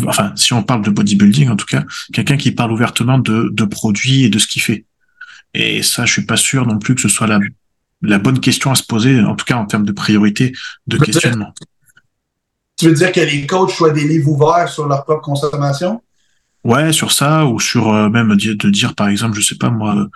enfin 0.08 0.32
si 0.38 0.54
on 0.54 0.64
parle 0.64 0.84
de 0.84 0.92
bodybuilding 0.92 1.50
en 1.50 1.58
tout 1.58 1.66
cas 1.66 1.84
quelqu'un 2.14 2.38
qui 2.38 2.52
parle 2.52 2.72
ouvertement 2.72 3.20
de 3.20 3.50
de 3.52 3.66
produits 3.66 4.24
et 4.24 4.30
de 4.30 4.40
ce 4.40 4.48
qu'il 4.48 4.62
fait. 4.62 4.86
Et 5.54 5.84
ça 5.84 6.06
je 6.06 6.14
suis 6.14 6.26
pas 6.26 6.38
sûr 6.38 6.66
non 6.66 6.80
plus 6.80 6.96
que 6.96 7.02
ce 7.02 7.10
soit 7.10 7.28
la 7.28 7.40
la 8.02 8.18
bonne 8.18 8.40
question 8.40 8.72
à 8.72 8.76
se 8.76 8.84
poser 8.84 9.20
en 9.20 9.36
tout 9.36 9.46
cas 9.46 9.58
en 9.58 9.66
termes 9.66 9.86
de 9.86 9.92
priorité 9.92 10.54
de 10.88 10.98
questionnement 10.98 11.54
Tu 12.82 12.88
veux 12.88 12.96
dire 12.96 13.12
que 13.12 13.20
les 13.20 13.46
coachs 13.46 13.70
soient 13.70 13.92
des 13.92 14.08
livres 14.08 14.30
ouverts 14.30 14.68
sur 14.68 14.88
leur 14.88 15.04
propre 15.04 15.22
consommation? 15.22 16.02
Ouais, 16.64 16.92
sur 16.92 17.12
ça 17.12 17.46
ou 17.46 17.60
sur 17.60 17.94
euh, 17.94 18.10
même 18.10 18.36
de 18.36 18.70
dire 18.72 18.96
par 18.96 19.08
exemple, 19.08 19.38
je 19.40 19.46
sais 19.46 19.56
pas 19.56 19.70
moi, 19.70 20.08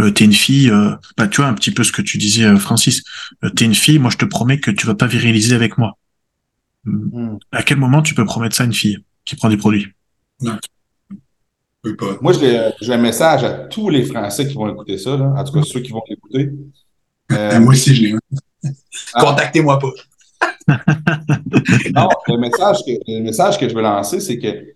euh, 0.00 0.10
t'es 0.10 0.24
une 0.24 0.32
fille, 0.32 0.70
euh, 0.70 0.94
bah 1.18 1.28
tu 1.28 1.42
vois 1.42 1.50
un 1.50 1.52
petit 1.52 1.70
peu 1.70 1.84
ce 1.84 1.92
que 1.92 2.00
tu 2.00 2.16
disais 2.16 2.44
euh, 2.44 2.56
Francis, 2.56 3.02
euh, 3.44 3.50
t'es 3.50 3.66
une 3.66 3.74
fille, 3.74 3.98
moi 3.98 4.10
je 4.10 4.16
te 4.16 4.24
promets 4.24 4.58
que 4.58 4.70
tu 4.70 4.86
vas 4.86 4.94
pas 4.94 5.06
viriliser 5.06 5.54
avec 5.54 5.76
moi. 5.76 5.98
Hmm. 6.84 7.36
À 7.52 7.62
quel 7.62 7.76
moment 7.76 8.00
tu 8.00 8.14
peux 8.14 8.24
promettre 8.24 8.56
ça 8.56 8.62
à 8.62 8.66
une 8.66 8.72
fille 8.72 9.04
qui 9.26 9.36
prend 9.36 9.50
des 9.50 9.58
produits? 9.58 9.92
Pas. 10.40 10.58
Moi, 12.22 12.32
j'ai 12.32 12.70
j'ai 12.80 12.94
un 12.94 12.98
message 12.98 13.44
à 13.44 13.50
tous 13.52 13.90
les 13.90 14.06
Français 14.06 14.48
qui 14.48 14.54
vont 14.54 14.72
écouter 14.72 14.96
ça, 14.96 15.18
là. 15.18 15.34
en 15.36 15.44
tout 15.44 15.52
cas 15.52 15.62
ceux 15.62 15.80
qui 15.80 15.92
vont 15.92 16.02
l'écouter. 16.08 16.50
Euh, 17.32 17.60
Moi 17.60 17.74
aussi, 17.74 17.94
je 17.94 18.02
l'ai. 18.02 18.14
Contactez-moi 19.12 19.78
pas. 19.78 19.90
non, 21.94 22.08
le 22.28 22.38
message, 22.38 22.78
que, 22.86 22.92
le 23.06 23.22
message 23.22 23.58
que 23.58 23.68
je 23.68 23.74
veux 23.74 23.82
lancer, 23.82 24.20
c'est 24.20 24.38
que 24.38 24.74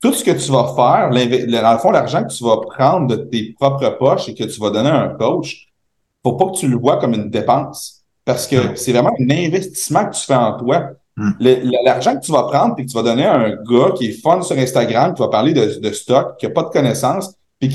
tout 0.00 0.12
ce 0.12 0.24
que 0.24 0.32
tu 0.32 0.50
vas 0.50 0.72
faire, 0.74 1.10
dans 1.10 1.72
le 1.72 1.78
fond, 1.78 1.90
l'argent 1.90 2.24
que 2.24 2.32
tu 2.32 2.42
vas 2.44 2.56
prendre 2.58 3.06
de 3.06 3.16
tes 3.16 3.54
propres 3.58 3.88
poches 3.98 4.28
et 4.28 4.34
que 4.34 4.44
tu 4.44 4.60
vas 4.60 4.70
donner 4.70 4.90
à 4.90 5.02
un 5.02 5.08
coach, 5.10 5.68
faut 6.24 6.32
pas 6.32 6.46
que 6.46 6.56
tu 6.56 6.68
le 6.68 6.76
vois 6.76 6.98
comme 6.98 7.14
une 7.14 7.30
dépense. 7.30 8.02
Parce 8.24 8.46
que 8.46 8.74
c'est 8.76 8.92
vraiment 8.92 9.12
un 9.18 9.30
investissement 9.30 10.06
que 10.06 10.14
tu 10.14 10.24
fais 10.24 10.34
en 10.34 10.56
toi. 10.56 10.90
Mm. 11.16 11.30
Le- 11.40 11.84
L'argent 11.84 12.16
que 12.16 12.24
tu 12.24 12.32
vas 12.32 12.44
prendre 12.44 12.74
et 12.78 12.84
que 12.84 12.90
tu 12.90 12.96
vas 12.96 13.02
donner 13.02 13.24
à 13.24 13.34
un 13.34 13.50
gars 13.50 13.92
qui 13.96 14.06
est 14.06 14.20
fun 14.22 14.40
sur 14.42 14.56
Instagram, 14.56 15.14
qui 15.14 15.22
va 15.22 15.28
parler 15.28 15.52
de, 15.52 15.78
de 15.80 15.92
stock, 15.92 16.36
qui 16.38 16.46
a 16.46 16.50
pas 16.50 16.62
de 16.62 16.68
connaissances, 16.68 17.34
puis 17.58 17.68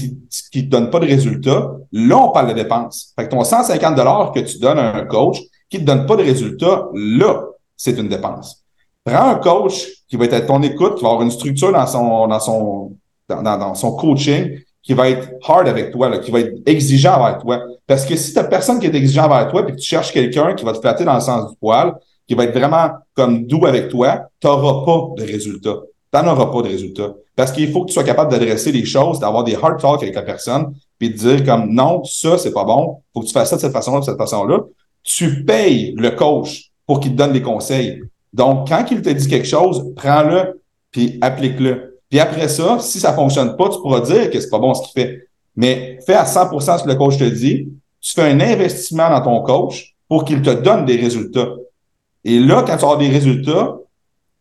qui 0.51 0.65
te 0.65 0.69
donne 0.69 0.89
pas 0.89 0.99
de 0.99 1.05
résultats, 1.05 1.71
là, 1.91 2.17
on 2.17 2.31
parle 2.31 2.49
de 2.49 2.53
dépenses. 2.53 3.13
Fait 3.17 3.25
que 3.25 3.31
ton 3.31 3.43
150 3.43 3.95
dollars 3.95 4.31
que 4.33 4.39
tu 4.41 4.59
donnes 4.59 4.79
à 4.79 4.95
un 4.95 5.05
coach 5.05 5.39
qui 5.69 5.79
te 5.79 5.83
donne 5.83 6.05
pas 6.05 6.15
de 6.15 6.23
résultats, 6.23 6.87
là, 6.93 7.45
c'est 7.75 7.97
une 7.97 8.07
dépense. 8.07 8.63
Prends 9.03 9.29
un 9.29 9.35
coach 9.35 9.87
qui 10.07 10.17
va 10.17 10.25
être 10.25 10.33
à 10.33 10.41
ton 10.41 10.61
écoute, 10.63 10.95
qui 10.95 11.03
va 11.03 11.09
avoir 11.09 11.23
une 11.23 11.31
structure 11.31 11.71
dans 11.71 11.87
son, 11.87 12.27
dans 12.27 12.39
son, 12.39 12.97
dans, 13.29 13.75
son 13.75 13.91
coaching, 13.93 14.59
qui 14.83 14.93
va 14.93 15.09
être 15.09 15.29
hard 15.47 15.67
avec 15.67 15.91
toi, 15.91 16.09
là, 16.09 16.17
qui 16.19 16.31
va 16.31 16.41
être 16.41 16.55
exigeant 16.65 17.23
avec 17.23 17.41
toi. 17.41 17.61
Parce 17.85 18.05
que 18.05 18.15
si 18.15 18.33
tu 18.33 18.43
personne 18.49 18.79
qui 18.79 18.87
est 18.87 18.95
exigeant 18.95 19.29
avec 19.29 19.51
toi, 19.51 19.65
puis 19.65 19.75
que 19.75 19.79
tu 19.79 19.87
cherches 19.87 20.11
quelqu'un 20.11 20.53
qui 20.55 20.63
va 20.63 20.73
te 20.73 20.79
flatter 20.79 21.03
dans 21.03 21.15
le 21.15 21.21
sens 21.21 21.49
du 21.49 21.55
poil, 21.57 21.93
qui 22.27 22.35
va 22.35 22.45
être 22.45 22.57
vraiment 22.57 22.89
comme 23.13 23.45
doux 23.45 23.65
avec 23.65 23.89
toi, 23.89 24.23
tu 24.39 24.47
n'auras 24.47 24.85
pas 24.85 25.21
de 25.21 25.27
résultats. 25.27 25.77
Tu 26.13 26.19
n'en 26.19 26.31
auras 26.33 26.47
pas 26.47 26.61
de 26.61 26.69
résultats. 26.69 27.13
Parce 27.35 27.51
qu'il 27.51 27.71
faut 27.71 27.81
que 27.81 27.87
tu 27.87 27.93
sois 27.93 28.03
capable 28.03 28.31
d'adresser 28.31 28.71
les 28.71 28.85
choses, 28.85 29.19
d'avoir 29.19 29.43
des 29.43 29.55
hard 29.55 29.79
talks 29.79 30.03
avec 30.03 30.15
la 30.15 30.23
personne, 30.23 30.73
puis 30.97 31.09
de 31.09 31.15
dire 31.15 31.45
comme 31.45 31.73
non, 31.73 32.03
ça, 32.03 32.37
c'est 32.37 32.51
pas 32.51 32.63
bon, 32.63 33.01
faut 33.13 33.21
que 33.21 33.25
tu 33.27 33.33
fasses 33.33 33.49
ça 33.49 33.57
de 33.57 33.61
cette 33.61 33.73
façon-là, 33.73 33.99
de 33.99 34.05
cette 34.05 34.17
façon-là. 34.17 34.59
Tu 35.07 35.45
payes 35.45 35.93
le 35.95 36.11
coach 36.11 36.71
pour 36.85 36.99
qu'il 36.99 37.13
te 37.13 37.17
donne 37.17 37.31
des 37.31 37.41
conseils. 37.41 38.03
Donc, 38.33 38.67
quand 38.67 38.83
il 38.91 39.01
te 39.01 39.09
dit 39.09 39.27
quelque 39.27 39.47
chose, 39.47 39.93
prends-le, 39.95 40.61
puis 40.91 41.17
applique-le. 41.21 41.99
Puis 42.09 42.19
après 42.19 42.49
ça, 42.49 42.77
si 42.79 42.99
ça 42.99 43.13
fonctionne 43.13 43.55
pas, 43.55 43.69
tu 43.69 43.79
pourras 43.81 44.01
dire 44.01 44.29
que 44.29 44.39
c'est 44.39 44.49
pas 44.49 44.59
bon 44.59 44.73
ce 44.73 44.83
qu'il 44.83 45.01
fait. 45.01 45.27
Mais 45.55 45.97
fais 46.05 46.13
à 46.13 46.25
100% 46.25 46.79
ce 46.79 46.83
que 46.83 46.89
le 46.89 46.95
coach 46.95 47.17
te 47.17 47.23
dit. 47.23 47.69
Tu 48.01 48.13
fais 48.13 48.29
un 48.29 48.39
investissement 48.41 49.09
dans 49.09 49.21
ton 49.21 49.41
coach 49.43 49.95
pour 50.09 50.25
qu'il 50.25 50.41
te 50.41 50.49
donne 50.49 50.85
des 50.85 50.97
résultats. 50.97 51.53
Et 52.25 52.39
là, 52.39 52.63
quand 52.67 52.75
tu 52.75 52.81
vas 52.81 52.91
avoir 52.91 52.97
des 52.97 53.09
résultats, 53.09 53.77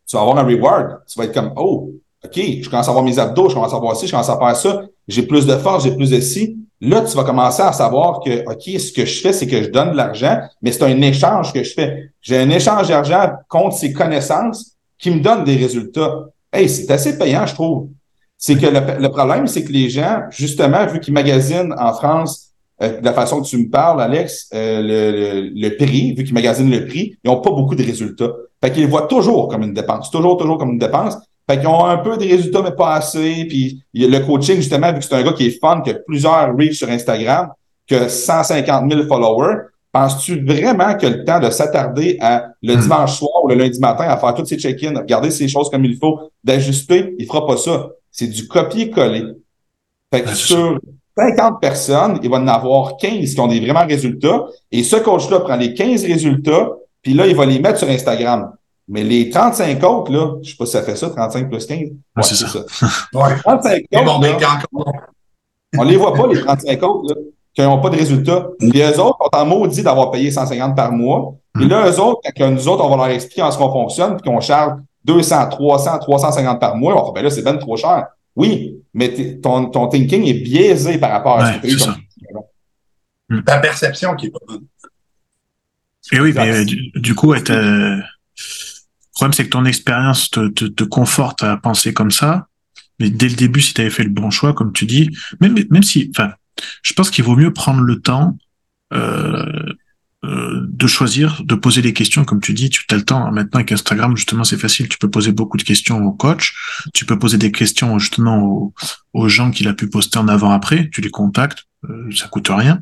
tu 0.05 0.15
vas 0.15 0.21
avoir 0.21 0.37
un 0.37 0.43
reward. 0.43 0.99
Tu 1.07 1.17
vas 1.17 1.25
être 1.25 1.33
comme, 1.33 1.53
oh, 1.55 1.91
OK, 2.23 2.35
je 2.35 2.69
commence 2.69 2.87
à 2.87 2.91
avoir 2.91 3.05
mes 3.05 3.17
abdos, 3.17 3.49
je 3.49 3.53
commence 3.53 3.73
à 3.73 3.77
avoir 3.77 3.95
ci, 3.95 4.05
je 4.05 4.11
commence 4.11 4.29
à 4.29 4.37
faire 4.37 4.55
ça, 4.55 4.81
j'ai 5.07 5.23
plus 5.23 5.45
de 5.45 5.55
force, 5.55 5.83
j'ai 5.83 5.95
plus 5.95 6.11
de 6.11 6.19
ci. 6.19 6.57
Là, 6.79 7.01
tu 7.01 7.15
vas 7.17 7.23
commencer 7.23 7.63
à 7.63 7.73
savoir 7.73 8.19
que, 8.23 8.43
OK, 8.45 8.79
ce 8.79 8.91
que 8.91 9.05
je 9.05 9.21
fais, 9.21 9.33
c'est 9.33 9.47
que 9.47 9.63
je 9.63 9.69
donne 9.69 9.91
de 9.91 9.97
l'argent, 9.97 10.39
mais 10.61 10.71
c'est 10.71 10.83
un 10.83 11.01
échange 11.01 11.51
que 11.51 11.63
je 11.63 11.73
fais. 11.73 12.11
J'ai 12.21 12.37
un 12.37 12.49
échange 12.49 12.87
d'argent 12.87 13.31
contre 13.49 13.75
ces 13.75 13.91
connaissances 13.91 14.75
qui 14.99 15.09
me 15.09 15.19
donnent 15.19 15.43
des 15.43 15.55
résultats. 15.55 16.25
Hey, 16.53 16.69
c'est 16.69 16.89
assez 16.91 17.17
payant, 17.17 17.45
je 17.47 17.55
trouve. 17.55 17.89
C'est 18.37 18.55
que 18.55 18.67
le, 18.67 19.09
problème, 19.09 19.47
c'est 19.47 19.63
que 19.63 19.71
les 19.71 19.89
gens, 19.89 20.21
justement, 20.29 20.85
vu 20.85 20.99
qu'ils 20.99 21.13
magasinent 21.13 21.73
en 21.77 21.93
France, 21.93 22.51
euh, 22.83 22.99
de 22.99 23.05
la 23.05 23.13
façon 23.13 23.41
que 23.41 23.47
tu 23.47 23.57
me 23.57 23.69
parles, 23.69 23.99
Alex, 23.99 24.49
euh, 24.53 24.81
le, 24.81 25.11
le, 25.11 25.49
le 25.55 25.77
prix, 25.77 26.13
vu 26.13 26.23
qu'ils 26.23 26.35
magasinent 26.35 26.69
le 26.69 26.85
prix, 26.85 27.17
ils 27.23 27.27
n'ont 27.27 27.41
pas 27.41 27.49
beaucoup 27.49 27.73
de 27.73 27.83
résultats. 27.83 28.31
Fait 28.63 28.71
qu'ils 28.71 28.83
le 28.83 28.89
voient 28.89 29.07
toujours 29.07 29.47
comme 29.47 29.63
une 29.63 29.73
dépense, 29.73 30.11
toujours, 30.11 30.37
toujours 30.37 30.59
comme 30.59 30.71
une 30.71 30.77
dépense. 30.77 31.17
Fait 31.49 31.57
qu'ils 31.57 31.67
ont 31.67 31.85
un 31.85 31.97
peu 31.97 32.17
des 32.17 32.27
résultats, 32.27 32.61
mais 32.61 32.71
pas 32.71 32.95
assez. 32.95 33.45
Puis 33.45 33.83
le 33.93 34.19
coaching, 34.19 34.57
justement, 34.57 34.91
vu 34.91 34.99
que 34.99 35.05
c'est 35.05 35.15
un 35.15 35.23
gars 35.23 35.33
qui 35.33 35.47
est 35.47 35.59
fun, 35.59 35.81
qui 35.81 35.91
a 35.91 35.93
plusieurs 36.05 36.55
reach 36.55 36.77
sur 36.77 36.89
Instagram, 36.89 37.49
qui 37.87 37.95
a 37.95 38.09
150 38.09 38.91
000 38.91 39.03
followers, 39.07 39.55
penses-tu 39.93 40.43
vraiment 40.43 40.95
que 40.95 41.07
le 41.07 41.23
temps 41.23 41.39
de 41.39 41.49
s'attarder 41.49 42.17
à 42.19 42.47
le 42.61 42.75
Hmm. 42.75 42.81
dimanche 42.81 43.17
soir 43.17 43.43
ou 43.43 43.47
le 43.47 43.55
lundi 43.55 43.79
matin 43.79 44.03
à 44.05 44.17
faire 44.17 44.33
tous 44.33 44.45
ces 44.45 44.57
check-ins, 44.57 44.93
regarder 44.97 45.31
ces 45.31 45.47
choses 45.47 45.69
comme 45.69 45.85
il 45.85 45.97
faut, 45.97 46.19
d'ajuster, 46.43 47.15
il 47.17 47.25
fera 47.25 47.47
pas 47.47 47.57
ça. 47.57 47.89
C'est 48.11 48.27
du 48.27 48.47
copier-coller. 48.47 49.23
Fait 50.13 50.21
que 50.23 50.29
c'est 50.29 50.35
sur 50.35 50.79
50 51.17 51.61
personnes, 51.61 52.19
il 52.21 52.29
va 52.29 52.37
en 52.37 52.47
avoir 52.47 52.97
15 52.97 53.33
qui 53.33 53.39
ont 53.39 53.47
des 53.47 53.59
vraiment 53.59 53.85
résultats. 53.85 54.45
Et 54.71 54.83
ce 54.83 54.97
coach-là 54.97 55.39
prend 55.39 55.55
les 55.55 55.73
15 55.73 56.03
résultats, 56.05 56.71
puis 57.01 57.13
là, 57.13 57.25
il 57.25 57.35
va 57.35 57.45
les 57.45 57.59
mettre 57.59 57.79
sur 57.79 57.89
Instagram. 57.89 58.51
Mais 58.89 59.03
les 59.03 59.29
35 59.29 59.83
autres, 59.83 60.11
là, 60.11 60.35
je 60.41 60.51
sais 60.51 60.55
pas 60.55 60.65
si 60.65 60.71
ça 60.71 60.81
fait 60.83 60.95
ça, 60.95 61.09
35 61.09 61.49
plus 61.49 61.65
15. 61.65 61.79
Ouais, 61.79 62.23
c'est 62.23 62.35
ça. 62.35 62.59
Ouais. 63.13 63.35
35 63.43 63.83
Ils 63.91 63.97
vont 63.99 64.05
autres, 64.05 64.19
bien 64.21 64.39
là, 64.39 64.59
encore. 64.73 64.93
on 65.77 65.83
les 65.83 65.97
voit 65.97 66.13
pas, 66.13 66.27
les 66.27 66.39
35 66.41 66.83
autres, 66.83 67.13
là, 67.13 67.21
qui 67.53 67.61
n'ont 67.61 67.81
pas 67.81 67.89
de 67.89 67.97
résultats. 67.97 68.47
Puis 68.59 68.81
eux 68.81 68.99
autres 69.01 69.17
sont 69.21 69.37
en 69.37 69.45
maudit 69.45 69.83
d'avoir 69.83 70.11
payé 70.11 70.31
150 70.31 70.75
par 70.75 70.91
mois. 70.93 71.33
Puis 71.53 71.65
Mm. 71.65 71.69
là, 71.69 71.89
eux 71.89 71.99
autres, 71.99 72.21
quand 72.37 72.49
nous 72.51 72.67
autres, 72.67 72.83
on 72.85 72.89
va 72.89 72.95
leur 72.95 73.07
expliquer 73.15 73.41
en 73.41 73.51
ce 73.51 73.57
qu'on 73.57 73.71
fonctionne, 73.71 74.15
puis 74.15 74.29
qu'on 74.31 74.39
charge 74.39 74.79
200, 75.03 75.49
300, 75.49 75.99
350 75.99 76.59
par 76.59 76.75
mois, 76.77 77.01
on 77.01 77.07
va 77.07 77.11
ben 77.13 77.23
là, 77.23 77.29
c'est 77.29 77.41
ben 77.41 77.57
trop 77.57 77.75
cher. 77.75 78.07
Oui, 78.35 78.77
mais 78.93 79.39
ton, 79.41 79.65
ton 79.69 79.87
thinking 79.87 80.23
est 80.27 80.33
biaisé 80.35 80.97
par 80.99 81.11
rapport 81.11 81.39
à 81.39 81.43
Ouais, 81.45 81.53
ce 81.55 81.75
que 81.75 81.83
tu 81.83 81.89
comme- 83.29 83.43
Ta 83.43 83.57
perception 83.59 84.15
qui 84.15 84.27
est 84.27 84.29
pas 84.29 84.39
bonne. 84.47 84.65
Et 86.13 86.19
oui, 86.21 86.29
Exact. 86.29 86.45
mais 86.45 86.51
euh, 86.59 86.63
du, 86.65 86.91
du 86.95 87.15
coup, 87.15 87.33
le 87.33 87.41
problème, 89.17 89.33
c'est 89.33 89.45
que 89.45 89.49
ton 89.49 89.65
expérience 89.65 90.29
te, 90.29 90.47
te, 90.47 90.65
te 90.65 90.83
conforte 90.83 91.43
à 91.43 91.57
penser 91.57 91.91
comme 91.93 92.11
ça. 92.11 92.47
Mais 92.99 93.09
dès 93.09 93.29
le 93.29 93.35
début, 93.35 93.61
si 93.61 93.73
tu 93.73 93.81
avais 93.81 93.89
fait 93.89 94.03
le 94.03 94.09
bon 94.09 94.29
choix, 94.29 94.53
comme 94.53 94.73
tu 94.73 94.85
dis, 94.85 95.09
même, 95.41 95.55
même 95.69 95.83
si, 95.83 96.11
enfin, 96.15 96.31
je 96.83 96.93
pense 96.93 97.09
qu'il 97.09 97.23
vaut 97.23 97.35
mieux 97.35 97.51
prendre 97.51 97.81
le 97.81 97.99
temps 97.99 98.37
euh, 98.93 99.73
euh, 100.23 100.61
de 100.67 100.87
choisir, 100.87 101.43
de 101.43 101.55
poser 101.55 101.81
des 101.81 101.93
questions, 101.93 102.25
comme 102.25 102.41
tu 102.41 102.53
dis, 102.53 102.69
tu 102.69 102.83
as 102.89 102.95
le 102.95 103.05
temps. 103.05 103.31
Maintenant, 103.31 103.59
avec 103.59 103.71
Instagram, 103.71 104.15
justement, 104.15 104.43
c'est 104.43 104.57
facile. 104.57 104.87
Tu 104.87 104.97
peux 104.97 105.09
poser 105.09 105.31
beaucoup 105.31 105.57
de 105.57 105.63
questions 105.63 106.03
au 106.05 106.11
coach. 106.11 106.55
Tu 106.93 107.05
peux 107.05 107.17
poser 107.17 107.37
des 107.37 107.51
questions, 107.51 107.97
justement, 107.99 108.43
aux, 108.43 108.73
aux 109.13 109.29
gens 109.29 109.51
qu'il 109.51 109.67
a 109.67 109.73
pu 109.73 109.89
poster 109.89 110.19
en 110.19 110.27
avant-après. 110.27 110.89
Tu 110.91 111.01
les 111.01 111.11
contactes. 111.11 111.65
Euh, 111.89 112.09
ça 112.15 112.27
coûte 112.27 112.49
rien. 112.49 112.81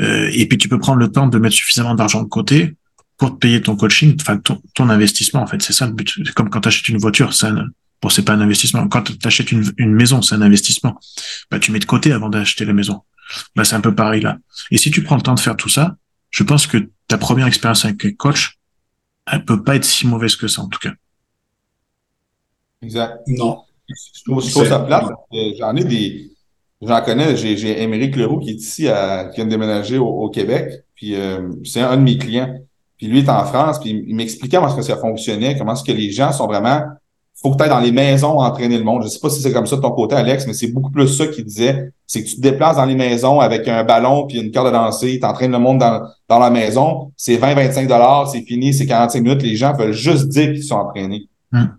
Euh, 0.00 0.30
et 0.32 0.46
puis, 0.46 0.58
tu 0.58 0.68
peux 0.68 0.78
prendre 0.78 0.98
le 0.98 1.10
temps 1.10 1.28
de 1.28 1.38
mettre 1.38 1.56
suffisamment 1.56 1.94
d'argent 1.94 2.22
de 2.22 2.28
côté 2.28 2.74
pour 3.22 3.34
te 3.34 3.36
payer 3.36 3.62
ton 3.62 3.76
coaching, 3.76 4.16
enfin, 4.20 4.36
ton, 4.36 4.60
ton 4.74 4.90
investissement, 4.90 5.42
en 5.42 5.46
fait. 5.46 5.62
C'est 5.62 5.72
ça 5.72 5.86
le 5.86 5.92
but. 5.92 6.10
C'est 6.24 6.34
comme 6.34 6.50
quand 6.50 6.62
tu 6.62 6.66
achètes 6.66 6.88
une 6.88 6.98
voiture. 6.98 7.32
C'est 7.32 7.46
un, 7.46 7.66
bon, 8.02 8.08
c'est 8.08 8.24
pas 8.24 8.32
un 8.32 8.40
investissement. 8.40 8.88
Quand 8.88 9.02
tu 9.02 9.16
achètes 9.24 9.52
une, 9.52 9.64
une 9.76 9.94
maison, 9.94 10.22
c'est 10.22 10.34
un 10.34 10.42
investissement. 10.42 10.98
Bah, 11.48 11.60
tu 11.60 11.70
mets 11.70 11.78
de 11.78 11.84
côté 11.84 12.10
avant 12.10 12.28
d'acheter 12.28 12.64
la 12.64 12.72
maison. 12.72 13.02
Bah, 13.54 13.62
c'est 13.62 13.76
un 13.76 13.80
peu 13.80 13.94
pareil 13.94 14.22
là. 14.22 14.38
Et 14.72 14.76
si 14.76 14.90
tu 14.90 15.04
prends 15.04 15.14
le 15.14 15.22
temps 15.22 15.36
de 15.36 15.40
faire 15.40 15.56
tout 15.56 15.68
ça, 15.68 15.94
je 16.30 16.42
pense 16.42 16.66
que 16.66 16.90
ta 17.06 17.16
première 17.16 17.46
expérience 17.46 17.84
avec 17.84 18.04
un 18.04 18.10
coach, 18.10 18.58
elle 19.30 19.44
peut 19.44 19.62
pas 19.62 19.76
être 19.76 19.84
si 19.84 20.04
mauvaise 20.08 20.34
que 20.34 20.48
ça, 20.48 20.62
en 20.62 20.68
tout 20.68 20.80
cas. 20.80 20.90
Exact. 22.82 23.20
Non. 23.28 23.62
Je 23.88 24.24
trouve, 24.24 24.44
je 24.44 24.50
trouve 24.50 24.66
ça 24.66 24.80
plate. 24.80 25.12
J'en 25.60 25.76
ai 25.76 25.84
des. 25.84 26.32
j'en 26.80 27.00
connais, 27.02 27.36
j'ai, 27.36 27.56
j'ai 27.56 27.82
Émeric 27.82 28.16
Leroux 28.16 28.40
qui 28.40 28.50
est 28.50 28.54
ici, 28.54 28.88
à, 28.88 29.26
qui 29.26 29.36
vient 29.36 29.44
de 29.44 29.50
déménager 29.50 29.98
au, 29.98 30.28
Québec, 30.28 30.82
puis 30.96 31.14
euh, 31.14 31.52
c'est 31.62 31.82
un 31.82 31.96
de 31.96 32.02
mes 32.02 32.18
clients. 32.18 32.58
Puis 33.02 33.10
lui 33.10 33.18
est 33.18 33.28
en 33.28 33.44
France, 33.44 33.80
puis 33.80 34.04
il 34.06 34.14
m'expliquait 34.14 34.58
comment 34.58 34.68
est-ce 34.68 34.76
que 34.76 34.82
ça 34.82 34.96
fonctionnait, 34.96 35.58
comment 35.58 35.72
est-ce 35.72 35.82
que 35.82 35.90
les 35.90 36.12
gens 36.12 36.30
sont 36.30 36.46
vraiment 36.46 36.82
faut 37.42 37.50
que 37.50 37.56
tu 37.56 37.64
ailles 37.64 37.68
dans 37.68 37.80
les 37.80 37.90
maisons 37.90 38.38
entraîner 38.38 38.78
le 38.78 38.84
monde. 38.84 39.02
Je 39.02 39.08
sais 39.08 39.18
pas 39.18 39.28
si 39.28 39.42
c'est 39.42 39.52
comme 39.52 39.66
ça 39.66 39.74
de 39.74 39.80
ton 39.80 39.90
côté, 39.90 40.14
Alex, 40.14 40.46
mais 40.46 40.52
c'est 40.52 40.68
beaucoup 40.68 40.92
plus 40.92 41.08
ça 41.08 41.26
qu'il 41.26 41.44
disait. 41.44 41.90
C'est 42.06 42.22
que 42.22 42.28
tu 42.28 42.36
te 42.36 42.40
déplaces 42.40 42.76
dans 42.76 42.84
les 42.84 42.94
maisons 42.94 43.40
avec 43.40 43.66
un 43.66 43.82
ballon 43.82 44.28
puis 44.28 44.38
une 44.38 44.52
carte 44.52 44.68
de 44.68 44.70
danser, 44.70 45.18
tu 45.18 45.26
entraînes 45.26 45.50
le 45.50 45.58
monde 45.58 45.78
dans, 45.78 46.02
dans 46.28 46.38
la 46.38 46.50
maison. 46.50 47.10
C'est 47.16 47.38
20-25 47.38 47.88
dollars, 47.88 48.28
c'est 48.28 48.42
fini, 48.42 48.72
c'est 48.72 48.86
45 48.86 49.20
minutes. 49.20 49.42
Les 49.42 49.56
gens 49.56 49.72
veulent 49.72 49.90
juste 49.90 50.28
dire 50.28 50.52
qu'ils 50.52 50.62
sont 50.62 50.76
entraînés. 50.76 51.26
Hmm. 51.50 51.70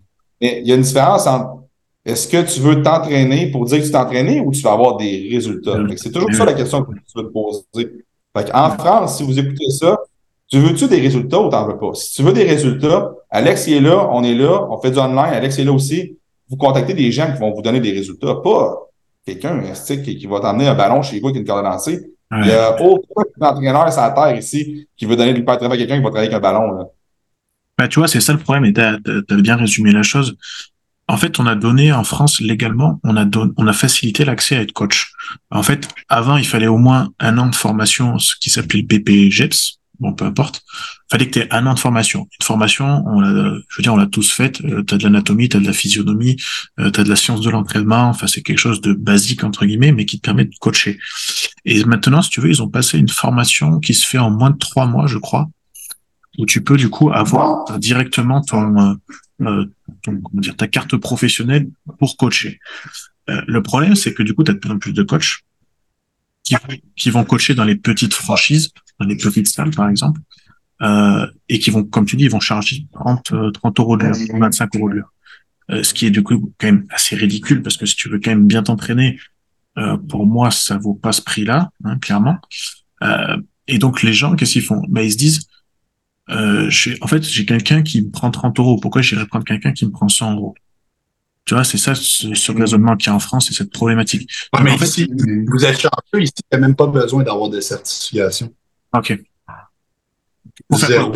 Mais 0.41 0.59
il 0.61 0.67
y 0.67 0.73
a 0.73 0.75
une 0.75 0.81
différence 0.81 1.25
entre 1.25 1.63
est-ce 2.03 2.27
que 2.27 2.41
tu 2.41 2.59
veux 2.59 2.81
t'entraîner 2.81 3.49
pour 3.49 3.63
dire 3.63 3.77
que 3.77 3.85
tu 3.85 3.91
t'es 3.91 3.97
entraîné 3.97 4.41
ou 4.41 4.51
tu 4.51 4.61
vas 4.61 4.73
avoir 4.73 4.97
des 4.97 5.29
résultats? 5.31 5.77
Hmm. 5.77 5.95
C'est 5.95 6.11
toujours 6.11 6.33
ça 6.33 6.43
la 6.43 6.55
question 6.55 6.83
que 6.83 6.91
tu 6.91 6.99
veux 7.15 7.23
te 7.23 7.31
poser. 7.31 8.03
en 8.53 8.69
France, 8.71 9.15
si 9.15 9.23
vous 9.23 9.39
écoutez 9.39 9.69
ça, 9.69 9.97
tu 10.53 10.59
veux-tu 10.59 10.87
des 10.87 11.01
résultats 11.01 11.39
ou 11.39 11.49
t'en 11.49 11.65
veux 11.65 11.79
pas? 11.79 11.95
Si 11.95 12.13
tu 12.13 12.21
veux 12.21 12.31
des 12.31 12.43
résultats, 12.43 13.11
Alex 13.31 13.67
est 13.67 13.79
là, 13.79 14.07
on 14.11 14.23
est 14.23 14.35
là, 14.35 14.67
on 14.69 14.79
fait 14.79 14.91
du 14.91 14.99
online, 14.99 15.33
Alex 15.33 15.57
est 15.57 15.63
là 15.63 15.71
aussi. 15.71 16.15
Vous 16.47 16.57
contactez 16.57 16.93
des 16.93 17.11
gens 17.11 17.33
qui 17.33 17.39
vont 17.39 17.51
vous 17.55 17.63
donner 17.63 17.79
des 17.79 17.91
résultats, 17.91 18.35
pas 18.35 18.87
quelqu'un 19.25 19.63
qui, 20.03 20.15
qui 20.15 20.27
va 20.27 20.41
t'emmener 20.41 20.67
un 20.67 20.75
ballon 20.75 21.01
chez 21.01 21.19
vous 21.19 21.29
avec 21.29 21.39
une 21.39 21.47
corde 21.47 21.65
lancée. 21.65 22.07
Il 22.31 22.45
y 22.45 22.51
a 22.51 22.79
aucun 22.79 23.23
entraîneur 23.41 23.91
sur 23.91 24.01
la 24.03 24.11
terre 24.11 24.37
ici 24.37 24.87
qui 24.95 25.07
veut 25.07 25.15
donner 25.15 25.33
du 25.33 25.43
pas 25.43 25.53
à 25.53 25.57
quelqu'un 25.57 25.97
qui 25.97 26.03
va 26.03 26.09
travailler 26.11 26.31
avec 26.31 26.33
un 26.33 26.39
ballon. 26.39 26.71
Là. 26.71 26.83
Ben, 27.79 27.87
tu 27.87 27.97
vois, 27.97 28.07
c'est 28.07 28.21
ça 28.21 28.33
le 28.33 28.37
problème, 28.37 28.65
et 28.65 28.73
tu 28.73 28.81
as, 28.81 29.41
bien 29.41 29.55
résumé 29.55 29.91
la 29.91 30.03
chose. 30.03 30.37
En 31.07 31.17
fait, 31.17 31.39
on 31.39 31.47
a 31.47 31.55
donné 31.55 31.91
en 31.91 32.03
France 32.03 32.41
légalement, 32.41 32.99
on 33.03 33.17
a 33.17 33.25
on 33.57 33.65
a 33.65 33.73
facilité 33.73 34.23
l'accès 34.23 34.55
à 34.55 34.61
être 34.61 34.73
coach. 34.73 35.13
En 35.49 35.63
fait, 35.63 35.87
avant, 36.09 36.37
il 36.37 36.45
fallait 36.45 36.67
au 36.67 36.77
moins 36.77 37.09
un 37.19 37.39
an 37.39 37.47
de 37.47 37.55
formation, 37.55 38.19
ce 38.19 38.35
qui 38.39 38.51
s'appelait 38.51 38.81
le 38.81 38.87
PPGEPS, 38.87 39.79
bon, 40.03 40.13
peu 40.13 40.25
importe. 40.25 40.61
Fallait 41.09 41.27
que 41.27 41.31
tu 41.31 41.39
aies 41.39 41.47
un 41.51 41.65
an 41.65 41.73
de 41.73 41.79
formation. 41.79 42.27
Une 42.39 42.45
formation, 42.45 43.03
on 43.07 43.19
l'a, 43.19 43.55
je 43.69 43.77
veux 43.77 43.81
dire, 43.81 43.93
on 43.93 43.97
l'a 43.97 44.05
tous 44.05 44.31
faite. 44.31 44.61
Euh, 44.61 44.83
tu 44.83 44.93
as 44.93 44.97
de 44.97 45.03
l'anatomie, 45.03 45.49
tu 45.49 45.57
as 45.57 45.59
de 45.59 45.65
la 45.65 45.73
physionomie, 45.73 46.37
euh, 46.79 46.91
tu 46.91 46.99
as 46.99 47.03
de 47.03 47.09
la 47.09 47.15
science 47.15 47.41
de 47.41 47.49
l'entraînement. 47.49 48.09
Enfin, 48.09 48.27
c'est 48.27 48.41
quelque 48.41 48.59
chose 48.59 48.81
de 48.81 48.93
basique, 48.93 49.43
entre 49.43 49.65
guillemets, 49.65 49.91
mais 49.91 50.05
qui 50.05 50.19
te 50.19 50.25
permet 50.25 50.45
de 50.45 50.55
coacher. 50.59 50.99
Et 51.65 51.83
maintenant, 51.85 52.21
si 52.21 52.29
tu 52.29 52.41
veux, 52.41 52.49
ils 52.49 52.61
ont 52.61 52.69
passé 52.69 52.97
une 52.99 53.09
formation 53.09 53.79
qui 53.79 53.93
se 53.93 54.05
fait 54.05 54.19
en 54.19 54.29
moins 54.29 54.51
de 54.51 54.57
trois 54.57 54.85
mois, 54.85 55.07
je 55.07 55.17
crois, 55.17 55.49
où 56.37 56.45
tu 56.45 56.63
peux, 56.63 56.77
du 56.77 56.89
coup, 56.89 57.11
avoir 57.11 57.79
directement 57.79 58.41
ton, 58.41 58.97
euh, 59.41 59.65
ton 60.03 60.21
comment 60.21 60.41
dire, 60.41 60.55
ta 60.55 60.67
carte 60.67 60.95
professionnelle 60.97 61.69
pour 61.99 62.17
coacher. 62.17 62.59
Euh, 63.29 63.41
le 63.47 63.61
problème, 63.61 63.95
c'est 63.95 64.13
que 64.13 64.23
du 64.23 64.33
coup, 64.33 64.43
tu 64.43 64.51
as 64.51 64.53
de 64.53 64.59
plus 64.59 64.71
en 64.71 64.77
plus 64.77 64.93
de 64.93 65.03
coachs 65.03 65.39
qui, 66.95 67.09
vont 67.09 67.23
coacher 67.23 67.55
dans 67.55 67.63
les 67.63 67.75
petites 67.75 68.13
franchises 68.13 68.71
les 69.03 69.15
petites 69.15 69.47
salles, 69.47 69.71
par 69.71 69.89
exemple, 69.89 70.19
euh, 70.81 71.27
et 71.49 71.59
qui 71.59 71.71
vont, 71.71 71.83
comme 71.83 72.05
tu 72.05 72.15
dis, 72.15 72.25
ils 72.25 72.31
vont 72.31 72.39
charger 72.39 72.85
30, 72.93 73.23
30 73.23 73.33
euh, 73.33 73.81
euros 73.81 73.97
de 73.97 74.03
l'heure, 74.03 74.15
25 74.39 74.75
euros 74.75 74.89
de 74.89 74.95
l'heure. 74.95 75.13
Euh, 75.71 75.81
ce 75.81 75.93
qui 75.93 76.05
est 76.05 76.11
du 76.11 76.23
coup 76.23 76.51
quand 76.59 76.67
même 76.67 76.85
assez 76.89 77.15
ridicule 77.15 77.61
parce 77.63 77.77
que 77.77 77.85
si 77.85 77.95
tu 77.95 78.09
veux 78.09 78.19
quand 78.19 78.31
même 78.31 78.47
bien 78.47 78.63
t'entraîner, 78.63 79.17
euh, 79.77 79.97
pour 79.97 80.25
moi, 80.25 80.51
ça 80.51 80.77
vaut 80.77 80.93
pas 80.93 81.11
ce 81.11 81.21
prix-là, 81.21 81.71
hein, 81.83 81.97
clairement. 81.99 82.37
Euh, 83.01 83.37
et 83.67 83.77
donc 83.77 84.03
les 84.03 84.13
gens, 84.13 84.35
qu'est-ce 84.35 84.53
qu'ils 84.53 84.63
font? 84.63 84.81
Ben, 84.87 85.01
Ils 85.01 85.13
se 85.13 85.17
disent, 85.17 85.47
euh, 86.29 86.69
en 87.01 87.07
fait, 87.07 87.23
j'ai 87.23 87.45
quelqu'un 87.45 87.81
qui 87.81 88.01
me 88.01 88.11
prend 88.11 88.29
30 88.29 88.59
euros. 88.59 88.77
Pourquoi 88.77 89.01
j'irais 89.01 89.25
prendre 89.25 89.45
quelqu'un 89.45 89.73
qui 89.73 89.85
me 89.85 89.91
prend 89.91 90.07
100 90.07 90.35
euros? 90.35 90.55
Tu 91.45 91.55
vois, 91.55 91.63
c'est 91.63 91.77
ça 91.77 91.93
ce, 91.95 92.51
raisonnement 92.51 92.95
qu'il 92.95 93.07
y 93.07 93.09
a 93.09 93.15
en 93.15 93.19
France, 93.19 93.47
c'est 93.47 93.53
cette 93.53 93.71
problématique. 93.71 94.29
mais 94.61 94.71
en 94.71 94.77
fait, 94.77 95.07
vous 95.47 95.65
êtes 95.65 95.79
chanceux, 95.79 96.21
ici, 96.21 96.33
il 96.51 96.57
n'y 96.57 96.63
a 96.63 96.67
même 96.67 96.75
pas 96.75 96.87
besoin 96.87 97.23
d'avoir 97.23 97.49
de 97.49 97.59
certification. 97.59 98.53
Ok. 98.93 99.19
Pour 100.69 100.79
faire, 100.79 101.09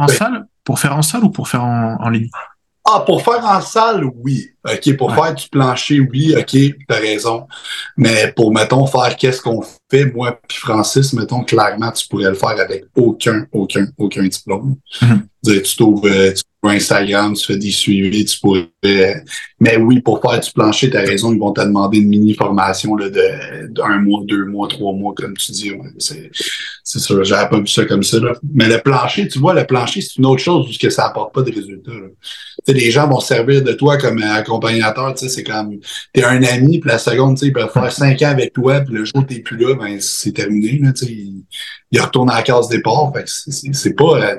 en 0.00 0.08
salle, 0.08 0.46
pour 0.64 0.78
faire 0.78 0.96
en 0.96 1.02
salle 1.02 1.24
ou 1.24 1.30
pour 1.30 1.48
faire 1.48 1.64
en, 1.64 2.08
ligne? 2.08 2.30
Ah, 2.86 3.00
pour 3.00 3.22
faire 3.22 3.42
en 3.44 3.60
salle, 3.62 4.04
oui. 4.16 4.50
OK, 4.64 4.96
pour 4.96 5.14
faire 5.14 5.34
du 5.34 5.48
plancher, 5.48 6.00
oui, 6.00 6.34
OK, 6.36 6.56
t'as 6.86 7.00
raison. 7.00 7.46
Mais 7.96 8.32
pour, 8.36 8.52
mettons, 8.52 8.86
faire 8.86 9.16
qu'est-ce 9.16 9.40
qu'on 9.40 9.62
fait, 9.90 10.06
moi 10.06 10.38
puis 10.46 10.58
Francis, 10.58 11.12
mettons, 11.14 11.44
clairement, 11.44 11.90
tu 11.92 12.06
pourrais 12.08 12.28
le 12.28 12.34
faire 12.34 12.60
avec 12.60 12.84
aucun, 12.94 13.46
aucun, 13.52 13.86
aucun 13.96 14.24
diplôme. 14.24 14.76
Mm-hmm. 15.00 15.62
Tu 15.62 15.76
t'ouvres, 15.76 16.06
euh, 16.08 16.32
Instagram, 16.68 17.34
tu 17.34 17.44
fais 17.44 17.56
des 17.56 17.70
suivis, 17.70 18.24
tu 18.24 18.38
pourrais. 18.40 19.22
Mais 19.60 19.76
oui, 19.76 20.00
pour 20.00 20.20
faire 20.20 20.40
du 20.40 20.50
plancher, 20.50 20.90
tu 20.90 20.96
as 20.96 21.00
raison, 21.00 21.32
ils 21.32 21.38
vont 21.38 21.52
te 21.52 21.60
demander 21.60 21.98
une 21.98 22.08
mini-formation 22.08 22.96
là, 22.96 23.08
d'un 23.10 23.98
mois, 23.98 24.22
deux 24.24 24.46
mois, 24.46 24.68
trois 24.68 24.92
mois, 24.92 25.14
comme 25.14 25.36
tu 25.36 25.52
dis. 25.52 25.72
c'est, 25.98 26.30
c'est 26.82 26.98
sûr, 26.98 27.22
j'avais 27.24 27.48
pas 27.48 27.60
vu 27.60 27.66
ça 27.66 27.84
comme 27.84 28.02
ça. 28.02 28.18
Là. 28.18 28.32
Mais 28.52 28.68
le 28.68 28.78
plancher, 28.78 29.28
tu 29.28 29.38
vois, 29.38 29.54
le 29.54 29.66
plancher, 29.66 30.00
c'est 30.00 30.16
une 30.16 30.26
autre 30.26 30.42
chose 30.42 30.66
parce 30.66 30.78
que 30.78 30.90
ça 30.90 31.06
apporte 31.06 31.34
pas 31.34 31.42
de 31.42 31.52
résultats. 31.52 31.92
Sais, 31.92 32.53
les 32.72 32.90
gens 32.90 33.08
vont 33.08 33.20
servir 33.20 33.62
de 33.62 33.72
toi 33.72 33.96
comme 33.98 34.22
accompagnateur, 34.22 35.14
tu 35.14 35.26
sais, 35.26 35.28
c'est 35.28 35.44
comme 35.44 35.78
t'es 36.12 36.24
un 36.24 36.42
ami, 36.42 36.80
puis 36.80 36.90
la 36.90 36.98
seconde, 36.98 37.36
tu 37.36 37.40
sais, 37.40 37.46
ils 37.46 37.52
peuvent 37.52 37.72
faire 37.72 37.92
cinq 37.92 38.22
ans 38.22 38.30
avec 38.30 38.52
toi, 38.52 38.80
puis 38.80 38.94
le 38.94 39.04
jour 39.04 39.16
où 39.16 39.22
t'es 39.22 39.40
plus 39.40 39.56
là, 39.56 39.74
ben 39.74 40.00
c'est 40.00 40.32
terminé. 40.32 40.78
Là, 40.82 40.92
tu 40.92 41.06
sais, 41.06 41.12
il, 41.12 41.44
il 41.90 42.00
retourne 42.00 42.30
à 42.30 42.36
la 42.36 42.42
case 42.42 42.68
départ. 42.68 43.12
C'est, 43.26 43.94
pas. 43.94 44.22
Euh, 44.22 44.36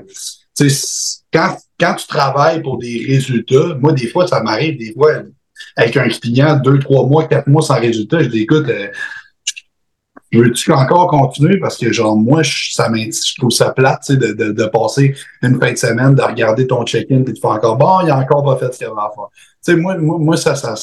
tu 0.58 0.70
sais, 0.70 1.22
quand 1.32 1.58
quand 1.80 1.96
tu 1.96 2.08
travailles 2.08 2.62
pour 2.62 2.78
des 2.78 3.04
résultats, 3.08 3.76
moi, 3.80 3.92
des 3.92 4.08
fois, 4.08 4.28
ça 4.28 4.42
m'arrive, 4.42 4.78
des 4.78 4.94
fois, 4.94 5.24
avec 5.76 5.98
un 5.98 6.08
client, 6.08 6.58
deux, 6.58 6.80
trois 6.80 7.06
mois, 7.06 7.28
quatre 7.28 7.48
mois 7.48 7.62
sans 7.62 7.80
résultat, 7.80 8.24
je 8.24 8.30
dis, 8.30 8.42
écoute, 8.42 8.68
euh, 8.70 8.88
veux-tu 10.36 10.72
encore 10.72 11.08
continuer? 11.08 11.58
Parce 11.60 11.78
que, 11.78 11.92
genre, 11.92 12.16
moi, 12.16 12.44
je, 12.44 12.72
ça 12.72 12.90
je 12.94 13.36
trouve 13.38 13.52
ça 13.52 13.72
plate, 13.72 14.12
de, 14.12 14.34
de, 14.34 14.52
de, 14.52 14.66
passer 14.66 15.16
une 15.42 15.60
fin 15.60 15.72
de 15.72 15.78
semaine, 15.78 16.16
de 16.16 16.22
regarder 16.22 16.68
ton 16.68 16.86
check-in, 16.86 17.22
et 17.22 17.34
de 17.34 17.40
faire 17.40 17.52
encore, 17.52 17.78
bon, 17.78 18.02
il 18.04 18.10
a 18.10 18.18
encore 18.18 18.44
pas 18.44 18.58
fait 18.58 18.74
ce 18.74 18.80
qu'il 18.80 18.88
avait 18.88 18.96
à 18.98 19.12
faire. 19.14 19.28
Tu 19.66 19.72
sais, 19.72 19.78
moi, 19.78 19.98
moi, 19.98 20.18
moi, 20.20 20.38
ça, 20.38 20.56
ça, 20.56 20.76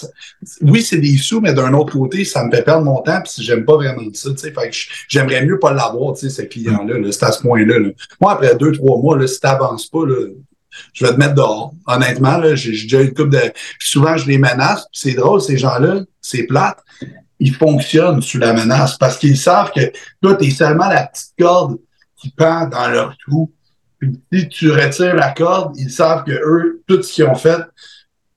oui, 0.63 0.83
c'est 0.83 0.99
des 0.99 1.17
sous, 1.17 1.41
mais 1.41 1.55
d'un 1.55 1.73
autre 1.75 1.93
côté, 1.93 2.25
ça 2.25 2.45
me 2.45 2.51
fait 2.51 2.63
perdre 2.63 2.85
mon 2.85 3.01
temps, 3.01 3.21
puis 3.23 3.45
j'aime 3.45 3.65
pas 3.65 3.77
vraiment 3.77 4.03
ça, 4.13 4.31
tu 4.31 4.39
sais. 4.39 4.53
Fait 4.53 4.71
que 4.71 4.77
j'aimerais 5.09 5.45
mieux 5.45 5.59
pas 5.59 5.73
l'avoir, 5.73 6.15
tu 6.15 6.29
sais, 6.29 6.43
ce 6.43 6.43
client-là, 6.43 6.99
-là, 6.99 7.13
c'est 7.13 7.25
à 7.25 7.33
ce 7.33 7.43
point-là, 7.43 7.79
là. 7.79 7.91
Moi, 8.21 8.33
après 8.33 8.55
deux, 8.57 8.73
trois 8.73 8.99
mois, 8.99 9.17
là, 9.17 9.27
si 9.27 9.41
t'avances 9.41 9.87
pas, 9.87 10.05
là, 10.07 10.27
je 10.93 11.05
vais 11.05 11.13
te 11.13 11.19
mettre 11.19 11.35
dehors. 11.35 11.75
Honnêtement, 11.87 12.39
là, 12.39 12.55
j'ai 12.55 12.71
déjà 12.73 13.03
eu 13.03 13.09
une 13.09 13.15
couple 13.15 13.31
de. 13.31 13.53
souvent, 13.79 14.17
je 14.17 14.27
les 14.27 14.39
menace. 14.39 14.87
C'est 14.93 15.15
drôle, 15.15 15.41
ces 15.41 15.59
gens-là, 15.59 16.01
c'est 16.21 16.45
plate. 16.45 16.79
Ils 17.45 17.55
fonctionnent 17.55 18.23
sous 18.23 18.39
la 18.39 18.53
menace 18.53 18.97
parce 18.97 19.19
qu'ils 19.19 19.37
savent 19.37 19.73
que 19.73 19.91
toi, 20.23 20.37
tu 20.37 20.47
es 20.47 20.51
seulement 20.51 20.87
la 20.87 21.09
petite 21.09 21.35
corde 21.37 21.77
qui 22.17 22.31
pend 22.31 22.69
dans 22.69 22.87
leur 22.87 23.17
trou. 23.19 23.53
Puis 23.99 24.21
si 24.33 24.49
tu 24.49 24.71
retires 24.71 25.17
la 25.17 25.33
corde, 25.33 25.75
ils 25.77 25.91
savent 25.91 26.23
que 26.23 26.31
eux, 26.31 26.83
tout 26.87 27.03
ce 27.03 27.13
qu'ils 27.13 27.25
ont 27.25 27.35
fait, 27.35 27.59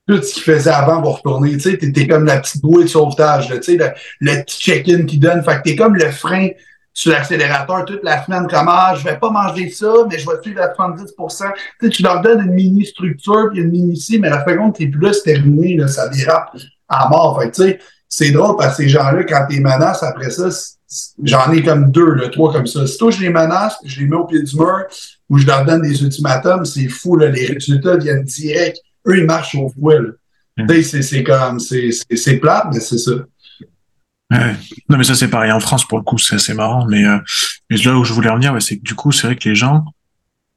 tout 0.08 0.20
ce 0.24 0.34
qu'ils 0.34 0.44
faisaient 0.44 0.72
avant 0.72 1.04
va 1.04 1.10
retourner. 1.12 1.52
Tu 1.52 1.60
sais, 1.60 1.78
t'es 1.78 2.08
comme 2.08 2.26
la 2.26 2.40
petite 2.40 2.64
bouée 2.64 2.86
de 2.86 2.90
sauvetage, 2.90 3.48
tu 3.48 3.62
sais, 3.62 3.94
le, 4.20 4.44
petit 4.44 4.60
check-in 4.60 5.06
qu'ils 5.06 5.20
donnent. 5.20 5.44
Fait 5.44 5.58
que 5.58 5.62
t'es 5.62 5.76
comme 5.76 5.96
le 5.96 6.10
frein 6.10 6.50
sur 6.92 7.12
l'accélérateur 7.12 7.86
toute 7.86 8.04
la 8.04 8.26
semaine 8.26 8.48
comme 8.48 8.70
ah, 8.70 8.96
je 8.98 9.04
vais 9.04 9.20
pas 9.20 9.30
manger 9.30 9.70
ça, 9.70 9.94
mais 10.10 10.18
je 10.18 10.26
vais 10.26 10.42
suivre 10.42 10.64
à 10.64 10.74
70 10.74 11.14
tu, 11.14 11.36
sais, 11.38 11.90
tu 11.90 12.02
leur 12.02 12.22
donnes 12.22 12.42
une 12.42 12.54
mini 12.54 12.86
structure 12.86 13.50
puis 13.52 13.62
une 13.62 13.70
mini 13.70 13.98
ci, 13.98 14.18
mais 14.18 14.32
la 14.32 14.44
seconde 14.44 14.74
t'es 14.74 14.88
plus 14.88 15.22
terminé, 15.22 15.88
ça 15.88 16.08
dérape 16.08 16.56
à 16.88 17.08
mort. 17.10 17.40
Tu 17.46 17.52
sais, 17.54 17.80
c'est 18.18 18.32
drôle 18.32 18.56
parce 18.56 18.78
que 18.78 18.84
ces 18.84 18.90
gens-là, 18.90 19.26
quand 19.26 19.46
t'es 19.50 19.60
menaces 19.60 20.02
après 20.02 20.30
ça, 20.30 20.48
j'en 21.22 21.52
ai 21.52 21.62
comme 21.62 21.92
deux, 21.92 22.14
là, 22.14 22.30
trois 22.30 22.54
comme 22.54 22.66
ça. 22.66 22.88
Si 22.88 22.98
toi 22.98 23.12
je 23.12 23.20
les 23.20 23.30
menace, 23.30 23.76
je 23.84 24.00
les 24.00 24.08
mets 24.08 24.16
au 24.16 24.24
pied 24.24 24.42
du 24.42 24.56
mur 24.56 24.84
ou 25.30 25.38
je 25.38 25.46
leur 25.46 25.66
donne 25.66 25.82
des 25.82 26.02
ultimatums, 26.02 26.64
c'est 26.64 26.88
fou, 26.88 27.18
là, 27.18 27.28
les 27.28 27.46
résultats 27.48 27.98
viennent 27.98 28.24
direct. 28.24 28.78
Eux, 29.06 29.18
ils 29.18 29.26
marchent 29.26 29.56
au 29.56 29.68
fouet. 29.68 29.98
Sais, 30.70 31.02
c'est 31.02 31.24
comme 31.24 31.60
c'est 31.60 32.38
plate, 32.38 32.68
mais 32.74 32.80
c'est 32.80 33.00
ça. 33.00 33.12
Non, 34.32 34.98
mais 34.98 35.04
ça, 35.04 35.14
c'est 35.14 35.28
pareil. 35.28 35.52
En 35.52 35.60
France, 35.60 35.86
pour 35.86 35.98
le 35.98 36.06
coup, 36.06 36.18
c'est 36.18 36.36
assez 36.36 36.54
marrant. 36.54 36.86
Mais, 36.88 37.04
euh, 37.04 37.18
mais 37.70 37.76
là 37.76 37.98
où 37.98 38.06
je 38.06 38.14
voulais 38.14 38.30
revenir, 38.30 38.56
c'est 38.62 38.78
que 38.78 38.84
du 38.84 38.96
coup, 38.96 39.12
c'est 39.12 39.28
vrai 39.28 39.36
que 39.36 39.50
les 39.50 39.56
gens, 39.56 39.84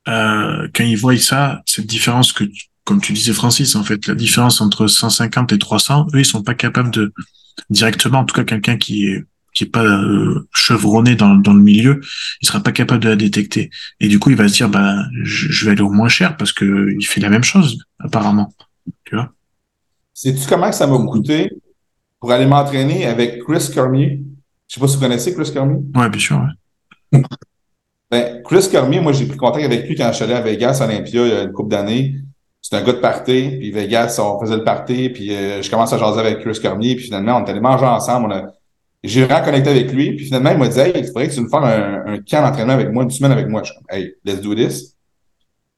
euh, 0.06 0.68
quand 0.72 0.84
ils 0.84 0.96
voient 0.96 1.16
ça, 1.16 1.60
cette 1.66 1.86
différence 1.86 2.32
que, 2.32 2.44
comme 2.84 3.00
tu 3.00 3.12
disais, 3.12 3.32
Francis, 3.32 3.74
en 3.74 3.82
fait, 3.82 4.06
la 4.06 4.14
différence 4.14 4.60
entre 4.60 4.86
150 4.86 5.52
et 5.52 5.58
300, 5.58 6.06
eux, 6.14 6.20
ils 6.20 6.24
sont 6.24 6.44
pas 6.44 6.54
capables 6.54 6.90
de, 6.90 7.12
directement, 7.70 8.20
en 8.20 8.24
tout 8.24 8.34
cas, 8.34 8.44
quelqu'un 8.44 8.76
qui 8.76 9.06
est 9.06 9.24
qui 9.58 9.64
est 9.64 9.68
pas 9.68 9.84
euh, 9.84 10.46
chevronné 10.52 11.16
dans, 11.16 11.34
dans 11.34 11.52
le 11.52 11.60
milieu, 11.60 12.00
il 12.40 12.46
sera 12.46 12.60
pas 12.60 12.70
capable 12.70 13.02
de 13.02 13.08
la 13.08 13.16
détecter. 13.16 13.70
Et 13.98 14.06
du 14.06 14.20
coup, 14.20 14.30
il 14.30 14.36
va 14.36 14.46
se 14.48 14.54
dire, 14.54 14.68
bah, 14.68 14.94
je, 15.24 15.64
vais 15.64 15.72
aller 15.72 15.82
au 15.82 15.90
moins 15.90 16.08
cher 16.08 16.36
parce 16.36 16.52
que 16.52 16.94
il 16.96 17.04
fait 17.04 17.20
la 17.20 17.28
même 17.28 17.42
chose, 17.42 17.78
apparemment. 17.98 18.52
Tu 19.04 19.16
vois? 19.16 19.32
Sais-tu 20.14 20.46
comment 20.48 20.70
ça 20.70 20.86
m'a 20.86 20.98
coûté 20.98 21.50
pour 22.20 22.30
aller 22.30 22.46
m'entraîner 22.46 23.06
avec 23.06 23.42
Chris 23.42 23.70
Cormier? 23.74 24.22
Je 24.68 24.74
sais 24.74 24.80
pas 24.80 24.86
si 24.86 24.94
vous 24.94 25.00
connaissez 25.00 25.34
Chris 25.34 25.50
Cormier. 25.52 25.78
Ouais, 25.94 26.08
bien 26.08 26.20
sûr, 26.20 26.40
ouais. 27.12 27.22
ben, 28.10 28.42
Chris 28.44 28.68
Cormier, 28.70 29.00
moi, 29.00 29.12
j'ai 29.12 29.26
pris 29.26 29.36
contact 29.36 29.64
avec 29.64 29.88
lui 29.88 29.96
quand 29.96 30.08
je 30.10 30.16
suis 30.16 30.24
allé 30.24 30.34
à 30.34 30.40
Vegas, 30.40 30.80
Olympia, 30.80 31.26
il 31.26 31.32
y 31.32 31.32
a 31.32 31.42
une 31.42 31.52
couple 31.52 31.70
d'années. 31.70 32.14
C'est 32.60 32.76
un 32.76 32.82
gars 32.82 32.92
de 32.92 32.98
party, 32.98 33.56
puis 33.58 33.70
Vegas, 33.70 34.18
on 34.22 34.38
faisait 34.40 34.56
le 34.56 34.64
party, 34.64 35.08
puis 35.10 35.34
euh, 35.34 35.62
je 35.62 35.70
commence 35.70 35.92
à 35.92 35.98
jaser 35.98 36.20
avec 36.20 36.40
Chris 36.40 36.58
Cormier, 36.60 36.96
puis 36.96 37.04
finalement, 37.06 37.36
on 37.36 37.44
est 37.44 37.50
allé 37.50 37.60
manger 37.60 37.86
ensemble. 37.86 38.32
On 38.32 38.36
a 38.36 38.52
J'ai 39.02 39.24
vraiment 39.24 39.44
connecté 39.44 39.70
avec 39.70 39.92
lui. 39.92 40.16
Puis 40.16 40.26
finalement, 40.26 40.50
il 40.50 40.58
m'a 40.58 40.68
dit, 40.68 40.78
hey, 40.78 40.92
il 40.96 41.06
faudrait 41.06 41.28
que 41.28 41.34
tu 41.34 41.40
me 41.40 41.48
fasses 41.48 41.64
un, 41.64 42.12
un 42.14 42.18
camp 42.18 42.42
d'entraînement 42.42 42.74
avec 42.74 42.90
moi, 42.92 43.04
une 43.04 43.10
semaine 43.10 43.32
avec 43.32 43.48
moi. 43.48 43.62
Je 43.62 43.72
suis 43.72 43.78
comme, 43.80 43.96
hey, 43.96 44.14
let's 44.24 44.40
do 44.40 44.54
this. 44.54 44.94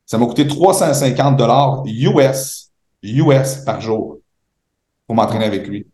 Ça 0.06 0.18
m'a 0.18 0.26
coûté 0.26 0.46
350 0.46 1.36
dollars 1.36 1.84
US, 1.86 2.70
US 3.02 3.56
par 3.64 3.80
jour 3.80 4.18
pour 5.06 5.14
m'entraîner 5.14 5.44
avec 5.44 5.68
lui. 5.68 5.86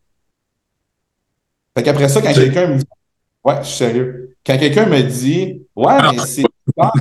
Fait 1.77 1.83
qu'après 1.83 2.09
ça, 2.09 2.23
quand 2.23 2.33
quelqu'un 2.33 2.69
me 2.69 2.79
dit, 2.79 2.85
ouais, 3.45 3.57
je 3.61 3.67
suis 3.67 3.77
sérieux. 3.77 4.37
Quand 4.47 4.57
quelqu'un 4.57 4.87
me 4.87 5.03
dit, 5.03 5.63
ouais, 5.75 5.99
mais 6.11 6.19
c'est 6.25 6.43
cher, 6.43 6.93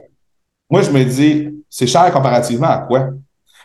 moi, 0.69 0.81
je 0.81 0.91
me 0.91 1.05
dis, 1.05 1.63
c'est 1.69 1.88
cher 1.88 2.11
comparativement 2.11 2.67
à 2.67 2.79
quoi? 2.79 3.11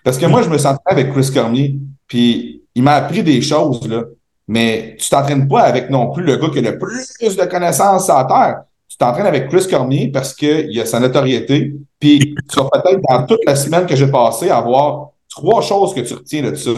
Parce 0.05 0.19
que 0.19 0.27
moi, 0.27 0.43
je 0.43 0.49
me 0.49 0.59
sentais 0.59 0.81
avec 0.87 1.13
Chris 1.13 1.31
Cormier, 1.33 1.79
puis 2.07 2.63
il 2.75 2.83
m'a 2.83 2.95
appris 2.95 3.23
des 3.23 3.41
choses, 3.43 3.89
là. 3.89 4.05
Mais 4.49 4.97
tu 4.99 5.09
t'entraînes 5.09 5.47
pas 5.47 5.61
avec 5.61 5.91
non 5.91 6.11
plus 6.11 6.25
le 6.25 6.37
gars 6.37 6.49
qui 6.49 6.59
a 6.59 6.63
le 6.63 6.77
plus 6.77 7.37
de 7.37 7.45
connaissances 7.45 8.11
à 8.11 8.25
terre. 8.25 8.63
Tu 8.89 8.97
t'entraînes 8.97 9.27
avec 9.27 9.49
Chris 9.49 9.69
Cormier 9.71 10.09
parce 10.09 10.35
qu'il 10.35 10.81
a 10.81 10.87
sa 10.87 10.99
notoriété. 10.99 11.77
Puis 12.01 12.35
tu 12.51 12.57
vas 12.57 12.69
peut-être 12.69 13.01
dans 13.09 13.27
toute 13.27 13.45
la 13.47 13.55
semaine 13.55 13.87
que 13.87 13.95
j'ai 13.95 14.09
passée 14.09 14.51
avoir 14.51 15.11
trois 15.29 15.63
choses 15.63 15.95
que 15.95 16.01
tu 16.01 16.15
retiens 16.15 16.51
de 16.51 16.57
ça. 16.57 16.73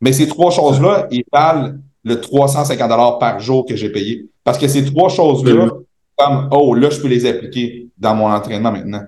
Mais 0.00 0.12
ces 0.12 0.28
trois 0.28 0.52
choses-là, 0.52 1.08
ils 1.10 1.24
valent 1.32 1.74
le 2.04 2.20
350 2.20 3.18
par 3.18 3.40
jour 3.40 3.66
que 3.66 3.74
j'ai 3.74 3.90
payé. 3.90 4.28
Parce 4.44 4.56
que 4.56 4.68
ces 4.68 4.84
trois 4.84 5.08
choses-là, 5.08 5.68
comme, 6.16 6.48
oh, 6.52 6.72
là, 6.74 6.88
je 6.90 7.00
peux 7.00 7.08
les 7.08 7.26
appliquer 7.26 7.88
dans 7.98 8.14
mon 8.14 8.30
entraînement 8.30 8.70
maintenant. 8.70 9.02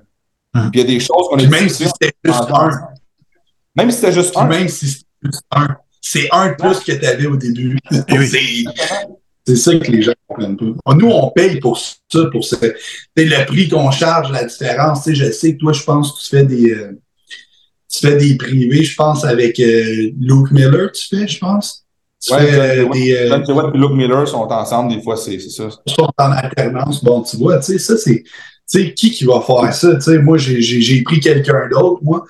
Hum. 0.54 0.70
Puis 0.72 0.80
il 0.80 0.82
y 0.82 0.84
a 0.84 0.94
des 0.94 1.00
choses 1.00 1.28
qu'on 1.28 1.36
a 1.36 1.38
Puis 1.38 1.48
même 1.48 1.68
si 1.68 1.84
c'était 1.84 2.12
juste 2.24 2.50
un, 2.52 2.70
Même 3.78 3.90
si 3.90 3.96
c'était 3.96 4.12
juste 4.12 4.30
puis 4.32 4.40
un. 4.42 4.46
même 4.48 4.68
si 4.68 4.86
c'était 4.88 5.06
juste 5.24 5.42
un, 5.52 5.68
c'est 6.00 6.28
un 6.32 6.48
de 6.50 6.54
plus 6.54 6.80
que 6.80 6.92
tu 6.92 7.06
avais 7.06 7.26
au 7.26 7.36
début. 7.36 7.78
Eh 8.08 8.18
oui. 8.18 8.26
C'est- 9.46 9.56
ça 9.56 9.74
que 9.76 9.90
les 9.90 10.02
gens 10.02 10.12
ne 10.12 10.34
comprennent 10.34 10.56
pas. 10.84 10.94
Nous, 10.94 11.06
on 11.10 11.30
paye 11.30 11.58
pour 11.58 11.78
ça, 11.78 11.96
pour 12.30 12.44
sais, 12.44 12.74
le 13.16 13.46
prix 13.46 13.66
qu'on 13.68 13.90
charge, 13.90 14.30
la 14.30 14.44
différence. 14.44 15.04
Tu 15.04 15.10
sais, 15.10 15.24
je 15.26 15.32
sais 15.32 15.54
que 15.54 15.58
toi, 15.58 15.72
je 15.72 15.82
pense 15.84 16.12
que 16.12 16.22
tu 16.22 16.28
fais 16.28 16.44
des, 16.44 16.70
euh, 16.72 17.00
tu 17.90 18.06
fais 18.06 18.16
des 18.18 18.36
privés, 18.36 18.84
je 18.84 18.94
pense, 18.94 19.24
avec 19.24 19.58
euh, 19.58 20.10
Luke 20.20 20.50
Miller, 20.50 20.92
tu 20.92 21.16
fais, 21.16 21.26
je 21.26 21.38
pense. 21.38 21.84
Tu 22.22 22.32
Ouais, 22.34 22.46
fais 22.46 22.58
euh, 22.80 22.88
des, 22.90 23.16
euh, 23.16 23.28
John 23.28 23.44
Stewart 23.44 23.74
et 23.74 23.78
Luke 23.78 23.92
Miller 23.92 24.28
sont 24.28 24.40
ensemble, 24.42 24.94
des 24.94 25.02
fois, 25.02 25.16
c'est 25.16 25.38
ça. 25.40 25.68
sont 25.86 26.10
en 26.18 26.30
alternance. 26.32 27.02
Bon, 27.02 27.22
tu 27.22 27.36
vois, 27.38 27.58
tu 27.58 27.72
sais, 27.72 27.78
ça, 27.78 27.96
c'est. 27.96 28.22
Tu 28.22 28.28
sais, 28.66 28.92
qui 28.92 29.10
qui 29.12 29.24
va 29.24 29.40
faire 29.40 29.72
ça? 29.72 29.94
Tu 29.94 30.00
sais, 30.02 30.18
moi, 30.18 30.36
j'ai 30.36 31.02
pris 31.02 31.20
quelqu'un 31.20 31.68
d'autre, 31.70 32.00
moi. 32.02 32.24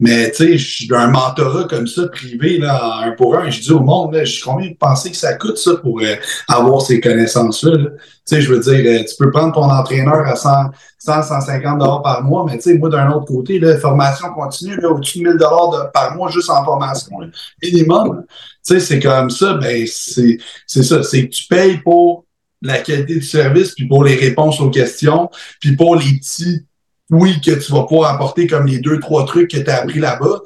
Mais, 0.00 0.30
tu 0.30 0.36
sais, 0.36 0.58
je 0.58 0.88
d'un 0.88 1.08
mentorat 1.08 1.64
comme 1.64 1.88
ça, 1.88 2.06
privé, 2.06 2.58
là, 2.58 3.00
un 3.02 3.12
pour 3.12 3.36
un. 3.36 3.50
Je 3.50 3.60
dis 3.60 3.72
au 3.72 3.80
monde, 3.80 4.14
là, 4.14 4.22
combien 4.44 4.68
vous 4.68 4.76
pensez 4.78 5.10
que 5.10 5.16
ça 5.16 5.34
coûte, 5.34 5.56
ça, 5.56 5.74
pour 5.76 6.00
euh, 6.00 6.14
avoir 6.46 6.82
ces 6.82 7.00
connaissances-là? 7.00 7.76
là? 7.76 7.90
Tu 7.90 7.98
sais, 8.24 8.40
je 8.40 8.52
veux 8.52 8.60
dire, 8.60 9.00
euh, 9.00 9.04
tu 9.04 9.16
peux 9.18 9.32
prendre 9.32 9.52
ton 9.52 9.64
entraîneur 9.64 10.24
à 10.24 10.36
100, 10.36 10.50
100 10.98 11.22
150 11.24 11.78
dollars 11.78 12.02
par 12.02 12.22
mois, 12.22 12.46
mais, 12.46 12.58
tu 12.58 12.70
sais, 12.70 12.78
moi, 12.78 12.90
d'un 12.90 13.10
autre 13.10 13.26
côté, 13.26 13.58
là, 13.58 13.76
formation 13.76 14.28
continue, 14.34 14.76
là, 14.76 14.88
au-dessus 14.90 15.18
de 15.18 15.30
1000 15.30 15.36
dollars 15.36 15.90
par 15.92 16.14
mois 16.14 16.30
juste 16.30 16.50
en 16.50 16.64
formation, 16.64 17.18
là, 17.18 17.26
minimum. 17.60 18.24
Tu 18.64 18.74
sais, 18.74 18.80
c'est 18.80 19.00
comme 19.00 19.30
ça, 19.30 19.54
ben, 19.54 19.84
c'est 19.88 20.38
c'est 20.66 20.84
ça, 20.84 21.02
c'est 21.02 21.28
que 21.28 21.34
tu 21.34 21.44
payes 21.48 21.78
pour 21.78 22.24
la 22.62 22.78
qualité 22.78 23.14
du 23.14 23.22
service, 23.22 23.74
puis 23.74 23.88
pour 23.88 24.04
les 24.04 24.14
réponses 24.14 24.60
aux 24.60 24.70
questions, 24.70 25.28
puis 25.60 25.74
pour 25.74 25.96
les 25.96 26.18
petits 26.18 26.67
oui 27.10 27.40
que 27.40 27.52
tu 27.52 27.72
vas 27.72 27.84
pouvoir 27.84 28.14
apporter 28.14 28.46
comme 28.46 28.66
les 28.66 28.78
deux, 28.78 29.00
trois 29.00 29.24
trucs 29.24 29.50
que 29.50 29.58
tu 29.58 29.70
as 29.70 29.82
appris 29.82 29.98
là-bas, 29.98 30.40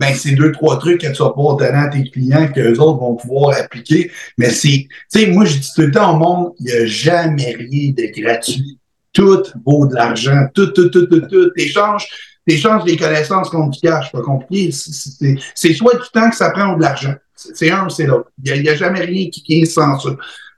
ben 0.00 0.14
c'est 0.14 0.32
deux, 0.32 0.52
trois 0.52 0.78
trucs 0.78 1.00
que 1.00 1.08
tu 1.08 1.22
vas 1.22 1.30
pouvoir 1.30 1.56
donner 1.56 1.78
à 1.78 1.88
tes 1.88 2.04
clients 2.04 2.48
que 2.52 2.60
les 2.60 2.78
autres 2.78 2.98
vont 3.00 3.16
pouvoir 3.16 3.58
appliquer. 3.58 4.10
Mais 4.36 4.50
c'est, 4.50 4.86
tu 4.88 4.88
sais, 5.08 5.26
moi 5.26 5.44
je 5.44 5.58
dis 5.58 5.70
tout 5.74 5.82
le 5.82 5.90
temps 5.90 6.14
au 6.14 6.18
monde, 6.18 6.52
il 6.60 6.66
n'y 6.66 6.72
a 6.72 6.86
jamais 6.86 7.56
rien 7.58 7.92
de 7.92 8.20
gratuit. 8.20 8.78
Tout 9.12 9.42
vaut 9.66 9.86
de 9.86 9.94
l'argent. 9.94 10.46
Tout, 10.54 10.68
tout, 10.68 10.90
tout, 10.90 11.06
tout, 11.06 11.20
tout. 11.22 11.50
T'échanges, 11.50 12.06
t'échanges 12.46 12.84
les 12.84 12.96
connaissances 12.96 13.50
contre 13.50 13.70
du 13.70 13.80
cash. 13.80 14.12
Pas 14.12 14.20
compliqué. 14.20 14.70
C'est- 14.70 15.74
soit 15.74 15.94
du 15.94 16.08
temps 16.12 16.30
que 16.30 16.36
ça 16.36 16.50
prend 16.50 16.74
ou 16.74 16.76
de 16.76 16.82
l'argent. 16.82 17.14
C'est 17.34 17.70
un 17.70 17.86
ou 17.86 17.90
c'est 17.90 18.06
l'autre. 18.06 18.30
Il 18.44 18.62
n'y 18.62 18.68
a, 18.68 18.76
jamais 18.76 19.00
rien 19.00 19.28
qui 19.30 19.42
qui 19.42 19.62
est 19.62 19.64
sans 19.64 19.98
ça. 19.98 20.10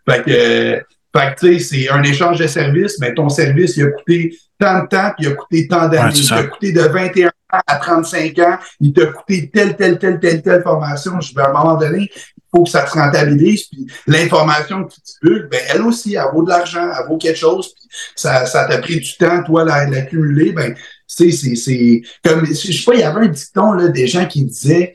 Fait 0.09 0.23
que, 0.23 0.31
euh, 0.31 0.81
fait 1.17 1.35
que, 1.35 1.41
tu 1.47 1.59
sais, 1.59 1.65
c'est 1.65 1.91
un 1.91 2.03
échange 2.03 2.39
de 2.39 2.47
services, 2.47 2.99
mais 3.01 3.15
ton 3.15 3.29
service, 3.29 3.77
il 3.77 3.85
a 3.85 3.91
coûté 3.91 4.39
tant 4.59 4.83
de 4.83 4.89
temps, 4.89 5.11
puis 5.17 5.27
il 5.27 5.33
a 5.33 5.35
coûté 5.35 5.67
tant 5.69 5.89
d'années. 5.89 6.05
Ouais, 6.05 6.11
il 6.15 6.29
t'a 6.29 6.43
coûté 6.45 6.73
de 6.73 6.81
21 6.83 7.29
ans 7.29 7.61
à 7.67 7.77
35 7.77 8.39
ans, 8.39 8.59
il 8.81 8.93
t'a 8.93 9.07
coûté 9.07 9.51
telle, 9.53 9.77
telle, 9.77 9.99
telle, 9.99 10.21
telle, 10.21 10.43
telle 10.43 10.63
formation. 10.63 11.21
Je 11.21 11.35
vais 11.35 11.43
à 11.43 11.49
un 11.51 11.53
moment 11.53 11.77
donné, 11.77 12.09
il 12.13 12.43
faut 12.55 12.63
que 12.65 12.71
ça 12.71 12.87
se 12.87 12.93
rentabilise, 12.93 13.65
puis 13.65 13.87
l'information 14.07 14.85
que 14.85 14.93
tu 14.93 15.01
divulgues, 15.23 15.49
ben, 15.51 15.61
elle 15.71 15.83
aussi, 15.83 16.15
elle 16.15 16.25
vaut 16.33 16.45
de 16.45 16.51
l'argent, 16.51 16.89
elle 16.97 17.09
vaut 17.09 17.17
quelque 17.19 17.39
chose, 17.39 17.73
puis 17.75 17.89
ça, 18.15 18.47
ça 18.47 18.67
t'a 18.67 18.79
pris 18.79 19.01
du 19.01 19.17
temps, 19.17 19.43
toi, 19.43 19.65
la- 19.65 19.87
l'accumuler, 19.89 20.53
ben, 20.53 20.75
tu 20.75 20.81
sais, 21.07 21.31
c'est, 21.33 21.57
c'est, 21.57 22.03
comme, 22.25 22.47
je 22.47 22.53
sais 22.55 22.85
pas, 22.85 22.95
il 22.95 23.01
y 23.01 23.03
avait 23.03 23.25
un 23.27 23.29
dicton, 23.29 23.73
là, 23.73 23.89
des 23.89 24.07
gens 24.07 24.27
qui 24.27 24.45
disaient, 24.45 24.95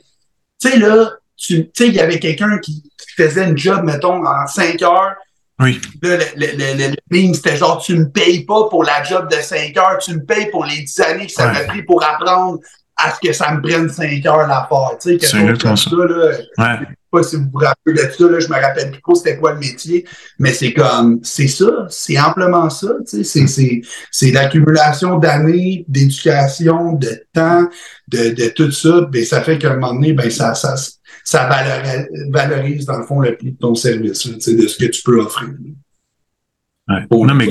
tu 0.62 0.70
sais, 0.70 0.80
là, 0.80 1.12
tu 1.38 1.66
tu 1.66 1.72
sais, 1.76 1.88
il 1.90 1.94
y 1.96 2.00
avait 2.00 2.20
quelqu'un 2.20 2.58
qui, 2.60 2.84
qui 2.84 3.22
faisait 3.22 3.44
une 3.50 3.58
job, 3.58 3.84
mettons, 3.84 4.26
en 4.26 4.48
5 4.48 4.82
heures, 4.84 5.16
Oui. 5.60 5.80
Là, 6.02 6.18
le, 6.36 6.48
le, 6.48 6.88
le, 6.90 6.96
le 7.10 7.34
c'était 7.34 7.56
genre, 7.56 7.82
tu 7.82 7.96
me 7.98 8.10
payes 8.10 8.44
pas 8.46 8.68
pour 8.70 8.84
la 8.84 9.04
job 9.04 9.30
de 9.32 9.38
5 9.42 9.76
heures, 9.78 9.98
tu 10.00 10.14
me 10.14 10.24
payes 10.26 10.50
pour 10.52 10.66
les 10.66 10.82
10 10.82 11.00
années 11.02 11.26
que 11.28 11.32
ça 11.32 11.48
m'a 11.52 11.60
Ouais. 11.60 11.68
pris 11.68 11.84
pour 11.84 12.04
apprendre 12.04 12.60
à 12.98 13.12
ce 13.14 13.26
que 13.26 13.34
ça 13.34 13.52
me 13.54 13.62
prenne 13.62 13.90
5 13.90 14.26
heures 14.26 14.48
la 14.48 14.68
part. 14.70 14.94
Tu 15.02 15.12
sais, 15.12 15.18
quelque 15.18 15.26
C'est 15.28 15.48
chose 15.48 15.58
comme 15.64 15.78
ça. 15.78 15.90
là. 15.96 16.28
Ouais. 16.58 16.80
Je 16.80 16.86
sais 16.86 16.96
pas 17.12 17.24
si 17.24 17.36
vous 17.38 17.46
vous 17.54 17.60
rappelez 17.60 17.94
de 17.94 18.12
ça, 18.12 18.30
là, 18.30 18.40
je 18.42 18.48
me 18.50 18.62
rappelle 18.62 18.92
plus 18.92 19.02
trop 19.02 19.16
c'était 19.16 19.38
quoi 19.38 19.54
le 19.54 19.60
métier, 19.60 20.06
mais 20.40 20.52
c'est 20.52 20.74
comme, 20.74 21.20
c'est 21.24 21.48
ça, 21.48 21.86
c'est 21.90 22.20
amplement 22.20 22.70
ça, 22.70 22.88
tu 23.10 23.18
sais, 23.18 23.24
c'est, 23.24 23.48
c'est, 23.48 23.82
c'est 24.12 24.32
l'accumulation 24.32 25.18
d'années, 25.18 25.86
d'éducation, 25.88 26.94
de 26.94 27.24
temps, 27.34 27.70
de, 28.10 28.30
de 28.34 28.48
tout 28.50 28.72
ça, 28.72 29.02
ben, 29.10 29.24
ça 29.24 29.42
fait 29.42 29.58
qu'à 29.58 29.72
un 29.72 29.76
moment 29.76 29.94
donné, 29.94 30.12
ben, 30.12 30.30
ça, 30.30 30.54
ça, 30.56 30.76
ça 31.26 31.48
valorise, 31.50 32.08
valorise, 32.30 32.86
dans 32.86 32.98
le 33.00 33.06
fond, 33.06 33.20
le 33.20 33.36
prix 33.36 33.52
de 33.52 33.58
ton 33.58 33.74
service, 33.76 34.26
là, 34.26 34.36
de 34.36 34.68
ce 34.68 34.78
que 34.78 34.86
tu 34.86 35.02
peux 35.04 35.20
offrir. 35.20 35.50
Ouais. 36.88 37.06
Pour- 37.10 37.26
Non, 37.26 37.34
mais 37.34 37.48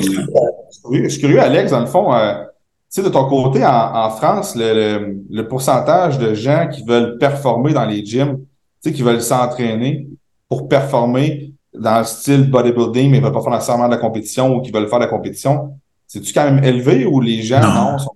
Oui, 0.84 1.00
je 1.04 1.08
suis 1.08 1.20
curieux, 1.20 1.40
Alex, 1.40 1.70
dans 1.72 1.80
le 1.80 1.86
fond, 1.86 2.14
euh, 2.14 2.34
tu 2.44 3.00
sais, 3.00 3.02
de 3.02 3.08
ton 3.08 3.28
côté, 3.28 3.64
en, 3.66 3.70
en 3.96 4.10
France, 4.10 4.54
le, 4.54 4.72
le, 4.74 5.16
le 5.28 5.48
pourcentage 5.48 6.18
de 6.18 6.34
gens 6.34 6.68
qui 6.72 6.84
veulent 6.84 7.18
performer 7.18 7.72
dans 7.72 7.84
les 7.84 8.04
gyms, 8.04 8.38
tu 8.82 8.90
sais, 8.90 8.92
qui 8.92 9.02
veulent 9.02 9.22
s'entraîner 9.22 10.06
pour 10.48 10.68
performer 10.68 11.52
dans 11.76 11.98
le 11.98 12.04
style 12.04 12.48
bodybuilding, 12.48 13.10
mais 13.10 13.18
ne 13.18 13.24
veulent 13.24 13.32
pas 13.32 13.42
faire 13.42 13.52
nécessairement 13.52 13.86
de 13.88 13.94
la 13.94 14.00
compétition 14.00 14.54
ou 14.54 14.60
qui 14.62 14.70
veulent 14.70 14.88
faire 14.88 15.00
de 15.00 15.04
la 15.04 15.10
compétition, 15.10 15.76
c'est-tu 16.06 16.32
quand 16.32 16.44
même 16.44 16.62
élevé 16.62 17.04
ou 17.06 17.20
les 17.20 17.42
gens, 17.42 17.60
Non. 17.60 17.92
non, 17.92 17.98
sont- 17.98 18.14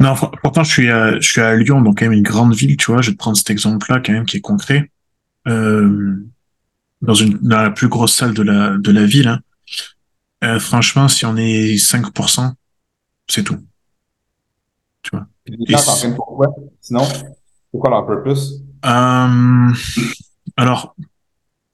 Non, 0.00 0.14
pourtant, 0.42 0.64
je 0.64 0.70
suis 0.70 0.90
à, 0.90 1.18
je 1.20 1.26
suis 1.26 1.40
à 1.40 1.54
Lyon, 1.54 1.80
donc 1.80 1.98
quand 1.98 2.06
même 2.06 2.12
une 2.12 2.22
grande 2.22 2.54
ville, 2.54 2.76
tu 2.76 2.90
vois. 2.90 3.00
Je 3.00 3.10
vais 3.10 3.14
te 3.14 3.18
prendre 3.18 3.36
cet 3.36 3.50
exemple-là, 3.50 4.00
quand 4.04 4.12
même, 4.12 4.26
qui 4.26 4.38
est 4.38 4.40
concret. 4.40 4.90
Euh, 5.46 6.16
dans 7.00 7.14
une, 7.14 7.38
dans 7.38 7.62
la 7.62 7.70
plus 7.70 7.88
grosse 7.88 8.14
salle 8.14 8.34
de 8.34 8.42
la, 8.42 8.76
de 8.78 8.90
la 8.90 9.04
ville, 9.04 9.28
hein. 9.28 9.40
Euh, 10.44 10.58
franchement, 10.58 11.08
si 11.08 11.24
on 11.24 11.36
est 11.36 11.76
5%, 11.76 12.52
c'est 13.28 13.42
tout. 13.42 13.58
les 15.46 15.74
gens 15.74 15.96
Et? 15.96 16.48
Sinon, 16.80 17.04
c'est 17.04 17.78
quoi 17.78 17.90
leur 17.90 18.06
purpose? 18.06 18.62
Euh, 18.84 19.72
alors, 20.56 20.94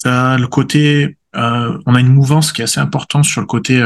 le 0.05 0.47
côté, 0.47 1.19
euh, 1.35 1.79
on 1.85 1.95
a 1.95 2.01
une 2.01 2.13
mouvance 2.13 2.53
qui 2.53 2.61
est 2.61 2.65
assez 2.65 2.81
importante 2.81 3.25
sur 3.25 3.41
le 3.41 3.47
côté, 3.49 3.83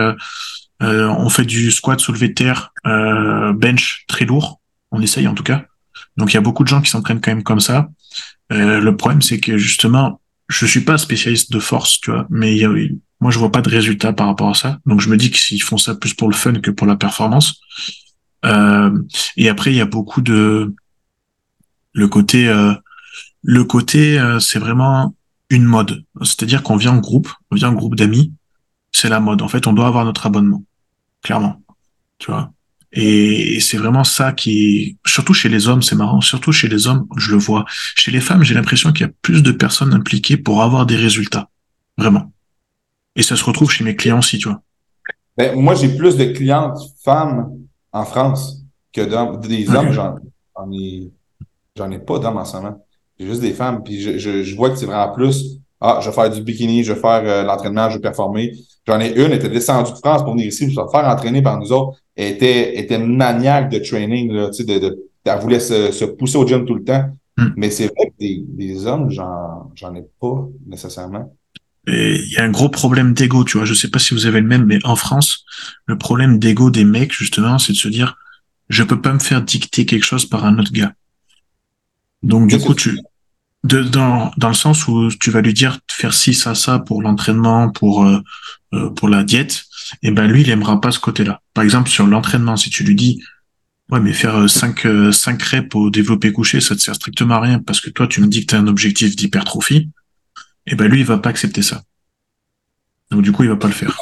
euh, 0.83 1.09
on 1.09 1.29
fait 1.29 1.45
du 1.45 1.71
squat 1.71 2.01
soulevé 2.01 2.29
de 2.29 2.35
terre, 2.35 2.73
euh, 2.87 3.53
bench 3.53 4.05
très 4.09 4.25
lourd, 4.25 4.61
on 4.91 5.01
essaye 5.01 5.29
en 5.29 5.35
tout 5.35 5.43
cas. 5.43 5.65
Donc 6.17 6.33
il 6.33 6.35
y 6.35 6.39
a 6.39 6.43
beaucoup 6.43 6.65
de 6.65 6.69
gens 6.69 6.81
qui 6.81 6.91
s'entraînent 6.91 7.21
quand 7.21 7.31
même 7.31 7.43
comme 7.43 7.61
ça. 7.61 7.89
Euh, 8.53 8.81
le 8.81 8.97
problème 8.97 9.23
c'est 9.23 9.41
que 9.41 9.57
justement, 9.57 10.21
je 10.49 10.67
suis 10.67 10.83
pas 10.83 10.99
spécialiste 10.99 11.53
de 11.53 11.59
force, 11.59 12.01
tu 12.01 12.11
vois, 12.11 12.27
mais 12.31 12.57
y 12.57 12.65
a, 12.65 12.71
moi 13.21 13.31
je 13.31 13.39
vois 13.39 13.53
pas 13.53 13.63
de 13.63 13.71
résultat 13.71 14.13
par 14.13 14.27
rapport 14.27 14.51
à 14.51 14.55
ça. 14.55 14.79
Donc 14.87 15.01
je 15.01 15.09
me 15.09 15.17
dis 15.17 15.31
que 15.31 15.39
s'ils 15.39 15.63
font 15.63 15.79
ça 15.79 15.95
plus 15.95 16.15
pour 16.15 16.29
le 16.29 16.35
fun 16.35 16.55
que 16.55 16.71
pour 16.71 16.87
la 16.87 16.97
performance. 16.97 17.61
Euh, 18.45 18.91
et 19.37 19.49
après 19.49 19.73
il 19.73 19.77
y 19.77 19.81
a 19.81 19.87
beaucoup 19.87 20.21
de 20.21 20.75
le 21.93 22.09
côté 22.09 22.49
euh, 22.49 22.75
le 23.45 23.63
côté, 23.65 24.19
euh, 24.19 24.41
c'est 24.41 24.59
vraiment 24.59 25.15
une 25.51 25.65
mode. 25.65 26.03
C'est-à-dire 26.23 26.63
qu'on 26.63 26.77
vient 26.77 26.93
en 26.93 26.99
groupe, 26.99 27.31
on 27.51 27.57
vient 27.57 27.69
en 27.69 27.75
groupe 27.75 27.95
d'amis, 27.95 28.33
c'est 28.95 29.09
la 29.09 29.21
mode. 29.21 29.43
En 29.43 29.49
fait, 29.49 29.67
on 29.67 29.73
doit 29.73 29.89
avoir 29.89 30.05
notre 30.05 30.25
abonnement, 30.27 30.63
clairement. 31.23 31.61
Tu 32.19 32.31
vois. 32.31 32.53
Et, 32.93 33.57
et 33.57 33.61
c'est 33.61 33.77
vraiment 33.77 34.05
ça 34.05 34.33
qui, 34.33 34.97
surtout 35.05 35.35
chez 35.35 35.49
les 35.49 35.67
hommes, 35.67 35.83
c'est 35.83 35.97
marrant. 35.97 36.21
Surtout 36.21 36.53
chez 36.53 36.69
les 36.69 36.87
hommes, 36.87 37.07
je 37.17 37.33
le 37.33 37.39
vois. 37.39 37.65
Chez 37.97 38.13
les 38.13 38.21
femmes, 38.21 38.45
j'ai 38.45 38.55
l'impression 38.55 38.93
qu'il 38.93 39.07
y 39.07 39.09
a 39.11 39.13
plus 39.21 39.43
de 39.43 39.51
personnes 39.51 39.93
impliquées 39.93 40.37
pour 40.37 40.63
avoir 40.63 40.87
des 40.87 40.97
résultats, 40.97 41.51
vraiment. 41.99 42.33
Et 43.17 43.23
ça 43.23 43.35
se 43.37 43.45
retrouve 43.45 43.71
chez 43.71 43.83
mes 43.83 43.97
clients 43.97 44.21
aussi, 44.21 44.39
tu 44.39 44.49
vois. 44.49 44.63
Ben, 45.37 45.59
moi, 45.59 45.75
j'ai 45.75 45.89
plus 45.89 46.17
de 46.17 46.27
clientes 46.27 46.79
femmes 47.05 47.51
en 47.93 48.05
France 48.05 48.63
que 48.93 49.01
d'hommes. 49.01 49.41
Des 49.41 49.69
hommes, 49.69 49.91
j'en, 49.91 50.15
j'en 50.57 50.71
ai, 50.73 51.11
j'en 51.77 51.91
ai 51.91 51.99
pas 51.99 52.21
d'hommes 52.21 52.37
en 52.37 52.45
ce 52.45 52.57
moment. 52.57 52.87
J'ai 53.19 53.27
juste 53.27 53.41
des 53.41 53.55
femmes. 53.55 53.83
Puis 53.83 54.01
je, 54.01 54.19
je, 54.19 54.45
je 54.45 54.55
vois 54.55 54.71
que 54.71 54.77
c'est 54.77 54.87
vraiment 54.87 55.13
plus, 55.13 55.59
ah, 55.81 55.99
je 56.01 56.09
vais 56.09 56.15
faire 56.15 56.31
du 56.31 56.43
bikini, 56.43 56.85
je 56.85 56.93
vais 56.93 57.01
faire 57.01 57.23
euh, 57.25 57.43
l'entraînement, 57.43 57.91
je 57.91 57.97
vais 57.97 58.03
performer. 58.03 58.53
J'en 58.87 59.01
ai 59.01 59.13
une, 59.13 59.27
elle 59.27 59.35
était 59.35 59.49
descendue 59.49 59.93
de 59.93 59.97
France 59.97 60.23
pour 60.23 60.33
venir 60.33 60.47
ici, 60.47 60.67
pour 60.67 60.87
se 60.87 60.91
faire 60.91 61.09
entraîner 61.09 61.41
par 61.43 61.59
nous 61.59 61.73
autres. 61.73 61.99
Elle 62.17 62.35
était, 62.35 62.79
était 62.79 62.99
maniaque 62.99 63.71
de 63.71 63.79
training, 63.79 64.31
là, 64.33 64.51
tu 64.51 64.63
sais, 64.63 64.65
de, 64.65 64.79
de, 64.79 65.11
elle 65.25 65.41
voulait 65.41 65.61
se, 65.61 65.91
se 65.91 66.05
pousser 66.05 66.37
au 66.37 66.47
gym 66.47 66.67
tout 66.67 66.75
le 66.75 66.85
temps. 66.85 67.11
Hmm. 67.37 67.49
Mais 67.57 67.71
c'est 67.71 67.87
vrai 67.87 68.11
que 68.11 68.15
des, 68.21 68.45
des 68.47 68.87
hommes, 68.87 69.11
j'en, 69.11 69.71
j'en 69.75 69.95
ai 69.95 70.05
pas 70.21 70.49
nécessairement. 70.67 71.35
Il 71.87 72.33
y 72.33 72.37
a 72.39 72.45
un 72.45 72.51
gros 72.51 72.69
problème 72.69 73.13
d'ego, 73.13 73.45
tu 73.45 73.59
vois. 73.59 73.67
Je 73.67 73.75
sais 73.75 73.91
pas 73.91 73.99
si 73.99 74.15
vous 74.15 74.27
avez 74.27 74.41
le 74.41 74.47
même, 74.47 74.65
mais 74.65 74.79
en 74.85 74.97
France, 74.97 75.45
le 75.87 75.99
problème 75.99 76.39
d'ego 76.39 76.71
des 76.71 76.85
mecs, 76.85 77.13
justement, 77.13 77.59
c'est 77.59 77.73
de 77.73 77.79
se 77.79 77.89
dire, 77.89 78.17
je 78.69 78.83
peux 78.83 79.01
pas 79.01 79.13
me 79.13 79.19
faire 79.19 79.43
dicter 79.43 79.85
quelque 79.85 80.05
chose 80.05 80.25
par 80.27 80.45
un 80.47 80.59
autre 80.59 80.73
gars. 80.73 80.93
Donc, 82.23 82.49
du 82.49 82.59
coup, 82.59 82.75
tu, 82.75 82.99
de, 83.65 83.83
dans, 83.83 84.31
dans 84.37 84.49
le 84.49 84.55
sens 84.55 84.87
où 84.87 85.09
tu 85.21 85.31
vas 85.31 85.41
lui 85.41 85.55
dire 85.55 85.73
de 85.73 85.93
faire 85.93 86.15
ci, 86.15 86.35
ça, 86.35 86.55
ça 86.55 86.79
pour 86.79 87.03
l'entraînement, 87.03 87.71
pour, 87.71 88.05
euh, 88.05 88.21
euh, 88.75 88.91
pour 88.91 89.09
la 89.09 89.25
diète, 89.25 89.65
et 90.03 90.11
ben, 90.11 90.27
lui, 90.27 90.43
il 90.43 90.51
aimera 90.51 90.81
pas 90.81 90.91
ce 90.91 91.01
côté-là. 91.01 91.41
Par 91.55 91.65
exemple, 91.65 91.89
sur 91.89 92.07
l'entraînement, 92.07 92.57
si 92.57 92.69
tu 92.71 92.85
lui 92.85 92.95
dis, 92.95 93.23
ouais, 93.91 94.01
mais 94.01 94.13
faire 94.13 94.49
5, 94.49 94.87
euh, 94.87 95.13
cinq 95.13 95.43
reps 95.43 95.75
au 95.75 95.91
développé 95.91 96.31
couché, 96.33 96.61
ça 96.61 96.77
te 96.77 96.81
sert 96.81 96.95
strictement 96.95 97.37
à 97.37 97.41
rien 97.41 97.59
parce 97.59 97.81
que 97.81 97.91
toi, 97.91 98.07
tu 98.07 98.21
me 98.21 98.27
dis 98.27 98.43
que 98.43 98.51
tu 98.51 98.55
as 98.55 98.59
un 98.59 98.67
objectif 98.67 99.17
d'hypertrophie, 99.17 99.91
et 100.67 100.75
ben, 100.75 100.87
lui, 100.87 101.01
il 101.01 101.07
va 101.07 101.19
pas 101.19 101.31
accepter 101.31 101.63
ça. 101.63 101.83
Donc, 103.11 103.23
du 103.23 103.33
coup, 103.33 103.45
il 103.45 103.49
va 103.49 103.57
pas 103.57 103.69
le 103.69 103.75
faire. 103.75 103.97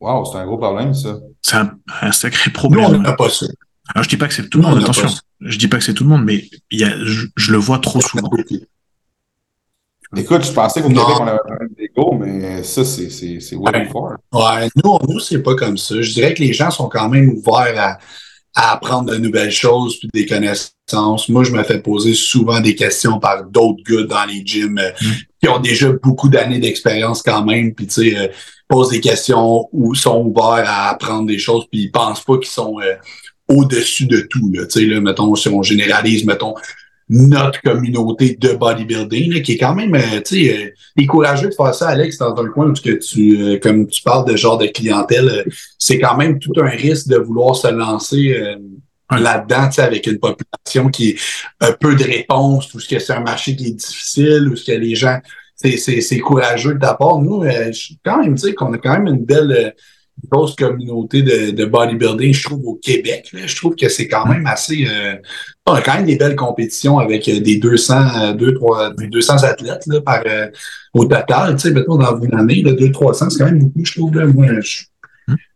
Wow, 0.00 0.24
c'est 0.24 0.38
un 0.38 0.46
gros 0.46 0.58
problème, 0.58 0.92
ça. 0.92 1.18
C'est 1.40 1.56
un, 1.56 1.78
un 2.02 2.12
sacré 2.12 2.50
Nous, 2.50 2.52
problème. 2.52 2.84
on 2.84 2.98
n'a 2.98 3.12
pas 3.12 3.30
ça. 3.30 3.46
Alors, 3.94 4.04
je 4.04 4.08
dis 4.08 4.16
pas 4.16 4.28
que 4.28 4.34
c'est 4.34 4.48
tout 4.48 4.58
le 4.58 4.64
Nous, 4.64 4.70
monde, 4.70 4.78
on 4.80 4.82
attention. 4.82 5.08
Je 5.40 5.58
dis 5.58 5.68
pas 5.68 5.78
que 5.78 5.84
c'est 5.84 5.94
tout 5.94 6.04
le 6.04 6.10
monde, 6.10 6.24
mais 6.24 6.44
il 6.70 6.80
y 6.80 6.84
a, 6.84 6.96
je, 7.04 7.26
je 7.36 7.52
le 7.52 7.58
vois 7.58 7.78
trop 7.78 8.00
souvent. 8.00 8.30
Écoute, 10.16 10.44
je 10.46 10.52
pensais 10.52 10.80
qu'au. 10.80 10.88
Québec, 10.88 11.04
on 11.20 11.26
avait 11.26 11.38
un 11.48 11.66
d'ego, 11.76 12.12
mais 12.18 12.62
ça, 12.62 12.84
c'est, 12.84 13.10
c'est, 13.10 13.40
c'est 13.40 13.56
way 13.56 13.88
far. 13.92 14.18
Ouais, 14.32 14.68
nous, 14.82 14.98
nous 15.08 15.20
c'est 15.20 15.42
pas 15.42 15.56
comme 15.56 15.76
ça. 15.76 16.00
Je 16.00 16.12
dirais 16.12 16.32
que 16.32 16.42
les 16.42 16.52
gens 16.52 16.70
sont 16.70 16.88
quand 16.88 17.08
même 17.08 17.30
ouverts 17.30 17.74
à, 17.76 17.98
à 18.54 18.72
apprendre 18.72 19.12
de 19.12 19.18
nouvelles 19.18 19.50
choses 19.50 19.98
puis 19.98 20.08
des 20.14 20.24
connaissances. 20.24 21.28
Moi, 21.28 21.44
je 21.44 21.52
me 21.52 21.62
fais 21.64 21.80
poser 21.80 22.14
souvent 22.14 22.60
des 22.60 22.74
questions 22.74 23.18
par 23.18 23.44
d'autres 23.44 23.82
gars 23.84 24.04
dans 24.04 24.24
les 24.24 24.42
gyms 24.46 24.78
euh, 24.78 24.90
Mm. 25.02 25.12
qui 25.42 25.48
ont 25.48 25.58
déjà 25.58 25.92
beaucoup 25.92 26.28
d'années 26.28 26.60
d'expérience 26.60 27.22
quand 27.22 27.44
même, 27.44 27.74
puis 27.74 27.86
tu 27.86 28.10
sais, 28.10 28.16
euh, 28.16 28.28
posent 28.68 28.90
des 28.90 29.00
questions 29.00 29.68
ou 29.72 29.94
sont 29.94 30.24
ouverts 30.24 30.64
à 30.68 30.88
apprendre 30.88 31.26
des 31.26 31.38
choses, 31.38 31.66
puis 31.70 31.82
ils 31.82 31.90
pensent 31.90 32.24
pas 32.24 32.38
qu'ils 32.38 32.46
sont 32.46 32.80
euh, 32.80 32.94
au-dessus 33.48 34.06
de 34.06 34.20
tout. 34.20 34.50
Là, 34.52 34.66
tu 34.66 34.80
sais, 34.80 34.86
là, 34.86 35.00
mettons, 35.00 35.34
si 35.34 35.48
on 35.48 35.62
généralise, 35.62 36.24
mettons, 36.24 36.54
notre 37.08 37.62
communauté 37.62 38.36
de 38.38 38.54
bodybuilding, 38.54 39.34
là, 39.34 39.40
qui 39.40 39.52
est 39.52 39.58
quand 39.58 39.74
même, 39.74 39.94
euh, 39.94 40.20
tu 40.26 40.44
sais, 40.44 40.72
euh, 40.98 41.06
courageux 41.06 41.48
de 41.48 41.54
faire 41.54 41.74
ça, 41.74 41.88
Alex, 41.88 42.18
dans 42.18 42.34
un 42.36 42.48
coin 42.48 42.70
où 42.70 42.72
que 42.72 42.90
tu, 42.98 43.40
euh, 43.40 43.58
comme 43.60 43.86
tu 43.86 44.02
parles 44.02 44.28
de 44.28 44.36
genre 44.36 44.58
de 44.58 44.66
clientèle, 44.66 45.28
euh, 45.28 45.50
c'est 45.78 46.00
quand 46.00 46.16
même 46.16 46.40
tout 46.40 46.52
un 46.60 46.68
risque 46.68 47.06
de 47.06 47.16
vouloir 47.16 47.54
se 47.54 47.68
lancer 47.68 48.36
euh, 48.36 48.56
là-dedans, 49.16 49.68
tu 49.68 49.74
sais, 49.74 49.82
avec 49.82 50.06
une 50.08 50.18
population 50.18 50.88
qui 50.88 51.16
un 51.60 51.72
peu 51.72 51.94
de 51.94 52.02
réponse, 52.02 52.74
ou 52.74 52.80
ce 52.80 52.88
que 52.88 52.98
c'est 52.98 53.12
un 53.12 53.20
marché 53.20 53.54
qui 53.54 53.68
est 53.68 53.74
difficile, 53.74 54.48
ou 54.50 54.56
ce 54.56 54.64
que 54.64 54.76
les 54.76 54.96
gens, 54.96 55.20
c'est, 55.54 55.76
c'est, 55.76 56.00
c'est 56.00 56.18
courageux 56.18 56.74
de 56.74 56.80
ta 56.80 56.94
part. 56.94 57.20
Nous, 57.20 57.44
euh, 57.44 57.70
quand 58.04 58.20
même, 58.20 58.34
tu 58.34 58.48
sais, 58.48 58.54
qu'on 58.54 58.72
a 58.72 58.78
quand 58.78 58.98
même 58.98 59.06
une 59.06 59.24
belle 59.24 59.52
euh, 59.52 59.70
grosse 60.30 60.54
communauté 60.56 61.22
de, 61.22 61.50
de 61.50 61.64
bodybuilding, 61.66 62.32
je 62.34 62.42
trouve, 62.44 62.64
au 62.66 62.74
Québec. 62.76 63.28
là. 63.32 63.46
je 63.46 63.54
trouve 63.56 63.76
que 63.76 63.88
c'est 63.88 64.08
quand 64.08 64.26
même 64.26 64.46
assez. 64.46 64.86
euh, 64.88 65.14
on 65.66 65.72
a 65.74 65.82
quand 65.82 65.94
même 65.94 66.06
des 66.06 66.16
belles 66.16 66.36
compétitions 66.36 66.98
avec 66.98 67.28
euh, 67.28 67.40
des 67.40 67.56
200, 67.58 67.94
euh, 67.94 68.32
deux, 68.32 68.54
trois, 68.54 68.92
des 68.94 69.08
200 69.08 69.42
athlètes 69.44 69.86
là, 69.86 70.00
par, 70.00 70.22
euh, 70.26 70.48
au 70.94 71.04
total. 71.04 71.54
Tu 71.56 71.62
sais, 71.68 71.70
mettons, 71.72 71.96
dans 71.96 72.20
une 72.20 72.34
année, 72.34 72.62
là, 72.62 72.72
200-300, 72.72 73.30
c'est 73.30 73.38
quand 73.38 73.44
même 73.46 73.58
beaucoup, 73.60 73.84
je 73.84 73.92
trouve. 73.92 74.14
Là. 74.14 74.26
Moi, 74.26 74.46
je, 74.60 74.84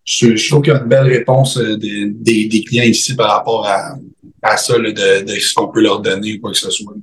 je, 0.05 0.37
je 0.37 0.49
trouve 0.51 0.63
qu'il 0.63 0.73
y 0.73 0.77
a 0.77 0.81
une 0.81 0.89
belle 0.89 1.07
réponse 1.07 1.57
euh, 1.57 1.77
des, 1.77 2.07
des, 2.11 2.47
des 2.47 2.63
clients 2.65 2.85
ici 2.85 3.17
par 3.17 3.31
rapport 3.31 3.67
à, 3.67 3.97
à 4.43 4.57
ça, 4.57 4.77
là, 4.79 4.93
de, 4.93 5.25
de 5.25 5.39
ce 5.39 5.55
qu'on 5.55 5.69
peut 5.69 5.81
leur 5.83 6.01
donner 6.01 6.35
ou 6.35 6.41
quoi 6.41 6.51
que 6.53 6.59
ce 6.59 6.71
soit. 6.71 6.95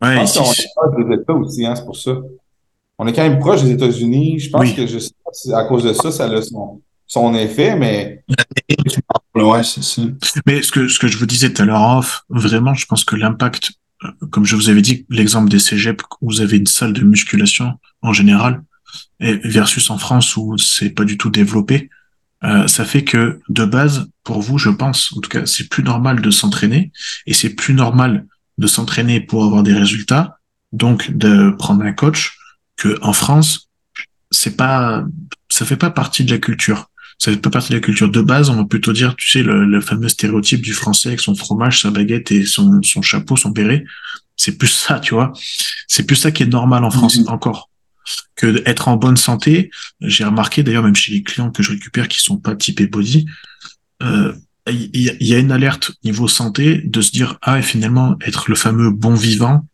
Je 0.00 0.08
Ouais, 0.08 0.16
pense 0.16 0.34
ici, 0.36 0.64
qu'on 0.74 0.90
des 1.04 1.46
aussi, 1.46 1.64
hein, 1.66 1.74
c'est 1.76 1.84
pour 1.84 1.96
ça. 1.96 2.16
On 3.02 3.06
est 3.08 3.12
quand 3.12 3.22
même 3.28 3.40
proche 3.40 3.64
des 3.64 3.72
États-Unis. 3.72 4.38
Je 4.38 4.50
pense 4.50 4.60
Oui. 4.62 4.74
que 4.76 4.86
je 4.86 4.98
sais 5.00 5.10
pas 5.24 5.32
si 5.32 5.52
à 5.52 5.64
cause 5.64 5.82
de 5.82 5.92
ça, 5.92 6.12
ça 6.12 6.26
a 6.26 6.40
son, 6.42 6.80
son 7.06 7.34
effet, 7.34 7.74
mais 7.74 8.24
Ouais, 9.34 9.64
c'est 9.64 9.82
ça. 9.82 10.02
Mais 10.46 10.62
ce 10.62 10.70
que, 10.70 10.86
ce 10.86 11.00
que 11.00 11.08
je 11.08 11.18
vous 11.18 11.26
disais 11.26 11.52
tout 11.52 11.62
à 11.62 11.64
l'heure 11.64 11.82
off, 11.98 12.22
vraiment, 12.28 12.74
je 12.74 12.86
pense 12.86 13.04
que 13.04 13.16
l'impact, 13.16 13.72
euh, 14.04 14.08
comme 14.30 14.44
je 14.44 14.54
vous 14.54 14.68
avais 14.70 14.82
dit, 14.82 15.04
l'exemple 15.10 15.50
des 15.50 15.58
cégeps, 15.58 16.04
où 16.20 16.30
vous 16.30 16.40
avez 16.42 16.58
une 16.58 16.66
salle 16.66 16.92
de 16.92 17.02
musculation 17.02 17.72
en 18.02 18.12
général, 18.12 18.62
et 19.18 19.34
versus 19.42 19.90
en 19.90 19.98
France 19.98 20.36
où 20.36 20.56
c'est 20.58 20.90
pas 20.90 21.04
du 21.04 21.18
tout 21.18 21.30
développé, 21.30 21.90
euh, 22.44 22.68
ça 22.68 22.84
fait 22.84 23.02
que 23.02 23.40
de 23.48 23.64
base, 23.64 24.06
pour 24.22 24.40
vous, 24.40 24.58
je 24.58 24.70
pense, 24.70 25.12
en 25.16 25.20
tout 25.20 25.30
cas, 25.30 25.44
c'est 25.46 25.68
plus 25.68 25.82
normal 25.82 26.20
de 26.20 26.30
s'entraîner, 26.30 26.92
et 27.26 27.34
c'est 27.34 27.50
plus 27.50 27.74
normal 27.74 28.26
de 28.58 28.66
s'entraîner 28.68 29.18
pour 29.20 29.44
avoir 29.44 29.64
des 29.64 29.74
résultats, 29.74 30.38
donc 30.72 31.10
de 31.10 31.50
prendre 31.58 31.82
un 31.82 31.92
coach, 31.92 32.38
que 32.82 32.98
en 33.02 33.12
France, 33.12 33.68
c'est 34.30 34.56
pas, 34.56 35.04
ça 35.48 35.64
fait 35.64 35.76
pas 35.76 35.90
partie 35.90 36.24
de 36.24 36.32
la 36.32 36.38
culture 36.38 36.88
ça 37.18 37.30
fait 37.30 37.36
pas 37.36 37.50
partie 37.50 37.68
de 37.68 37.76
la 37.76 37.80
culture 37.80 38.10
de 38.10 38.20
base. 38.20 38.50
On 38.50 38.56
va 38.56 38.64
plutôt 38.64 38.92
dire, 38.92 39.14
tu 39.14 39.28
sais, 39.30 39.44
le, 39.44 39.64
le 39.64 39.80
fameux 39.80 40.08
stéréotype 40.08 40.60
du 40.60 40.72
français 40.72 41.10
avec 41.10 41.20
son 41.20 41.36
fromage, 41.36 41.80
sa 41.82 41.92
baguette 41.92 42.32
et 42.32 42.44
son, 42.44 42.82
son 42.82 43.00
chapeau, 43.00 43.36
son 43.36 43.50
béret. 43.50 43.84
C'est 44.36 44.58
plus 44.58 44.66
ça, 44.66 44.98
tu 44.98 45.14
vois. 45.14 45.32
C'est 45.86 46.02
plus 46.04 46.16
ça 46.16 46.32
qui 46.32 46.42
est 46.42 46.46
normal 46.46 46.82
en 46.82 46.90
France 46.90 47.16
Mhm. 47.18 47.28
encore 47.28 47.70
que 48.34 48.60
être 48.66 48.88
en 48.88 48.96
bonne 48.96 49.16
santé. 49.16 49.70
J'ai 50.00 50.24
remarqué 50.24 50.64
d'ailleurs 50.64 50.82
même 50.82 50.96
chez 50.96 51.12
les 51.12 51.22
clients 51.22 51.52
que 51.52 51.62
je 51.62 51.70
récupère 51.70 52.08
qui 52.08 52.18
sont 52.18 52.38
pas 52.38 52.56
typés 52.56 52.88
body, 52.88 53.26
euh, 54.02 54.32
il 54.66 54.90
y, 54.92 55.24
y 55.24 55.34
a 55.34 55.38
une 55.38 55.52
alerte 55.52 55.92
niveau 56.02 56.26
santé 56.26 56.82
de 56.84 57.00
se 57.00 57.12
dire 57.12 57.38
ah 57.42 57.60
et 57.60 57.62
finalement 57.62 58.16
être 58.26 58.50
le 58.50 58.56
fameux 58.56 58.90
bon 58.90 59.14
vivant, 59.14 59.68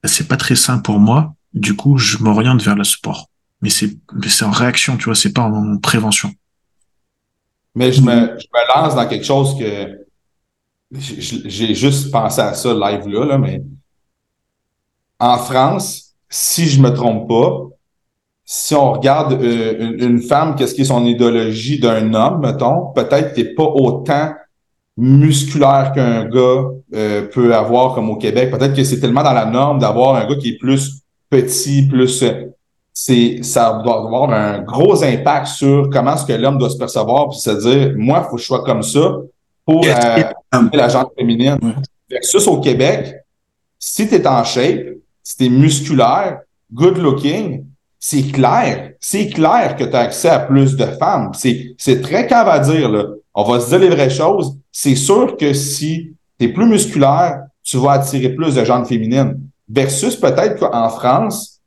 bah, 0.00 0.08
c'est 0.08 0.28
pas 0.28 0.36
très 0.36 0.54
sain 0.54 0.78
pour 0.78 1.00
moi. 1.00 1.34
Du 1.54 1.74
coup, 1.76 1.98
je 1.98 2.18
m'oriente 2.18 2.62
vers 2.62 2.76
le 2.76 2.84
sport. 2.84 3.28
Mais 3.62 3.70
c'est 3.70 3.90
mais 4.12 4.28
c'est 4.28 4.44
en 4.44 4.50
réaction, 4.50 4.96
tu 4.96 5.04
vois, 5.04 5.14
c'est 5.14 5.32
pas 5.32 5.42
en 5.42 5.78
prévention. 5.78 6.30
Mais 7.74 7.92
je 7.92 8.02
me, 8.02 8.10
je 8.10 8.46
me 8.52 8.74
lance 8.74 8.94
dans 8.94 9.08
quelque 9.08 9.24
chose 9.24 9.56
que 9.58 10.06
j'ai 10.92 11.74
juste 11.74 12.10
pensé 12.10 12.40
à 12.40 12.54
ça 12.54 12.72
live 12.72 13.08
là, 13.08 13.24
là, 13.24 13.38
mais 13.38 13.62
en 15.18 15.38
France, 15.38 16.14
si 16.28 16.66
je 16.66 16.80
me 16.80 16.90
trompe 16.90 17.28
pas, 17.28 17.68
si 18.44 18.74
on 18.74 18.92
regarde 18.92 19.32
euh, 19.32 19.74
une, 19.78 20.10
une 20.10 20.22
femme, 20.22 20.54
qu'est-ce 20.54 20.74
qui 20.74 20.82
est 20.82 20.86
son 20.86 21.04
idéologie 21.06 21.78
d'un 21.80 22.12
homme, 22.12 22.40
mettons, 22.40 22.92
peut-être 22.92 23.36
n'est 23.36 23.54
pas 23.54 23.64
autant 23.64 24.34
musculaire 24.96 25.92
qu'un 25.94 26.26
gars 26.26 26.64
euh, 26.94 27.26
peut 27.28 27.54
avoir 27.54 27.94
comme 27.94 28.10
au 28.10 28.16
Québec. 28.16 28.50
Peut-être 28.50 28.74
que 28.74 28.84
c'est 28.84 29.00
tellement 29.00 29.22
dans 29.22 29.32
la 29.32 29.46
norme 29.46 29.78
d'avoir 29.78 30.16
un 30.16 30.26
gars 30.26 30.36
qui 30.36 30.50
est 30.50 30.58
plus 30.58 31.00
petit, 31.34 31.86
plus 31.88 32.22
euh, 32.22 32.54
c'est 32.92 33.42
ça 33.42 33.80
doit 33.84 33.98
avoir 33.98 34.30
un 34.30 34.62
gros 34.62 35.02
impact 35.02 35.48
sur 35.48 35.90
comment 35.90 36.14
est-ce 36.14 36.24
que 36.24 36.32
l'homme 36.32 36.58
doit 36.58 36.70
se 36.70 36.76
percevoir 36.76 37.28
puis 37.28 37.38
se 37.38 37.50
dire 37.50 37.92
moi 37.96 38.22
il 38.24 38.30
faut 38.30 38.36
que 38.36 38.42
je 38.42 38.46
sois 38.46 38.64
comme 38.64 38.82
ça 38.82 39.16
pour 39.66 39.84
euh, 39.84 40.68
la 40.72 40.88
gente 40.88 41.10
féminine. 41.18 41.58
Versus 42.08 42.46
au 42.46 42.60
Québec 42.60 43.16
si 43.78 44.08
tu 44.08 44.14
es 44.14 44.26
en 44.26 44.44
shape 44.44 44.86
si 45.22 45.36
tu 45.36 45.46
es 45.46 45.48
musculaire 45.48 46.38
good 46.72 46.98
looking 46.98 47.64
c'est 47.98 48.30
clair 48.30 48.92
c'est 49.00 49.28
clair 49.28 49.74
que 49.76 49.84
tu 49.84 49.96
as 49.96 50.00
accès 50.00 50.28
à 50.28 50.38
plus 50.38 50.76
de 50.76 50.84
femmes. 50.84 51.32
C'est 51.34 51.74
c'est 51.78 52.00
très 52.00 52.28
cave 52.28 52.48
à 52.48 52.60
dire 52.60 52.88
là. 52.88 53.06
On 53.34 53.42
va 53.42 53.58
se 53.58 53.70
dire 53.70 53.80
les 53.80 53.88
vraies 53.88 54.10
choses. 54.10 54.56
C'est 54.70 54.94
sûr 54.94 55.36
que 55.36 55.52
si 55.52 56.14
tu 56.38 56.46
es 56.46 56.48
plus 56.48 56.66
musculaire 56.66 57.40
tu 57.64 57.78
vas 57.78 57.92
attirer 57.92 58.28
plus 58.28 58.54
de 58.54 58.64
gens 58.64 58.84
féminines 58.84 59.40
versus 59.68 60.16
peut-être 60.16 60.58
qu'en 60.58 60.88
France 60.90 61.60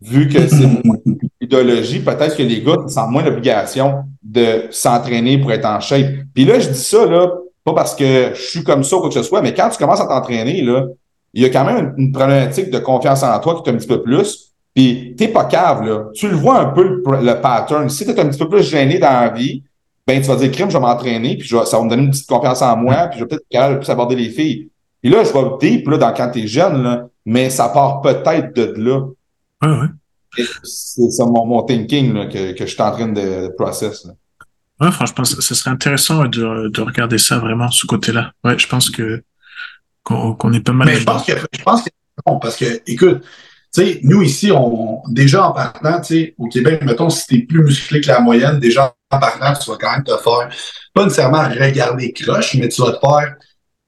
vu 0.00 0.28
que 0.28 0.46
c'est 0.48 0.66
moins 0.84 0.96
idéologie, 1.40 2.00
peut-être 2.00 2.36
que 2.36 2.42
les 2.42 2.62
gars 2.62 2.76
sentent 2.88 3.10
moins 3.10 3.22
l'obligation 3.22 4.04
de 4.22 4.64
s'entraîner 4.70 5.38
pour 5.38 5.52
être 5.52 5.66
en 5.66 5.80
shape. 5.80 6.06
Puis 6.34 6.44
là, 6.44 6.58
je 6.58 6.68
dis 6.70 6.78
ça, 6.78 7.06
là, 7.06 7.30
pas 7.64 7.74
parce 7.74 7.94
que 7.94 8.32
je 8.34 8.40
suis 8.40 8.64
comme 8.64 8.82
ça 8.82 8.96
ou 8.96 9.00
quoi 9.00 9.08
que 9.08 9.14
ce 9.14 9.22
soit, 9.22 9.42
mais 9.42 9.54
quand 9.54 9.68
tu 9.68 9.78
commences 9.78 10.00
à 10.00 10.06
t'entraîner, 10.06 10.62
là, 10.62 10.86
il 11.34 11.42
y 11.42 11.46
a 11.46 11.48
quand 11.48 11.64
même 11.64 11.94
une, 11.96 12.12
problématique 12.12 12.70
de 12.70 12.78
confiance 12.78 13.22
en 13.22 13.38
toi 13.40 13.62
qui 13.62 13.70
est 13.70 13.72
un 13.72 13.76
petit 13.76 13.88
peu 13.88 14.02
plus. 14.02 14.52
Puis 14.74 15.14
t'es 15.16 15.28
pas 15.28 15.44
cave, 15.44 15.86
là. 15.86 16.06
Tu 16.14 16.28
le 16.28 16.34
vois 16.36 16.58
un 16.58 16.66
peu 16.66 16.82
le, 16.82 17.02
le 17.24 17.40
pattern. 17.40 17.88
Si 17.88 18.04
t'es 18.04 18.18
un 18.18 18.28
petit 18.28 18.38
peu 18.38 18.48
plus 18.48 18.62
gêné 18.62 18.98
dans 18.98 19.10
la 19.10 19.28
vie, 19.28 19.62
ben 20.06 20.20
tu 20.20 20.28
vas 20.28 20.36
dire 20.36 20.50
crime, 20.50 20.68
je 20.68 20.76
vais 20.76 20.80
m'entraîner, 20.80 21.36
puis 21.36 21.46
je 21.46 21.56
vais- 21.56 21.64
ça 21.64 21.78
va 21.78 21.84
me 21.84 21.90
donner 21.90 22.02
une 22.02 22.10
petite 22.10 22.28
confiance 22.28 22.60
en 22.62 22.76
moi, 22.76 23.06
puis 23.08 23.20
je 23.20 23.24
vais 23.24 23.28
peut-être 23.28 23.78
plus 23.78 23.90
aborder 23.90 24.16
les 24.16 24.30
filles. 24.30 24.70
Puis 25.02 25.10
là, 25.10 25.24
je 25.24 25.32
vais 25.32 25.44
deep 25.60 25.88
là, 25.88 25.98
dans 25.98 26.12
quand 26.12 26.30
t'es 26.30 26.46
jeune, 26.46 26.82
là, 26.82 27.08
mais 27.26 27.50
ça 27.50 27.68
part 27.68 28.00
peut-être 28.00 28.54
de 28.54 28.74
là. 28.76 29.00
Ouais, 29.62 29.80
ouais. 29.80 29.88
Et 30.38 30.44
C'est 30.62 31.10
ça 31.10 31.26
mon, 31.26 31.44
mon 31.44 31.62
thinking 31.64 32.14
là, 32.14 32.26
que, 32.26 32.52
que 32.52 32.66
je 32.66 32.72
suis 32.72 32.82
en 32.82 32.92
train 32.92 33.08
de, 33.08 33.20
de 33.20 33.52
process. 33.56 34.04
là. 34.04 34.12
Ouais, 34.80 34.90
franchement, 34.90 35.24
ça, 35.24 35.40
ça 35.40 35.54
serait 35.54 35.70
intéressant 35.70 36.22
ouais, 36.22 36.28
de, 36.28 36.68
de 36.68 36.80
regarder 36.80 37.18
ça 37.18 37.38
vraiment, 37.38 37.70
ce 37.70 37.86
côté-là. 37.86 38.32
Ouais, 38.42 38.58
je 38.58 38.66
pense 38.66 38.90
que 38.90 39.22
qu'on 40.02 40.52
est 40.52 40.60
pas 40.60 40.72
mal. 40.72 40.88
Mais 40.88 40.96
je 40.96 41.04
pense 41.04 41.24
que 41.24 41.32
je 41.52 41.62
pense 41.62 41.82
que 41.82 41.90
non, 42.26 42.38
parce 42.38 42.56
que, 42.56 42.82
écoute, 42.86 43.22
tu 43.72 43.82
sais, 43.82 44.00
nous 44.02 44.22
ici, 44.22 44.50
on, 44.52 45.02
déjà 45.08 45.48
en 45.48 45.52
partant, 45.52 46.00
tu 46.00 46.14
sais, 46.14 46.34
au 46.38 46.48
Québec, 46.48 46.82
mettons, 46.84 47.08
si 47.08 47.26
t'es 47.26 47.38
plus 47.38 47.62
musclé 47.62 48.00
que 48.00 48.08
la 48.08 48.20
moyenne, 48.20 48.58
déjà 48.58 48.94
en 49.10 49.18
partant, 49.18 49.52
tu 49.54 49.70
vas 49.70 49.76
quand 49.80 49.92
même 49.92 50.04
te 50.04 50.16
faire, 50.16 50.48
pas 50.92 51.04
nécessairement 51.04 51.48
regarder 51.48 52.12
croche, 52.12 52.54
mais 52.54 52.68
tu 52.68 52.82
vas 52.82 52.92
te 52.92 52.98
faire 52.98 53.36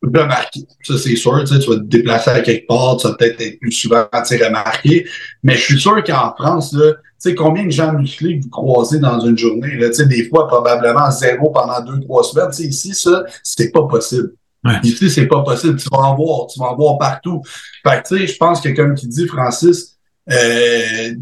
remarquer. 0.06 0.64
Ça, 0.82 0.98
c'est 0.98 1.16
sûr, 1.16 1.38
tu 1.44 1.54
sais, 1.54 1.58
tu 1.58 1.70
vas 1.70 1.76
te 1.76 1.82
déplacer 1.82 2.30
à 2.30 2.40
quelque 2.40 2.66
part, 2.66 2.96
tu 2.96 3.06
vas 3.06 3.14
peut-être 3.14 3.40
être 3.40 3.58
plus 3.60 3.72
souvent, 3.72 4.06
remarqué. 4.12 5.06
Mais 5.42 5.54
je 5.54 5.62
suis 5.62 5.80
sûr 5.80 6.02
qu'en 6.04 6.34
France, 6.34 6.72
là, 6.72 6.92
tu 6.92 7.00
sais, 7.18 7.34
combien 7.34 7.64
de 7.64 7.70
gens 7.70 7.92
musclés 7.92 8.40
vous 8.42 8.50
croisez 8.50 8.98
dans 8.98 9.20
une 9.20 9.38
journée, 9.38 9.76
là, 9.76 9.88
tu 9.88 9.96
sais, 9.96 10.06
des 10.06 10.28
fois, 10.28 10.46
probablement 10.48 11.10
zéro 11.10 11.50
pendant 11.50 11.80
deux, 11.80 12.00
trois 12.00 12.24
semaines. 12.24 12.50
Tu 12.50 12.62
sais, 12.62 12.68
ici, 12.68 12.94
ça, 12.94 13.24
c'est 13.42 13.70
pas 13.70 13.86
possible. 13.86 14.32
Ouais. 14.64 14.74
Ici, 14.82 15.10
c'est 15.10 15.26
pas 15.26 15.42
possible. 15.42 15.76
Tu 15.76 15.88
vas 15.92 15.98
en 15.98 16.16
voir, 16.16 16.46
tu 16.46 16.58
vas 16.58 16.66
en 16.66 16.76
voir 16.76 16.98
partout. 16.98 17.42
Fait 17.86 18.02
que, 18.02 18.08
tu 18.08 18.18
sais, 18.18 18.26
je 18.26 18.36
pense 18.36 18.60
que, 18.60 18.70
comme 18.70 18.94
tu 18.94 19.06
dis, 19.06 19.26
Francis, 19.26 19.98
euh, 20.30 21.14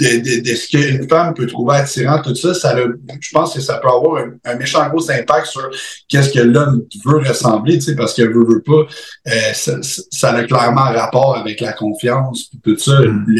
de, 0.00 0.18
de, 0.18 0.50
de 0.50 0.54
ce 0.54 0.68
qu'une 0.68 1.08
femme 1.08 1.34
peut 1.34 1.46
trouver 1.46 1.76
attirant, 1.76 2.22
tout 2.22 2.34
ça, 2.34 2.54
ça 2.54 2.74
le, 2.74 2.98
je 3.20 3.30
pense 3.32 3.54
que 3.54 3.60
ça 3.60 3.78
peut 3.78 3.88
avoir 3.88 4.24
un, 4.24 4.30
un 4.44 4.54
méchant 4.56 4.88
gros 4.88 5.10
impact 5.10 5.46
sur 5.46 5.70
qu'est-ce 6.08 6.30
que 6.30 6.40
l'homme 6.40 6.84
veut 7.04 7.18
ressembler, 7.18 7.74
tu 7.74 7.82
sais, 7.82 7.96
parce 7.96 8.14
que 8.14 8.22
veut, 8.22 8.44
veut 8.44 8.62
pas, 8.62 8.86
euh, 9.28 9.52
ça, 9.52 9.72
ça 9.82 10.30
a 10.30 10.44
clairement 10.44 10.86
un 10.86 10.92
rapport 10.92 11.36
avec 11.36 11.60
la 11.60 11.72
confiance, 11.72 12.48
puis 12.50 12.74
tout 12.74 12.78
ça, 12.78 13.00
Mm. 13.10 13.34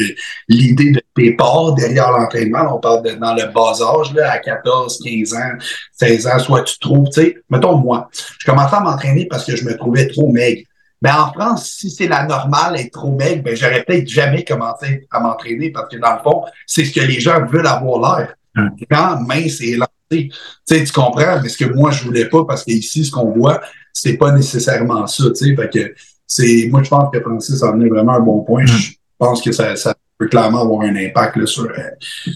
l'idée 0.48 0.92
de 0.92 1.00
départ 1.16 1.74
derrière 1.74 2.10
l'entraînement, 2.12 2.76
on 2.76 2.80
parle 2.80 3.02
de, 3.02 3.10
dans 3.12 3.34
le 3.34 3.52
bas 3.52 3.72
âge, 3.82 4.12
là, 4.14 4.32
à 4.32 4.38
14, 4.38 5.00
15 5.04 5.34
ans, 5.34 5.58
16 5.98 6.26
ans, 6.26 6.38
soit 6.38 6.62
tu 6.62 6.78
trouves, 6.78 7.08
tu 7.08 7.22
sais, 7.22 7.36
mettons 7.48 7.76
moi, 7.76 8.08
je 8.38 8.46
commençais 8.46 8.76
à 8.76 8.80
m'entraîner 8.80 9.26
parce 9.26 9.44
que 9.44 9.56
je 9.56 9.64
me 9.64 9.76
trouvais 9.76 10.08
trop 10.08 10.30
maigre. 10.30 10.62
Mais 11.02 11.10
en 11.10 11.32
France, 11.32 11.76
si 11.78 11.90
c'est 11.90 12.08
la 12.08 12.26
normale 12.26 12.78
être 12.78 12.92
trop 12.92 13.10
maigre, 13.12 13.42
ben 13.42 13.56
j'aurais 13.56 13.82
peut-être 13.84 14.08
jamais 14.08 14.44
commencé 14.44 15.06
à 15.10 15.20
m'entraîner 15.20 15.70
parce 15.70 15.88
que 15.88 15.96
dans 15.98 16.14
le 16.14 16.20
fond, 16.22 16.44
c'est 16.66 16.84
ce 16.84 16.92
que 16.92 17.00
les 17.00 17.20
gens 17.20 17.44
veulent 17.46 17.66
avoir 17.66 18.18
l'air. 18.18 18.34
Mm. 18.54 18.68
Quand 18.90 19.20
mince 19.20 19.60
et 19.60 19.70
élancé. 19.70 19.90
Tu 20.10 20.30
sais, 20.64 20.84
tu 20.84 20.92
comprends, 20.92 21.40
mais 21.40 21.48
ce 21.48 21.56
que 21.56 21.72
moi 21.72 21.90
je 21.92 22.02
voulais 22.04 22.28
pas, 22.28 22.44
parce 22.44 22.64
qu'ici, 22.64 23.04
ce 23.04 23.12
qu'on 23.12 23.30
voit, 23.30 23.60
c'est 23.92 24.16
pas 24.16 24.32
nécessairement 24.32 25.06
ça. 25.06 25.24
Tu 25.30 25.34
sais, 25.36 25.56
fait 25.56 25.70
que 25.72 25.94
c'est. 26.26 26.68
Moi, 26.70 26.82
je 26.82 26.88
pense 26.90 27.10
que 27.12 27.20
Francis 27.20 27.62
a 27.62 27.68
amené 27.68 27.88
vraiment 27.88 28.14
un 28.14 28.20
bon 28.20 28.40
point. 28.42 28.64
Mm. 28.64 28.66
Je 28.66 28.92
pense 29.16 29.40
que 29.40 29.52
ça, 29.52 29.76
ça 29.76 29.94
peut 30.18 30.26
clairement 30.28 30.62
avoir 30.62 30.82
un 30.82 30.96
impact 30.96 31.36
là, 31.36 31.46
sur, 31.46 31.64
euh, 31.64 31.72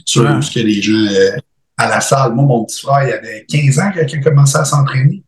sur 0.07 0.23
Ouais. 0.23 0.41
ce 0.41 0.53
que 0.55 0.61
les 0.61 0.81
gens 0.81 0.93
euh, 0.95 1.36
à 1.77 1.89
la 1.89 2.01
salle. 2.01 2.32
Moi, 2.32 2.45
mon 2.45 2.65
petit 2.65 2.81
frère, 2.81 3.09
il 3.09 3.12
avait 3.12 3.45
15 3.49 3.78
ans 3.81 3.91
qu'il 3.91 4.19
a 4.20 4.23
commencé 4.23 4.57
à 4.57 4.65
s'entraîner. 4.65 5.23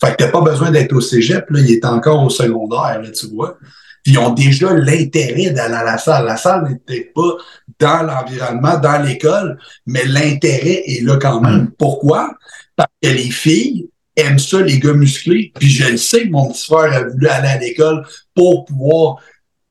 Fait 0.00 0.12
que 0.12 0.16
t'as 0.16 0.30
pas 0.30 0.40
besoin 0.40 0.70
d'être 0.70 0.92
au 0.92 1.00
cégep, 1.00 1.48
là, 1.50 1.60
il 1.60 1.70
est 1.70 1.84
encore 1.84 2.22
au 2.22 2.30
secondaire, 2.30 3.00
là, 3.02 3.10
tu 3.10 3.26
vois. 3.28 3.58
Puis 4.02 4.12
ils 4.12 4.18
ont 4.18 4.30
déjà 4.30 4.72
l'intérêt 4.72 5.50
d'aller 5.50 5.74
à 5.74 5.84
la 5.84 5.98
salle. 5.98 6.26
La 6.26 6.36
salle 6.36 6.68
n'était 6.68 7.10
pas 7.14 7.32
dans 7.80 8.02
l'environnement, 8.02 8.78
dans 8.78 9.02
l'école, 9.02 9.58
mais 9.86 10.04
l'intérêt 10.04 10.82
est 10.86 11.02
là 11.02 11.16
quand 11.20 11.40
même. 11.40 11.72
Pourquoi? 11.76 12.30
Parce 12.76 12.90
que 13.02 13.08
les 13.08 13.30
filles 13.30 13.88
aiment 14.14 14.38
ça, 14.38 14.60
les 14.60 14.78
gars 14.78 14.92
musclés. 14.92 15.52
Puis 15.58 15.70
je 15.70 15.90
le 15.90 15.96
sais 15.96 16.24
que 16.24 16.30
mon 16.30 16.52
petit 16.52 16.66
frère 16.66 16.92
a 16.92 17.02
voulu 17.08 17.26
aller 17.26 17.48
à 17.48 17.58
l'école 17.58 18.06
pour 18.34 18.64
pouvoir 18.64 19.16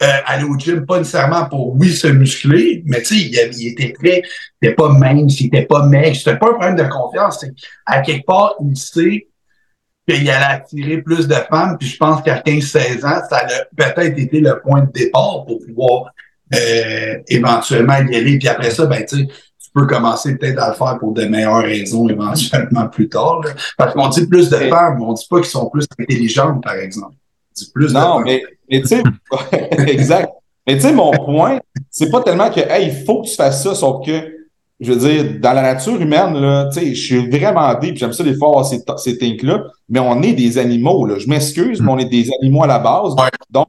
euh, 0.04 0.08
aller 0.26 0.44
au 0.44 0.58
gym, 0.58 0.86
pas 0.86 0.98
nécessairement 0.98 1.48
pour, 1.48 1.74
oui, 1.76 1.94
se 1.94 2.08
muscler, 2.08 2.84
mais 2.86 3.02
tu 3.02 3.16
sais, 3.16 3.50
il, 3.56 3.68
était 3.70 3.94
prêt, 3.94 4.22
il 4.62 4.68
était 4.68 4.76
pas 4.76 4.90
mince, 4.90 5.40
il 5.40 5.48
était 5.48 5.66
pas 5.66 5.86
maigre, 5.86 6.16
c'était 6.16 6.38
pas 6.38 6.48
un 6.48 6.54
problème 6.54 6.76
de 6.76 6.84
confiance. 6.84 7.40
c'est 7.40 7.54
À 7.86 8.02
quelque 8.02 8.26
part, 8.26 8.56
il 8.62 8.76
sait 8.76 9.28
qu'il 10.08 10.30
allait 10.30 10.46
attirer 10.54 11.02
plus 11.02 11.28
de 11.28 11.34
femmes, 11.34 11.78
puis 11.80 11.88
je 11.90 11.98
pense 11.98 12.22
qu'à 12.22 12.40
15-16 12.40 12.98
ans, 13.06 13.22
ça 13.30 13.38
a 13.38 13.48
peut-être 13.76 14.18
été 14.20 14.40
le 14.40 14.60
point 14.62 14.82
de 14.84 14.92
départ 14.92 15.46
pour 15.48 15.60
pouvoir 15.66 16.14
euh, 16.54 17.18
éventuellement 17.28 17.96
y 17.98 18.16
aller. 18.16 18.38
Puis 18.38 18.48
après 18.48 18.70
ça, 18.72 18.86
ben 18.86 19.04
tu 19.06 19.18
sais, 19.18 19.26
tu 19.26 19.70
peux 19.74 19.88
commencer 19.88 20.38
peut-être 20.38 20.62
à 20.62 20.70
le 20.70 20.76
faire 20.76 20.98
pour 21.00 21.14
de 21.14 21.26
meilleures 21.26 21.64
raisons 21.64 22.08
éventuellement 22.08 22.88
plus 22.88 23.10
tard. 23.10 23.42
là. 23.44 23.52
Parce 23.78 23.94
qu'on 23.94 24.08
dit 24.10 24.28
plus 24.28 24.50
de 24.50 24.58
femmes, 24.58 24.98
mais 25.00 25.06
on 25.06 25.14
dit 25.14 25.26
pas 25.30 25.38
qu'ils 25.38 25.50
sont 25.50 25.70
plus 25.70 25.86
intelligentes, 26.00 26.64
par 26.64 26.76
exemple. 26.76 27.14
On 27.16 27.54
dit 27.56 27.72
plus 27.74 27.88
de 27.88 27.94
Non, 27.94 28.16
femmes. 28.18 28.24
mais, 28.26 28.44
mais 28.70 28.82
tu 28.82 28.88
sais, 28.88 29.04
exact. 29.88 30.30
Mais 30.68 30.76
tu 30.76 30.82
sais, 30.82 30.94
mon 30.94 31.12
point, 31.12 31.60
c'est 31.92 32.10
pas 32.10 32.22
tellement 32.22 32.50
que, 32.50 32.60
hey, 32.60 32.88
il 32.88 33.06
faut 33.06 33.22
que 33.22 33.28
tu 33.28 33.36
fasses 33.36 33.64
ça, 33.64 33.76
sauf 33.76 34.06
que, 34.06 34.35
je 34.80 34.92
veux 34.92 35.00
dire, 35.00 35.40
dans 35.40 35.54
la 35.54 35.62
nature 35.62 36.02
humaine, 36.02 36.34
là, 36.34 36.70
tu 36.72 36.80
sais, 36.80 36.96
je 36.96 37.02
suis 37.02 37.30
vraiment 37.30 37.74
deep, 37.80 37.98
j'aime 37.98 38.14
ça 38.14 38.24
des 38.24 38.36
fois 38.36 38.50
avoir 38.50 38.66
ces, 38.66 38.84
ces 38.98 39.18
things-là, 39.18 39.64
mais 39.88 40.00
on 40.00 40.22
est 40.22 40.34
des 40.34 40.58
animaux, 40.58 41.06
là. 41.06 41.18
Je 41.18 41.28
m'excuse, 41.28 41.82
mais 41.82 41.92
on 41.92 41.98
est 41.98 42.10
des 42.10 42.30
animaux 42.42 42.64
à 42.64 42.68
la 42.68 42.80
base. 42.80 43.14
Ouais. 43.14 43.30
Donc, 43.50 43.68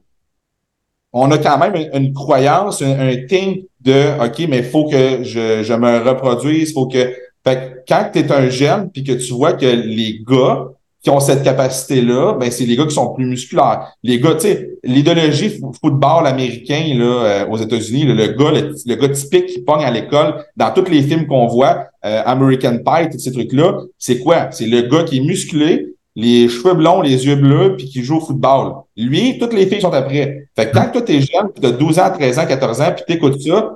on 1.13 1.31
a 1.31 1.37
quand 1.37 1.57
même 1.57 1.75
une, 1.75 1.89
une 2.07 2.13
croyance, 2.13 2.81
un, 2.81 2.99
un 2.99 3.15
think 3.25 3.65
de, 3.79 4.23
OK, 4.23 4.45
mais 4.49 4.59
il 4.59 4.63
faut 4.65 4.89
que 4.89 5.23
je, 5.23 5.63
je 5.63 5.73
me 5.73 6.03
reproduise, 6.03 6.73
faut 6.73 6.87
que, 6.87 7.13
fait 7.43 7.55
que 7.55 7.83
quand 7.87 8.09
tu 8.11 8.19
es 8.19 8.31
un 8.31 8.49
jeune 8.49 8.91
puis 8.91 9.03
que 9.03 9.13
tu 9.13 9.33
vois 9.33 9.53
que 9.53 9.65
les 9.65 10.21
gars 10.27 10.65
qui 11.03 11.09
ont 11.11 11.19
cette 11.19 11.43
capacité-là, 11.43 12.33
ben 12.39 12.49
c'est 12.51 12.65
les 12.65 12.75
gars 12.75 12.85
qui 12.85 12.95
sont 12.95 13.13
plus 13.13 13.25
musculaires. 13.25 13.91
Les 14.03 14.19
gars, 14.19 14.33
tu 14.35 14.41
sais, 14.41 14.69
l'idéologie 14.83 15.49
fo- 15.49 15.71
football 15.79 16.25
américain 16.27 16.83
là, 16.95 17.05
euh, 17.05 17.47
aux 17.47 17.57
États-Unis, 17.57 18.05
là, 18.05 18.13
le 18.15 18.27
gars, 18.33 18.51
le, 18.51 18.73
le 18.85 18.95
gars 18.95 19.09
typique 19.09 19.45
qui 19.45 19.61
pogne 19.61 19.83
à 19.83 19.91
l'école, 19.91 20.43
dans 20.57 20.71
tous 20.71 20.89
les 20.89 21.01
films 21.03 21.27
qu'on 21.27 21.47
voit, 21.47 21.85
euh, 22.05 22.21
American 22.25 22.77
Pie, 22.85 23.09
tous 23.11 23.19
ces 23.19 23.31
trucs-là, 23.31 23.77
c'est 23.97 24.19
quoi? 24.19 24.49
C'est 24.51 24.65
le 24.67 24.81
gars 24.81 25.03
qui 25.03 25.17
est 25.17 25.21
musclé, 25.21 25.87
les 26.15 26.49
cheveux 26.49 26.73
blonds, 26.73 27.01
les 27.01 27.25
yeux 27.27 27.35
bleus, 27.35 27.75
puis 27.77 27.85
qui 27.87 28.03
joue 28.03 28.17
au 28.17 28.19
football. 28.21 28.73
Lui, 28.97 29.37
toutes 29.37 29.53
les 29.53 29.67
filles 29.67 29.81
sont 29.81 29.93
après. 29.93 30.47
Fait 30.55 30.67
que 30.67 30.73
quand 30.73 30.89
toi 30.91 31.01
t'es 31.03 31.21
jeune, 31.21 31.49
puis 31.53 31.61
t'as 31.61 31.71
12 31.71 31.99
ans, 31.99 32.09
13 32.11 32.39
ans, 32.39 32.45
14 32.47 32.81
ans, 32.81 32.91
puis 32.95 33.03
t'écoutes 33.07 33.39
ça, 33.39 33.71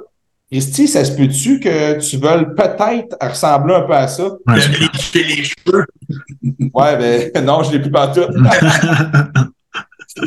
Christy, 0.51 0.87
ça 0.87 1.05
se 1.05 1.13
peut-tu 1.13 1.61
que 1.61 1.97
tu 1.99 2.17
veuilles 2.17 2.47
peut-être 2.57 3.15
ressembler 3.21 3.75
un 3.75 3.81
peu 3.83 3.93
à 3.93 4.07
ça? 4.09 4.25
Ouais, 4.25 4.59
c'est 4.59 4.71
clair. 4.71 4.89
les, 5.13 5.43
cheveux. 5.45 5.85
Ouais, 6.73 7.31
ben 7.33 7.45
non, 7.45 7.63
je 7.63 7.71
l'ai 7.71 7.79
plus 7.79 7.91
partout. 7.91 8.25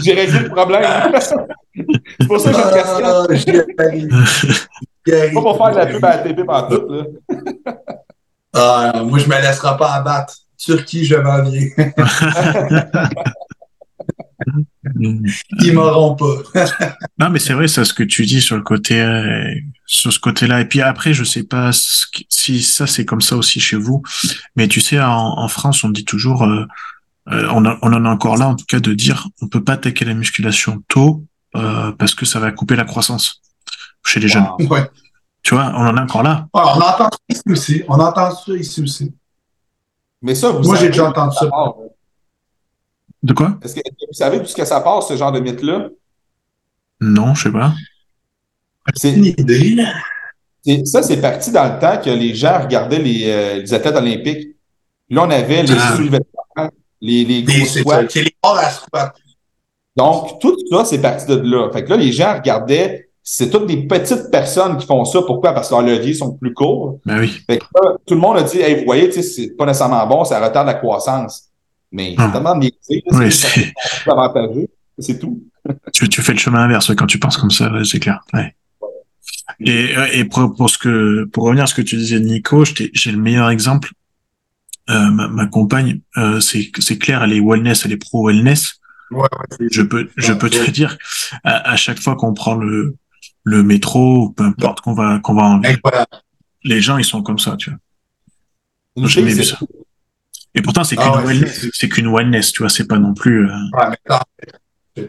J'ai 0.03 0.15
réglé 0.15 0.39
le 0.39 0.49
problème. 0.49 0.83
c'est 1.75 2.27
pour 2.27 2.41
ça 2.41 2.51
que 2.51 2.57
j'ai 2.57 2.63
une 2.63 2.71
casquette. 2.71 3.05
Ah, 3.07 3.27
j'y 3.35 3.51
arrive. 3.83 4.09
J'y 5.07 5.15
arrive. 5.15 5.35
Pas 5.35 5.43
pour 5.43 5.59
faire 5.59 5.73
de 5.73 5.77
la 5.77 5.87
pub 5.87 6.05
à 6.05 6.17
la 6.17 6.19
TV 6.19 6.45
partout, 6.45 6.89
là. 6.89 7.05
Ah, 8.55 9.03
moi, 9.05 9.19
je 9.19 9.29
me 9.29 9.35
laisserai 9.35 9.77
pas 9.77 9.93
abattre. 9.93 10.37
Turquie, 10.57 11.05
je 11.05 11.17
m'en 11.17 11.43
viens? 11.43 11.69
Ils 15.61 15.73
m'auront 15.75 16.17
pas. 16.17 16.69
Non, 17.19 17.29
mais 17.29 17.39
c'est 17.39 17.53
vrai, 17.53 17.69
ça, 17.69 17.85
ce 17.85 17.93
que 17.93 18.05
tu 18.05 18.25
dis 18.25 18.41
sur 18.41 18.57
le 18.57 18.63
côté, 18.63 19.03
euh, 19.03 19.55
sur 19.86 20.12
ce 20.12 20.19
côté-là. 20.19 20.61
Et 20.61 20.65
puis 20.66 20.81
après, 20.82 21.12
je 21.15 21.24
sais 21.24 21.43
pas 21.44 21.70
si 21.73 22.62
ça 22.62 22.86
c'est 22.86 23.05
comme 23.05 23.20
ça 23.20 23.36
aussi 23.36 23.61
chez 23.61 23.77
vous, 23.77 24.02
mais 24.56 24.69
tu 24.69 24.81
sais, 24.81 25.01
en, 25.01 25.39
en 25.39 25.48
France, 25.48 25.85
on 25.85 25.90
dit 25.90 26.05
toujours, 26.05 26.44
euh, 26.44 26.65
euh, 27.31 27.48
on, 27.52 27.65
a- 27.65 27.78
on 27.82 27.93
en 27.93 28.05
a 28.05 28.09
encore 28.11 28.36
là, 28.36 28.48
en 28.48 28.55
tout 28.56 28.66
cas, 28.66 28.81
de 28.81 28.93
dire, 28.94 29.28
on 29.43 29.48
peut 29.48 29.62
pas 29.65 29.74
attaquer 29.74 30.05
la 30.05 30.15
musculation 30.15 30.82
tôt 30.89 31.24
euh, 31.56 31.93
parce 31.93 32.15
que 32.15 32.27
ça 32.27 32.40
va 32.40 32.51
couper 32.52 32.77
la 32.77 32.85
croissance 32.85 33.40
chez 34.05 34.20
les 34.20 34.28
jeunes. 34.28 34.47
Ouais. 34.70 34.89
Tu 35.43 35.55
vois, 35.55 35.73
on 35.74 35.86
en 35.86 35.97
a 35.97 36.02
encore 36.02 36.23
là. 36.23 36.47
Ah, 36.55 36.74
on 36.77 36.81
entend 36.81 37.11
ça 37.11 37.19
ici 37.28 37.43
aussi. 37.47 37.82
On 37.89 37.98
entend 38.01 38.35
ça 38.35 38.52
ici 38.55 38.82
aussi. 38.82 39.15
Mais 40.23 40.35
ça, 40.35 40.51
vous 40.51 40.62
Moi, 40.62 40.77
j'ai 40.77 40.86
déjà 40.86 41.06
entendu 41.09 41.36
ça. 41.36 41.47
part, 41.48 41.74
De 43.23 43.32
quoi? 43.35 43.59
Est-ce 43.62 43.74
que 43.74 43.81
vous 43.85 44.12
savez 44.15 44.43
que 44.43 44.65
ça 44.65 44.81
part, 44.81 45.02
ce 45.02 45.16
genre 45.16 45.32
de 45.32 45.40
mythe-là? 45.40 45.89
Non, 47.01 47.35
je 47.35 47.43
sais 47.44 47.52
pas. 47.52 47.74
C'est, 48.94 49.12
Une 49.12 49.24
idée, 49.27 49.74
là. 49.77 49.93
ça, 50.85 51.02
c'est 51.02 51.20
parti 51.20 51.51
dans 51.51 51.65
le 51.74 51.78
temps 51.81 51.98
que 52.02 52.11
les 52.11 52.35
gens 52.35 52.61
regardaient 52.62 52.98
les, 52.98 53.24
euh, 53.27 53.59
les 53.61 53.74
athlètes 53.74 53.97
olympiques. 53.97 54.48
Là, 55.11 55.23
on 55.24 55.31
avait 55.31 55.62
les 55.62 55.74
Ah. 55.78 55.97
soulevés 55.97 56.19
les, 57.01 57.24
les 57.24 57.43
gros 57.43 57.66
C'est 57.66 57.81
squats. 57.81 58.02
C'est 58.09 58.23
les 58.23 58.35
à 58.43 58.70
squat. 58.70 59.15
Donc, 59.97 60.40
tout 60.40 60.56
ça, 60.70 60.85
c'est 60.85 60.98
parti 61.01 61.27
de 61.27 61.35
là. 61.36 61.70
Fait 61.73 61.85
que 61.85 61.90
là, 61.90 61.97
les 61.97 62.12
gens 62.12 62.35
regardaient, 62.35 63.09
c'est 63.23 63.48
toutes 63.51 63.66
des 63.66 63.86
petites 63.86 64.31
personnes 64.31 64.77
qui 64.78 64.86
font 64.86 65.05
ça. 65.05 65.23
Pourquoi? 65.23 65.52
Parce 65.52 65.69
que 65.69 65.74
leurs 65.74 65.82
leviers 65.82 66.15
sont 66.15 66.32
plus 66.32 66.52
courts. 66.52 66.98
Ben 67.06 67.20
oui. 67.20 67.28
Fait 67.47 67.59
que 67.59 67.65
là, 67.74 67.97
tout 68.06 68.15
le 68.15 68.20
monde 68.20 68.39
a 68.39 68.43
dit, 68.43 68.59
hey, 68.61 68.77
vous 68.81 68.85
voyez, 68.86 69.06
tu 69.09 69.15
sais, 69.15 69.23
c'est 69.23 69.51
pas 69.56 69.66
nécessairement 69.66 70.06
bon, 70.06 70.24
ça 70.24 70.40
retarde 70.44 70.66
la 70.66 70.74
croissance. 70.74 71.44
Mais 71.93 72.15
Ah. 72.19 72.27
c'est 72.27 72.32
tellement 72.32 72.59
Oui, 72.59 72.74
c'est 72.81 73.02
c'est, 73.31 73.73
c'est 74.05 74.11
avantageux. 74.11 74.66
C'est 74.98 75.19
tout. 75.19 75.43
tu, 75.93 76.09
tu 76.09 76.23
fais 76.23 76.32
le 76.32 76.39
chemin 76.39 76.61
inverse 76.65 76.93
quand 76.97 77.06
tu 77.06 77.19
penses 77.19 77.36
comme 77.36 77.51
ça, 77.51 77.70
c'est 77.85 78.01
clair. 78.01 78.20
Ouais. 78.32 78.55
Et, 79.61 79.95
et 80.12 80.25
pour, 80.25 80.55
pour 80.55 80.71
ce 80.71 80.79
que, 80.79 81.25
pour 81.25 81.45
revenir 81.45 81.65
à 81.65 81.66
ce 81.66 81.75
que 81.75 81.83
tu 81.83 81.97
disais, 81.97 82.21
Nico, 82.21 82.65
j'ai 82.65 83.12
le 83.12 83.19
meilleur 83.19 83.51
exemple. 83.51 83.91
Euh, 84.91 85.11
ma, 85.11 85.29
ma 85.29 85.47
compagne, 85.47 86.01
euh, 86.19 86.41
c'est, 86.41 86.71
clair, 86.99 87.23
elle 87.23 87.33
est 87.33 87.41
wellness, 87.41 87.85
elle 87.87 87.93
est 87.93 87.97
pro 87.97 88.27
wellness. 88.27 88.81
Ouais, 89.11 89.21
ouais, 89.21 89.69
Je 89.71 89.83
peux, 89.83 90.11
je 90.16 90.33
peux 90.33 90.51
te 90.51 90.71
dire, 90.71 90.99
à, 91.43 91.71
à 91.71 91.77
chaque 91.77 92.01
fois 92.01 92.16
qu'on 92.16 92.35
prend 92.35 92.55
le, 92.55 92.97
le 93.45 93.62
métro, 93.62 94.25
ou 94.27 94.31
peu 94.33 94.45
importe 94.45 94.81
qu'on 94.81 94.93
va, 94.95 95.21
qu'on 95.21 95.35
va 95.35 95.43
en 95.45 95.61
ville, 95.61 95.79
les 96.65 96.81
gens, 96.81 96.99
ils 96.99 97.05
sont 97.05 97.23
comme 97.23 97.39
ça, 97.39 97.57
tu 97.57 97.71
vois. 97.71 97.79
J'ai 99.09 99.21
jamais 99.21 99.35
vu 99.35 99.45
ça. 99.45 99.59
Et 100.55 100.62
pourtant, 100.62 100.85
c'est 100.85 100.97
qu'une 100.97 101.05
Ah 101.07 101.16
ouais, 101.19 101.25
wellness, 101.35 101.66
c'est- 101.73 101.89
qu'une 101.89 102.07
wellness, 102.15 102.53
tu 102.53 102.62
vois, 102.62 102.69
c'est 102.71 102.87
pas 102.87 102.99
non 102.99 103.12
plus, 103.15 103.49
euh, 103.51 103.57
Ouais, 103.73 103.97
mais. 104.97 105.09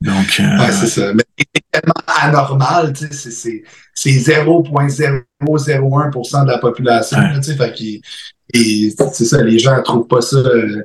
Donc, 0.00 0.40
euh... 0.40 0.58
ouais, 0.58 0.72
c'est 0.72 0.86
ça. 0.86 1.12
Mais 1.14 1.24
c'est 1.38 1.62
tellement 1.70 1.94
anormal, 2.20 2.92
tu 2.92 3.06
sais, 3.12 3.30
c'est, 3.30 3.62
c'est 3.94 4.10
0,001% 4.10 6.44
de 6.44 6.50
la 6.50 6.58
population, 6.58 7.18
ouais. 7.18 7.34
tu 7.36 7.42
sais, 7.42 7.56
fait 7.56 7.72
qu'il, 7.72 8.00
et 8.52 8.94
c'est 9.12 9.24
ça, 9.24 9.42
les 9.42 9.58
gens 9.58 9.82
trouvent 9.82 10.06
pas 10.06 10.20
ça, 10.20 10.36
euh, 10.36 10.82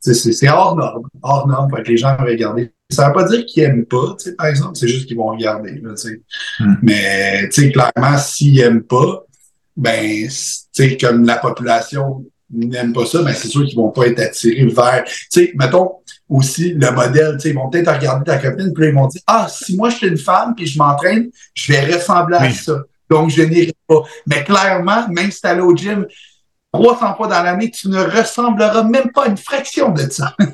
c'est 0.00 0.48
hors 0.48 0.76
norme, 0.76 1.08
hors 1.22 1.46
norme, 1.46 1.70
fait 1.74 1.82
que 1.82 1.88
les 1.90 1.96
gens 1.96 2.16
vont 2.16 2.24
regarder. 2.24 2.72
Ça 2.90 3.08
veut 3.08 3.14
pas 3.14 3.24
dire 3.24 3.44
qu'ils 3.46 3.62
aiment 3.62 3.86
pas, 3.86 4.14
tu 4.18 4.30
sais, 4.30 4.36
par 4.36 4.46
exemple, 4.46 4.76
c'est 4.76 4.88
juste 4.88 5.06
qu'ils 5.06 5.16
vont 5.16 5.28
regarder, 5.28 5.80
là, 5.82 5.94
tu 5.94 6.08
sais. 6.08 6.20
Mm. 6.60 6.74
Mais, 6.82 7.48
tu 7.48 7.62
sais, 7.62 7.72
clairement, 7.72 8.18
s'ils 8.18 8.60
aiment 8.60 8.82
pas, 8.82 9.24
ben, 9.76 10.26
tu 10.26 10.30
sais, 10.72 10.96
comme 10.96 11.24
la 11.24 11.36
population 11.36 12.24
n'aime 12.52 12.92
pas 12.92 13.06
ça, 13.06 13.22
ben, 13.22 13.34
c'est 13.34 13.48
sûr 13.48 13.64
qu'ils 13.64 13.76
vont 13.76 13.90
pas 13.90 14.06
être 14.06 14.20
attirés 14.20 14.66
vers, 14.66 15.04
tu 15.04 15.26
sais, 15.30 15.52
mettons, 15.54 15.92
aussi 16.28 16.74
le 16.74 16.90
modèle, 16.90 17.34
tu 17.34 17.40
sais, 17.40 17.48
ils 17.50 17.54
vont 17.54 17.68
peut-être 17.70 17.92
regarder 17.92 18.24
ta 18.24 18.38
copine, 18.38 18.72
puis 18.74 18.88
ils 18.88 18.94
vont 18.94 19.06
dire, 19.06 19.22
ah, 19.26 19.46
si 19.50 19.76
moi, 19.76 19.90
je 19.90 19.96
suis 19.96 20.08
une 20.08 20.16
femme, 20.18 20.54
puis 20.54 20.66
je 20.66 20.78
m'entraîne, 20.78 21.28
je 21.54 21.72
vais 21.72 21.84
ressembler 21.94 22.36
à 22.36 22.42
Oui. 22.42 22.54
ça. 22.54 22.82
Donc, 23.10 23.30
je 23.30 23.42
n'irai 23.42 23.74
pas. 23.86 24.02
Mais 24.26 24.42
clairement, 24.44 25.06
même 25.08 25.30
si 25.30 25.40
tu 25.40 25.46
allé 25.46 25.60
au 25.60 25.76
gym 25.76 26.06
300 26.72 27.14
fois 27.16 27.28
dans 27.28 27.42
l'année, 27.42 27.70
tu 27.70 27.88
ne 27.88 27.98
ressembleras 28.02 28.82
même 28.84 29.12
pas 29.12 29.24
à 29.24 29.28
une 29.28 29.36
fraction 29.36 29.90
de 29.92 30.02
ça. 30.10 30.34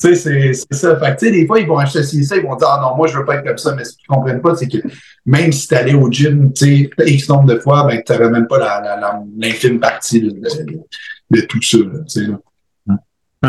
Tu 0.00 0.16
sais, 0.16 0.54
c'est 0.54 0.74
ça. 0.74 0.96
Fait 0.98 1.14
que, 1.14 1.18
tu 1.20 1.26
sais, 1.26 1.30
des 1.32 1.46
fois, 1.46 1.60
ils 1.60 1.66
vont 1.66 1.76
associer 1.78 2.22
ça, 2.22 2.36
ils 2.36 2.42
vont 2.42 2.56
dire, 2.56 2.66
ah 2.68 2.80
non, 2.82 2.96
moi, 2.96 3.06
je 3.08 3.16
veux 3.18 3.24
pas 3.26 3.36
être 3.36 3.44
comme 3.46 3.58
ça. 3.58 3.74
Mais 3.76 3.84
ce 3.84 3.92
qu'ils 3.92 4.06
comprennent 4.08 4.40
pas, 4.40 4.56
c'est 4.56 4.66
que 4.66 4.78
même 5.26 5.52
si 5.52 5.68
tu 5.68 5.74
allé 5.74 5.92
au 5.94 6.10
gym, 6.10 6.50
X 6.98 7.28
nombre 7.28 7.44
de 7.54 7.58
fois, 7.58 7.86
ben, 7.86 8.02
tu 8.04 8.10
n'aurais 8.12 8.30
même 8.30 8.46
pas 8.48 8.80
l'infime 9.38 9.78
partie 9.80 10.20
de, 10.22 10.30
de- 10.30 10.80
de 11.30 11.40
tout 11.42 11.60
ça, 11.62 11.76
là, 11.78 11.84
tu 12.08 12.08
sais, 12.08 12.20
là. 12.26 12.38
Ouais, 12.88 12.96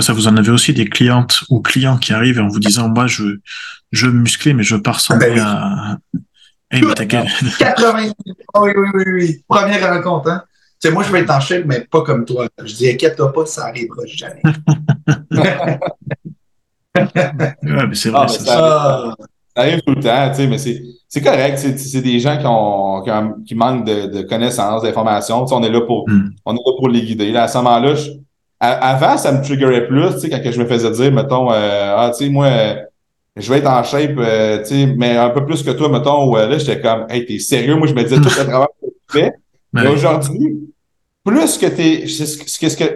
Ça, 0.01 0.13
vous 0.13 0.27
en 0.27 0.35
avez 0.37 0.49
aussi 0.51 0.73
des 0.73 0.85
clientes 0.85 1.43
ou 1.49 1.61
clients 1.61 1.97
qui 1.97 2.13
arrivent 2.13 2.39
en 2.39 2.47
vous 2.47 2.59
disant, 2.59 2.89
moi, 2.89 3.05
je, 3.07 3.23
je 3.91 4.05
veux 4.07 4.11
me 4.11 4.21
muscler, 4.21 4.53
mais 4.53 4.63
je 4.63 4.75
veux 4.75 4.81
pas 4.81 4.93
ressembler 4.93 5.27
Ben 5.27 5.33
oui. 5.35 5.39
à... 5.41 5.97
Eh, 6.71 6.81
mais 6.81 6.93
t'as 6.95 7.05
quel- 7.05 7.27
80 7.59 8.11
Ah 8.55 8.61
Oui, 8.63 8.71
oui, 8.75 8.87
oui, 8.95 9.03
oui. 9.13 9.43
Première 9.47 9.93
rencontre, 9.93 10.29
hein. 10.29 10.41
Tu 10.81 10.89
sais, 10.89 10.93
moi, 10.93 11.03
je 11.03 11.11
vais 11.11 11.19
être 11.21 11.29
en 11.29 11.39
shape, 11.39 11.65
mais 11.65 11.81
pas 11.89 12.01
comme 12.01 12.25
toi. 12.25 12.47
Je 12.65 12.73
dis, 12.73 12.89
inquiète-toi 12.89 13.31
pas, 13.31 13.45
ça 13.45 13.65
arrivera 13.67 14.01
jamais. 14.07 14.41
Ouais, 16.95 17.87
mais 17.87 17.95
c'est 17.95 18.09
vrai, 18.09 18.21
Ah, 18.23 18.27
ça. 18.27 18.39
ça- 18.39 18.55
Ah, 18.59 19.15
Ça 19.55 19.61
arrive 19.61 19.81
tout 19.85 19.93
le 19.95 20.01
temps, 20.01 20.29
tu 20.31 20.35
sais, 20.37 20.47
mais 20.47 20.57
c'est, 20.57 20.81
c'est 21.07 21.21
correct. 21.21 21.59
C'est, 21.59 22.01
des 22.01 22.19
gens 22.19 22.37
qui, 22.39 22.45
ont, 22.47 23.01
qui, 23.03 23.11
ont- 23.11 23.35
qui 23.45 23.53
manquent 23.55 23.85
de, 23.85 24.07
de 24.07 24.21
connaissances, 24.23 24.81
d'informations. 24.81 25.45
Tu 25.45 25.49
sais, 25.49 25.55
on 25.55 25.63
est 25.63 25.69
là 25.69 25.81
pour, 25.81 26.09
Hmm. 26.09 26.29
on 26.45 26.53
est 26.55 26.57
là 26.65 26.71
pour 26.77 26.89
les 26.89 27.01
guider. 27.03 27.31
Là, 27.31 27.43
à 27.43 27.47
ce 27.47 27.57
moment-là, 27.59 27.93
avant, 28.63 29.17
ça 29.17 29.31
me 29.31 29.43
triggerait 29.43 29.87
plus, 29.87 30.13
tu 30.13 30.19
sais, 30.19 30.29
quand 30.29 30.39
je 30.43 30.59
me 30.59 30.65
faisais 30.65 30.91
dire, 30.91 31.11
mettons, 31.11 31.51
euh, 31.51 31.95
ah, 31.97 32.11
tu 32.15 32.25
sais, 32.25 32.29
moi, 32.29 32.49
je 33.35 33.51
vais 33.51 33.59
être 33.59 33.69
en 33.69 33.83
shape, 33.83 34.15
euh, 34.17 34.59
tu 34.59 34.65
sais, 34.65 34.85
mais 34.85 35.17
un 35.17 35.29
peu 35.31 35.45
plus 35.45 35.63
que 35.63 35.71
toi, 35.71 35.89
mettons, 35.89 36.29
où, 36.29 36.37
euh, 36.37 36.47
là, 36.47 36.57
j'étais 36.57 36.79
comme, 36.79 37.05
hey, 37.09 37.25
t'es 37.25 37.39
sérieux? 37.39 37.75
Moi, 37.75 37.87
je 37.87 37.93
me 37.93 38.03
disais 38.03 38.17
tout 38.17 38.23
le 38.23 38.45
travail 38.45 38.67
que 38.81 38.87
tu 38.87 39.19
fais. 39.19 39.31
Mais 39.73 39.87
aujourd'hui, 39.87 40.69
plus 41.25 41.57
que 41.57 41.65
t'es, 41.65 42.05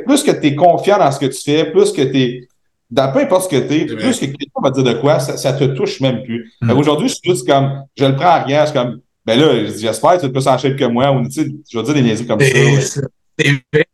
plus 0.06 0.24
que 0.24 0.32
t'es 0.32 0.56
confiant 0.56 1.00
dans 1.00 1.12
ce 1.12 1.20
que 1.20 1.26
tu 1.26 1.42
fais, 1.42 1.72
plus 1.72 1.92
que 1.92 2.04
t'es, 2.04 2.48
dans 2.92 3.12
peu 3.12 3.20
importe 3.20 3.46
ce 3.52 3.58
que 3.58 3.68
t'es, 3.68 3.86
plus 3.86 4.20
que 4.20 4.26
quelqu'un 4.26 4.62
va 4.62 4.70
dire 4.70 4.84
de 4.84 4.94
quoi, 4.94 5.20
ça, 5.20 5.38
ça 5.38 5.54
te 5.54 5.64
touche 5.64 6.00
même 6.02 6.22
plus. 6.22 6.54
Mm. 6.62 6.68
Fait 6.68 6.76
qu'aujourd'hui, 6.76 7.08
je 7.08 7.16
suis 7.16 7.32
juste 7.32 7.48
comme, 7.48 7.84
je 7.98 8.06
le 8.06 8.16
prends 8.16 8.28
à 8.28 8.44
rien, 8.44 8.62
je 8.62 8.70
suis 8.70 8.78
comme, 8.78 9.00
ben 9.26 9.40
là, 9.40 9.66
j'espère 9.66 10.18
que 10.18 10.20
tu 10.20 10.26
es 10.28 10.30
plus 10.30 10.48
en 10.48 10.56
shape 10.56 10.76
que 10.76 10.86
moi, 10.86 11.12
ou 11.12 11.24
tu 11.26 11.32
sais, 11.32 11.48
je 11.68 11.80
vais 11.80 11.84
dire 11.84 11.94
des 11.96 12.02
niaiseries 12.04 12.28
comme 12.28 12.40
ça. 12.40 12.46
ouais. 13.74 13.88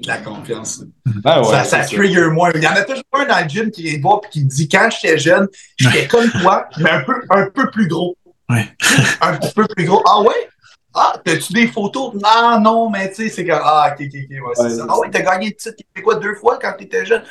Avec 0.00 0.06
la 0.06 0.18
confiance. 0.18 0.82
Ben 1.04 1.40
ouais, 1.40 1.44
ça, 1.50 1.64
ça 1.64 1.80
trigger 1.84 2.28
moins. 2.30 2.50
Il 2.54 2.62
y 2.62 2.66
en 2.66 2.72
a 2.72 2.82
toujours 2.82 3.02
un 3.14 3.26
dans 3.26 3.42
le 3.42 3.48
gym 3.48 3.70
qui 3.70 3.82
vient 3.82 3.96
te 3.96 4.02
voir 4.02 4.20
et 4.24 4.28
qui 4.30 4.44
dit 4.44 4.68
quand 4.68 4.88
j'étais 4.90 5.18
jeune, 5.18 5.46
j'étais 5.76 6.06
comme 6.06 6.30
toi, 6.30 6.66
mais 6.78 6.90
un 6.90 7.02
peu, 7.02 7.14
un 7.30 7.46
peu 7.50 7.70
plus 7.70 7.86
gros. 7.88 8.16
Ouais. 8.48 8.68
un 9.20 9.36
petit 9.36 9.52
peu 9.52 9.66
plus 9.66 9.84
gros. 9.84 10.02
Ah 10.08 10.20
ouais? 10.22 10.48
Ah, 10.94 11.14
t'as-tu 11.24 11.52
des 11.52 11.68
photos? 11.68 12.14
Non, 12.14 12.60
non, 12.60 12.90
mais 12.90 13.10
tu 13.10 13.16
sais, 13.16 13.28
c'est 13.28 13.46
comme 13.46 13.60
Ah, 13.62 13.92
ok, 13.92 14.06
ok, 14.06 14.14
ok, 14.14 14.14
ouais, 14.14 14.52
c'est 14.54 14.62
Ouais, 14.62 14.70
ça. 14.70 14.76
c'est 14.76 14.82
Ah 14.88 14.98
ouais, 14.98 15.10
t'as 15.10 15.20
gagné 15.22 15.46
le 15.50 15.54
titre 15.54 16.02
quoi 16.02 16.16
deux 16.16 16.34
fois 16.34 16.58
quand 16.60 16.72
t'étais 16.78 17.04
jeune? 17.06 17.22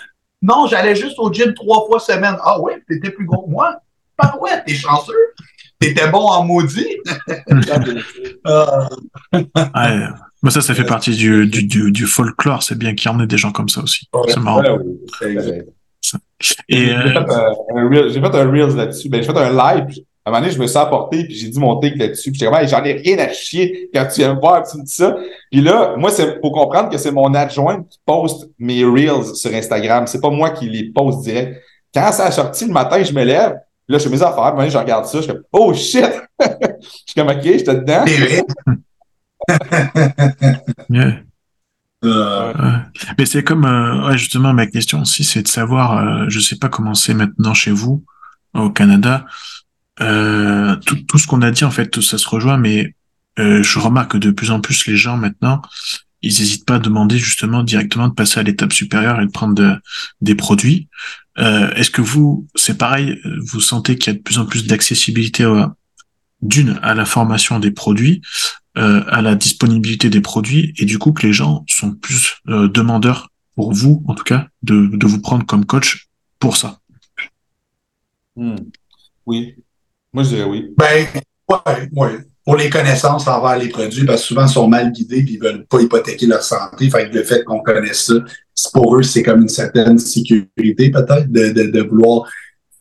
Non, 0.41 0.67
j'allais 0.67 0.95
juste 0.95 1.19
au 1.19 1.31
gym 1.33 1.53
trois 1.53 1.85
fois 1.87 1.99
semaine. 1.99 2.37
Ah 2.43 2.59
ouais, 2.61 2.81
t'étais 2.87 3.09
plus 3.09 3.25
gros 3.25 3.45
que 3.45 3.49
moi? 3.51 3.77
Ah 4.17 4.37
ouais, 4.39 4.63
t'es 4.65 4.75
chanceux. 4.75 5.13
T'étais 5.79 6.07
bon 6.09 6.25
en 6.27 6.43
maudit. 6.43 6.97
Ah, 8.45 8.87
Ouais. 9.33 10.07
Mais 10.41 10.51
ça, 10.51 10.61
ça 10.61 10.73
fait 10.73 10.85
partie 10.85 11.11
du, 11.15 11.47
du, 11.47 11.63
du, 11.63 11.91
du 11.91 12.05
folklore. 12.05 12.63
C'est 12.63 12.77
bien 12.77 12.95
qu'il 12.95 13.11
y 13.11 13.13
en 13.13 13.19
ait 13.19 13.27
des 13.27 13.37
gens 13.37 13.51
comme 13.51 13.69
ça 13.69 13.81
aussi. 13.81 14.07
Ouais. 14.13 14.21
C'est 14.27 14.39
marrant. 14.39 14.61
Ouais, 14.61 14.77
ouais, 15.21 15.35
ouais. 15.37 15.65
Et 16.69 16.85
J'ai 16.85 16.93
euh, 16.95 17.01
fait 17.11 17.17
un, 17.17 17.53
un 17.75 17.89
reel- 17.89 18.09
j'ai 18.13 18.21
fait 18.21 18.35
un 18.35 18.49
Reels 18.49 18.75
là-dessus. 18.75 19.09
Ben, 19.09 19.21
j'ai 19.21 19.31
fait 19.31 19.37
un 19.37 19.49
live. 19.49 19.99
À 20.25 20.29
un 20.29 20.31
moment 20.31 20.41
donné, 20.41 20.51
je 20.53 20.59
me 20.61 20.67
suis 20.67 20.77
apporté, 20.77 21.25
puis 21.25 21.35
j'ai 21.35 21.49
dit 21.49 21.59
mon 21.59 21.77
take 21.79 21.95
là-dessus. 21.97 22.31
Puis 22.31 22.39
j'étais 22.39 22.51
comme, 22.51 22.67
j'en 22.67 22.83
ai 22.83 22.93
rien 22.93 23.17
à 23.19 23.29
chier 23.33 23.89
quand 23.93 24.05
tu 24.05 24.21
viens 24.21 24.33
me 24.35 24.39
voir, 24.39 24.63
puis 24.63 24.71
tu 24.71 24.77
me 24.77 24.83
dis 24.85 24.93
ça. 24.93 25.15
Puis 25.51 25.61
là, 25.61 25.95
moi, 25.97 26.09
c'est 26.11 26.39
faut 26.39 26.51
comprendre 26.51 26.89
que 26.89 26.97
c'est 26.97 27.11
mon 27.11 27.33
adjoint 27.33 27.83
qui 27.83 27.99
poste 28.05 28.47
mes 28.59 28.83
Reels 28.85 29.35
sur 29.35 29.53
Instagram. 29.53 30.07
C'est 30.07 30.21
pas 30.21 30.29
moi 30.29 30.51
qui 30.51 30.69
les 30.69 30.91
poste 30.91 31.21
direct. 31.23 31.61
Quand 31.93 32.11
ça 32.11 32.27
a 32.27 32.31
sorti 32.31 32.65
le 32.65 32.71
matin, 32.71 33.03
je 33.03 33.11
me 33.11 33.23
lève. 33.23 33.55
Là, 33.87 33.97
je 33.97 34.03
fais 34.03 34.09
mes 34.09 34.21
affaires. 34.21 34.35
Puis 34.35 34.41
à 34.43 34.47
un 34.47 34.49
moment 34.51 34.57
donné, 34.59 34.69
je 34.71 34.77
regarde 34.77 35.05
ça. 35.05 35.17
Je 35.17 35.23
suis 35.23 35.31
comme, 35.33 35.43
oh 35.51 35.73
shit! 35.73 36.05
je 36.39 36.45
suis 37.05 37.15
comme, 37.17 37.27
OK, 37.29 37.41
j'étais 37.43 37.75
dedans. 37.75 38.05
yeah. 40.89 41.19
Euh, 42.05 42.53
Ouais. 42.53 42.79
Mais 43.17 43.25
c'est 43.25 43.43
comme, 43.43 43.65
euh, 43.65 44.07
ouais, 44.07 44.17
justement, 44.17 44.53
ma 44.53 44.67
question 44.67 45.01
aussi, 45.01 45.23
c'est 45.25 45.43
de 45.43 45.47
savoir, 45.49 45.97
euh, 45.97 46.25
je 46.29 46.39
sais 46.39 46.55
pas 46.57 46.69
comment 46.69 46.93
c'est 46.93 47.13
maintenant 47.13 47.53
chez 47.53 47.71
vous, 47.71 48.05
au 48.53 48.69
Canada, 48.69 49.25
euh, 50.01 50.75
tout, 50.85 50.95
tout 51.07 51.17
ce 51.17 51.27
qu'on 51.27 51.41
a 51.41 51.51
dit, 51.51 51.65
en 51.65 51.71
fait, 51.71 51.89
tout 51.89 52.01
ça 52.01 52.17
se 52.17 52.27
rejoint, 52.27 52.57
mais 52.57 52.95
euh, 53.37 53.61
je 53.63 53.79
remarque 53.79 54.11
que 54.13 54.17
de 54.17 54.31
plus 54.31 54.51
en 54.51 54.61
plus 54.61 54.87
les 54.87 54.95
gens 54.95 55.17
maintenant, 55.17 55.61
ils 56.21 56.29
n'hésitent 56.39 56.65
pas 56.65 56.75
à 56.75 56.79
demander 56.79 57.17
justement 57.17 57.63
directement 57.63 58.07
de 58.07 58.13
passer 58.13 58.39
à 58.39 58.43
l'étape 58.43 58.71
supérieure 58.73 59.19
et 59.21 59.25
de 59.25 59.31
prendre 59.31 59.53
de- 59.55 59.75
des 60.21 60.35
produits. 60.35 60.87
Euh, 61.37 61.69
Est-ce 61.75 61.91
que 61.91 62.01
vous, 62.01 62.47
c'est 62.55 62.77
pareil, 62.77 63.19
vous 63.45 63.61
sentez 63.61 63.97
qu'il 63.97 64.11
y 64.13 64.15
a 64.15 64.17
de 64.17 64.23
plus 64.23 64.37
en 64.39 64.45
plus 64.45 64.65
d'accessibilité 64.67 65.45
d'une 66.41 66.79
à 66.81 66.93
la 66.93 67.05
formation 67.05 67.59
des 67.59 67.71
produits, 67.71 68.21
euh, 68.77 69.03
à 69.07 69.21
la 69.21 69.35
disponibilité 69.35 70.09
des 70.09 70.21
produits, 70.21 70.73
et 70.77 70.85
du 70.85 70.99
coup 70.99 71.11
que 71.11 71.25
les 71.25 71.33
gens 71.33 71.65
sont 71.67 71.91
plus 71.91 72.37
euh, 72.47 72.67
demandeurs 72.67 73.31
pour 73.55 73.73
vous, 73.73 74.03
en 74.07 74.15
tout 74.15 74.23
cas, 74.23 74.47
de, 74.63 74.87
de 74.93 75.07
vous 75.07 75.21
prendre 75.21 75.45
comme 75.45 75.65
coach 75.65 76.07
pour 76.39 76.55
ça. 76.55 76.79
Hmm. 78.35 78.55
Oui. 79.25 79.55
Moi, 80.13 80.23
je 80.23 80.29
dirais 80.29 80.43
oui. 80.43 80.73
Ben, 80.77 81.07
ouais, 81.49 81.89
ouais. 81.91 82.17
Pour 82.45 82.55
les 82.55 82.69
connaissances 82.69 83.27
envers 83.27 83.57
les 83.57 83.69
produits, 83.69 84.05
parce 84.05 84.21
que 84.21 84.27
souvent 84.29 84.45
ils 84.45 84.49
sont 84.49 84.67
mal 84.67 84.91
guidés 84.91 85.19
et 85.19 85.31
ils 85.33 85.39
veulent 85.39 85.65
pas 85.67 85.81
hypothéquer 85.81 86.25
leur 86.25 86.41
santé. 86.41 86.89
Fait 86.89 87.09
que 87.09 87.15
le 87.15 87.23
fait 87.23 87.43
qu'on 87.43 87.59
connaisse 87.59 88.05
ça, 88.05 88.69
pour 88.73 88.95
eux, 88.95 89.03
c'est 89.03 89.21
comme 89.21 89.41
une 89.41 89.49
certaine 89.49 89.99
sécurité, 89.99 90.89
peut-être, 90.89 91.31
de, 91.31 91.49
de, 91.49 91.63
de 91.69 91.81
vouloir 91.81 92.27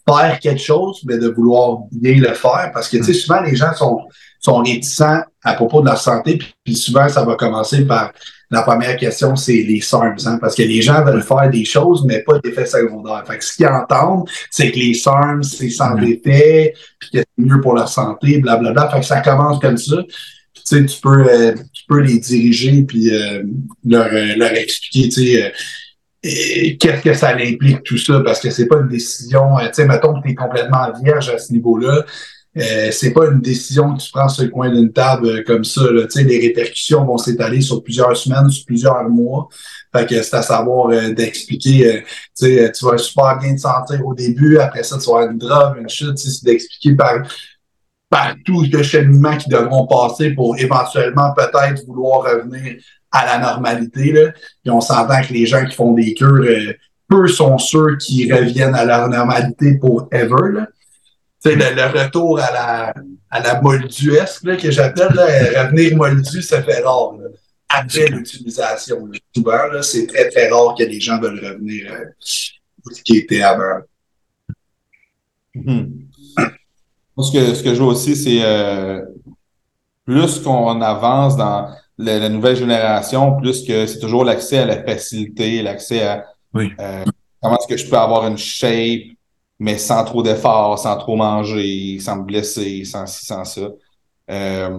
faire 0.08 0.38
quelque 0.40 0.60
chose, 0.62 1.00
mais 1.06 1.18
de 1.18 1.28
vouloir 1.28 1.78
bien 1.92 2.16
le 2.16 2.34
faire. 2.34 2.70
Parce 2.72 2.88
que, 2.88 2.96
tu 2.98 3.04
sais, 3.04 3.12
souvent, 3.12 3.40
les 3.42 3.56
gens 3.56 3.72
sont, 3.74 4.00
sont 4.40 4.58
réticents 4.58 5.20
à 5.44 5.54
propos 5.54 5.80
de 5.80 5.86
leur 5.86 5.98
santé, 5.98 6.38
puis, 6.64 6.74
souvent, 6.76 7.08
ça 7.08 7.24
va 7.24 7.34
commencer 7.34 7.84
par 7.84 8.12
la 8.50 8.62
première 8.62 8.96
question, 8.96 9.36
c'est 9.36 9.52
les 9.62 9.82
SARMs, 9.82 10.16
hein, 10.24 10.38
parce 10.40 10.54
que 10.54 10.62
les 10.62 10.80
gens 10.80 11.04
veulent 11.04 11.22
faire 11.22 11.50
des 11.50 11.66
choses, 11.66 12.02
mais 12.06 12.20
pas 12.22 12.38
d'effets 12.38 12.64
secondaires. 12.64 13.22
Fait 13.26 13.36
que 13.36 13.44
ce 13.44 13.54
qu'ils 13.54 13.66
entendent, 13.66 14.26
c'est 14.50 14.70
que 14.70 14.78
les 14.78 14.94
SARMs, 14.94 15.42
c'est 15.42 15.68
sans 15.68 15.94
Mhm. 15.96 16.04
effet, 16.04 16.72
puis 16.98 17.10
que 17.12 17.18
c'est 17.18 17.44
mieux 17.44 17.60
pour 17.60 17.74
leur 17.74 17.88
santé, 17.90 18.38
blablabla. 18.38 18.88
Fait 18.88 19.00
que 19.00 19.06
ça 19.06 19.20
commence 19.20 19.58
comme 19.60 19.76
ça. 19.76 19.96
Puis, 20.54 20.62
tu 20.66 20.76
sais, 20.78 20.86
tu 20.86 20.98
peux, 21.00 21.26
euh, 21.28 21.52
tu 21.74 21.82
peux 21.88 22.00
les 22.00 22.18
diriger, 22.18 22.82
puis 22.84 23.14
euh, 23.14 23.42
leur, 23.84 24.06
euh, 24.06 24.34
leur 24.36 24.52
expliquer, 24.52 25.10
tu 25.10 25.26
sais, 25.26 25.42
euh, 25.44 25.50
qu'est-ce 26.22 27.02
que 27.02 27.14
ça 27.14 27.30
implique 27.30 27.82
tout 27.84 27.98
ça, 27.98 28.20
parce 28.24 28.40
que 28.40 28.50
c'est 28.50 28.66
pas 28.66 28.78
une 28.78 28.88
décision, 28.88 29.58
euh, 29.58 29.66
tu 29.66 29.74
sais, 29.74 29.86
mettons 29.86 30.14
que 30.14 30.26
tu 30.26 30.32
es 30.32 30.34
complètement 30.34 30.92
vierge 31.02 31.28
à 31.28 31.38
ce 31.38 31.52
niveau-là, 31.52 32.04
euh, 32.56 32.90
c'est 32.90 33.12
pas 33.12 33.26
une 33.26 33.40
décision 33.40 33.94
que 33.94 34.02
tu 34.02 34.10
prends 34.10 34.28
sur 34.28 34.42
le 34.42 34.50
coin 34.50 34.70
d'une 34.70 34.92
table 34.92 35.28
euh, 35.28 35.42
comme 35.46 35.64
ça. 35.64 35.82
Là. 35.92 36.06
Les 36.16 36.40
répercussions 36.40 37.04
vont 37.04 37.18
s'étaler 37.18 37.60
sur 37.60 37.82
plusieurs 37.82 38.16
semaines, 38.16 38.50
sur 38.50 38.64
plusieurs 38.64 39.08
mois. 39.08 39.48
Fait 39.94 40.06
que 40.06 40.20
c'est 40.22 40.36
à 40.36 40.42
savoir 40.42 40.90
euh, 40.90 41.12
d'expliquer, 41.12 42.02
tu 42.36 42.84
vas 42.84 42.98
super 42.98 43.38
bien 43.38 43.54
te 43.54 43.60
sentir 43.60 44.04
au 44.04 44.14
début, 44.14 44.58
après 44.58 44.82
ça, 44.82 44.98
tu 44.98 45.06
vas 45.06 45.18
avoir 45.18 45.30
une 45.30 45.38
drop, 45.38 45.76
une 45.78 45.88
chute, 45.88 46.18
c'est 46.18 46.44
d'expliquer 46.44 46.96
par, 46.96 47.22
par 48.10 48.34
tout 48.44 48.64
le 48.70 48.82
cheminement 48.82 49.36
qui 49.36 49.48
devront 49.48 49.86
passer 49.86 50.30
pour 50.30 50.58
éventuellement 50.58 51.32
peut-être 51.34 51.84
vouloir 51.86 52.22
revenir 52.22 52.76
à 53.10 53.26
la 53.26 53.38
normalité. 53.38 54.12
Là. 54.12 54.32
Puis 54.62 54.70
on 54.70 54.80
s'entend 54.80 55.22
que 55.22 55.32
les 55.32 55.46
gens 55.46 55.64
qui 55.64 55.74
font 55.74 55.92
des 55.92 56.14
cures, 56.14 56.28
euh, 56.28 56.74
peu 57.08 57.26
sont 57.26 57.56
ceux 57.58 57.96
qui 57.96 58.30
reviennent 58.32 58.74
à 58.74 58.84
leur 58.84 59.08
normalité 59.08 59.78
pour 59.78 60.08
ever. 60.12 60.52
Là. 60.52 60.66
Le, 61.44 61.54
le 61.54 62.02
retour 62.02 62.38
à 62.40 62.52
la, 62.52 62.94
à 63.30 63.40
la 63.40 63.60
molduesque, 63.60 64.56
que 64.58 64.70
j'appelle, 64.70 65.18
euh, 65.18 65.62
revenir 65.62 65.96
moldu, 65.96 66.42
ça 66.42 66.62
fait 66.62 66.80
rare. 66.80 67.14
Après 67.70 68.06
l'utilisation, 68.08 69.08
souvent, 69.34 69.82
c'est 69.82 70.06
très, 70.06 70.28
très 70.30 70.48
rare 70.48 70.74
que 70.76 70.84
les 70.84 71.00
gens 71.00 71.20
veulent 71.20 71.44
revenir 71.44 71.92
euh, 71.92 72.04
ce 72.20 73.02
qui 73.02 73.18
était 73.18 73.42
avant. 73.42 73.80
Moi, 75.54 75.86
ce 77.26 77.32
que, 77.32 77.54
ce 77.54 77.62
que 77.62 77.74
je 77.74 77.82
vois 77.82 77.92
aussi, 77.92 78.16
c'est 78.16 78.40
euh, 78.42 79.02
plus 80.04 80.40
qu'on 80.40 80.80
avance 80.80 81.36
dans 81.36 81.68
la, 81.98 82.18
la, 82.18 82.28
nouvelle 82.28 82.56
génération, 82.56 83.36
plus 83.36 83.64
que 83.64 83.86
c'est 83.86 83.98
toujours 83.98 84.24
l'accès 84.24 84.58
à 84.58 84.66
la 84.66 84.82
facilité, 84.82 85.62
l'accès 85.62 86.02
à 86.02 86.24
Oui. 86.54 86.70
euh, 86.80 87.04
comment 87.42 87.56
est-ce 87.58 87.66
que 87.66 87.76
je 87.76 87.88
peux 87.88 87.96
avoir 87.98 88.26
une 88.26 88.38
shape, 88.38 89.02
mais 89.58 89.78
sans 89.78 90.04
trop 90.04 90.22
d'efforts, 90.22 90.78
sans 90.78 90.96
trop 90.96 91.16
manger, 91.16 91.98
sans 92.00 92.16
me 92.16 92.22
blesser, 92.24 92.84
sans 92.84 93.06
ci, 93.06 93.26
sans 93.26 93.44
ça. 93.44 93.68
Euh, 94.30 94.78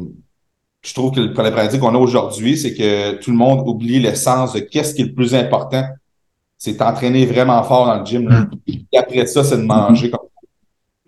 je 0.82 0.94
trouve 0.94 1.12
que 1.12 1.20
le 1.20 1.34
problématique 1.34 1.82
qu'on 1.82 1.94
a 1.94 1.98
aujourd'hui, 1.98 2.58
c'est 2.58 2.74
que 2.74 3.16
tout 3.22 3.32
le 3.32 3.38
monde 3.38 3.68
oublie 3.68 4.00
l'essence 4.00 4.54
de 4.54 4.60
qu'est-ce 4.62 4.94
qui 4.96 5.02
est 5.02 5.06
le 5.06 5.14
plus 5.14 5.36
important. 5.36 5.84
C'est 6.58 6.78
d'entraîner 6.78 7.26
vraiment 7.26 7.62
fort 7.64 7.86
dans 7.88 8.00
le 8.00 8.06
gym. 8.06 8.30
là. 8.30 8.48
Et 8.68 8.98
après 8.98 9.26
ça, 9.26 9.44
c'est 9.44 9.58
de 9.58 9.64
manger 9.64 10.10
comme 10.10 10.29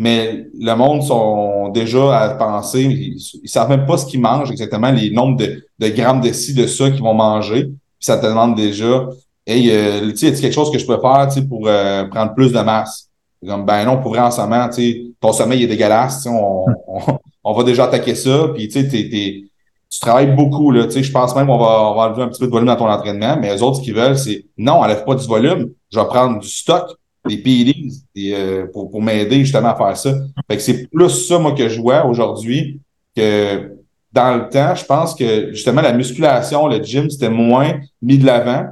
mais 0.01 0.47
le 0.59 0.73
monde 0.73 1.03
sont 1.03 1.69
déjà 1.69 2.21
à 2.21 2.29
penser, 2.33 2.81
ils, 2.81 3.21
ils 3.43 3.47
savent 3.47 3.69
même 3.69 3.85
pas 3.85 3.97
ce 3.97 4.07
qu'ils 4.07 4.19
mangent 4.19 4.49
exactement, 4.49 4.89
les 4.89 5.11
nombres 5.11 5.37
de, 5.37 5.63
de 5.77 5.87
grammes 5.89 6.21
de 6.21 6.33
ci, 6.33 6.55
de 6.55 6.65
ça 6.65 6.89
qu'ils 6.89 7.03
vont 7.03 7.13
manger. 7.13 7.65
Puis 7.65 7.75
ça 7.99 8.17
te 8.17 8.25
demande 8.25 8.55
déjà, 8.55 9.07
hey, 9.45 9.69
euh, 9.69 10.09
tu 10.09 10.17
sais, 10.17 10.33
quelque 10.33 10.55
chose 10.55 10.71
que 10.71 10.79
je 10.79 10.87
peux 10.87 10.99
faire, 10.99 11.27
tu 11.27 11.35
sais, 11.35 11.47
pour 11.47 11.67
euh, 11.67 12.05
prendre 12.05 12.33
plus 12.33 12.51
de 12.51 12.59
masse? 12.61 13.11
Comme, 13.47 13.63
ben 13.63 13.85
non, 13.85 14.01
pour 14.01 14.13
vrai, 14.13 14.21
en 14.21 14.31
ce 14.31 14.41
moment, 14.41 14.67
tu 14.69 14.81
sais, 14.81 15.03
ton 15.19 15.33
sommeil 15.33 15.65
est 15.65 15.67
dégueulasse, 15.67 16.25
on, 16.25 16.65
on, 16.87 17.19
on 17.43 17.53
va 17.53 17.63
déjà 17.63 17.83
attaquer 17.83 18.15
ça, 18.15 18.47
puis 18.55 18.69
tu 18.69 18.81
sais, 18.81 18.87
tu 18.89 19.99
travailles 19.99 20.35
beaucoup, 20.35 20.71
là, 20.71 20.85
tu 20.85 20.93
sais, 20.93 21.03
je 21.03 21.11
pense 21.11 21.35
même 21.35 21.45
qu'on 21.45 21.59
va, 21.59 21.91
on 21.91 21.93
va 21.93 22.07
enlever 22.07 22.23
un 22.23 22.29
petit 22.29 22.39
peu 22.39 22.47
de 22.47 22.51
volume 22.51 22.69
dans 22.69 22.75
ton 22.75 22.89
entraînement, 22.89 23.37
mais 23.39 23.53
les 23.53 23.61
autres, 23.61 23.77
ce 23.77 23.81
qu'ils 23.83 23.93
veulent, 23.93 24.17
c'est, 24.17 24.45
non, 24.57 24.81
enlève 24.81 25.05
pas 25.05 25.13
du 25.13 25.27
volume, 25.27 25.69
je 25.91 25.99
vais 25.99 26.05
prendre 26.07 26.39
du 26.39 26.47
stock, 26.47 26.89
des 27.27 27.37
PEDs 27.37 27.91
euh, 28.17 28.67
pour, 28.73 28.89
pour 28.89 29.01
m'aider 29.01 29.39
justement 29.39 29.69
à 29.69 29.75
faire 29.75 29.97
ça. 29.97 30.13
Fait 30.49 30.57
que 30.57 30.63
c'est 30.63 30.87
plus 30.87 31.09
ça, 31.09 31.39
moi, 31.39 31.53
que 31.53 31.69
je 31.69 31.79
vois 31.79 32.05
aujourd'hui 32.05 32.79
que 33.15 33.77
dans 34.11 34.35
le 34.35 34.49
temps, 34.49 34.75
je 34.75 34.85
pense 34.85 35.15
que 35.15 35.53
justement 35.53 35.81
la 35.81 35.93
musculation, 35.93 36.67
le 36.67 36.83
gym, 36.83 37.09
c'était 37.09 37.29
moins 37.29 37.79
mis 38.01 38.17
de 38.17 38.25
l'avant. 38.25 38.65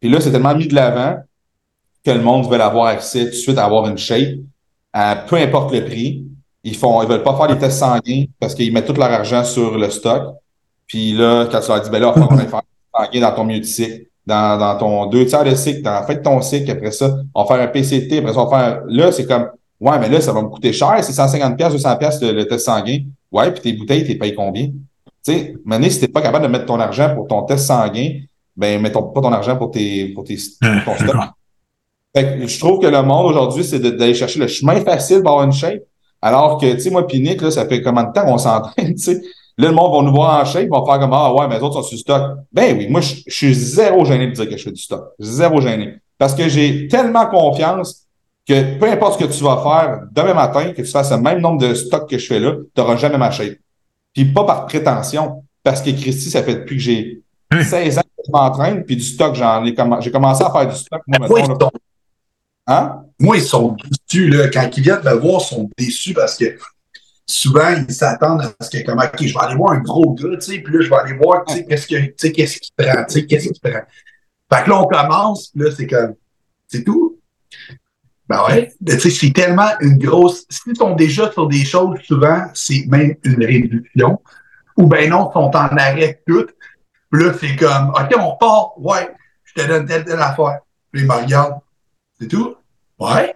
Puis 0.00 0.10
là, 0.10 0.20
c'est 0.20 0.32
tellement 0.32 0.54
mis 0.54 0.66
de 0.66 0.74
l'avant 0.74 1.16
que 2.04 2.10
le 2.10 2.20
monde 2.20 2.50
veut 2.50 2.60
avoir 2.60 2.86
accès 2.86 3.26
tout 3.26 3.30
de 3.30 3.36
suite 3.36 3.58
à 3.58 3.64
avoir 3.64 3.86
une 3.86 3.98
shape, 3.98 4.38
à 4.92 5.14
peu 5.16 5.36
importe 5.36 5.72
le 5.72 5.84
prix. 5.84 6.24
Ils 6.64 6.76
font, 6.76 7.02
ils 7.02 7.08
veulent 7.08 7.22
pas 7.22 7.36
faire 7.36 7.48
des 7.48 7.58
tests 7.58 7.78
sanguins 7.78 8.24
parce 8.40 8.54
qu'ils 8.54 8.72
mettent 8.72 8.86
tout 8.86 8.94
leur 8.94 9.10
argent 9.10 9.44
sur 9.44 9.78
le 9.78 9.90
stock. 9.90 10.34
Puis 10.86 11.12
là, 11.12 11.46
quand 11.50 11.60
tu 11.60 11.68
leur 11.68 11.80
dis, 11.80 11.90
ben 11.90 12.00
là, 12.00 12.12
il 12.16 12.20
faut 12.20 12.28
qu'on 12.28 12.38
aille 12.38 12.48
faire 12.48 12.62
sanguin 12.94 13.20
dans 13.20 13.34
ton 13.34 13.44
milieu 13.44 13.60
de 13.60 13.64
cycle 13.66 14.06
dans, 14.26 14.58
dans 14.58 14.78
ton 14.78 15.06
deux 15.06 15.26
tiers 15.26 15.44
de 15.44 15.54
cycle, 15.54 15.82
dans 15.82 15.92
la 15.92 16.02
fin 16.02 16.14
de 16.14 16.20
ton 16.20 16.40
cycle, 16.40 16.70
après 16.70 16.92
ça, 16.92 17.16
on 17.34 17.44
va 17.44 17.54
faire 17.54 17.64
un 17.64 17.68
PCT, 17.68 18.18
après 18.18 18.32
ça, 18.32 18.40
on 18.40 18.46
va 18.46 18.58
faire, 18.58 18.82
là, 18.86 19.12
c'est 19.12 19.26
comme, 19.26 19.48
ouais, 19.80 19.98
mais 19.98 20.08
là, 20.08 20.20
ça 20.20 20.32
va 20.32 20.42
me 20.42 20.48
coûter 20.48 20.72
cher, 20.72 20.96
c'est 21.02 21.12
150 21.12 21.56
pièces 21.56 21.72
200 21.72 21.96
pièces 21.96 22.22
le, 22.22 22.32
le, 22.32 22.46
test 22.46 22.66
sanguin. 22.66 22.98
Ouais, 23.30 23.50
puis 23.50 23.62
tes 23.62 23.72
bouteilles, 23.72 24.04
t'es 24.04 24.14
payé 24.14 24.34
combien? 24.34 24.66
Tu 24.66 24.72
sais, 25.22 25.54
maintenant, 25.64 25.88
si 25.90 26.00
t'es 26.00 26.08
pas 26.08 26.22
capable 26.22 26.46
de 26.46 26.50
mettre 26.50 26.66
ton 26.66 26.78
argent 26.78 27.14
pour 27.14 27.26
ton 27.26 27.42
test 27.42 27.66
sanguin, 27.66 28.20
ben, 28.56 28.80
mets 28.80 28.92
ton, 28.92 29.02
pas 29.04 29.20
ton 29.20 29.32
argent 29.32 29.56
pour 29.56 29.70
tes, 29.70 30.08
pour 30.08 30.24
tes, 30.24 30.36
pour 30.84 30.96
ton 30.96 31.04
stock. 31.04 31.16
Fait 32.14 32.38
que 32.40 32.46
je 32.46 32.58
trouve 32.58 32.78
que 32.78 32.86
le 32.86 33.02
monde 33.02 33.30
aujourd'hui, 33.30 33.64
c'est 33.64 33.78
d'aller 33.78 34.14
chercher 34.14 34.38
le 34.38 34.46
chemin 34.46 34.78
facile 34.82 35.22
pour 35.22 35.30
avoir 35.30 35.46
une 35.46 35.52
shape. 35.52 35.82
Alors 36.20 36.58
que, 36.58 36.70
tu 36.74 36.80
sais, 36.80 36.90
moi, 36.90 37.06
puis 37.06 37.20
Nick, 37.20 37.40
là, 37.40 37.50
ça 37.50 37.66
fait 37.66 37.80
combien 37.82 38.04
de 38.04 38.12
temps 38.12 38.24
qu'on 38.24 38.38
s'entraîne, 38.38 38.94
tu 38.94 39.02
sais? 39.02 39.22
Là, 39.58 39.68
le 39.68 39.74
monde 39.74 39.94
va 39.94 40.02
nous 40.02 40.12
voir 40.14 40.40
en 40.40 40.44
shape, 40.44 40.64
ils 40.64 40.68
vont 40.70 40.84
faire 40.86 40.98
comme 40.98 41.12
Ah 41.12 41.32
ouais, 41.34 41.46
mais 41.48 41.56
les 41.56 41.62
autres 41.62 41.74
sont 41.74 41.82
sur 41.82 41.98
stock. 41.98 42.38
Ben 42.52 42.76
oui, 42.76 42.88
moi, 42.88 43.00
je, 43.00 43.16
je 43.26 43.34
suis 43.34 43.54
zéro 43.54 44.04
gêné 44.04 44.26
de 44.28 44.32
dire 44.32 44.48
que 44.48 44.56
je 44.56 44.62
fais 44.62 44.72
du 44.72 44.80
stock. 44.80 45.10
Zéro 45.18 45.60
gêné. 45.60 45.96
Parce 46.18 46.34
que 46.34 46.48
j'ai 46.48 46.88
tellement 46.88 47.26
confiance 47.26 48.06
que 48.46 48.78
peu 48.78 48.90
importe 48.90 49.20
ce 49.20 49.26
que 49.26 49.32
tu 49.32 49.44
vas 49.44 49.60
faire 49.62 50.02
demain 50.10 50.34
matin, 50.34 50.72
que 50.72 50.82
tu 50.82 50.90
fasses 50.90 51.10
le 51.10 51.18
même 51.18 51.40
nombre 51.40 51.60
de 51.60 51.74
stocks 51.74 52.08
que 52.08 52.18
je 52.18 52.26
fais 52.26 52.40
là, 52.40 52.52
tu 52.52 52.80
n'auras 52.80 52.96
jamais 52.96 53.18
ma 53.18 53.30
shape. 53.30 53.58
Puis 54.14 54.24
pas 54.26 54.44
par 54.44 54.66
prétention, 54.66 55.44
parce 55.62 55.80
que 55.80 55.90
Christy, 55.90 56.30
ça 56.30 56.42
fait 56.42 56.56
depuis 56.56 56.76
que 56.76 56.82
j'ai 56.82 57.22
16 57.52 57.98
ans 57.98 58.02
que 58.02 58.22
je 58.26 58.32
m'entraîne, 58.32 58.84
puis 58.84 58.96
du 58.96 59.02
stock, 59.02 59.34
j'en 59.34 59.64
ai 59.64 59.74
comm 59.74 59.96
j'ai 60.00 60.10
commencé 60.10 60.42
à 60.42 60.50
faire 60.50 60.68
du 60.68 60.76
stock. 60.76 61.02
Moi, 61.06 61.18
mettons, 61.20 61.36
là. 61.36 61.44
sont, 61.44 61.70
Hein? 62.66 63.02
moi, 63.18 63.36
ils 63.36 63.42
sont 63.42 63.76
déçus, 64.08 64.28
là. 64.28 64.48
Quand 64.48 64.68
ils 64.76 64.82
viennent 64.82 65.02
me 65.04 65.14
voir, 65.14 65.40
ils 65.40 65.44
sont 65.54 65.70
déçus 65.76 66.14
parce 66.14 66.36
que 66.36 66.56
souvent, 67.32 67.74
ils 67.88 67.94
s'attendent 67.94 68.42
à 68.42 68.64
ce 68.64 68.70
que, 68.70 68.84
comme, 68.84 68.98
OK, 68.98 69.20
je 69.20 69.32
vais 69.32 69.40
aller 69.40 69.56
voir 69.56 69.72
un 69.72 69.80
gros 69.80 70.14
gars, 70.14 70.36
tu 70.36 70.52
sais, 70.52 70.58
puis 70.58 70.74
là, 70.74 70.82
je 70.82 70.90
vais 70.90 70.96
aller 70.96 71.14
voir, 71.14 71.44
tu 71.44 71.54
sais, 71.54 71.64
qu'est-ce 71.64 71.86
qu'il 71.86 72.74
prend, 72.76 73.04
tu 73.04 73.14
sais, 73.14 73.26
qu'est-ce 73.26 73.48
qu'il 73.48 73.60
prend. 73.60 73.80
Fait 74.52 74.64
que 74.64 74.70
là, 74.70 74.82
on 74.82 74.86
commence, 74.86 75.50
là, 75.54 75.70
c'est 75.74 75.86
comme, 75.86 76.14
c'est 76.68 76.84
tout. 76.84 77.18
Ben 78.28 78.44
ouais, 78.46 78.72
tu 78.86 79.00
sais, 79.00 79.10
c'est 79.10 79.32
tellement 79.32 79.68
une 79.80 79.98
grosse, 79.98 80.46
s'ils 80.48 80.76
sont 80.76 80.94
déjà 80.94 81.30
sur 81.32 81.48
des 81.48 81.64
choses, 81.64 81.98
souvent, 82.04 82.46
c'est 82.54 82.86
même 82.88 83.14
une 83.24 83.44
réduction. 83.44 84.20
Ou 84.76 84.86
ben 84.86 85.10
non, 85.10 85.28
ils 85.30 85.32
sont 85.34 85.56
en 85.56 85.76
arrêt 85.76 86.22
tout. 86.26 86.46
Puis 87.10 87.24
là, 87.24 87.32
c'est 87.38 87.56
comme, 87.56 87.90
OK, 87.90 88.14
on 88.18 88.36
part, 88.36 88.80
ouais, 88.80 89.10
je 89.44 89.62
te 89.62 89.68
donne 89.68 89.86
telle, 89.86 90.04
telle 90.04 90.20
affaire. 90.20 90.60
Puis 90.90 91.02
ils 91.02 91.06
me 91.08 91.12
regardent. 91.12 91.60
C'est 92.18 92.28
tout? 92.28 92.56
Ouais. 92.98 93.34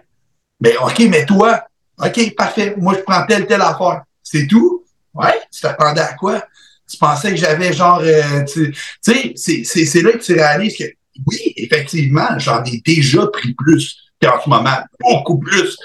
Ben, 0.59 0.73
OK, 0.81 0.99
mais 1.09 1.25
toi, 1.25 1.67
OK, 2.03 2.35
parfait. 2.35 2.75
Moi, 2.77 2.95
je 2.95 3.01
prends 3.01 3.25
telle, 3.25 3.47
telle 3.47 3.61
affaire. 3.61 4.03
C'est 4.23 4.45
tout? 4.47 4.83
Ouais. 5.13 5.39
Tu 5.51 5.61
t'attendais 5.61 6.01
à 6.01 6.13
quoi? 6.13 6.43
Tu 6.89 6.97
pensais 6.97 7.31
que 7.31 7.35
j'avais 7.37 7.73
genre, 7.73 7.99
euh, 8.01 8.43
tu 8.45 8.73
sais, 9.01 9.33
c'est- 9.35 10.01
là 10.01 10.11
que 10.13 10.19
tu 10.23 10.33
réalises 10.33 10.77
que 10.77 10.85
oui, 11.25 11.53
effectivement, 11.57 12.37
j'en 12.37 12.63
ai 12.63 12.79
déjà 12.85 13.25
pris 13.27 13.53
plus 13.53 13.97
qu'en 14.21 14.39
ce 14.41 14.47
moment, 14.49 14.77
beaucoup 14.99 15.39
plus. 15.39 15.75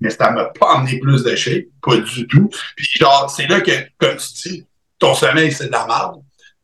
Mais 0.00 0.10
ça 0.10 0.30
m'a 0.30 0.44
pas 0.46 0.74
emmené 0.74 0.98
plus 0.98 1.22
de 1.24 1.34
shape, 1.34 1.64
pas 1.82 1.96
du 1.96 2.26
tout. 2.26 2.50
Puis 2.76 2.86
genre, 3.00 3.30
c'est 3.34 3.46
là 3.46 3.60
que, 3.60 3.70
comme 3.98 4.16
tu 4.16 4.48
dis, 4.48 4.66
ton 4.98 5.14
sommeil, 5.14 5.50
c'est 5.52 5.66
de 5.66 5.72
la 5.72 5.86
merde. 5.86 6.16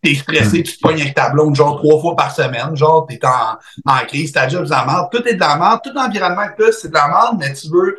T'es 0.02 0.14
stressé, 0.14 0.62
tu 0.62 0.76
te 0.76 0.80
pognes 0.80 1.00
avec 1.00 1.14
ta 1.14 1.30
blonde, 1.30 1.56
genre 1.56 1.76
trois 1.76 2.00
fois 2.00 2.14
par 2.14 2.32
semaine, 2.34 2.76
genre, 2.76 3.06
t'es 3.08 3.18
en, 3.24 3.56
en 3.84 3.98
crise, 4.06 4.30
ta 4.32 4.46
job, 4.48 4.64
c'est 4.64 4.70
de 4.70 4.76
la 4.76 4.84
merde. 4.84 5.08
Tout 5.10 5.26
est 5.26 5.34
de 5.34 5.40
la 5.40 5.56
merde, 5.56 5.80
tout 5.82 5.90
l'environnement 5.94 6.46
que 6.56 6.62
t'as, 6.64 6.72
c'est 6.72 6.88
de 6.88 6.94
la 6.94 7.08
merde, 7.08 7.36
mais 7.40 7.52
tu 7.54 7.68
veux 7.68 7.98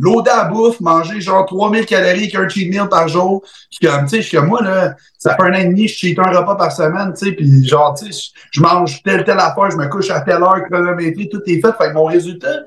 loader 0.00 0.30
à 0.30 0.44
bouffe, 0.46 0.80
manger 0.80 1.20
genre 1.20 1.44
3000 1.46 1.84
calories 1.86 2.28
qu'un 2.30 2.48
cheat 2.48 2.70
meal 2.70 2.88
par 2.88 3.06
jour. 3.08 3.42
Puis 3.70 3.86
comme, 3.88 4.04
tu 4.04 4.08
sais, 4.10 4.22
je 4.22 4.28
suis 4.28 4.36
comme 4.36 4.48
moi, 4.48 4.62
là, 4.62 4.94
ça 5.18 5.36
fait 5.36 5.42
un 5.42 5.50
an 5.52 5.58
et 5.58 5.64
demi, 5.66 5.86
je 5.88 5.94
cheat 5.94 6.18
un 6.18 6.30
repas 6.30 6.56
par 6.56 6.72
semaine, 6.72 7.12
tu 7.16 7.26
sais, 7.26 7.32
puis 7.32 7.66
genre, 7.68 7.94
tu 7.94 8.12
sais, 8.12 8.12
je- 8.34 8.40
je 8.52 8.60
mange 8.60 9.02
telle, 9.02 9.24
telle 9.24 9.38
affaire, 9.38 9.70
je 9.70 9.76
me 9.76 9.86
couche 9.88 10.10
à 10.10 10.20
telle 10.22 10.42
heure, 10.42 10.62
chronométré, 10.70 11.28
tout 11.28 11.42
est 11.46 11.60
fait. 11.60 11.72
Fait 11.76 11.88
que 11.88 11.94
mon 11.94 12.04
résultat 12.06 12.60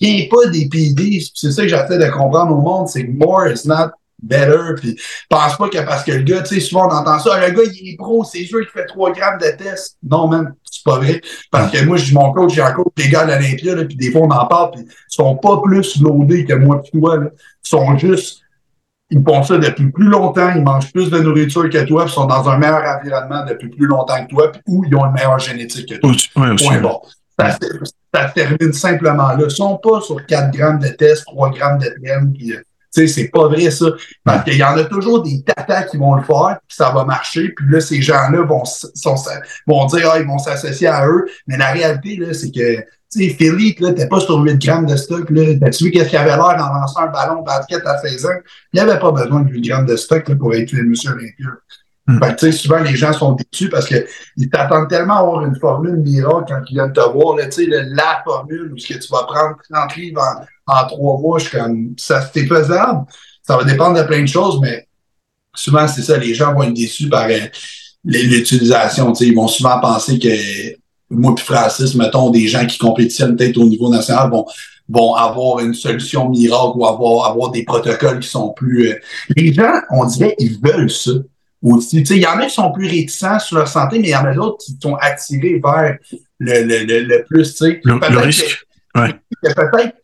vient 0.00 0.26
pas 0.30 0.48
des 0.50 0.68
PD. 0.68 1.22
C'est 1.34 1.52
ça 1.52 1.62
que 1.62 1.68
j'essaie 1.68 1.98
de 1.98 2.10
comprendre 2.10 2.52
au 2.56 2.60
monde, 2.60 2.88
c'est 2.88 3.04
more 3.04 3.46
is 3.46 3.66
not 3.66 3.90
better. 4.22 4.74
Puis 4.80 4.98
pense 5.28 5.56
pas 5.56 5.68
que 5.68 5.78
parce 5.84 6.02
que 6.02 6.12
le 6.12 6.22
gars, 6.22 6.42
tu 6.42 6.54
sais, 6.54 6.60
souvent 6.60 6.88
on 6.88 6.92
entend 6.94 7.18
ça, 7.18 7.46
le 7.46 7.54
gars, 7.54 7.62
il 7.72 7.92
est 7.92 7.96
pro, 7.96 8.24
c'est 8.24 8.44
sûr 8.44 8.60
qu'il 8.60 8.70
fait 8.70 8.86
3 8.86 9.12
grammes 9.12 9.38
de 9.38 9.50
test. 9.56 9.96
Non, 10.02 10.26
man, 10.28 10.54
c'est 10.84 10.90
pas 10.92 10.98
vrai. 10.98 11.20
Parce 11.50 11.72
que 11.72 11.84
moi, 11.84 11.96
je 11.96 12.04
dis 12.06 12.14
mon 12.14 12.32
coach, 12.32 12.54
j'ai 12.54 12.62
un 12.62 12.72
coach, 12.72 12.86
les 12.96 13.08
gars 13.08 13.24
de 13.24 13.32
l'Olympia, 13.32 13.76
puis 13.84 13.96
des 13.96 14.10
fois 14.12 14.22
on 14.22 14.30
en 14.30 14.46
parle, 14.46 14.70
puis 14.72 14.82
ils 14.82 14.92
sont 15.08 15.36
pas 15.36 15.60
plus 15.62 16.00
loadés 16.00 16.44
que 16.44 16.54
moi 16.54 16.82
et 16.84 16.90
toi. 16.98 17.16
Là. 17.16 17.26
Ils 17.64 17.68
sont 17.68 17.96
juste, 17.98 18.40
ils 19.10 19.22
font 19.22 19.42
ça 19.42 19.58
depuis 19.58 19.90
plus 19.90 20.06
longtemps, 20.08 20.50
ils 20.54 20.62
mangent 20.62 20.92
plus 20.92 21.10
de 21.10 21.18
nourriture 21.18 21.68
que 21.70 21.84
toi, 21.84 22.04
puis 22.04 22.12
ils 22.12 22.14
sont 22.14 22.26
dans 22.26 22.48
un 22.48 22.58
meilleur 22.58 22.82
environnement 22.98 23.44
depuis 23.46 23.68
plus 23.68 23.86
longtemps 23.86 24.22
que 24.24 24.28
toi, 24.30 24.52
puis 24.52 24.60
où 24.66 24.84
ils 24.84 24.94
ont 24.96 25.06
une 25.06 25.12
meilleure 25.12 25.38
génétique 25.38 25.88
que 25.88 25.94
toi. 25.96 26.10
Ouais, 26.36 26.50
aussi. 26.50 26.66
Point 26.66 26.80
bon. 26.80 27.00
Ça, 27.38 27.50
se- 27.52 27.92
ça 28.14 28.24
termine 28.34 28.72
simplement 28.72 29.28
là. 29.32 29.38
Ils 29.44 29.50
sont 29.50 29.76
pas 29.82 30.00
sur 30.00 30.24
4 30.26 30.52
grammes 30.52 30.78
de 30.78 30.88
test, 30.88 31.24
3 31.26 31.50
grammes 31.50 31.78
de 31.78 31.86
TM, 32.00 32.32
puis 32.32 32.52
euh, 32.52 32.62
c'est 32.94 33.28
pas 33.28 33.48
vrai 33.48 33.70
ça. 33.70 33.86
Parce 34.22 34.44
qu'il 34.44 34.56
y 34.56 34.64
en 34.64 34.76
a 34.76 34.84
toujours 34.84 35.22
des 35.22 35.42
tatas 35.42 35.84
qui 35.84 35.96
vont 35.96 36.14
le 36.14 36.22
faire, 36.22 36.58
puis 36.66 36.76
ça 36.76 36.90
va 36.90 37.04
marcher, 37.04 37.50
puis 37.50 37.66
là, 37.68 37.80
ces 37.80 38.00
gens-là 38.00 38.42
vont, 38.42 38.62
vont 39.66 39.86
dire, 39.86 40.10
ah, 40.12 40.18
ils 40.18 40.26
vont 40.26 40.38
s'associer 40.38 40.86
à 40.86 41.06
eux. 41.06 41.26
Mais 41.46 41.56
la 41.56 41.72
réalité, 41.72 42.16
là, 42.16 42.32
c'est 42.32 42.50
que, 42.50 42.76
tu 42.76 42.84
sais, 43.08 43.28
Philippe, 43.30 43.80
là, 43.80 43.92
t'es 43.92 44.08
pas 44.08 44.20
sur 44.20 44.38
8 44.38 44.58
grammes 44.64 44.86
de 44.86 44.96
stock, 44.96 45.28
là. 45.30 45.54
T'as-tu 45.60 45.84
vu 45.84 45.90
qu'est-ce 45.90 46.08
qu'il 46.08 46.18
avait 46.18 46.36
l'air 46.36 46.56
en 46.58 46.80
lançant 46.80 47.00
un 47.00 47.08
ballon 47.08 47.40
de 47.40 47.46
basket 47.46 47.84
à 47.86 47.98
16 47.98 48.26
ans? 48.26 48.40
Il 48.72 48.82
n'y 48.82 48.88
avait 48.88 48.98
pas 48.98 49.12
besoin 49.12 49.42
de 49.42 49.50
8 49.50 49.68
grammes 49.68 49.86
de 49.86 49.96
stock, 49.96 50.28
là, 50.28 50.36
pour 50.36 50.54
être 50.54 50.72
le 50.72 50.84
monsieur 50.84 51.10
Olympia. 51.10 51.48
Hmm. 52.06 52.18
Fait 52.22 52.36
que, 52.38 52.52
souvent, 52.52 52.80
les 52.80 52.96
gens 52.96 53.12
sont 53.14 53.32
déçus 53.32 53.70
parce 53.70 53.86
que 53.86 54.06
ils 54.36 54.50
t'attendent 54.50 54.88
tellement 54.88 55.14
à 55.14 55.20
avoir 55.20 55.44
une 55.46 55.56
formule 55.56 55.96
miracle 55.96 56.44
quand 56.48 56.60
ils 56.68 56.74
viennent 56.74 56.92
te 56.92 57.00
voir, 57.00 57.36
là, 57.36 57.44
la 57.46 58.22
formule 58.24 58.72
où 58.74 58.78
ce 58.78 58.88
que 58.88 58.98
tu 58.98 59.08
vas 59.10 59.24
prendre 59.24 59.56
30 59.72 59.96
livres 59.96 60.20
en, 60.66 60.74
en 60.74 60.86
trois 60.86 61.18
mois, 61.18 61.38
je 61.38 61.50
comme, 61.50 61.94
ça, 61.96 62.28
c'est 62.32 62.46
faisable. 62.46 63.06
Ça 63.42 63.56
va 63.56 63.64
dépendre 63.64 63.98
de 63.98 64.02
plein 64.06 64.20
de 64.22 64.26
choses, 64.28 64.60
mais 64.60 64.86
souvent, 65.54 65.88
c'est 65.88 66.02
ça, 66.02 66.18
les 66.18 66.34
gens 66.34 66.52
vont 66.52 66.64
être 66.64 66.74
déçus 66.74 67.08
par 67.08 67.26
euh, 67.26 67.38
l'utilisation, 68.04 69.12
ils 69.14 69.34
vont 69.34 69.48
souvent 69.48 69.80
penser 69.80 70.18
que 70.18 70.28
moi 71.10 71.34
puis 71.34 71.44
Francis, 71.44 71.94
mettons, 71.94 72.30
des 72.30 72.48
gens 72.48 72.66
qui 72.66 72.78
compétitionnent 72.78 73.36
peut-être 73.36 73.56
au 73.58 73.64
niveau 73.66 73.88
national 73.88 74.30
vont, 74.30 74.46
vont 74.88 75.14
avoir 75.14 75.60
une 75.60 75.74
solution 75.74 76.28
miracle 76.28 76.72
ou 76.76 76.86
avoir, 76.86 77.30
avoir 77.30 77.50
des 77.50 77.64
protocoles 77.64 78.20
qui 78.20 78.28
sont 78.28 78.52
plus... 78.52 78.90
euh, 78.90 78.96
Les 79.36 79.52
gens, 79.52 79.72
on 79.90 80.04
dirait, 80.04 80.34
ils 80.38 80.58
veulent 80.62 80.90
ça 80.90 81.12
aussi. 81.72 82.00
Il 82.02 82.16
y 82.18 82.26
en 82.26 82.38
a 82.38 82.44
qui 82.46 82.54
sont 82.54 82.70
plus 82.72 82.86
réticents 82.86 83.38
sur 83.38 83.56
leur 83.58 83.68
santé, 83.68 83.98
mais 83.98 84.08
il 84.08 84.10
y 84.10 84.16
en 84.16 84.24
a 84.24 84.34
d'autres 84.34 84.58
qui 84.64 84.76
sont 84.80 84.94
attirés 84.96 85.60
vers 85.64 85.96
le, 86.38 86.62
le, 86.62 86.84
le, 86.84 87.00
le 87.00 87.24
plus. 87.24 87.60
Le, 87.62 87.80
Peut-être 87.98 88.10
le 88.12 88.18
que- 88.20 88.24
risque. 88.24 88.66
Ouais. 88.94 89.12
que 89.42 89.52
peut-être 89.54 89.96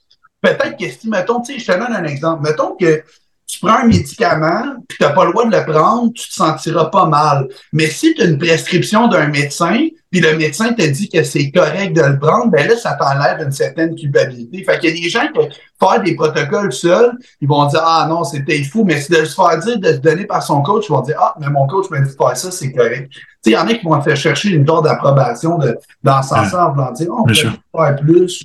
peut-être 0.42 0.76
que 0.76 0.88
si, 0.88 1.08
mettons, 1.08 1.42
je 1.44 1.64
te 1.64 1.72
donne 1.72 1.92
un 1.92 2.04
exemple. 2.04 2.42
Mettons 2.48 2.74
que 2.74 3.02
tu 3.50 3.60
prends 3.60 3.78
un 3.78 3.86
médicament, 3.86 4.76
puis 4.88 4.98
tu 4.98 5.04
n'as 5.04 5.10
pas 5.10 5.24
le 5.24 5.32
droit 5.32 5.46
de 5.46 5.56
le 5.56 5.64
prendre, 5.64 6.12
tu 6.12 6.28
te 6.28 6.34
sentiras 6.34 6.86
pas 6.86 7.06
mal. 7.06 7.48
Mais 7.72 7.86
si 7.86 8.14
tu 8.14 8.22
as 8.22 8.26
une 8.26 8.38
prescription 8.38 9.08
d'un 9.08 9.28
médecin, 9.28 9.86
puis 10.10 10.20
le 10.20 10.36
médecin 10.36 10.72
te 10.72 10.86
dit 10.86 11.08
que 11.08 11.22
c'est 11.22 11.50
correct 11.50 11.94
de 11.94 12.02
le 12.02 12.18
prendre, 12.18 12.50
ben 12.50 12.66
là, 12.66 12.76
ça 12.76 12.94
t'enlève 12.94 13.40
une 13.44 13.52
certaine 13.52 13.94
culpabilité. 13.94 14.64
Fait 14.64 14.78
qu'il 14.78 14.90
y 14.90 14.92
a 14.92 15.02
des 15.02 15.08
gens 15.08 15.26
qui 15.32 15.56
faire 15.80 16.02
des 16.02 16.14
protocoles 16.14 16.72
seuls, 16.72 17.12
ils 17.40 17.48
vont 17.48 17.66
dire 17.66 17.82
Ah 17.84 18.06
non, 18.08 18.24
c'est 18.24 18.42
peut-être 18.42 18.66
fou, 18.66 18.84
mais 18.84 19.00
si 19.00 19.10
de 19.12 19.24
se 19.24 19.34
faire 19.34 19.58
dire 19.58 19.78
de 19.78 19.92
se 19.92 19.98
donner 19.98 20.24
par 20.26 20.42
son 20.42 20.62
coach, 20.62 20.86
ils 20.88 20.92
vont 20.92 21.00
dire 21.02 21.16
Ah, 21.20 21.34
mais 21.40 21.48
mon 21.48 21.66
coach 21.66 21.88
m'a 21.90 22.00
dit 22.00 22.10
de 22.10 22.16
faire 22.16 22.36
ça, 22.36 22.50
c'est 22.50 22.72
correct. 22.72 23.08
Tu 23.10 23.18
sais, 23.18 23.50
il 23.50 23.52
y 23.52 23.56
en 23.56 23.66
a 23.68 23.74
qui 23.74 23.84
vont 23.84 23.98
te 23.98 24.04
faire 24.04 24.16
chercher 24.16 24.50
une 24.50 24.64
dose 24.64 24.82
d'approbation 24.82 25.58
dans 26.02 26.22
ce 26.22 26.28
sens 26.28 26.54
en 26.54 26.72
voulant 26.72 26.92
dire 26.92 27.08
oh, 27.10 27.20
on 27.20 27.24
peut 27.24 27.34
faire 27.34 27.96
plus, 27.96 28.44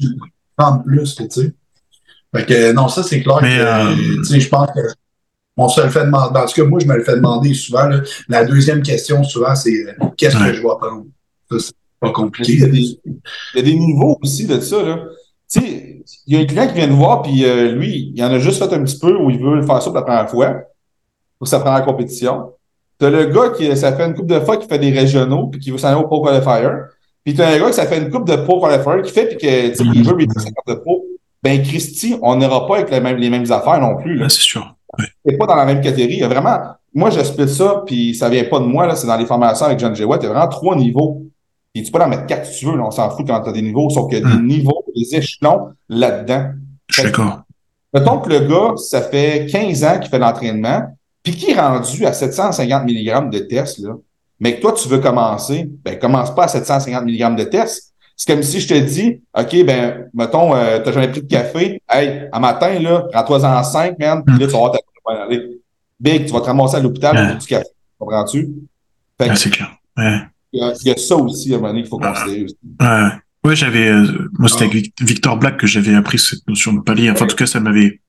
prendre 0.55 0.83
plus, 0.83 1.15
tu 1.15 1.25
sais. 1.29 1.53
Fait 2.35 2.45
que 2.45 2.71
non, 2.73 2.87
ça 2.87 3.03
c'est 3.03 3.21
clair 3.21 3.39
mais, 3.41 3.57
que 3.57 3.61
euh... 3.61 4.17
tu 4.17 4.25
sais, 4.25 4.39
je 4.39 4.49
pense 4.49 4.67
que 4.67 4.79
on 5.57 5.69
se 5.69 5.81
le 5.81 5.89
fait 5.89 6.03
demander. 6.03 6.37
En 6.39 6.45
tout 6.45 6.53
cas, 6.61 6.67
moi, 6.67 6.79
je 6.81 6.85
me 6.87 6.97
le 6.97 7.03
fais 7.03 7.15
demander 7.15 7.53
souvent. 7.53 7.87
Là. 7.87 8.01
La 8.27 8.43
deuxième 8.43 8.81
question, 8.81 9.23
souvent, 9.23 9.55
c'est 9.55 9.87
euh, 9.87 9.93
qu'est-ce 10.17 10.35
Ouais. 10.37 10.47
que 10.47 10.53
je 10.53 10.61
dois 10.61 10.77
prendre? 10.77 11.05
Ça, 11.49 11.57
c'est 11.59 11.73
pas 11.99 12.11
compliqué. 12.11 12.53
Il 12.53 12.59
y, 12.59 12.63
a 12.63 12.67
des, 12.67 12.79
il 12.79 13.19
y 13.55 13.59
a 13.59 13.61
des 13.61 13.75
niveaux 13.75 14.17
aussi 14.21 14.45
de 14.47 14.59
ça. 14.59 14.83
Là. 14.83 14.99
Tu 15.49 15.59
sais, 15.61 16.01
il 16.27 16.35
y 16.35 16.37
a 16.37 16.41
un 16.41 16.45
client 16.45 16.67
qui 16.67 16.73
vient 16.73 16.87
nous 16.87 16.97
voir, 16.97 17.21
puis 17.21 17.45
euh, 17.45 17.71
lui, 17.71 18.11
il 18.13 18.23
en 18.23 18.31
a 18.31 18.39
juste 18.39 18.57
fait 18.59 18.73
un 18.75 18.83
petit 18.83 18.99
peu 18.99 19.15
où 19.15 19.29
il 19.29 19.39
veut 19.39 19.61
faire 19.61 19.81
ça 19.81 19.85
pour 19.85 19.95
la 19.95 20.01
première 20.01 20.29
fois, 20.29 20.55
pour 21.39 21.47
sa 21.47 21.59
première 21.61 21.85
compétition. 21.85 22.51
T'as 22.97 23.09
le 23.09 23.25
gars 23.25 23.49
qui, 23.55 23.77
ça 23.77 23.93
fait 23.93 24.05
une 24.07 24.13
couple 24.13 24.33
de 24.33 24.39
fois 24.41 24.57
qui 24.57 24.67
fait 24.67 24.79
des 24.79 24.91
régionaux, 24.91 25.47
puis 25.47 25.61
qui 25.61 25.71
veut 25.71 25.77
s'en 25.77 25.89
aller 25.89 26.01
au 26.01 26.07
Pro 26.07 26.21
Qualifier. 26.21 26.69
Puis 27.23 27.33
t'as 27.33 27.55
un 27.55 27.59
gars 27.59 27.67
qui 27.67 27.73
ça 27.75 27.85
fait 27.85 27.97
une 27.97 28.09
coupe 28.09 28.27
de 28.27 28.35
Pro 28.35 28.59
Qualifier 28.59 29.01
qui 29.03 29.11
fait, 29.11 29.27
puis 29.27 29.37
que, 29.37 29.73
sais, 29.73 29.83
il 29.93 30.03
veut 30.03 30.11
retenir 30.11 30.41
sa 30.41 30.51
carte 30.51 30.67
de 30.67 30.73
Pro. 30.73 31.04
Ben, 31.45 31.61
Christy, 31.61 32.15
on 32.23 32.37
n'aura 32.37 32.65
pas 32.67 32.77
avec 32.77 32.89
les 32.89 32.99
mêmes, 32.99 33.17
les 33.17 33.29
mêmes 33.29 33.49
affaires 33.51 33.79
non 33.79 33.97
plus. 33.97 34.19
C'est 34.29 34.41
sûr. 34.41 34.75
Ouais. 34.97 35.05
c'est 35.23 35.37
pas 35.37 35.45
dans 35.45 35.55
la 35.55 35.65
même 35.65 35.79
catégorie. 35.79 36.15
Il 36.15 36.19
y 36.21 36.23
a 36.23 36.27
vraiment, 36.27 36.57
moi, 36.93 37.11
j'explique 37.11 37.49
ça, 37.49 37.83
puis 37.85 38.15
ça 38.15 38.29
vient 38.29 38.45
pas 38.45 38.59
de 38.59 38.65
moi, 38.65 38.87
là, 38.87 38.95
c'est 38.95 39.05
dans 39.05 39.15
les 39.17 39.27
formations 39.27 39.67
avec 39.67 39.77
John 39.77 39.95
J. 39.95 40.05
Watt. 40.05 40.23
Il 40.23 40.25
y 40.25 40.29
a 40.29 40.31
vraiment 40.33 40.47
trois 40.47 40.75
niveaux. 40.75 41.21
Et 41.75 41.83
tu 41.83 41.91
peux 41.91 42.01
en 42.01 42.07
mettre 42.07 42.25
quatre 42.25 42.47
si 42.47 42.59
tu 42.61 42.65
veux, 42.65 42.77
là, 42.77 42.83
on 42.87 42.89
s'en 42.91 43.11
fout 43.11 43.27
quand 43.27 43.39
tu 43.41 43.49
as 43.49 43.51
des 43.51 43.61
niveaux, 43.61 43.89
sauf 43.91 44.09
qu'il 44.09 44.19
y 44.19 44.25
a 44.25 44.27
des 44.27 44.41
Mm. 44.41 44.47
niveaux, 44.47 44.83
des 44.95 45.15
échelons 45.17 45.69
là-dedans. 45.87 46.45
Je 46.87 46.93
suis 46.95 47.03
d'accord. 47.03 47.41
Mettons 47.93 48.17
que 48.19 48.29
le 48.29 48.39
gars, 48.39 48.73
ça 48.77 49.01
fait 49.03 49.45
15 49.51 49.83
ans 49.83 49.99
qu'il 49.99 50.09
fait 50.09 50.17
l'entraînement, 50.19 50.81
puis 51.21 51.35
qui 51.35 51.51
est 51.51 51.59
rendu 51.59 52.05
à 52.07 52.13
750 52.13 52.85
mg 52.85 53.29
de 53.29 53.39
test, 53.39 53.79
là, 53.79 53.91
mais 54.39 54.55
que 54.55 54.61
toi, 54.61 54.71
tu 54.73 54.87
veux 54.89 54.99
commencer, 54.99 55.69
ben, 55.83 55.99
commence 55.99 56.33
pas 56.33 56.45
à 56.45 56.47
750 56.47 57.03
mg 57.05 57.35
de 57.35 57.43
test. 57.43 57.93
C'est 58.17 58.31
comme 58.33 58.43
si 58.43 58.59
je 58.61 58.67
te 58.67 58.73
dis, 58.79 59.21
OK, 59.37 59.65
ben, 59.65 60.05
mettons, 60.13 60.55
euh, 60.55 60.79
t'as 60.79 60.91
jamais 60.93 61.09
pris 61.09 61.21
de 61.21 61.27
café. 61.27 61.81
Hey, 61.89 62.29
à 62.31 62.39
matin, 62.39 62.79
là, 62.79 63.05
prends-toi 63.11 63.43
en 63.45 63.63
5, 63.63 63.99
man, 63.99 64.23
puis 64.25 64.37
là, 64.39 64.45
tu 64.47 64.53
vas 64.53 64.57
voir 64.59 64.71
ta. 64.71 64.79
Big, 65.99 66.25
tu 66.25 66.31
vas 66.33 66.41
te 66.41 66.45
ramasser 66.45 66.75
à 66.77 66.79
l'hôpital 66.79 67.15
Ouais. 67.15 67.29
pour 67.31 67.37
du 67.39 67.45
café. 67.47 67.65
Comprends-tu? 67.99 68.49
Fait 69.19 69.29
Ouais, 69.29 69.35
c'est 69.35 69.49
clair. 69.49 69.71
Ouais. 69.97 70.19
il 70.51 70.59
y, 70.59 70.63
a, 70.63 70.73
il 70.81 70.87
y 70.87 70.91
a 70.91 70.97
ça 70.97 71.15
aussi, 71.15 71.51
à 71.53 71.55
un 71.55 71.59
moment 71.59 71.69
donné, 71.69 71.81
qu'il 71.81 71.89
faut 71.89 71.99
considérer 71.99 72.43
aussi. 72.43 72.57
Ouais, 72.81 73.09
ouais 73.45 73.55
j'avais, 73.55 73.87
euh, 73.89 74.29
moi, 74.37 74.49
c'était 74.49 74.63
avec 74.63 74.73
Vic- 74.73 74.93
Victor 75.01 75.37
Black 75.37 75.57
que 75.57 75.67
j'avais 75.67 75.93
appris 75.95 76.19
cette 76.19 76.45
notion 76.47 76.73
de 76.73 76.81
palier. 76.81 77.09
Enfin, 77.11 77.25
en 77.25 77.27
tout 77.27 77.35
cas, 77.35 77.45
ça 77.45 77.59
m'avait, 77.59 78.01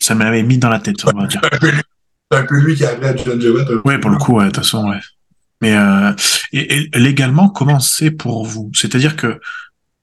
ça 0.00 0.14
m'avait 0.14 0.42
mis 0.42 0.58
dans 0.58 0.68
la 0.70 0.80
tête, 0.80 0.96
on 1.06 1.18
va 1.18 1.26
dire. 1.26 1.40
C'est 1.42 2.38
un 2.38 2.44
peu 2.46 2.58
lui- 2.60 2.74
qui 2.74 2.84
a 2.84 2.90
appris 2.90 3.06
à 3.08 3.16
John 3.16 3.40
Jewett. 3.40 3.68
Ouais, 3.84 3.98
pour 3.98 4.10
le 4.10 4.16
coup, 4.18 4.34
ouais, 4.36 4.44
de 4.44 4.48
toute 4.50 4.58
façon, 4.58 4.88
ouais. 4.88 4.98
Mais 5.64 5.74
euh, 5.74 6.12
et, 6.52 6.90
et 6.92 6.98
légalement, 6.98 7.48
comment 7.48 7.80
c'est 7.80 8.10
pour 8.10 8.44
vous? 8.44 8.70
C'est-à-dire 8.74 9.16
que 9.16 9.40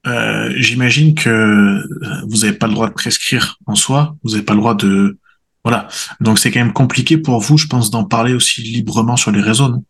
euh, 0.07 0.51
j'imagine 0.55 1.13
que 1.13 1.83
vous 2.27 2.37
n'avez 2.37 2.53
pas 2.53 2.65
le 2.65 2.73
droit 2.73 2.89
de 2.89 2.93
prescrire 2.93 3.59
en 3.67 3.75
soi, 3.75 4.15
vous 4.23 4.31
n'avez 4.31 4.41
pas 4.41 4.55
le 4.55 4.59
droit 4.59 4.73
de, 4.73 5.19
voilà. 5.63 5.87
Donc 6.19 6.39
c'est 6.39 6.49
quand 6.49 6.61
même 6.61 6.73
compliqué 6.73 7.19
pour 7.19 7.39
vous, 7.41 7.59
je 7.59 7.67
pense, 7.67 7.91
d'en 7.91 8.05
parler 8.05 8.33
aussi 8.33 8.63
librement 8.63 9.17
sur 9.17 9.31
les 9.31 9.41
réseaux, 9.41 9.69
non? 9.69 9.83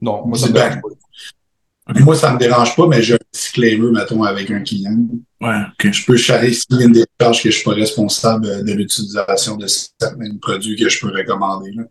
Non, 0.00 0.26
moi, 0.26 0.36
ça 0.36 0.48
me 0.48 0.52
Ben, 0.54 0.70
dérange 0.70 0.82
pas. 0.82 2.00
Moi, 2.00 2.16
ça 2.16 2.32
me 2.34 2.38
dérange 2.38 2.74
pas, 2.74 2.86
mais 2.88 3.00
j'ai 3.00 3.14
un 3.14 3.18
disclaimer, 3.32 3.92
mettons, 3.92 4.24
avec 4.24 4.50
un 4.50 4.62
client. 4.62 4.96
Ouais, 5.40 5.60
ok. 5.72 5.92
Je 5.92 6.04
peux 6.04 6.16
charrer 6.16 6.52
signer 6.52 6.86
une 6.86 6.92
décharge 6.92 7.42
que 7.44 7.50
je 7.50 7.54
suis 7.54 7.64
pas 7.64 7.74
responsable 7.74 8.46
euh, 8.46 8.62
de 8.64 8.72
l'utilisation 8.72 9.56
de 9.56 9.68
certains 9.68 10.36
produits 10.40 10.74
que 10.74 10.88
je 10.88 10.98
peux 11.00 11.12
recommander, 11.16 11.70
là. 11.76 11.84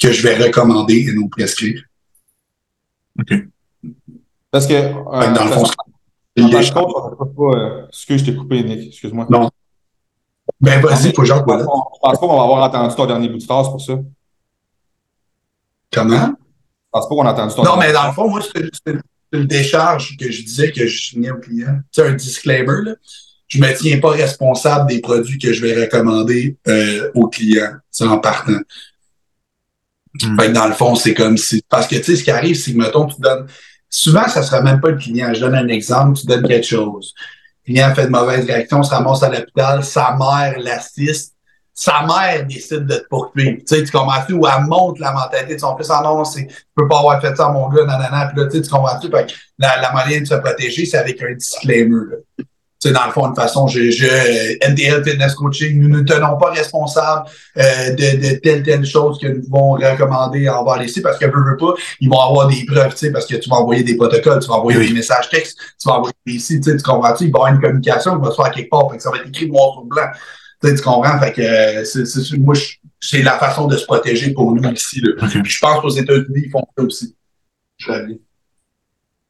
Que 0.00 0.12
je 0.12 0.22
vais 0.22 0.36
recommander 0.36 1.06
et 1.08 1.12
non 1.12 1.28
prescrire. 1.28 1.82
Parce 4.50 4.66
que, 4.66 4.74
euh, 4.74 5.20
Fait 5.20 5.28
que 5.28 5.34
dans 5.34 5.44
le 5.44 5.50
fond, 5.52 5.62
en 5.64 6.50
tant 6.50 6.60
que 6.60 6.72
coach, 6.72 6.72
on 6.74 7.10
ne 7.10 7.16
peut 7.16 7.32
pas, 7.34 7.58
euh, 7.58 7.86
excuse, 7.88 8.20
je 8.20 8.24
t'ai 8.26 8.36
coupé, 8.36 8.62
Nick, 8.62 8.88
excuse-moi. 8.88 9.26
Non. 9.30 9.50
ben 10.60 10.80
vas-y, 10.80 11.12
faut 11.14 11.24
Je 11.24 11.32
Wallet. 11.32 11.44
pas 11.44 11.58
je 11.58 11.64
pense 11.64 12.00
pas 12.02 12.16
qu'on 12.18 12.36
va 12.36 12.42
avoir 12.44 12.62
entendu 12.64 12.94
ton 12.94 13.06
dernier 13.06 13.28
bout 13.28 13.38
de 13.38 13.42
phrase 13.42 13.68
pour 13.68 13.80
ça. 13.80 13.94
Je 15.92 15.98
Comment? 16.00 16.34
pense 16.90 17.08
pas 17.08 17.14
qu'on 17.14 17.26
a 17.26 17.32
entendu 17.32 17.54
ton 17.54 17.62
Non, 17.64 17.72
dernier 17.76 17.86
mais 17.88 17.92
dans 17.92 18.06
le 18.06 18.12
fond, 18.12 18.28
moi, 18.28 18.40
c'est 18.42 18.68
c'est 18.86 18.94
une 19.32 19.46
décharge 19.46 20.16
que 20.16 20.30
je 20.30 20.42
disais 20.42 20.70
que 20.72 20.86
je 20.86 21.02
signais 21.10 21.30
au 21.30 21.38
client. 21.38 21.78
C'est 21.90 22.06
un 22.06 22.12
disclaimer, 22.14 22.82
là. 22.84 22.94
Je 23.48 23.60
me 23.60 23.72
tiens 23.76 23.98
pas 24.00 24.10
responsable 24.10 24.88
des 24.88 25.00
produits 25.00 25.38
que 25.38 25.52
je 25.52 25.64
vais 25.64 25.80
recommander 25.84 26.56
euh, 26.68 27.10
au 27.14 27.28
client. 27.28 27.72
C'est 27.90 28.04
en 28.06 28.18
partant. 28.18 28.58
Fait 30.20 30.48
que 30.48 30.52
dans 30.52 30.66
le 30.66 30.74
fond, 30.74 30.94
c'est 30.94 31.14
comme 31.14 31.36
si. 31.36 31.62
Parce 31.68 31.86
que 31.86 31.96
tu 31.96 32.04
sais, 32.04 32.16
ce 32.16 32.24
qui 32.24 32.30
arrive, 32.30 32.56
c'est 32.56 32.72
que 32.72 32.78
mettons, 32.78 33.06
tu 33.06 33.20
donnes. 33.20 33.46
Souvent, 33.88 34.28
ça 34.28 34.42
sera 34.42 34.62
même 34.62 34.80
pas 34.80 34.90
le 34.90 34.96
client. 34.96 35.32
Je 35.32 35.40
donne 35.40 35.54
un 35.54 35.68
exemple, 35.68 36.18
tu 36.18 36.26
donnes 36.26 36.46
quelque 36.46 36.66
chose. 36.66 37.14
Le 37.66 37.72
client 37.72 37.94
fait 37.94 38.04
de 38.04 38.10
mauvaises 38.10 38.46
réactions, 38.46 38.82
se 38.82 38.90
ramasse 38.90 39.22
à 39.22 39.30
l'hôpital, 39.30 39.84
sa 39.84 40.16
mère 40.18 40.58
l'assiste. 40.58 41.34
Sa 41.78 42.06
mère 42.06 42.46
décide 42.46 42.86
de 42.86 42.96
te 42.96 43.06
poursuivre. 43.08 43.58
Tu 43.58 43.66
sais, 43.66 43.84
tu 43.84 43.92
comprends-tu? 43.92 44.32
Ou 44.32 44.46
elle 44.46 44.64
montre 44.64 44.98
la 44.98 45.12
mentalité 45.12 45.56
de 45.56 45.60
son 45.60 45.76
fils. 45.76 45.90
Ah 45.90 46.00
non, 46.02 46.24
c'est, 46.24 46.46
tu 46.46 46.54
peux 46.74 46.88
pas 46.88 47.00
avoir 47.00 47.20
fait 47.20 47.36
ça 47.36 47.50
mon 47.50 47.68
gars, 47.68 47.84
nanana. 47.84 48.30
Puis 48.32 48.40
là, 48.40 48.46
tu 48.46 48.56
sais, 48.56 48.62
tu 48.62 48.70
comprends-tu? 48.70 49.10
Que 49.10 49.18
la, 49.58 49.82
la 49.82 49.92
moyen 49.92 50.22
de 50.22 50.24
se 50.24 50.34
protéger, 50.36 50.86
c'est 50.86 50.96
avec 50.96 51.22
un 51.22 51.34
disclaimer, 51.34 52.00
là. 52.10 52.44
Sais, 52.86 52.92
dans 52.92 53.06
le 53.06 53.12
fond, 53.12 53.26
toute 53.26 53.36
façon, 53.36 53.66
je, 53.66 53.90
je, 53.90 54.06
NDL 54.70 55.04
Fitness 55.04 55.34
Coaching, 55.34 55.80
nous 55.80 55.88
ne 55.88 56.02
tenons 56.02 56.36
pas 56.38 56.50
responsables 56.50 57.28
euh, 57.58 57.90
de, 57.90 58.28
de 58.28 58.38
telle, 58.38 58.62
telle 58.62 58.84
chose 58.84 59.18
que 59.20 59.26
nous 59.26 59.42
vont 59.48 59.72
recommander 59.72 60.48
envers 60.48 60.78
les 60.78 60.88
sites 60.88 61.02
parce 61.02 61.18
que, 61.18 61.26
veux, 61.26 61.50
veux 61.50 61.56
pas, 61.56 61.74
ils 62.00 62.08
vont 62.08 62.20
avoir 62.20 62.48
des 62.48 62.64
preuves, 62.66 62.92
tu 62.92 62.98
sais, 62.98 63.12
parce 63.12 63.26
que 63.26 63.36
tu 63.36 63.50
vas 63.50 63.56
envoyer 63.56 63.82
des 63.82 63.96
protocoles, 63.96 64.40
tu 64.40 64.48
vas 64.48 64.54
envoyer 64.56 64.78
Oui. 64.78 64.88
des 64.88 64.94
messages 64.94 65.28
textes, 65.30 65.58
tu 65.80 65.88
vas 65.88 65.96
envoyer 65.96 66.14
des 66.26 66.38
sites, 66.38 66.62
tu 66.64 66.70
sais, 66.70 66.76
tu 66.76 66.82
comprends-tu? 66.82 67.24
Il 67.24 67.32
va 67.32 67.38
y 67.38 67.42
avoir 67.42 67.54
une 67.54 67.60
communication 67.60 68.16
qui 68.18 68.24
va 68.24 68.30
se 68.30 68.36
faire 68.36 68.50
quelque 68.52 68.70
part, 68.70 68.90
fait 68.90 68.96
que 68.98 69.02
ça 69.02 69.10
va 69.10 69.18
être 69.18 69.28
écrit 69.28 69.48
noir 69.48 69.72
sur 69.72 69.84
blanc. 69.84 70.06
Tu 70.62 70.68
sais, 70.68 70.74
tu 70.74 70.82
comprends? 70.82 71.18
Fait 71.18 71.32
que, 71.32 71.42
euh, 71.42 71.84
c'est, 71.84 72.06
c'est, 72.06 72.36
moi, 72.38 72.54
c'est 73.00 73.22
la 73.22 73.38
façon 73.38 73.66
de 73.66 73.76
se 73.76 73.84
protéger 73.84 74.32
pour 74.32 74.52
nous 74.54 74.70
ici, 74.70 75.00
là. 75.02 75.26
Puis 75.28 75.50
je 75.50 75.58
pense 75.60 75.80
qu'aux 75.80 75.90
États-Unis, 75.90 76.42
ils 76.46 76.50
font 76.50 76.64
ça 76.76 76.84
aussi. 76.84 77.14
Je. 77.78 77.92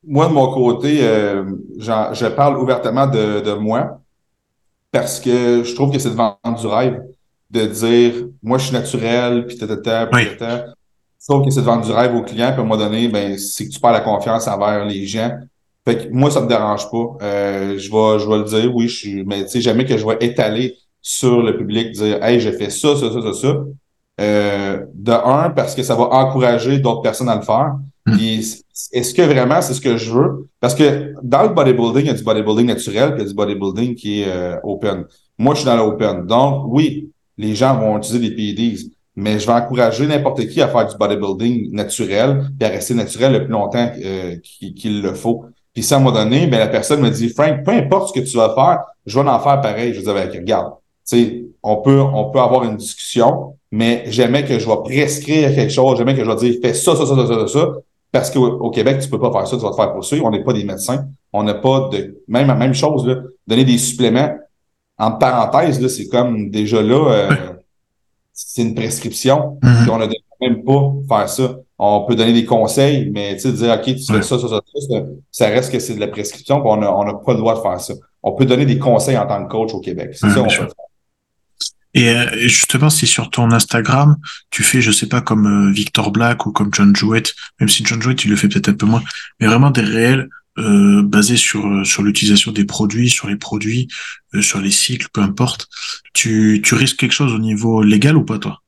Moi, 0.07 0.29
de 0.29 0.33
mon 0.33 0.53
côté, 0.53 0.99
euh, 1.03 1.45
je 1.79 2.27
parle 2.29 2.59
ouvertement 2.59 3.07
de, 3.07 3.41
de 3.41 3.53
moi 3.53 4.01
parce 4.93 5.21
que 5.21 5.63
je 5.65 5.75
trouve 5.75 5.93
que 5.93 5.99
c'est 5.99 6.11
de 6.11 6.15
vendre 6.15 6.59
du 6.59 6.67
rêve 6.67 7.03
de 7.51 7.67
dire 7.67 8.13
moi 8.43 8.59
je 8.59 8.65
suis 8.65 8.73
naturel, 8.73 9.47
puis 9.47 9.57
tata, 9.57 10.07
puis 10.07 10.25
Oui. 10.25 10.37
tata. 10.37 10.67
Je 11.21 11.33
trouve 11.33 11.45
que 11.45 11.51
c'est 11.51 11.61
de 11.61 11.67
vendre 11.67 11.85
du 11.85 11.93
rêve 11.93 12.15
aux 12.15 12.23
clients, 12.23 12.53
puis 12.53 12.61
à 12.61 12.61
un 12.61 12.67
moment 12.67 12.77
donné, 12.77 13.09
ben, 13.09 13.37
c'est 13.37 13.67
que 13.67 13.73
tu 13.73 13.81
perds 13.81 13.93
la 13.93 14.01
confiance 14.01 14.47
envers 14.47 14.85
les 14.85 15.07
gens. 15.07 15.33
Fait 15.85 15.99
que 15.99 16.13
moi, 16.13 16.31
ça 16.31 16.41
me 16.41 16.47
dérange 16.49 16.91
pas. 16.91 17.17
Euh, 17.23 17.79
je 17.79 17.91
vais, 17.91 18.19
je 18.19 18.29
vais 18.29 18.39
le 18.39 18.45
dire, 18.45 18.75
oui, 18.75 18.89
je 18.89 18.97
suis, 18.97 19.25
mais 19.25 19.45
tu 19.45 19.51
sais, 19.51 19.61
jamais 19.61 19.85
que 19.85 19.97
je 19.97 20.07
vais 20.07 20.17
étaler 20.21 20.77
sur 21.01 21.43
le 21.43 21.57
public, 21.57 21.93
dire 21.93 22.23
Hey, 22.23 22.41
j'ai 22.41 22.53
fait 22.53 22.71
ça, 22.71 22.97
ça, 22.97 23.13
ça, 23.13 23.23
ça, 23.23 23.33
ça. 23.33 23.57
Euh, 24.21 24.85
de 24.95 25.13
un, 25.13 25.51
parce 25.51 25.75
que 25.75 25.83
ça 25.83 25.95
va 25.95 26.05
encourager 26.05 26.79
d'autres 26.79 27.03
personnes 27.03 27.29
à 27.29 27.37
le 27.37 27.43
faire. 27.43 27.75
Mm. 28.07 28.17
Puis 28.17 28.63
est-ce 28.93 29.15
que 29.15 29.23
vraiment 29.23 29.61
c'est 29.61 29.75
ce 29.75 29.81
que 29.81 29.97
je 29.97 30.13
veux? 30.13 30.49
Parce 30.61 30.75
que 30.75 31.15
dans 31.23 31.43
le 31.43 31.51
bodybuilding, 31.51 32.03
il 32.03 32.07
y 32.07 32.11
a 32.11 32.15
du 32.15 32.25
bodybuilding 32.25 32.67
naturel, 32.67 33.15
puis 33.15 33.23
il 33.23 33.23
y 33.23 33.27
a 33.27 33.29
du 33.29 33.35
bodybuilding 33.35 33.95
qui 33.95 34.23
est 34.23 34.29
euh, 34.29 34.57
open. 34.63 35.05
Moi, 35.39 35.55
je 35.55 35.61
suis 35.61 35.67
dans 35.67 35.77
l'open. 35.77 36.27
Donc, 36.27 36.65
oui, 36.69 37.11
les 37.37 37.55
gens 37.55 37.79
vont 37.79 37.99
utiliser 37.99 38.31
des 38.31 38.35
PEDs, 38.35 38.91
mais 39.15 39.39
je 39.39 39.47
vais 39.47 39.53
encourager 39.53 40.07
n'importe 40.07 40.47
qui 40.49 40.63
à 40.63 40.69
faire 40.69 40.87
du 40.87 40.97
bodybuilding 40.97 41.73
naturel, 41.73 42.51
puis 42.59 42.69
à 42.69 42.71
rester 42.71 42.95
naturel 42.95 43.33
le 43.33 43.45
plus 43.45 43.53
longtemps 43.53 43.91
euh, 44.03 44.37
qu'il 44.43 45.03
le 45.03 45.15
faut. 45.15 45.45
Puis 45.75 45.83
si 45.83 45.93
à 45.93 45.99
un 45.99 46.01
moment 46.01 46.17
donné, 46.17 46.47
ben, 46.47 46.59
la 46.59 46.69
personne 46.69 47.01
me 47.01 47.11
dit, 47.11 47.29
Frank, 47.29 47.63
peu 47.65 47.73
importe 47.73 48.15
ce 48.15 48.21
que 48.21 48.25
tu 48.25 48.37
vas 48.37 48.55
faire, 48.55 48.81
je 49.05 49.19
vais 49.19 49.29
en 49.29 49.41
faire 49.41 49.61
pareil. 49.61 49.93
Je 49.93 50.01
dire, 50.01 50.15
ben, 50.15 50.31
regarde, 50.31 50.73
tu 51.07 51.17
sais, 51.17 51.45
on 51.63 51.77
peut, 51.77 52.01
on 52.01 52.31
peut 52.31 52.41
avoir 52.41 52.65
une 52.65 52.77
discussion, 52.77 53.57
mais 53.71 54.05
jamais 54.11 54.45
que 54.45 54.59
je 54.59 54.67
vais 54.67 54.77
prescrire 54.85 55.55
quelque 55.55 55.73
chose, 55.73 55.99
jamais 55.99 56.15
que 56.15 56.25
je 56.25 56.31
vais 56.31 56.37
dire, 56.37 56.55
fais 56.63 56.73
ça, 56.73 56.97
ça, 56.97 57.05
ça, 57.05 57.15
ça, 57.15 57.27
ça, 57.27 57.47
ça, 57.47 57.69
parce 58.17 58.31
qu'au 58.31 58.47
au 58.47 58.71
Québec, 58.71 58.99
tu 59.01 59.11
peux 59.11 59.21
pas 59.21 59.31
faire 59.31 59.47
ça, 59.47 59.57
tu 59.57 59.63
vas 59.63 59.71
te 59.71 59.77
faire 59.77 59.93
poursuivre. 59.93 60.25
On 60.25 60.31
n'est 60.31 60.43
pas 60.43 60.55
des 60.55 60.65
médecins. 60.65 61.07
On 61.35 61.43
n'a 61.43 61.53
pas 61.53 61.91
de, 61.93 62.23
même, 62.29 62.57
même 62.57 62.73
chose, 62.73 63.07
là, 63.07 63.17
donner 63.47 63.65
des 63.65 63.77
suppléments. 63.77 64.35
En 64.97 65.13
parenthèse, 65.13 65.79
là, 65.81 65.91
c'est 65.91 66.09
comme 66.09 66.51
déjà 66.51 66.81
là, 66.81 67.13
euh, 67.13 67.35
c'est 68.33 68.63
une 68.63 68.75
prescription. 68.75 69.59
Mhm. 69.63 69.83
Puis 69.83 69.91
on 69.91 69.99
ne 69.99 70.07
devrait 70.07 70.21
même 70.41 70.65
pas 70.65 70.93
faire 71.09 71.29
ça. 71.29 71.57
On 71.79 72.07
peut 72.07 72.17
donner 72.17 72.33
des 72.33 72.47
conseils, 72.47 73.11
mais 73.13 73.35
tu 73.35 73.41
sais, 73.43 73.53
dire, 73.53 73.75
OK, 73.75 73.85
tu 73.85 74.05
fais 74.07 74.15
Ouais. 74.15 74.23
ça, 74.23 74.39
ça, 74.39 74.49
ça, 74.49 74.61
ça, 74.61 74.81
ça, 74.89 75.03
ça 75.31 75.47
reste 75.49 75.71
que 75.71 75.79
c'est 75.79 75.95
de 75.95 76.01
la 76.01 76.09
prescription, 76.09 76.61
puis 76.61 76.71
on 76.71 76.79
n'a 76.79 76.97
on 76.97 77.05
n'a 77.05 77.13
pas 77.13 77.33
le 77.33 77.39
droit 77.39 77.55
de 77.55 77.61
faire 77.61 77.79
ça. 77.79 77.93
on 78.23 78.33
peut 78.33 78.47
donner 78.47 78.65
des 78.65 78.79
conseils 78.79 79.19
en 79.19 79.27
tant 79.27 79.45
que 79.45 79.51
coach 79.51 79.75
au 79.75 79.81
Québec. 79.81 80.11
C'est 80.15 80.31
ça, 80.31 80.41
on 80.41 80.47
peut 80.47 80.73
et 81.97 82.11
euh, 82.11 82.27
justement, 82.43 82.91
si 82.91 83.07
sur 83.07 83.31
ton 83.31 83.51
Instagram, 83.53 84.17
tu 84.51 84.63
fais, 84.63 84.83
je 84.83 84.93
sais 84.93 85.09
pas, 85.09 85.23
comme 85.23 85.47
euh, 85.47 85.73
Victor 85.73 86.13
Black 86.13 86.45
ou 86.45 86.53
comme 86.53 86.69
John 86.71 86.95
Jewett, 86.95 87.35
même 87.59 87.71
si 87.71 87.83
John 87.87 88.03
Jewett, 88.03 88.23
il 88.23 88.31
le 88.31 88.37
fait 88.37 88.49
peut-être 88.49 88.69
un 88.69 88.75
peu 88.75 88.85
moins, 88.85 89.03
mais 89.41 89.47
vraiment 89.47 89.71
des 89.71 89.81
réels 89.81 90.29
euh, 90.59 91.03
basés 91.03 91.39
sur 91.39 91.67
euh, 91.67 91.85
sur 91.85 92.03
l'utilisation 92.03 92.53
des 92.53 92.67
produits, 92.67 93.09
sur 93.09 93.29
les 93.29 93.37
produits, 93.37 93.89
sur 94.41 94.61
les 94.61 94.71
cycles, 94.71 95.09
peu 95.11 95.23
importe. 95.23 95.69
Tu, 96.13 96.61
tu 96.63 96.75
risques 96.75 96.99
quelque 96.99 97.13
chose 97.13 97.33
au 97.33 97.39
niveau 97.39 97.83
légal 97.83 98.15
ou 98.15 98.25
pas, 98.27 98.39
toi? 98.39 98.61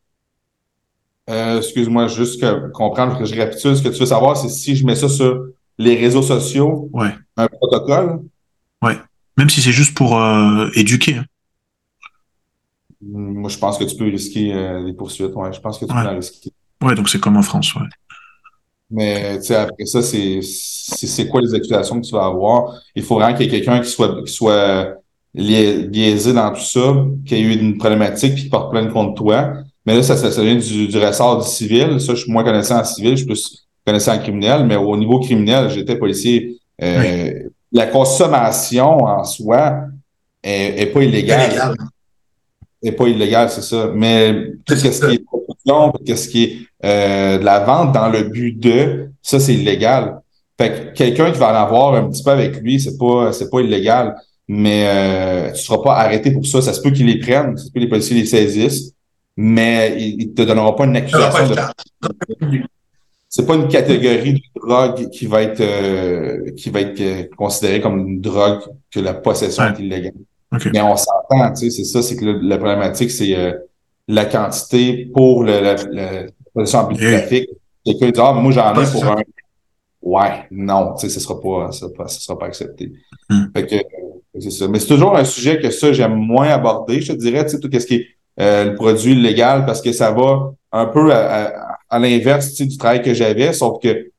Euh, 1.29 1.59
Excuse-moi, 1.59 2.09
juste 2.09 2.41
que, 2.41 2.71
comprendre 2.73 3.19
que 3.19 3.27
je 3.27 3.33
récapitule. 3.33 3.77
Ce 3.77 3.83
que 3.83 3.91
tu 3.91 4.01
veux 4.01 4.07
savoir, 4.07 4.39
c'est 4.39 4.49
si 4.49 4.75
je 4.75 4.87
mets 4.87 4.97
ça 4.97 5.11
sur 5.11 5.49
les 5.77 5.97
réseaux 5.97 6.23
sociaux, 6.23 6.89
ouais. 6.95 7.15
un 7.37 7.47
protocole. 7.47 8.21
Ouais. 8.81 8.99
Même 9.37 9.51
si 9.51 9.61
c'est 9.61 9.73
juste 9.73 9.95
pour 9.95 10.19
éduquer. 10.75 11.17
Hein. 11.17 11.25
Moi, 13.01 13.49
je 13.49 13.59
pense 13.59 13.79
que 13.79 13.85
tu 13.85 13.97
peux 13.97 14.07
risquer 14.07 14.53
euh, 14.53 14.85
des 14.85 14.93
poursuites. 14.93 15.35
Ouais, 15.35 15.53
je 15.53 15.61
pense 15.61 15.79
que 15.79 15.85
tu 15.85 15.93
ouais. 15.93 16.03
peux 16.03 16.09
en 16.09 16.17
risquer. 16.17 16.51
Ouais, 16.83 16.95
donc 16.95 17.09
c'est 17.09 17.21
comme 17.21 17.37
en 17.37 17.43
France, 17.43 17.75
ouais. 17.75 17.87
Mais 18.91 19.39
tu 19.39 19.47
sais, 19.47 19.57
après 19.57 19.85
ça, 19.85 20.01
c'est 20.03 20.41
c'est 20.43 21.29
quoi 21.29 21.43
les 21.43 21.55
accusations 21.55 22.01
que 22.01 22.07
tu 22.07 22.13
vas 22.13 22.25
avoir? 22.25 22.75
Il 22.95 23.03
faut 23.03 23.17
vraiment 23.17 23.37
qu'il 23.37 23.47
y 23.47 23.49
ait 23.49 23.61
quelqu'un 23.61 23.81
qui 23.81 23.91
soit 23.91 24.25
qui 24.25 24.33
soit 24.33 24.95
liaisé 25.35 26.33
dans 26.33 26.53
tout 26.53 26.63
ça, 26.63 27.05
qui 27.27 27.35
ait 27.35 27.41
eu 27.41 27.55
une 27.55 27.77
problématique 27.77 28.35
puis 28.35 28.45
qui 28.45 28.49
porte 28.49 28.71
plainte 28.71 28.91
contre 28.91 29.15
toi. 29.15 29.53
Mais 29.85 29.95
là, 29.95 30.03
ça, 30.03 30.17
ça, 30.17 30.31
ça 30.31 30.43
vient 30.43 30.57
du, 30.57 30.89
du 30.89 30.99
ressort 30.99 31.43
du 31.43 31.49
civil. 31.49 32.01
Ça, 32.01 32.15
je 32.15 32.23
suis 32.23 32.33
moins 32.33 32.45
connaissant 32.45 32.81
en 32.81 32.85
civil, 32.85 33.11
je 33.11 33.17
suis 33.17 33.27
plus 33.27 33.69
connaissant 33.87 34.15
en 34.15 34.19
criminel, 34.19 34.65
mais 34.67 34.77
au 34.77 34.97
niveau 34.97 35.21
criminel, 35.21 35.69
j'étais 35.71 35.97
policier. 35.97 36.59
Euh, 36.83 37.31
oui. 37.33 37.51
La 37.73 37.87
consommation 37.87 39.05
en 39.05 39.25
soi 39.25 39.83
est, 40.43 40.83
est 40.83 40.87
pas 40.87 41.03
illégale 41.03 41.75
n'est 42.83 42.93
pas 42.93 43.09
illégal, 43.09 43.51
c'est 43.51 43.63
ça. 43.63 43.91
Mais 43.95 44.53
tout 44.65 44.77
ce 44.77 44.89
qui 45.07 45.15
est 45.15 45.25
production, 45.25 45.93
qu'est-ce 46.05 46.29
qui 46.29 46.45
est 46.45 46.57
euh, 46.85 47.39
de 47.39 47.45
la 47.45 47.61
vente 47.61 47.93
dans 47.93 48.09
le 48.09 48.25
but 48.25 48.59
de, 48.59 49.11
ça, 49.23 49.41
c'est 49.41 49.55
illégal. 49.55 50.21
Fait 50.61 50.71
que 50.71 50.97
quelqu'un 50.97 51.31
qui 51.33 51.39
va 51.39 51.53
en 51.53 51.65
avoir 51.67 51.95
un 51.95 52.09
petit 52.09 52.23
peu 52.23 52.31
avec 52.31 52.57
lui, 52.61 52.81
c'est 52.81 52.97
pas 52.99 53.33
c'est 53.33 53.51
pas 53.51 53.61
illégal. 53.61 54.15
Mais 54.49 54.85
euh, 54.87 55.53
tu 55.53 55.61
seras 55.63 55.79
pas 55.83 55.95
arrêté 55.97 56.31
pour 56.31 56.47
ça. 56.47 56.63
Ça 56.63 56.73
se 56.73 56.81
peut 56.81 56.91
qu'ils 56.91 57.07
les 57.07 57.19
prennent, 57.19 57.57
ça 57.57 57.65
se 57.65 57.71
peut 57.71 57.81
que 57.81 57.85
les 57.85 57.89
policiers 57.89 58.17
les 58.17 58.27
saisissent, 58.27 58.93
mais 59.37 59.95
ils, 59.99 60.23
ils 60.23 60.33
te 60.35 60.43
donneront 60.43 60.73
pas 60.73 60.85
une 60.87 60.97
accusation 60.97 61.49
de. 61.49 61.55
C'est 63.29 63.47
pas 63.47 63.57
une 63.57 63.69
catégorie 63.69 64.35
de 64.35 64.41
drogue 64.67 65.11
qui 65.11 65.27
va 65.27 65.43
être 65.43 65.61
euh, 65.61 66.51
qui 66.57 66.71
va 66.71 66.81
être 66.81 67.01
euh, 67.01 67.25
considérée 67.37 67.81
comme 67.81 67.99
une 68.09 68.21
drogue 68.23 68.61
que 68.91 69.01
la 69.01 69.13
possession 69.15 69.65
Ouais. 69.65 69.73
est 69.79 69.81
illégale. 69.81 70.13
Ok. 70.53 70.69
Mais 70.73 70.81
on 70.81 70.97
s'entend, 70.97 71.53
tu 71.53 71.71
sais, 71.71 71.71
c'est 71.71 71.85
ça, 71.85 72.03
c'est 72.03 72.17
que 72.17 72.25
le- 72.25 72.41
la 72.41 72.57
problématique, 72.59 73.11
c'est 73.11 73.35
euh, 73.37 73.53
la 74.07 74.25
quantité 74.25 75.11
pour 75.15 75.45
le, 75.45 75.61
la, 75.61 75.75
la 75.75 76.23
Yeah. 76.57 77.21
trafic. 77.21 77.49
Quelqu'un 77.85 78.11
dit, 78.11 78.21
ah, 78.23 78.33
moi, 78.33 78.51
j'en 78.53 78.73
ai 78.75 78.87
pour 78.91 79.05
un. 79.07 79.17
Ouais, 80.03 80.47
non, 80.51 80.95
tu 80.95 81.07
sais, 81.09 81.13
ce 81.15 81.21
sera 81.21 81.41
pas, 81.41 81.71
pas, 81.97 82.09
ce 82.09 82.21
sera 82.21 82.39
pas 82.39 82.47
accepté. 82.47 82.93
Hmm. 83.29 83.45
Fait 83.55 83.67
que, 83.67 83.77
c'est 84.41 84.51
ça. 84.51 84.69
Mais 84.69 84.79
c'est 84.81 84.87
toujours 84.89 85.17
un 85.17 85.25
sujet 85.25 85.59
que 85.61 85.71
ça, 85.71 85.93
j'aime 85.93 86.15
moins 86.15 86.49
aborder, 86.49 87.01
je 87.01 87.13
te 87.13 87.19
dirais, 87.19 87.45
tu 87.45 87.51
sais, 87.53 87.61
tout 87.61 87.71
ce 87.73 87.87
qui 87.87 87.95
est 87.97 88.07
euh, 88.41 88.65
le 88.71 88.75
produit 88.75 89.13
illégal, 89.13 89.67
parce 89.67 89.83
que 89.83 89.93
ça 89.93 90.11
va 90.13 90.53
un 90.73 90.87
peu 90.87 91.13
à, 91.13 91.47
à, 91.47 91.77
à 91.91 91.99
l'inverse, 91.99 92.51
tu 92.51 92.57
sais, 92.57 92.67
du 92.67 92.77
travail 92.79 93.03
que 93.03 93.13
j'avais, 93.15 93.53
sauf 93.53 93.81
que 93.83 94.11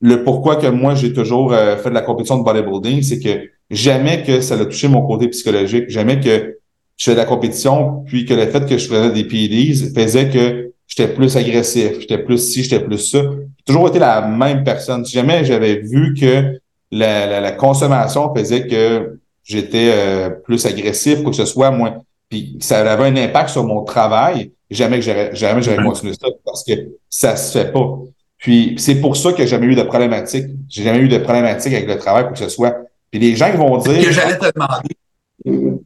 le 0.00 0.24
pourquoi 0.24 0.56
que 0.56 0.66
moi, 0.66 0.94
j'ai 0.94 1.12
toujours 1.12 1.52
euh, 1.52 1.76
fait 1.76 1.90
de 1.90 1.94
la 1.94 2.02
compétition 2.02 2.38
de 2.38 2.44
bodybuilding, 2.44 3.02
c'est 3.02 3.20
que 3.20 3.48
jamais 3.70 4.22
que 4.22 4.40
ça 4.40 4.54
a 4.54 4.64
touché 4.64 4.88
mon 4.88 5.06
côté 5.06 5.28
psychologique, 5.28 5.88
jamais 5.88 6.20
que 6.20 6.58
je 6.96 7.04
fais 7.04 7.12
de 7.12 7.16
la 7.16 7.24
compétition, 7.24 8.04
puis 8.06 8.26
que 8.26 8.34
le 8.34 8.46
fait 8.46 8.66
que 8.66 8.76
je 8.76 8.88
faisais 8.88 9.10
des 9.10 9.24
PEDs 9.24 9.94
faisait 9.94 10.28
que 10.28 10.72
j'étais 10.86 11.12
plus 11.12 11.36
agressif, 11.36 12.00
j'étais 12.00 12.18
plus 12.18 12.38
ci, 12.38 12.62
j'étais 12.62 12.84
plus 12.84 12.98
ça. 12.98 13.22
J'ai 13.22 13.64
toujours 13.64 13.88
été 13.88 13.98
la 13.98 14.26
même 14.26 14.64
personne. 14.64 15.04
Si 15.04 15.12
jamais 15.12 15.44
j'avais 15.44 15.76
vu 15.76 16.14
que 16.14 16.58
la, 16.90 17.26
la, 17.26 17.40
la 17.40 17.52
consommation 17.52 18.34
faisait 18.34 18.66
que 18.66 19.18
j'étais 19.44 19.90
euh, 19.92 20.30
plus 20.30 20.66
agressif, 20.66 21.22
quoi 21.22 21.30
que 21.30 21.36
ce 21.36 21.44
soit, 21.44 21.70
moi, 21.70 22.02
puis 22.28 22.58
que 22.58 22.64
ça 22.64 22.80
avait 22.80 23.08
un 23.08 23.16
impact 23.16 23.50
sur 23.50 23.64
mon 23.64 23.82
travail, 23.84 24.52
jamais 24.70 24.96
que 24.98 25.04
j'aurais 25.04 25.34
jamais 25.34 25.62
j'aurais 25.62 25.82
continué 25.82 26.12
ça 26.14 26.28
parce 26.44 26.64
que 26.64 26.72
ça 27.08 27.36
se 27.36 27.58
fait 27.58 27.72
pas. 27.72 27.98
Puis 28.38 28.74
c'est 28.78 29.00
pour 29.00 29.16
ça 29.16 29.32
que 29.32 29.38
j'ai 29.38 29.48
jamais 29.48 29.66
eu 29.66 29.74
de 29.74 29.82
problématique. 29.82 30.46
J'ai 30.68 30.82
jamais 30.84 31.00
eu 31.00 31.08
de 31.08 31.18
problématique 31.18 31.72
avec 31.72 31.88
le 31.88 31.98
travail, 31.98 32.24
quoi 32.24 32.32
que 32.32 32.38
ce 32.38 32.48
soit. 32.48 32.76
Puis 33.10 33.20
les 33.20 33.36
gens 33.36 33.50
qui 33.50 33.56
vont 33.56 33.80
C'est 33.80 33.90
ce 33.90 33.94
que 33.96 34.00
dire. 34.02 34.12
j'allais 34.12 34.38
te 34.38 34.52
demander. 34.54 35.80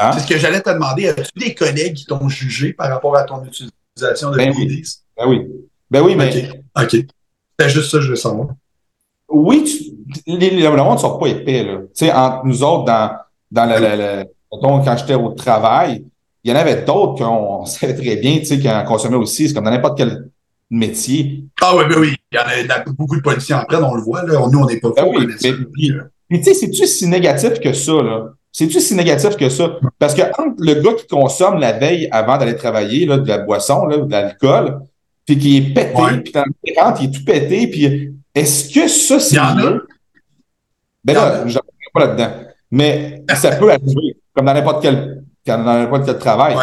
Hein? 0.00 0.12
C'est 0.12 0.20
ce 0.20 0.26
que 0.28 0.38
j'allais 0.38 0.60
te 0.60 0.70
demander. 0.70 1.08
As-tu 1.08 1.38
des 1.38 1.54
collègues 1.54 1.94
qui 1.94 2.04
t'ont 2.06 2.28
jugé 2.28 2.72
par 2.72 2.88
rapport 2.90 3.16
à 3.16 3.24
ton 3.24 3.42
utilisation 3.44 4.30
de 4.30 4.36
Ben 4.36 4.54
PEDs? 4.54 4.84
Ben 5.16 5.26
oui. 5.28 5.46
Ben 5.90 6.02
oui, 6.02 6.14
mais 6.14 6.28
OK. 6.76 6.84
OK. 6.84 6.96
C'est 7.58 7.68
juste 7.70 7.90
ça 7.90 8.00
je 8.00 8.10
veux 8.10 8.16
savoir. 8.16 8.48
oui, 9.28 9.64
tu, 9.64 10.22
les, 10.26 10.50
le 10.50 10.70
monde 10.76 10.94
ne 10.94 10.98
sort 10.98 11.18
pas 11.18 11.26
épais, 11.26 11.64
là. 11.64 11.78
Tu 11.78 11.88
sais, 12.06 12.12
entre 12.12 12.46
nous 12.46 12.62
autres, 12.62 12.84
dans, 12.84 13.10
dans 13.50 13.64
le, 13.66 13.80
le, 13.80 13.96
le- 13.96 14.24
mettons, 14.52 14.82
quand 14.84 14.96
j'étais 14.96 15.14
au 15.14 15.30
travail, 15.32 16.04
il 16.44 16.50
y 16.50 16.54
en 16.54 16.56
avait 16.56 16.82
d'autres 16.84 17.24
qu'on 17.24 17.64
savait 17.66 17.94
très 17.96 18.16
bien, 18.16 18.38
tu 18.38 18.44
sais, 18.46 18.60
qu'on 18.60 18.84
consommait 18.84 19.16
aussi. 19.16 19.48
C'est 19.48 19.54
comme 19.54 19.64
dans 19.64 19.70
n'importe 19.72 19.98
quel 19.98 20.30
métier. 20.70 21.44
Ah 21.60 21.74
oui, 21.76 21.84
ben 21.88 21.98
oui. 21.98 22.14
Il 22.30 22.36
y 22.36 22.38
en 22.38 22.74
a, 22.76 22.78
en 22.80 22.92
beaucoup 22.92 23.16
de 23.16 23.22
policiers 23.22 23.54
en 23.56 23.64
prennent, 23.64 23.82
on 23.82 23.94
le 23.94 24.02
voit. 24.02 24.22
Là. 24.22 24.38
Nous, 24.52 24.58
on 24.60 24.66
n'est 24.66 24.78
pas 24.78 24.90
Ben 24.94 25.02
faux 25.02 25.10
oui, 25.10 25.26
connaisseurs. 25.26 25.56
mais- 25.58 25.64
puis- 25.72 25.92
Puis 26.28 26.38
tu 26.40 26.44
sais, 26.44 26.54
c'est-tu 26.54 26.86
si 26.86 27.06
négatif 27.06 27.60
que 27.60 27.72
ça, 27.72 27.92
là? 27.92 28.32
C'est-tu 28.52 28.80
si 28.80 28.94
négatif 28.94 29.36
que 29.36 29.48
ça? 29.48 29.78
Parce 29.98 30.14
que 30.14 30.22
entre 30.22 30.56
le 30.58 30.74
gars 30.74 30.94
qui 30.94 31.06
consomme 31.06 31.58
la 31.58 31.72
veille 31.72 32.08
avant 32.10 32.38
d'aller 32.38 32.56
travailler, 32.56 33.06
là, 33.06 33.18
de 33.18 33.28
la 33.28 33.38
boisson, 33.38 33.86
là, 33.86 33.98
de 33.98 34.10
l'alcool, 34.10 34.80
puis 35.24 35.38
qui 35.38 35.56
est 35.58 35.74
pété, 35.74 36.00
Ouais. 36.00 36.20
puis 36.20 36.74
rentre, 36.78 37.02
il 37.02 37.08
est 37.08 37.12
tout 37.12 37.24
pété, 37.24 37.66
puis 37.68 38.14
est-ce 38.34 38.72
que 38.72 38.88
ça, 38.88 39.20
c'est 39.20 39.38
mieux? 39.56 39.86
Ben 41.04 41.14
là, 41.14 41.46
je 41.46 41.58
pas 41.94 42.06
là-dedans. 42.06 42.30
Mais 42.70 43.22
ça 43.34 43.56
peut 43.56 43.70
arriver, 43.70 44.16
comme 44.34 44.46
dans 44.46 44.54
n'importe 44.54 44.82
quel, 44.82 45.22
dans 45.46 45.64
n'importe 45.64 46.04
quel 46.06 46.18
travail. 46.18 46.56
Ouais. 46.56 46.62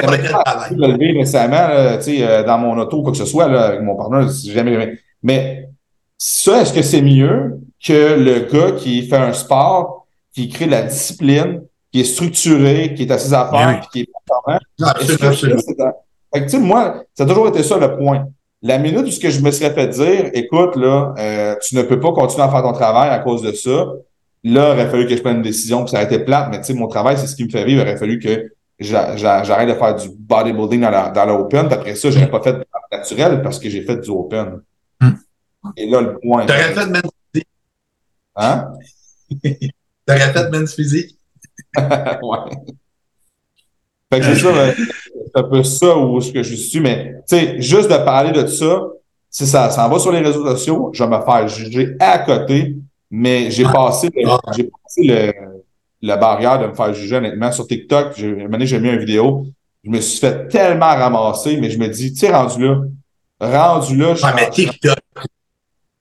Travail. 0.00 0.70
Je 0.70 0.76
l'ai 0.76 0.92
levé 0.92 1.18
récemment, 1.18 1.68
là, 1.68 1.96
tu 1.96 2.04
sais, 2.04 2.26
euh, 2.26 2.42
dans 2.44 2.58
mon 2.58 2.78
auto, 2.78 3.02
quoi 3.02 3.12
que 3.12 3.18
ce 3.18 3.24
soit, 3.24 3.48
là, 3.48 3.62
avec 3.66 3.80
mon 3.82 3.96
partenaire, 3.96 4.28
jamais, 4.28 4.72
jamais. 4.72 4.98
Mais 5.22 5.68
ça, 6.16 6.62
est-ce 6.62 6.72
que 6.72 6.82
c'est 6.82 7.02
mieux? 7.02 7.58
Que 7.84 8.16
le 8.18 8.40
gars 8.52 8.72
qui 8.72 9.06
fait 9.08 9.16
un 9.16 9.32
sport, 9.32 10.06
qui 10.34 10.48
crée 10.48 10.66
de 10.66 10.70
la 10.70 10.82
discipline, 10.82 11.62
qui 11.92 12.00
est 12.00 12.04
structuré, 12.04 12.94
qui 12.94 13.02
est 13.02 13.10
à 13.10 13.18
ses 13.18 13.34
affaires, 13.34 13.68
Oui, 13.68 13.74
puis 13.80 13.88
qui 13.92 14.00
est 14.02 14.08
performant? 14.26 14.58
Dans- 14.78 14.92
Fait 16.34 16.40
que, 16.40 16.44
tu 16.44 16.50
sais, 16.50 16.58
moi, 16.58 17.02
ça 17.14 17.24
a 17.24 17.26
toujours 17.26 17.48
été 17.48 17.62
ça 17.62 17.76
le 17.78 17.96
point. 17.98 18.26
La 18.62 18.78
minute 18.78 19.06
où 19.06 19.10
ce 19.10 19.20
que 19.20 19.28
je 19.28 19.40
me 19.40 19.50
serais 19.50 19.72
fait 19.74 19.88
dire, 19.88 20.30
écoute, 20.32 20.76
là, 20.76 21.12
euh, 21.18 21.56
tu 21.60 21.76
ne 21.76 21.82
peux 21.82 21.98
pas 22.00 22.12
continuer 22.12 22.44
à 22.44 22.48
faire 22.48 22.62
ton 22.62 22.72
travail 22.72 23.10
à 23.10 23.18
cause 23.18 23.42
de 23.42 23.52
ça, 23.52 23.70
là, 23.70 23.94
il 24.44 24.56
aurait 24.58 24.88
fallu 24.88 25.06
que 25.06 25.16
je 25.16 25.20
prenne 25.20 25.36
une 25.38 25.42
décision, 25.42 25.82
puis 25.84 25.90
ça 25.90 25.98
aurait 25.98 26.06
été 26.06 26.20
plate, 26.24 26.48
mais 26.50 26.58
tu 26.60 26.66
sais, 26.66 26.74
mon 26.74 26.86
travail, 26.86 27.18
c'est 27.18 27.26
ce 27.26 27.36
qui 27.36 27.44
me 27.44 27.50
fait 27.50 27.64
vivre, 27.64 27.82
il 27.82 27.88
aurait 27.88 27.96
fallu 27.98 28.18
que 28.18 28.52
j'a- 28.78 29.16
j'a- 29.16 29.42
j'arrête 29.42 29.68
de 29.68 29.74
faire 29.74 29.94
du 29.96 30.08
bodybuilding 30.16 30.80
dans 30.80 30.90
la, 30.90 31.10
dans 31.10 31.26
l'open, 31.26 31.66
puis 31.66 31.74
après 31.74 31.94
ça, 31.96 32.10
j'aurais 32.10 32.30
pas 32.30 32.40
fait 32.40 32.52
de 32.54 32.64
naturel 32.90 33.42
parce 33.42 33.58
que 33.58 33.68
j'ai 33.68 33.82
fait 33.82 33.96
du 33.96 34.08
open. 34.10 34.62
Mm. 35.00 35.10
Et 35.76 35.86
là, 35.90 36.00
le 36.00 36.18
point. 36.18 36.46
T'aurais 36.46 36.72
fait 36.72 36.86
de 36.86 36.90
men's 36.92 37.02
physique. 37.02 37.12
Hein? 38.36 38.68
T'aurais 40.06 40.32
fait 40.32 40.50
de 40.50 40.56
men's 40.58 40.74
physique? 40.74 41.16
ouais. 41.76 42.38
Fait 44.12 44.20
que 44.20 44.24
c'est 44.26 44.36
ça, 44.36 44.52
mais 44.52 44.74
c'est 44.76 45.36
un 45.40 45.42
peu 45.44 45.62
ça 45.62 45.96
où 45.96 46.20
ce 46.20 46.32
que 46.32 46.42
je 46.42 46.54
suis, 46.54 46.80
mais 46.80 47.14
tu 47.28 47.36
sais, 47.36 47.60
juste 47.62 47.90
de 47.90 47.96
parler 48.04 48.32
de 48.32 48.46
ça, 48.46 48.82
si 49.30 49.46
ça 49.46 49.70
s'en 49.70 49.88
va 49.88 49.98
sur 49.98 50.12
les 50.12 50.20
réseaux 50.20 50.44
sociaux, 50.46 50.90
je 50.92 51.02
vais 51.02 51.08
me 51.18 51.24
faire 51.24 51.48
juger 51.48 51.96
à 51.98 52.18
côté, 52.18 52.76
mais 53.10 53.50
j'ai 53.50 53.64
Ouais. 53.64 53.72
passé, 53.72 54.10
le, 54.14 54.28
Ouais. 54.28 54.36
j'ai 54.54 54.64
passé 54.64 55.02
le, 55.04 55.32
la 56.02 56.16
barrière 56.18 56.58
de 56.58 56.66
me 56.66 56.74
faire 56.74 56.92
juger 56.92 57.16
honnêtement 57.16 57.50
sur 57.52 57.66
TikTok. 57.66 58.12
J'ai, 58.16 58.28
un 58.28 58.34
moment 58.34 58.48
donné, 58.50 58.66
j'ai 58.66 58.78
mis 58.80 58.90
une 58.90 58.98
vidéo, 58.98 59.46
je 59.82 59.90
me 59.90 60.00
suis 60.00 60.18
fait 60.20 60.48
tellement 60.48 60.86
ramasser, 60.94 61.56
mais 61.56 61.70
je 61.70 61.78
me 61.78 61.88
dis, 61.88 62.12
tu 62.12 62.18
sais, 62.18 62.30
rendu 62.30 62.62
là, 62.62 62.82
rendu 63.40 63.96
là, 63.96 64.14
je 64.14 64.24
Ouais, 64.26 64.32
mais 64.34 64.50
TikTok, 64.50 64.98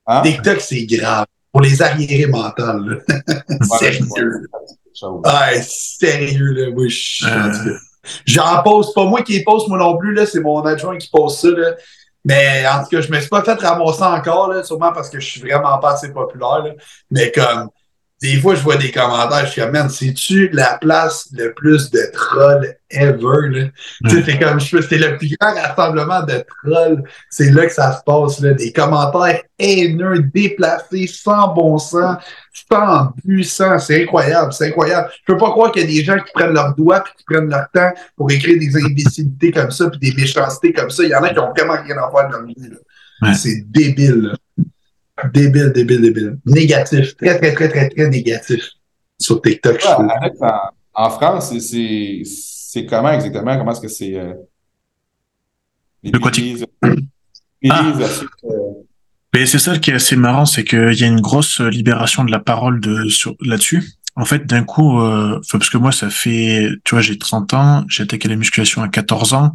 Hein? 0.08 0.22
TikTok, 0.24 0.60
c'est 0.60 0.86
grave. 0.86 1.28
Pour 1.52 1.62
les 1.62 1.82
arriérés 1.82 2.28
mentales, 2.28 3.04
Sérieux. 3.80 4.48
ouais, 5.02 5.20
Ouais, 5.26 5.62
sérieux, 5.62 6.52
là. 6.54 6.68
Euh. 6.68 6.80
cas. 7.64 7.78
J'en 8.26 8.64
pose, 8.64 8.94
pas 8.94 9.06
moi 9.06 9.22
qui 9.22 9.34
les 9.34 9.44
poste, 9.44 9.68
moi 9.68 9.78
non 9.78 9.98
plus, 9.98 10.14
là. 10.14 10.26
C'est 10.26 10.40
mon 10.40 10.62
adjoint 10.62 10.98
qui 10.98 11.10
pose 11.10 11.38
ça, 11.38 11.50
là. 11.50 11.74
Mais 12.24 12.64
en 12.68 12.84
tout 12.84 12.90
cas, 12.90 13.02
je 13.02 13.12
me 13.12 13.20
suis 13.20 13.30
pas 13.30 13.44
fait 13.44 13.60
ramasser 13.60 14.04
encore, 14.04 14.52
là, 14.52 14.64
sûrement 14.64 14.92
parce 14.94 15.10
que 15.10 15.20
je 15.20 15.26
suis 15.26 15.42
vraiment 15.42 15.78
pas 15.80 15.94
assez 15.94 16.12
populaire, 16.12 16.64
là. 16.64 16.72
Mais 17.10 17.32
comme, 17.32 17.70
des 18.22 18.40
fois, 18.40 18.54
je 18.54 18.62
vois 18.62 18.78
des 18.78 18.92
commentaires, 18.92 19.48
je 19.48 19.52
suis 19.52 19.62
comme, 19.62 19.72
man, 19.72 19.90
c'est-tu 19.90 20.50
la 20.54 20.78
place 20.80 21.28
le 21.34 21.54
plus 21.54 21.90
de 21.90 22.02
trolls 22.14 22.76
ever. 22.92 23.50
Là? 23.50 23.68
Tu 24.08 24.16
sais, 24.16 24.24
c'est 24.24 24.40
comme, 24.40 24.60
c'est 24.60 24.98
le 24.98 25.18
plus 25.18 25.36
grand 25.40 25.56
rassemblement 25.56 26.22
de 26.22 26.44
trolls. 26.64 27.04
C'est 27.32 27.50
là 27.52 27.66
que 27.66 27.74
ça 27.74 27.98
se 27.98 28.04
passe, 28.04 28.40
là. 28.40 28.54
Des 28.54 28.72
commentaires 28.72 29.42
haineux, 29.58 30.20
déplacés, 30.34 31.08
sans 31.08 31.52
bon 31.56 31.80
sens, 31.80 32.18
sans 32.70 33.12
but, 33.26 33.44
sans. 33.44 33.80
C'est 33.80 34.04
incroyable, 34.04 34.54
c'est 34.54 34.68
incroyable. 34.68 35.10
Je 35.28 35.34
peux 35.34 35.40
pas 35.40 35.50
croire 35.50 35.72
qu'il 35.72 35.82
y 35.82 35.86
a 35.86 35.88
des 35.88 36.04
gens 36.04 36.24
qui 36.24 36.32
prennent 36.32 36.54
leurs 36.54 36.76
doigts 36.76 37.00
puis 37.00 37.14
qui 37.18 37.24
prennent 37.24 37.50
leur 37.50 37.72
temps 37.74 37.92
pour 38.16 38.30
écrire 38.30 38.60
des 38.60 38.78
imbécilités 38.78 39.52
comme 39.52 39.72
ça 39.72 39.90
puis 39.90 40.00
des 40.00 40.14
méchancetés 40.22 40.74
comme 40.74 40.92
ça. 40.92 41.04
Il 41.04 41.10
y 41.10 41.16
en 41.16 41.24
a 41.24 41.30
qui 41.30 41.40
ont 41.40 41.52
vraiment 41.58 41.82
rien 41.82 41.98
à 41.98 42.12
faire 42.12 42.28
de 42.28 42.34
leur 42.34 42.46
vie, 42.46 42.70
là. 42.70 43.34
C'est 43.34 43.64
débile, 43.72 44.22
là. 44.22 44.36
Débile, 45.34 45.72
débile, 45.74 46.02
débile. 46.02 46.38
Négatif. 46.46 47.16
Très, 47.18 47.38
très, 47.38 47.54
très, 47.54 47.70
très, 47.70 47.90
très 47.90 48.10
négatif 48.10 48.64
sur 49.20 49.42
TikTok. 49.42 49.76
Ouais, 49.76 50.32
en, 50.42 51.06
en, 51.06 51.10
France, 51.10 51.54
c'est 51.60 52.86
comment 52.86 53.12
exactement? 53.12 53.58
Comment 53.58 53.72
est-ce 53.72 53.82
que 53.82 53.88
c'est. 53.88 54.16
Euh, 54.16 54.34
les 56.04 56.12
quoi 56.12 56.32
ah. 57.70 57.94
Mais 59.34 59.46
c'est 59.46 59.60
ça 59.60 59.78
qui 59.78 59.92
est 59.92 59.94
assez 59.94 60.16
marrant, 60.16 60.46
c'est 60.46 60.64
qu'il 60.64 60.94
y 60.94 61.04
a 61.04 61.08
une 61.08 61.22
grosse 61.22 61.62
libération 61.62 62.24
de 62.26 62.32
la 62.32 62.40
parole 62.40 62.82
de 62.82 63.08
sur 63.08 63.36
là-dessus. 63.40 63.84
En 64.16 64.26
fait, 64.26 64.46
d'un 64.46 64.64
coup, 64.64 65.00
euh, 65.00 65.40
parce 65.52 65.70
que 65.70 65.78
moi, 65.78 65.92
ça 65.94 66.10
fait, 66.10 66.70
tu 66.84 66.96
vois, 66.96 67.02
j'ai 67.02 67.18
30 67.18 67.54
ans, 67.54 67.86
j'ai 67.88 68.04
attaqué 68.04 68.28
la 68.28 68.36
musculation 68.36 68.82
à 68.82 68.90
14 68.90 69.34
ans. 69.34 69.52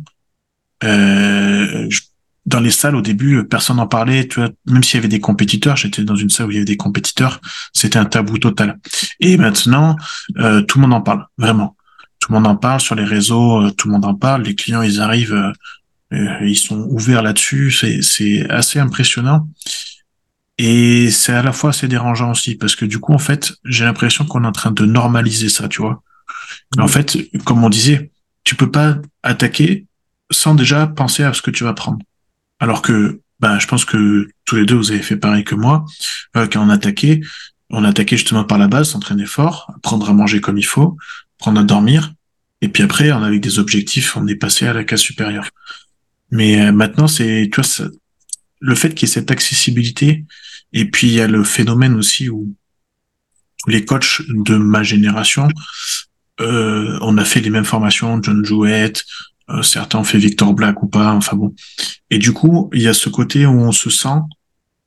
Euh, 0.84 1.86
je 1.90 2.00
dans 2.46 2.60
les 2.60 2.70
salles 2.70 2.96
au 2.96 3.02
début, 3.02 3.44
personne 3.44 3.76
n'en 3.76 3.88
parlait. 3.88 4.28
Tu 4.28 4.40
vois, 4.40 4.50
même 4.66 4.82
s'il 4.82 4.96
y 4.96 4.98
avait 4.98 5.08
des 5.08 5.20
compétiteurs, 5.20 5.76
j'étais 5.76 6.04
dans 6.04 6.16
une 6.16 6.30
salle 6.30 6.46
où 6.46 6.50
il 6.52 6.54
y 6.54 6.58
avait 6.58 6.64
des 6.64 6.76
compétiteurs, 6.76 7.40
c'était 7.72 7.98
un 7.98 8.04
tabou 8.04 8.38
total. 8.38 8.78
Et 9.20 9.36
maintenant, 9.36 9.96
euh, 10.38 10.62
tout 10.62 10.78
le 10.78 10.82
monde 10.82 10.94
en 10.94 11.02
parle, 11.02 11.26
vraiment. 11.36 11.76
Tout 12.20 12.32
le 12.32 12.38
monde 12.38 12.46
en 12.46 12.56
parle 12.56 12.80
sur 12.80 12.94
les 12.94 13.04
réseaux, 13.04 13.62
euh, 13.62 13.70
tout 13.70 13.88
le 13.88 13.92
monde 13.92 14.04
en 14.04 14.14
parle. 14.14 14.42
Les 14.42 14.54
clients, 14.54 14.82
ils 14.82 15.00
arrivent, 15.00 15.52
euh, 16.12 16.38
ils 16.42 16.58
sont 16.58 16.86
ouverts 16.88 17.22
là-dessus. 17.22 17.72
C'est 17.72 18.00
c'est 18.02 18.48
assez 18.48 18.78
impressionnant. 18.78 19.48
Et 20.58 21.10
c'est 21.10 21.32
à 21.32 21.42
la 21.42 21.52
fois 21.52 21.70
assez 21.70 21.88
dérangeant 21.88 22.30
aussi 22.30 22.54
parce 22.54 22.76
que 22.76 22.86
du 22.86 22.98
coup, 22.98 23.12
en 23.12 23.18
fait, 23.18 23.54
j'ai 23.64 23.84
l'impression 23.84 24.24
qu'on 24.24 24.44
est 24.44 24.46
en 24.46 24.52
train 24.52 24.70
de 24.70 24.86
normaliser 24.86 25.48
ça, 25.48 25.68
tu 25.68 25.82
vois. 25.82 26.02
En 26.78 26.88
fait, 26.88 27.18
comme 27.44 27.62
on 27.62 27.68
disait, 27.68 28.10
tu 28.44 28.54
peux 28.54 28.70
pas 28.70 28.96
attaquer 29.22 29.84
sans 30.30 30.54
déjà 30.54 30.86
penser 30.86 31.24
à 31.24 31.34
ce 31.34 31.42
que 31.42 31.50
tu 31.50 31.64
vas 31.64 31.74
prendre. 31.74 31.98
Alors 32.58 32.82
que, 32.82 33.20
bah, 33.40 33.58
je 33.58 33.66
pense 33.66 33.84
que 33.84 34.28
tous 34.44 34.56
les 34.56 34.64
deux, 34.64 34.76
vous 34.76 34.90
avez 34.90 35.02
fait 35.02 35.16
pareil 35.16 35.44
que 35.44 35.54
moi. 35.54 35.84
Euh, 36.36 36.46
quand 36.50 36.64
on 36.64 36.70
attaquait, 36.70 37.20
on 37.70 37.84
attaquait 37.84 38.16
justement 38.16 38.44
par 38.44 38.58
la 38.58 38.68
base, 38.68 38.90
s'entraîner 38.90 39.26
fort, 39.26 39.72
apprendre 39.76 40.08
à 40.08 40.12
manger 40.12 40.40
comme 40.40 40.58
il 40.58 40.64
faut, 40.64 40.96
prendre 41.38 41.60
à 41.60 41.64
dormir. 41.64 42.12
Et 42.62 42.68
puis 42.68 42.82
après, 42.82 43.12
on 43.12 43.22
avait 43.22 43.38
des 43.38 43.58
objectifs, 43.58 44.16
on 44.16 44.26
est 44.26 44.36
passé 44.36 44.66
à 44.66 44.72
la 44.72 44.84
case 44.84 45.00
supérieure. 45.00 45.48
Mais 46.30 46.60
euh, 46.60 46.72
maintenant, 46.72 47.08
c'est, 47.08 47.50
tu 47.52 47.60
le 48.60 48.74
fait 48.74 48.94
qu'il 48.94 49.06
y 49.06 49.10
ait 49.10 49.14
cette 49.14 49.30
accessibilité, 49.30 50.24
et 50.72 50.86
puis 50.90 51.08
il 51.08 51.12
y 51.12 51.20
a 51.20 51.28
le 51.28 51.44
phénomène 51.44 51.94
aussi 51.94 52.30
où 52.30 52.54
les 53.66 53.84
coachs 53.84 54.22
de 54.28 54.56
ma 54.56 54.82
génération, 54.82 55.48
euh, 56.40 56.98
on 57.00 57.18
a 57.18 57.24
fait 57.24 57.40
les 57.40 57.50
mêmes 57.50 57.64
formations, 57.64 58.22
John 58.22 58.44
Jouett, 58.44 59.04
euh, 59.50 59.62
certains 59.62 59.98
ont 59.98 60.04
fait 60.04 60.18
Victor 60.18 60.52
Black 60.54 60.82
ou 60.82 60.88
pas, 60.88 61.12
enfin 61.12 61.36
bon. 61.36 61.54
Et 62.10 62.18
du 62.18 62.32
coup, 62.32 62.70
il 62.72 62.82
y 62.82 62.88
a 62.88 62.94
ce 62.94 63.08
côté 63.08 63.46
où 63.46 63.60
on 63.60 63.72
se 63.72 63.90
sent, 63.90 64.18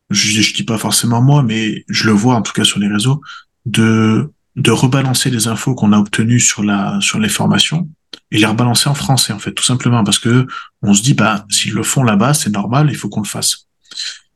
je, 0.10 0.42
je 0.42 0.54
dis 0.54 0.64
pas 0.64 0.78
forcément 0.78 1.22
moi, 1.22 1.44
mais 1.44 1.86
je 1.88 2.06
le 2.06 2.12
vois 2.12 2.36
en 2.36 2.42
tout 2.42 2.54
cas 2.54 2.64
sur 2.64 2.80
les 2.80 2.88
réseaux, 2.88 3.22
de 3.66 4.32
de 4.56 4.72
rebalancer 4.72 5.30
les 5.30 5.48
infos 5.48 5.74
qu'on 5.76 5.94
a 5.94 5.98
obtenues 5.98 6.40
sur 6.40 6.64
la 6.64 7.00
sur 7.02 7.20
les 7.20 7.30
formations 7.30 7.88
et 8.32 8.40
les 8.40 8.46
rebalancer 8.46 8.90
en 8.90 8.96
français 8.96 9.32
en 9.32 9.40
fait 9.40 9.54
tout 9.54 9.64
simplement. 9.64 10.04
Parce 10.04 10.20
que 10.20 10.48
on 10.82 10.94
se 10.94 11.02
dit 11.02 11.14
bah 11.14 11.46
s'ils 11.50 11.74
le 11.74 11.84
font 11.84 12.04
là-bas 12.04 12.34
c'est 12.34 12.50
normal 12.50 12.90
il 12.90 12.96
faut 12.96 13.10
qu'on 13.10 13.22
le 13.22 13.28
fasse. 13.28 13.68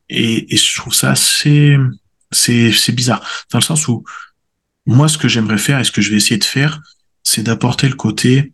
Et, 0.10 0.54
et 0.54 0.58
je 0.58 0.76
trouve 0.76 0.94
ça 0.94 1.12
assez 1.12 1.78
c'est 2.32 2.72
c'est 2.72 2.94
bizarre. 2.94 3.22
Dans 3.52 3.60
le 3.60 3.64
sens 3.64 3.88
où 3.88 4.04
moi 4.86 5.10
ce 5.10 5.18
que 5.18 5.28
j'aimerais 5.28 5.58
faire 5.58 5.80
et 5.80 5.84
ce 5.84 5.91
que 5.91 6.02
je 6.02 6.12
vais 6.12 6.18
essayer 6.18 6.38
de 6.38 6.44
faire 6.45 6.80
c'est 7.24 7.44
d'apporter 7.44 7.90
le 7.90 7.95
côté 7.95 8.54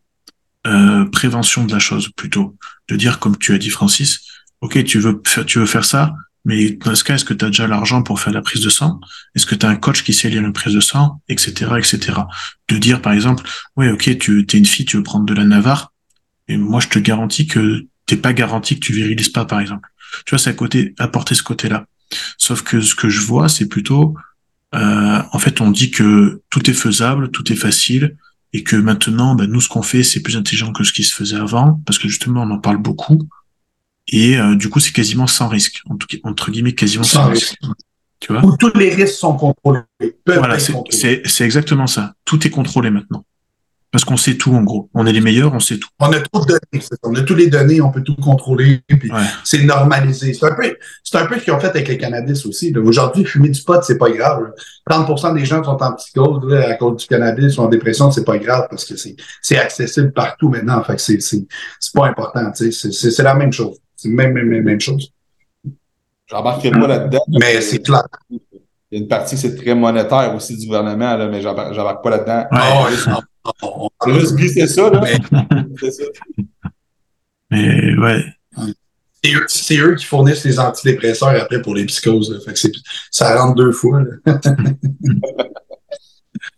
euh, 0.67 1.05
prévention 1.05 1.65
de 1.65 1.71
la 1.71 1.79
chose 1.79 2.09
plutôt, 2.15 2.57
de 2.89 2.95
dire 2.95 3.19
comme 3.19 3.37
tu 3.37 3.53
as 3.53 3.57
dit 3.57 3.69
Francis, 3.69 4.19
ok 4.61 4.83
tu 4.83 4.99
veux 4.99 5.21
faire, 5.25 5.45
tu 5.45 5.59
veux 5.59 5.65
faire 5.65 5.85
ça, 5.85 6.13
mais 6.45 6.71
dans 6.71 6.95
ce 6.95 7.03
cas 7.03 7.15
est-ce 7.15 7.25
que 7.25 7.33
tu 7.33 7.45
as 7.45 7.49
déjà 7.49 7.67
l'argent 7.67 8.03
pour 8.03 8.19
faire 8.19 8.33
la 8.33 8.41
prise 8.41 8.61
de 8.61 8.69
sang? 8.69 8.99
Est-ce 9.35 9.45
que 9.45 9.55
tu 9.55 9.65
as 9.65 9.69
un 9.69 9.75
coach 9.75 10.03
qui 10.03 10.13
sait 10.13 10.29
lire 10.29 10.41
une 10.41 10.53
prise 10.53 10.73
de 10.73 10.79
sang, 10.79 11.21
etc., 11.29 11.71
etc. 11.77 12.19
De 12.67 12.77
dire 12.77 13.01
par 13.01 13.13
exemple, 13.13 13.47
ouais 13.77 13.89
ok 13.89 14.17
tu 14.17 14.39
es 14.41 14.57
une 14.57 14.65
fille, 14.65 14.85
tu 14.85 14.97
veux 14.97 15.03
prendre 15.03 15.25
de 15.25 15.33
la 15.33 15.45
Navarre, 15.45 15.93
et 16.47 16.57
moi 16.57 16.81
je 16.81 16.89
te 16.89 16.99
garantis 16.99 17.47
que 17.47 17.85
t'es 18.05 18.17
pas 18.17 18.33
garanti 18.33 18.75
que 18.75 18.85
tu 18.85 18.93
virilises 18.93 19.29
pas 19.29 19.45
par 19.45 19.59
exemple. 19.59 19.87
Tu 20.25 20.31
vois 20.31 20.39
c'est 20.39 20.49
à 20.49 20.53
côté 20.53 20.93
apporter 20.97 21.35
ce 21.35 21.43
côté-là. 21.43 21.85
Sauf 22.37 22.63
que 22.63 22.81
ce 22.81 22.95
que 22.95 23.07
je 23.07 23.21
vois 23.21 23.47
c'est 23.47 23.67
plutôt 23.67 24.15
euh, 24.75 25.21
en 25.31 25.39
fait 25.39 25.61
on 25.61 25.71
dit 25.71 25.91
que 25.91 26.41
tout 26.49 26.69
est 26.69 26.73
faisable, 26.73 27.31
tout 27.31 27.51
est 27.51 27.55
facile 27.55 28.17
et 28.53 28.63
que 28.63 28.75
maintenant, 28.75 29.35
ben, 29.35 29.45
nous, 29.45 29.61
ce 29.61 29.69
qu'on 29.69 29.81
fait, 29.81 30.03
c'est 30.03 30.21
plus 30.21 30.37
intelligent 30.37 30.71
que 30.73 30.83
ce 30.83 30.91
qui 30.91 31.03
se 31.03 31.13
faisait 31.13 31.37
avant, 31.37 31.81
parce 31.85 31.99
que 31.99 32.07
justement, 32.07 32.43
on 32.43 32.51
en 32.51 32.59
parle 32.59 32.77
beaucoup, 32.77 33.19
et 34.07 34.37
euh, 34.37 34.55
du 34.55 34.69
coup, 34.69 34.79
c'est 34.79 34.91
quasiment 34.91 35.27
sans 35.27 35.47
risque, 35.47 35.81
en 35.89 35.95
tout 35.95 36.07
cas, 36.07 36.17
entre 36.23 36.51
guillemets, 36.51 36.73
quasiment 36.73 37.03
sans, 37.03 37.27
risque. 37.29 37.57
Tu 38.19 38.33
vois? 38.33 38.43
Où 38.43 38.57
tous 38.57 38.75
les 38.75 38.93
risques 38.93 39.15
sont 39.15 39.35
contrôlés. 39.35 39.81
Voilà, 40.25 40.57
c'est 40.59 41.41
exactement 41.41 41.87
ça. 41.87 42.13
Tout 42.25 42.45
est 42.45 42.49
contrôlé 42.49 42.89
maintenant. 42.89 43.25
Parce 43.91 44.05
qu'on 44.05 44.17
sait 44.17 44.35
tout, 44.37 44.53
en 44.53 44.61
gros. 44.61 44.87
On 44.93 45.07
est 45.07 45.11
les 45.11 45.21
meilleurs, 45.21 45.53
on 45.53 45.59
sait 45.59 45.77
tout. 45.77 45.89
On 45.99 46.13
a 46.13 46.19
trop 46.19 46.45
de 46.45 46.51
données. 46.51 46.85
On 47.01 47.15
a 47.15 47.21
tous 47.21 47.33
les 47.33 47.47
données, 47.47 47.81
on 47.81 47.89
peut 47.89 48.03
tout 48.03 48.15
contrôler. 48.15 48.81
Puis 48.87 49.11
c'est 49.43 49.63
normalisé. 49.63 50.33
C'est 50.33 50.45
un 50.45 50.53
peu, 50.53 50.75
c'est 51.03 51.17
un 51.17 51.25
peu 51.25 51.39
ce 51.39 51.43
qu'ils 51.43 51.53
ont 51.53 51.59
fait 51.59 51.69
avec 51.69 51.87
les 51.87 51.97
cannabis 51.97 52.45
aussi. 52.45 52.71
Aujourd'hui, 52.77 53.25
fumer 53.25 53.49
du 53.49 53.61
pot, 53.63 53.81
c'est 53.81 53.97
pas 53.97 54.11
grave. 54.11 54.51
30% 54.87 55.33
des 55.33 55.45
gens 55.45 55.63
sont 55.63 55.81
en 55.81 55.93
psychose 55.93 56.53
à 56.53 56.75
cause 56.75 56.97
du 56.97 57.07
cannabis 57.07 57.57
ou 57.57 57.61
en 57.61 57.67
dépression, 57.67 58.11
c'est 58.11 58.23
pas 58.23 58.37
grave 58.37 58.67
parce 58.69 58.85
que 58.85 58.95
c'est, 58.95 59.15
c'est 59.41 59.57
accessible 59.57 60.11
partout 60.11 60.49
maintenant. 60.49 60.83
Fait 60.83 60.95
que 60.95 61.01
c'est, 61.01 61.19
c'est, 61.19 61.47
c'est 61.79 61.93
pas 61.93 62.05
important. 62.07 62.51
C'est, 62.53 62.71
c'est, 62.71 62.91
c'est 62.91 63.23
la 63.23 63.33
même 63.33 63.51
chose. 63.51 63.77
C'est 63.95 64.09
même, 64.09 64.33
même, 64.33 64.49
même 64.61 64.79
chose. 64.79 65.11
J'embarquerai 66.27 66.71
pas 66.71 66.87
là-dedans. 66.87 67.23
Mais 67.27 67.59
c'est 67.61 67.79
clair. 67.79 68.03
Il 68.91 68.97
y 68.97 69.01
a 69.01 69.03
une 69.03 69.07
partie, 69.07 69.37
c'est 69.37 69.55
très 69.55 69.75
monétaire 69.75 70.33
aussi 70.35 70.57
du 70.57 70.65
gouvernement, 70.65 71.15
là, 71.15 71.27
mais 71.27 71.41
j'embarque 71.41 72.03
pas 72.03 72.09
là-dedans. 72.09 72.45
Ouais, 72.51 73.13
c'est 74.03 74.13
juste 74.13 74.35
glisser 74.35 74.67
ça, 74.67 74.89
là. 74.89 75.01
Mais, 77.51 77.95
ouais. 77.97 78.23
C'est 79.47 79.77
eux, 79.77 79.95
qui 79.95 80.05
fournissent 80.05 80.45
les 80.45 80.59
antidépresseurs 80.59 81.29
après 81.29 81.61
pour 81.61 81.75
les 81.75 81.85
psychoses. 81.85 82.41
Fait 82.45 82.53
que 82.53 82.59
ça 83.11 83.41
rentre 83.41 83.55
deux 83.55 83.71
fois. 83.71 84.03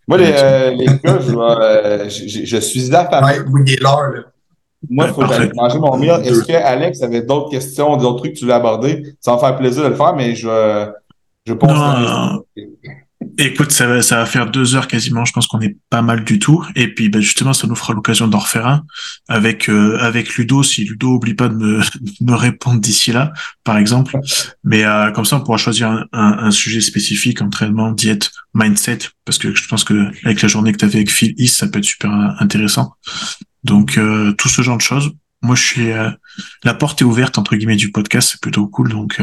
Moi, 0.07 0.17
les, 0.17 0.33
euh, 0.35 0.71
les 0.71 0.85
gars, 0.85 1.19
je, 1.19 1.35
euh, 1.35 2.09
je, 2.09 2.45
je, 2.45 2.57
suis 2.57 2.89
là. 2.89 3.09
Ouais, 3.23 3.39
oui, 3.49 3.61
il 3.65 3.73
est 3.73 3.81
l'heure. 3.81 4.31
Moi, 4.89 5.05
il 5.07 5.13
faut 5.13 5.21
que 5.21 5.33
j'aille 5.33 5.51
manger 5.55 5.79
mon 5.79 5.95
meal. 5.97 6.21
Est-ce 6.23 6.43
que 6.43 6.53
Alex 6.53 7.01
avait 7.01 7.21
d'autres 7.21 7.49
questions, 7.49 7.97
d'autres 7.97 8.17
trucs 8.17 8.33
que 8.33 8.39
tu 8.39 8.45
voulais 8.45 8.55
aborder? 8.55 9.15
Ça 9.19 9.31
va 9.31 9.37
me 9.37 9.41
faire 9.41 9.57
plaisir 9.57 9.83
de 9.83 9.89
le 9.89 9.95
faire, 9.95 10.15
mais 10.15 10.35
je, 10.35 10.91
je 11.45 11.53
pense 11.53 11.71
que... 11.71 12.61
Écoute, 13.37 13.71
ça 13.71 13.87
va, 13.87 14.01
ça 14.01 14.17
va 14.17 14.25
faire 14.25 14.49
deux 14.49 14.75
heures 14.75 14.87
quasiment. 14.87 15.25
Je 15.25 15.33
pense 15.33 15.47
qu'on 15.47 15.61
est 15.61 15.77
pas 15.89 16.01
mal 16.01 16.23
du 16.23 16.39
tout. 16.39 16.65
Et 16.75 16.93
puis, 16.93 17.09
ben, 17.09 17.21
justement, 17.21 17.53
ça 17.53 17.67
nous 17.67 17.75
fera 17.75 17.93
l'occasion 17.93 18.27
d'en 18.27 18.39
refaire 18.39 18.67
un 18.67 18.83
avec 19.27 19.69
euh, 19.69 19.97
avec 19.99 20.35
Ludo. 20.35 20.63
Si 20.63 20.83
Ludo 20.83 21.15
oublie 21.15 21.33
pas 21.33 21.47
de 21.47 21.55
me, 21.55 21.81
répondre 22.35 22.79
d'ici 22.81 23.11
là, 23.11 23.33
par 23.63 23.77
exemple. 23.77 24.17
Mais 24.63 24.83
euh, 24.83 25.11
comme 25.11 25.25
ça, 25.25 25.37
on 25.37 25.41
pourra 25.41 25.57
choisir 25.57 26.05
un, 26.11 26.51
sujet 26.51 26.81
spécifique, 26.81 27.41
entraînement, 27.41 27.91
diète, 27.91 28.31
mindset, 28.53 28.99
parce 29.25 29.37
que 29.37 29.55
je 29.55 29.67
pense 29.67 29.83
que 29.83 30.11
avec 30.23 30.41
la 30.41 30.47
journée 30.47 30.71
que 30.71 30.77
tu 30.77 30.85
avais 30.85 30.97
avec 30.97 31.11
Phil 31.11 31.33
East, 31.37 31.57
ça 31.57 31.67
peut 31.67 31.79
être 31.79 31.85
super 31.85 32.11
intéressant. 32.39 32.95
Donc, 33.63 33.97
euh, 33.97 34.33
tout 34.33 34.49
ce 34.49 34.61
genre 34.61 34.77
de 34.77 34.81
choses. 34.81 35.11
Moi, 35.41 35.55
je 35.55 35.63
suis 35.63 35.91
la 36.63 36.73
porte 36.73 37.01
est 37.01 37.05
ouverte 37.05 37.37
entre 37.37 37.55
guillemets 37.55 37.75
du 37.75 37.91
podcast. 37.91 38.29
C'est 38.31 38.41
plutôt 38.41 38.67
cool. 38.67 38.89
Donc 38.89 39.19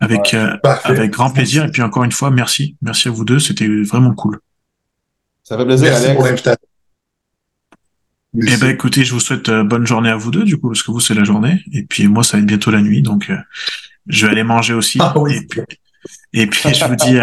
avec, 0.00 0.34
euh, 0.34 0.56
avec 0.84 1.10
grand 1.10 1.30
plaisir. 1.30 1.64
Et 1.64 1.70
puis 1.70 1.82
encore 1.82 2.04
une 2.04 2.12
fois, 2.12 2.30
merci. 2.30 2.76
Merci 2.82 3.08
à 3.08 3.10
vous 3.10 3.24
deux. 3.24 3.38
C'était 3.38 3.68
vraiment 3.82 4.14
cool. 4.14 4.40
Ça 5.42 5.56
fait 5.56 5.64
plaisir, 5.64 5.88
merci 5.88 6.04
Alex. 6.04 6.16
Pour 6.16 6.24
l'invitation. 6.26 6.66
Eh 8.34 8.56
ben, 8.58 8.70
écoutez, 8.70 9.04
je 9.04 9.14
vous 9.14 9.20
souhaite 9.20 9.48
euh, 9.48 9.64
bonne 9.64 9.86
journée 9.86 10.10
à 10.10 10.16
vous 10.16 10.30
deux, 10.30 10.44
du 10.44 10.58
coup, 10.58 10.68
parce 10.68 10.82
que 10.82 10.92
vous, 10.92 11.00
c'est 11.00 11.14
la 11.14 11.24
journée. 11.24 11.64
Et 11.72 11.82
puis, 11.82 12.06
moi, 12.06 12.22
ça 12.22 12.36
va 12.36 12.42
être 12.42 12.46
bientôt 12.46 12.70
la 12.70 12.82
nuit. 12.82 13.02
Donc, 13.02 13.30
euh, 13.30 13.38
je 14.06 14.26
vais 14.26 14.32
aller 14.32 14.42
manger 14.42 14.74
aussi. 14.74 14.98
Ah, 15.00 15.18
oui. 15.18 15.36
et, 15.36 15.46
puis, 15.46 15.62
et 16.34 16.46
puis, 16.46 16.74
je 16.74 16.84
vous 16.84 16.94
dis, 16.94 17.16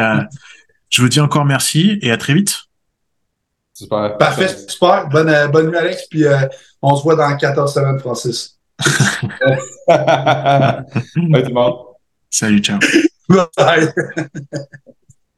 je 0.90 1.02
vous 1.02 1.08
dis 1.08 1.20
encore 1.20 1.46
merci 1.46 2.00
et 2.02 2.12
à 2.12 2.18
très 2.18 2.34
vite. 2.34 2.65
Super. 3.76 4.18
Parfait, 4.18 4.48
super. 4.68 5.08
Bonne, 5.10 5.52
bonne 5.52 5.70
nuit, 5.70 5.78
Alex. 5.78 6.08
Puis, 6.10 6.24
on 6.82 6.96
se 6.96 7.04
voit 7.04 7.16
dans 7.16 7.36
14 7.36 7.74
semaines, 7.74 8.00
Francis. 8.00 8.58
ouais, 8.86 8.88
tout 11.44 11.50
le 11.50 11.54
monde. 11.54 11.76
Salut, 12.30 12.60
ciao. 12.60 12.80
Bye. 13.30 13.94